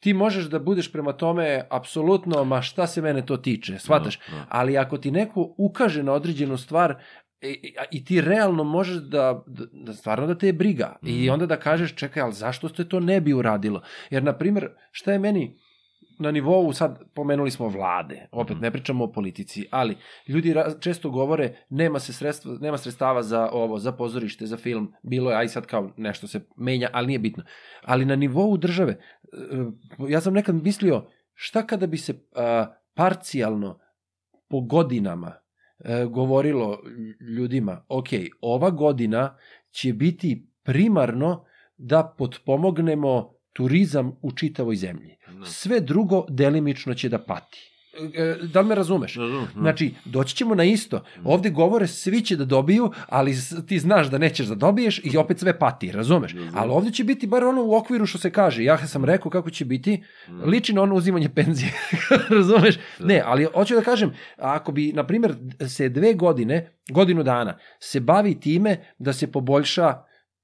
ti 0.00 0.12
možeš 0.14 0.44
da 0.44 0.58
budeš 0.58 0.92
prema 0.92 1.12
tome 1.12 1.66
apsolutno, 1.70 2.44
ma 2.44 2.62
šta 2.62 2.86
se 2.86 3.02
mene 3.02 3.26
to 3.26 3.36
tiče, 3.36 3.78
shvataš? 3.78 4.18
Da, 4.18 4.36
da. 4.36 4.46
Ali 4.48 4.78
ako 4.78 4.98
ti 4.98 5.10
neko 5.10 5.54
ukaže 5.56 6.02
na 6.02 6.12
određenu 6.12 6.56
stvar 6.56 6.94
i, 7.42 7.48
i- 7.48 7.74
i 7.90 8.04
ti 8.04 8.20
realno 8.20 8.64
možeš 8.64 8.96
da, 8.96 9.42
da, 9.46 9.64
da 9.74 9.92
stvarno 9.92 10.26
da 10.26 10.34
te 10.34 10.46
je 10.46 10.52
briga 10.52 10.96
i 11.02 11.12
Mhm. 11.14 11.32
onda 11.32 11.46
da 11.46 11.56
kažeš 11.58 11.94
čekaj, 11.94 12.22
ali 12.22 12.32
zašto 12.32 12.68
ste 12.68 12.84
to 12.84 13.00
ne 13.00 13.20
bi 13.20 13.32
uradilo? 13.32 13.80
Jer, 14.10 14.22
na 14.22 14.32
primjer, 14.32 14.68
šta 14.90 15.12
je 15.12 15.18
meni 15.18 15.58
na 16.18 16.30
nivou, 16.30 16.72
sad 16.72 17.02
pomenuli 17.14 17.50
smo 17.50 17.68
vlade, 17.68 18.28
opet 18.32 18.52
Mhm. 18.52 18.62
ne 18.62 18.70
pričamo 18.70 19.04
o 19.04 19.12
politici, 19.12 19.66
ali 19.70 19.96
ljudi 20.28 20.54
ra- 20.54 20.80
često 20.80 21.10
govore 21.10 21.56
nema 21.70 21.98
se 21.98 22.12
sredstva, 22.12 22.54
nema 22.54 22.78
sredstava 22.78 23.22
za 23.22 23.48
ovo, 23.48 23.78
za 23.78 23.92
pozorište, 23.92 24.46
za 24.46 24.56
film, 24.56 24.92
bilo 25.02 25.30
je, 25.30 25.36
aj 25.36 25.48
sad 25.48 25.66
kao 25.66 25.92
nešto 25.96 26.26
se 26.26 26.40
menja, 26.56 26.90
ali 26.92 27.06
nije 27.06 27.18
bitno. 27.18 27.44
Ali 27.82 28.04
na 28.04 28.16
nivou 28.16 28.56
države, 28.56 28.92
e, 28.92 28.98
ja 30.08 30.20
sam 30.20 30.34
nekad 30.34 30.54
mislio, 30.54 31.04
šta 31.34 31.62
kada 31.62 31.86
bi 31.86 31.96
se 31.96 32.14
a, 32.34 32.66
parcijalno 32.94 33.78
po 34.48 34.60
godinama 34.60 35.28
e, 35.28 35.47
govorilo 36.10 36.78
ljudima, 37.20 37.84
ok, 37.88 38.08
ova 38.40 38.70
godina 38.70 39.36
će 39.70 39.92
biti 39.92 40.48
primarno 40.62 41.44
da 41.76 42.14
potpomognemo 42.18 43.34
turizam 43.52 44.18
u 44.22 44.32
čitavoj 44.32 44.76
zemlji. 44.76 45.16
Da. 45.38 45.44
Sve 45.44 45.80
drugo 45.80 46.24
delimično 46.28 46.94
će 46.94 47.08
da 47.08 47.18
pati. 47.18 47.77
E, 48.14 48.36
Da 48.46 48.60
li 48.60 48.66
me 48.68 48.74
razumeš? 48.74 49.14
Razumem, 49.14 49.48
da. 49.54 49.60
Znači, 49.60 49.94
doći 50.04 50.36
ćemo 50.36 50.54
na 50.54 50.64
isto. 50.64 51.02
Ovde 51.24 51.50
govore 51.50 51.86
svi 51.86 52.20
će 52.20 52.36
da 52.36 52.44
dobiju, 52.44 52.92
ali 53.08 53.34
ti 53.66 53.78
znaš 53.78 54.06
da 54.06 54.18
nećeš 54.18 54.46
da 54.46 54.54
dobiješ 54.54 55.00
i 55.04 55.16
opet 55.16 55.38
sve 55.38 55.58
pati, 55.58 55.92
razumeš? 55.92 56.32
Razumem. 56.32 56.54
Ali 56.56 56.70
ovde 56.70 56.90
će 56.90 57.04
biti 57.04 57.26
bar 57.26 57.44
ono 57.44 57.64
u 57.64 57.74
okviru 57.76 58.06
što 58.06 58.18
se 58.18 58.30
kaže. 58.30 58.64
Ja 58.64 58.86
sam 58.86 59.04
rekao 59.04 59.30
kako 59.30 59.50
će 59.50 59.64
biti, 59.64 60.02
Mm. 60.28 60.42
liči 60.44 60.72
na 60.72 60.82
ono 60.82 60.94
uzimanje 60.94 61.28
penzije, 61.28 61.72
razumeš? 62.36 62.76
Da. 62.98 63.06
Ne, 63.06 63.22
ali 63.24 63.44
hoću 63.44 63.74
da 63.74 63.80
kažem, 63.80 64.12
ako 64.36 64.72
bi, 64.72 64.92
na 64.92 65.06
primjer, 65.06 65.34
se 65.68 65.88
dve 65.88 66.14
godine, 66.14 66.70
godinu 66.90 67.22
dana, 67.22 67.58
se 67.80 68.00
bavi 68.00 68.40
time 68.40 68.76
da 68.98 69.12
se 69.12 69.32
poboljša 69.32 69.94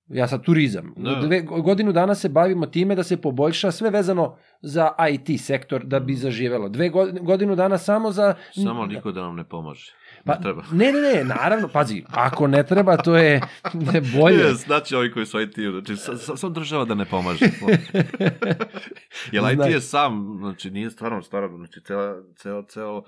ja 0.08 0.28
sad 0.28 0.42
turizam. 0.42 0.94
Da. 0.96 1.14
Dve, 1.16 1.40
godinu 1.42 1.92
dana 1.92 2.14
se 2.14 2.28
bavimo 2.28 2.66
time 2.66 2.94
da 2.94 3.02
se 3.02 3.16
poboljša 3.16 3.70
sve 3.70 3.90
vezano 3.90 4.36
za 4.62 4.90
IT 5.10 5.38
sektor 5.38 5.84
da 5.84 6.00
Mm. 6.00 6.06
bi 6.06 6.14
zaživelo. 6.14 6.68
Dve 6.68 6.88
godine, 6.88 7.20
godinu 7.20 7.56
dana 7.56 7.78
samo 7.78 8.10
za... 8.10 8.34
Samo 8.54 8.86
niko 8.86 9.12
da 9.12 9.20
nam 9.20 9.36
ne 9.36 9.44
pomaže. 9.44 9.92
Pa, 10.24 10.34
ne 10.34 10.40
treba. 10.42 10.62
Ne, 10.72 10.92
ne, 10.92 11.00
ne, 11.14 11.24
naravno, 11.26 11.68
pazi, 11.68 12.02
ako 12.08 12.46
ne 12.46 12.62
treba, 12.64 12.96
to 12.96 13.16
je 13.16 13.40
ne, 13.92 14.00
bolje. 14.12 14.36
Je, 14.36 14.54
znači 14.54 14.94
ovi 14.94 15.12
koji 15.12 15.26
su 15.26 15.40
IT, 15.40 15.54
znači 15.72 15.96
sa- 15.96 16.16
sa- 16.16 16.36
sam 16.36 16.52
država 16.52 16.84
da 16.84 16.94
ne 16.94 17.04
pomaže. 17.04 17.44
Jer 19.32 19.44
IT 19.44 19.54
Znači. 19.54 19.72
je 19.72 19.80
sam, 19.80 20.36
znači 20.38 20.70
nije 20.70 20.90
stvarno, 20.90 21.22
stvarno, 21.22 21.56
znači 21.56 21.80
ceo, 21.80 22.00
ceo, 22.34 22.62
ceo 22.62 23.02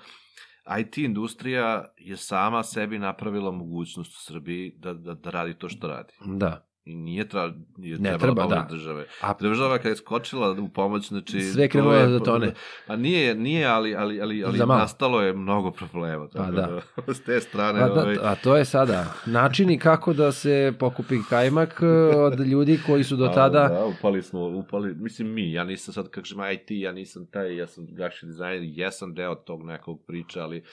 IT 0.78 0.98
industrija 0.98 1.84
je 1.98 2.16
sama 2.16 2.62
sebi 2.62 2.98
napravila 2.98 3.50
mogućnost 3.50 4.12
u 4.12 4.22
Srbiji 4.22 4.74
da, 4.76 4.92
da, 4.94 5.14
da 5.14 5.30
radi 5.30 5.54
to 5.54 5.68
što 5.68 5.86
radi. 5.86 6.12
Da. 6.26 6.66
I 6.86 6.94
nije, 6.94 7.28
tra, 7.28 7.52
nije 7.76 7.98
Ne 7.98 8.18
treba, 8.18 8.42
pomoć 8.42 8.50
da. 8.50 8.66
države. 8.70 9.04
A- 9.20 9.34
Država 9.40 9.76
kada 9.78 9.88
je 9.88 9.96
skočila 9.96 10.50
u 10.52 10.68
pomoć, 10.68 11.08
znači... 11.08 11.40
Sve 11.42 11.62
je 11.64 11.68
to 11.68 11.72
krenulo 11.72 11.94
je- 11.94 12.06
da 12.06 12.18
tone. 12.20 12.52
Pa 12.86 12.96
nije, 12.96 13.34
nije, 13.34 13.66
ali, 13.66 13.94
ali, 13.94 14.20
ali, 14.20 14.44
ali 14.44 14.58
nastalo 14.58 15.22
je 15.22 15.32
mnogo 15.32 15.70
problema. 15.70 16.28
Tako 16.28 16.52
da. 16.52 16.80
da. 17.06 17.12
S 17.14 17.20
te 17.20 17.40
strane... 17.40 17.80
A, 17.80 17.92
ovaj, 17.92 18.14
da, 18.14 18.20
a 18.22 18.34
to 18.34 18.56
je 18.56 18.64
sada 18.64 19.14
načini 19.26 19.78
kako 19.78 20.12
da 20.12 20.32
se 20.32 20.72
pokupi 20.78 21.16
kajmak 21.28 21.80
e, 21.82 21.86
od 22.16 22.40
ljudi 22.40 22.80
koji 22.86 23.04
su 23.04 23.16
do 23.16 23.26
Pa, 23.28 23.34
tada... 23.34 23.68
Da, 23.68 23.84
upali 23.86 24.22
smo, 24.22 24.40
upali, 24.40 24.94
mislim 24.94 25.28
mi, 25.28 25.52
ja 25.52 25.64
nisam 25.64 25.94
sad, 25.94 26.04
kako 26.04 26.14
kažem, 26.14 26.38
IT, 26.52 26.66
ja 26.70 26.92
nisam 26.92 27.26
taj, 27.26 27.56
ja 27.56 27.66
sam 27.66 27.86
grafički 27.88 28.26
dizajner, 28.26 28.60
jesam 28.64 29.14
deo 29.14 29.34
tog 29.34 29.62
nekog 29.64 30.04
priča, 30.06 30.42
ali 30.42 30.64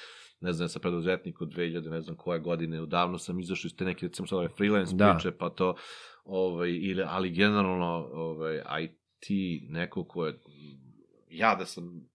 ne 0.44 0.54
znam, 0.54 0.66
ja 0.66 0.70
sam 0.70 0.82
preduzetnik 0.82 1.42
od 1.42 1.50
2000, 1.50 1.90
ne 1.90 2.02
znam 2.02 2.16
koje 2.16 2.40
godine, 2.40 2.82
odavno 2.82 3.18
sam 3.18 3.40
izašao 3.40 3.68
iz 3.68 3.76
te 3.76 3.86
neke, 3.86 4.08
recimo 4.08 4.28
sad 4.28 4.40
ove 4.40 4.50
freelance 4.50 4.96
Da. 4.96 5.14
priče, 5.14 5.38
pa 5.38 5.50
to, 5.50 5.76
ovaj, 6.26 6.70
ili, 6.70 7.04
ali 7.08 7.30
generalno, 7.30 8.10
ovaj, 8.14 8.62
IT, 8.82 9.30
neko 9.70 10.04
ko 10.04 10.26
je, 10.26 10.40
ja 11.30 11.56
da 11.56 11.66
sam, 11.66 12.10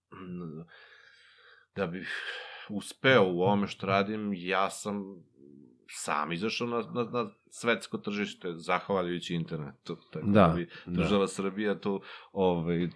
da 1.75 1.87
bih 1.87 2.09
uspeo 2.69 3.23
u 3.23 3.41
ovome 3.41 3.67
što 3.67 3.87
radim, 3.87 4.33
ja 4.35 4.69
sam 4.69 5.03
sam 5.91 6.31
izašao 6.31 6.67
na, 6.67 6.81
na, 6.93 7.03
na 7.03 7.29
svetsko 7.49 7.97
tržište, 7.97 8.53
zahvaljujući 8.53 9.35
internetu. 9.35 9.97
Tako 10.11 10.27
Da, 10.27 10.53
bi 10.55 10.69
da. 10.85 10.91
država 10.91 11.27
Srbija 11.27 11.79
tu 11.79 12.01
ovaj, 12.31 12.89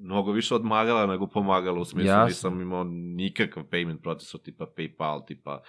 mnogo 0.00 0.32
više 0.32 0.54
odmagala 0.54 1.06
nego 1.06 1.26
pomagala, 1.26 1.80
u 1.80 1.84
smislu 1.84 2.08
Jasno. 2.08 2.24
nisam 2.26 2.60
imao 2.60 2.84
nikakav 2.84 3.62
payment 3.64 4.02
procesor 4.02 4.40
tipa 4.40 4.66
PayPal, 4.76 5.26
tipa 5.26 5.62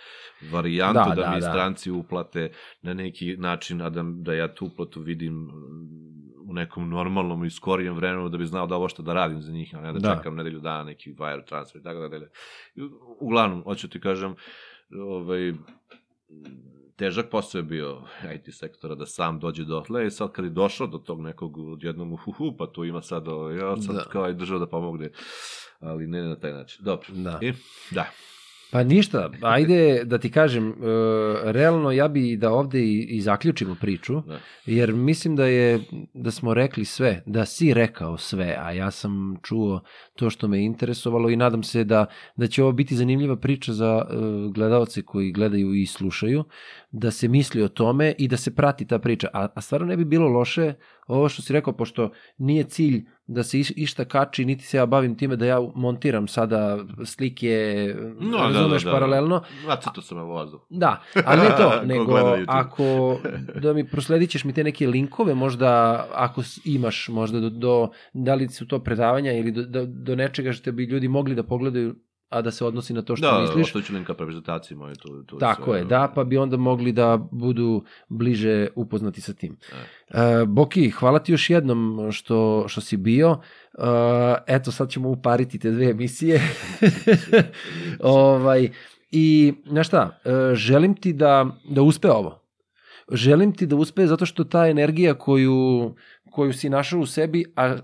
varijantu 0.51 0.99
Da, 1.09 1.15
da, 1.15 1.21
da, 1.21 1.29
mi 1.29 1.41
da. 1.41 1.49
stranci 1.49 1.91
uplate 1.91 2.51
na 2.81 2.93
neki 2.93 3.35
način, 3.37 3.81
a 3.81 3.89
da, 3.89 4.03
da 4.05 4.33
ja 4.33 4.53
tu 4.53 4.65
uplatu 4.65 5.01
vidim 5.01 5.33
mm, 5.33 5.49
u 6.49 6.53
nekom 6.53 6.89
normalnom 6.89 7.45
i 7.45 7.49
skorijem 7.49 7.95
vremenu 7.95 8.29
da 8.29 8.37
bi 8.37 8.45
znao 8.45 8.67
da 8.67 8.75
ovo 8.75 8.89
što 8.89 9.03
da 9.03 9.13
radim 9.13 9.41
za 9.41 9.51
njih, 9.51 9.75
a 9.75 9.81
ne 9.81 9.93
da, 9.93 9.99
Da. 9.99 10.15
čekam 10.15 10.35
nedelju 10.35 10.59
dana 10.59 10.83
neki 10.83 11.13
wire 11.13 11.45
transfer 11.45 11.81
i 11.81 11.83
tako 11.83 12.07
dalje. 12.07 12.29
Uglavnom, 13.19 13.63
hoću 13.63 13.89
ti 13.89 13.99
kažem, 13.99 14.35
ovaj, 15.07 15.53
težak 16.97 17.29
posao 17.29 17.59
je 17.59 17.63
bio 17.63 18.01
IT 18.35 18.55
sektora 18.55 18.95
da 18.95 19.05
sam 19.05 19.39
dođe 19.39 19.65
dotle 19.65 20.07
i 20.07 20.11
sad 20.11 20.31
kad 20.31 20.45
je 20.45 20.51
došao 20.51 20.87
do 20.87 20.97
tog 20.97 21.21
nekog 21.21 21.57
odjednom 21.57 22.13
uhuhu, 22.13 22.57
pa 22.57 22.67
tu 22.67 22.85
ima 22.85 23.01
sad, 23.01 23.27
ovaj, 23.27 23.55
ja 23.57 23.77
sad 23.77 23.95
Da. 23.95 24.01
da. 24.01 24.09
kao 24.09 24.29
i 24.29 24.33
država 24.33 24.59
da 24.59 24.67
pomogne, 24.67 25.09
ali 25.79 26.07
ne 26.07 26.21
na 26.21 26.35
taj 26.35 26.53
način. 26.53 26.85
Dobro. 26.85 27.07
Da. 27.13 27.39
I, 27.41 27.53
da. 27.91 28.09
Pa 28.71 28.83
ništa, 28.83 29.29
ajde 29.41 30.03
da 30.03 30.17
ti 30.17 30.31
kažem, 30.31 30.69
e, 30.69 30.73
realno 31.43 31.91
ja 31.91 32.07
bi 32.07 32.37
da 32.37 32.51
ovde 32.51 32.79
i, 32.81 33.05
i 33.09 33.21
zaključimo 33.21 33.75
priču, 33.81 34.21
Da. 34.21 34.39
jer 34.65 34.93
mislim 34.93 35.35
da 35.35 35.45
je, 35.45 35.79
da 36.13 36.31
smo 36.31 36.53
rekli 36.53 36.85
sve, 36.85 37.23
da 37.25 37.45
si 37.45 37.73
rekao 37.73 38.17
sve, 38.17 38.57
a 38.59 38.71
ja 38.71 38.91
sam 38.91 39.35
čuo 39.43 39.81
to 40.15 40.29
što 40.29 40.47
me 40.47 40.63
interesovalo 40.63 41.29
i 41.29 41.35
nadam 41.35 41.63
se 41.63 41.83
da, 41.83 42.05
da 42.35 42.47
će 42.47 42.63
ovo 42.63 42.71
biti 42.71 42.95
zanimljiva 42.95 43.35
priča 43.35 43.73
za 43.73 44.05
e, 44.09 44.15
gledalce 44.53 45.01
koji 45.01 45.31
gledaju 45.31 45.73
i 45.73 45.85
slušaju, 45.85 46.43
da 46.99 47.11
se 47.11 47.27
misli 47.27 47.61
o 47.61 47.67
tome 47.67 48.13
i 48.17 48.27
da 48.27 48.37
se 48.37 48.55
prati 48.55 48.87
ta 48.87 48.99
priča. 48.99 49.27
A, 49.33 49.47
a 49.55 49.61
stvarno 49.61 49.87
ne 49.87 49.97
bi 49.97 50.05
bilo 50.05 50.27
loše 50.27 50.73
ovo 51.07 51.29
što 51.29 51.41
si 51.41 51.53
rekao, 51.53 51.73
pošto 51.73 52.11
nije 52.37 52.63
cilj 52.63 53.05
da 53.27 53.43
se 53.43 53.59
iš, 53.59 53.71
išta 53.75 54.05
kači, 54.05 54.45
niti 54.45 54.63
se 54.63 54.77
ja 54.77 54.85
bavim 54.85 55.17
time 55.17 55.35
da 55.35 55.45
ja 55.45 55.59
montiram 55.75 56.27
sada 56.27 56.77
slike, 57.05 57.95
No, 58.19 58.37
razumeš, 58.37 58.83
paralelno. 58.83 59.43
Nacrtao 59.67 60.03
sam 60.03 60.17
na 60.17 60.23
vozu. 60.23 60.59
Da, 60.69 61.01
ali 61.25 61.41
ne 61.41 61.49
to, 61.57 61.81
nego 61.93 62.17
ako 62.47 63.19
da 63.63 63.73
mi 63.73 63.87
prosledit 63.87 64.29
ćeš 64.29 64.43
mi 64.43 64.53
te 64.53 64.63
neke 64.63 64.87
linkove, 64.87 65.35
možda 65.35 66.03
ako 66.13 66.41
imaš 66.65 67.07
možda 67.07 67.39
do, 67.39 67.49
do 67.49 67.89
da 68.13 68.35
li 68.35 68.49
su 68.49 68.67
to 68.67 68.79
predavanja 68.79 69.31
ili 69.31 69.51
do, 69.51 69.63
do, 69.63 69.85
do 69.85 70.15
nečega 70.15 70.51
što 70.51 70.71
bi 70.71 70.85
ljudi 70.85 71.07
mogli 71.07 71.35
da 71.35 71.43
pogledaju, 71.43 71.95
a 72.29 72.41
da 72.41 72.51
se 72.51 72.65
odnosi 72.65 72.93
na 72.93 73.01
to 73.01 73.15
što 73.15 73.31
Da, 73.31 73.41
misliš. 73.41 73.65
ostavit 73.65 73.87
ću 73.87 73.93
prezentaciji 74.17 74.77
moje. 74.77 74.95
Tu, 74.95 75.23
tu 75.23 75.37
Tako 75.37 75.63
sve, 75.71 75.79
je, 75.79 75.85
da, 75.85 76.11
pa 76.15 76.23
bi 76.23 76.37
onda 76.37 76.57
mogli 76.57 76.91
da 76.91 77.17
budu 77.31 77.83
bliže 78.09 78.67
upoznati 78.75 79.21
sa 79.21 79.33
tim. 79.33 79.57
E, 80.09 80.45
Boki, 80.45 80.89
hvala 80.89 81.19
ti 81.19 81.31
još 81.31 81.49
jednom 81.49 82.09
što, 82.11 82.65
što 82.67 82.81
si 82.81 82.97
bio. 82.97 83.37
E, 83.77 83.81
eto, 84.47 84.71
sad 84.71 84.89
ćemo 84.89 85.09
upariti 85.09 85.59
te 85.59 85.71
dve 85.71 85.85
emisije. 85.85 86.41
ovaj, 87.99 88.69
I, 89.11 89.53
znaš 89.69 89.87
šta, 89.87 90.19
e, 90.25 90.55
želim 90.55 90.95
ti 90.95 91.13
da, 91.13 91.45
da 91.69 91.81
uspe 91.81 92.11
ovo. 92.11 92.43
Želim 93.11 93.53
ti 93.55 93.65
da 93.65 93.75
uspe 93.75 94.07
zato 94.07 94.25
što 94.25 94.43
ta 94.43 94.67
energija 94.67 95.13
koju, 95.13 95.95
koju 96.31 96.53
si 96.53 96.69
našao 96.69 96.99
u 96.99 97.05
sebi, 97.05 97.45
a 97.55 97.75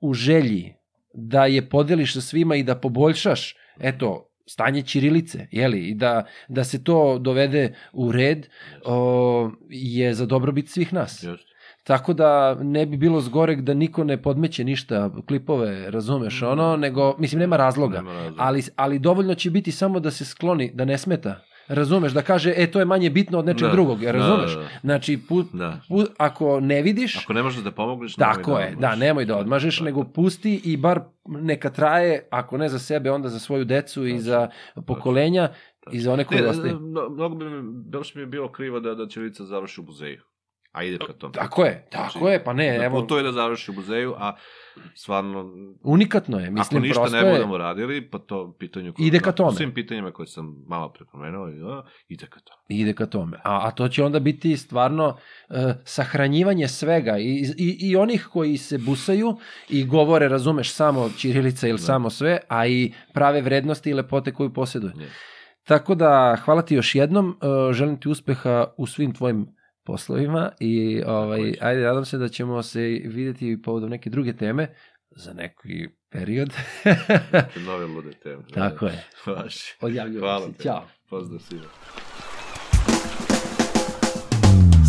u 0.00 0.14
želji 0.14 0.74
da 1.14 1.46
je 1.46 1.68
podeliš 1.68 2.14
sa 2.14 2.20
svima 2.20 2.56
i 2.56 2.62
da 2.62 2.74
poboljšaš, 2.76 3.56
eto, 3.80 4.30
stanje 4.46 4.82
ćirilice, 4.82 5.46
jeli, 5.50 5.88
i 5.88 5.94
da, 5.94 6.24
da 6.48 6.64
se 6.64 6.84
to 6.84 7.18
dovede 7.18 7.74
u 7.92 8.12
red, 8.12 8.48
o, 8.84 9.50
je 9.68 10.14
za 10.14 10.26
dobrobit 10.26 10.68
svih 10.68 10.92
nas. 10.92 11.22
Just. 11.22 11.54
Tako 11.84 12.12
da 12.12 12.54
ne 12.54 12.86
bi 12.86 12.96
bilo 12.96 13.20
zgoreg 13.20 13.60
da 13.60 13.74
niko 13.74 14.04
ne 14.04 14.22
podmeće 14.22 14.64
ništa, 14.64 15.10
klipove, 15.28 15.90
razumeš, 15.90 16.42
ono, 16.42 16.76
nego, 16.76 17.16
mislim, 17.18 17.38
nema 17.40 17.56
razloga. 17.56 17.96
Nema 17.96 18.12
razloga. 18.12 18.42
Ali, 18.42 18.62
ali 18.76 18.98
dovoljno 18.98 19.34
će 19.34 19.50
biti 19.50 19.72
samo 19.72 20.00
da 20.00 20.10
se 20.10 20.24
skloni, 20.24 20.70
da 20.74 20.84
ne 20.84 20.98
smeta. 20.98 21.40
Razumeš, 21.68 22.12
da 22.12 22.22
kaže, 22.22 22.54
e, 22.56 22.66
to 22.66 22.78
je 22.78 22.84
manje 22.84 23.10
bitno 23.10 23.38
od 23.38 23.46
nečeg 23.46 23.62
Da, 23.62 23.72
drugog, 23.72 24.00
da, 24.00 24.12
razumeš? 24.12 24.54
da, 24.54 24.60
da. 24.60 24.68
Znači, 24.80 25.18
pu, 25.18 25.42
Da. 25.44 25.80
pu, 25.88 26.02
ako 26.18 26.60
ne 26.60 26.82
vidiš, 26.82 27.16
Ako 27.16 27.32
ne 27.32 27.42
možeš 27.42 27.60
da 27.60 27.70
pomogneš, 27.72 28.14
tako 28.14 28.50
nemoj 28.50 28.62
je, 28.62 28.68
odmažeš. 28.68 28.80
da, 28.90 28.96
nemoj 28.96 29.24
da 29.24 29.36
odmažeš, 29.36 29.78
Da, 29.78 29.84
nego 29.84 30.04
pusti 30.04 30.60
i 30.64 30.76
bar 30.76 31.00
neka 31.26 31.70
traje, 31.70 32.28
ako 32.30 32.58
ne 32.58 32.68
za 32.68 32.78
sebe, 32.78 33.10
onda 33.10 33.28
za 33.28 33.38
svoju 33.38 33.64
decu 33.64 34.06
i 34.06 34.18
za 34.20 34.48
pokolenja 34.78 35.48
i 35.92 36.00
za 36.00 36.12
one 36.12 36.24
koji 36.24 36.40
Ne, 36.40 36.46
ostaju. 36.46 36.80
mnogo 37.10 37.28
bi 37.30 37.44
mi, 37.46 37.62
baš 37.88 38.14
mi 38.14 38.22
je 38.22 38.26
bilo 38.26 38.48
krivo 38.48 38.80
da, 38.80 38.94
da 38.94 39.06
Ćirilica 39.06 39.44
završi 39.44 39.80
u 39.80 39.84
muzeju. 39.84 40.20
A 40.72 40.82
ide 40.82 40.98
ka 40.98 41.12
tome. 41.12 41.32
Tako 41.32 41.64
je, 41.64 41.86
tako 41.90 42.28
je, 42.28 42.44
pa 42.44 42.52
ne, 42.52 42.78
da 42.78 42.84
evo, 42.84 43.00
putuje 43.00 43.22
da 43.22 43.32
završi 43.32 43.70
u 43.70 43.74
muzeju, 43.74 44.14
a 44.18 44.34
stvarno, 44.94 45.52
unikatno 45.82 46.38
je, 46.38 46.44
ako 46.44 46.52
mislim, 46.52 46.82
ništa 46.82 47.00
prosto 47.00 47.16
ne 47.16 47.22
je, 47.22 47.32
budemo 47.32 47.58
radili, 47.58 48.10
po 48.10 48.18
to 48.18 48.56
pitanju... 48.58 48.92
koje- 48.92 49.06
Ide 49.06 49.18
ka 49.20 49.32
tome. 49.32 49.52
svim 49.52 49.74
pitanjima 49.74 50.10
koje 50.10 50.26
sam 50.26 50.64
malo 50.66 50.88
prepomenuo, 50.88 51.48
ide 52.08 52.26
ka 52.26 52.40
tome. 52.40 52.80
ide 52.80 52.92
ka 52.92 53.06
tome. 53.06 53.36
A, 53.36 53.60
a 53.62 53.70
to 53.70 53.88
će 53.88 54.04
onda 54.04 54.20
biti 54.20 54.56
stvarno 54.56 55.16
e, 55.50 55.54
sahranjivanje 55.84 56.68
svega 56.68 57.18
I, 57.18 57.24
i, 57.58 57.76
i 57.80 57.96
onih 57.96 58.28
koji 58.32 58.56
se 58.56 58.78
busaju 58.78 59.36
i 59.68 59.84
govore, 59.84 60.28
razumeš, 60.28 60.72
samo 60.72 61.10
Ćirilica 61.10 61.68
ili 61.68 61.78
Da. 61.78 61.82
samo 61.82 62.10
sve, 62.10 62.38
a 62.48 62.66
i 62.66 62.92
prave 63.12 63.40
vrednosti 63.40 63.90
i 63.90 63.94
lepote 63.94 64.32
koju 64.32 64.52
posjeduje. 64.52 64.92
Ne. 64.96 65.06
Tako 65.64 65.94
da, 65.94 66.36
hvala 66.44 66.62
ti 66.62 66.74
još 66.74 66.94
jednom, 66.94 67.36
e, 67.68 67.72
želim 67.72 68.00
ti 68.00 68.08
uspeha 68.08 68.66
u 68.76 68.86
svim 68.86 69.14
tvojim 69.14 69.46
poslovima 69.84 70.50
i 70.60 71.02
ovaj, 71.06 71.54
ajde, 71.60 71.82
nadam 71.82 72.04
se 72.04 72.18
da 72.18 72.28
ćemo 72.28 72.62
se 72.62 72.80
vidjeti 73.04 73.50
i 73.50 73.62
povodom 73.62 73.90
neke 73.90 74.10
druge 74.10 74.36
teme 74.36 74.74
za 75.10 75.32
neki 75.32 75.88
period. 76.10 76.52
Neke 76.84 77.60
Nove 77.66 77.86
lude 77.86 78.10
teme. 78.22 78.42
Tako 78.54 78.86
je. 78.86 79.04
Vaši. 79.26 79.76
Hvala 80.20 80.46
se. 80.46 80.52
te. 80.52 80.62
Ćao. 80.62 80.84
Pozdrav 81.10 81.40
svima. 81.40 81.64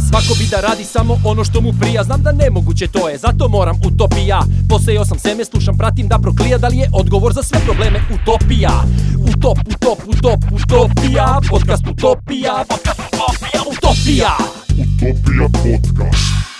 Svako 0.09 0.33
bi 0.39 0.45
da 0.51 0.61
radi 0.61 0.83
samo 0.83 1.17
ono 1.25 1.43
što 1.43 1.61
mu 1.61 1.73
prija 1.81 2.03
Znam 2.03 2.21
da 2.23 2.31
nemoguće 2.31 2.87
to 2.87 3.09
je, 3.09 3.17
zato 3.17 3.47
moram 3.49 3.75
utopija 3.87 4.41
Posejao 4.69 5.05
sam 5.05 5.19
seme, 5.19 5.45
slušam, 5.45 5.77
pratim 5.77 6.07
da 6.07 6.19
proklija 6.21 6.57
Da 6.57 6.67
li 6.67 6.77
je 6.77 6.89
odgovor 6.93 7.33
za 7.33 7.43
sve 7.43 7.59
probleme 7.65 7.99
utopija 8.15 8.83
Utop, 9.29 9.57
utop, 9.67 9.99
utop, 10.07 10.39
utopija 10.51 11.39
Podcast 11.49 11.87
utopija 11.87 12.65
Podcast 12.69 12.99
utopija, 12.99 13.61
utopija 13.71 14.54
Utopija 15.05 15.49
podcast. 15.49 16.54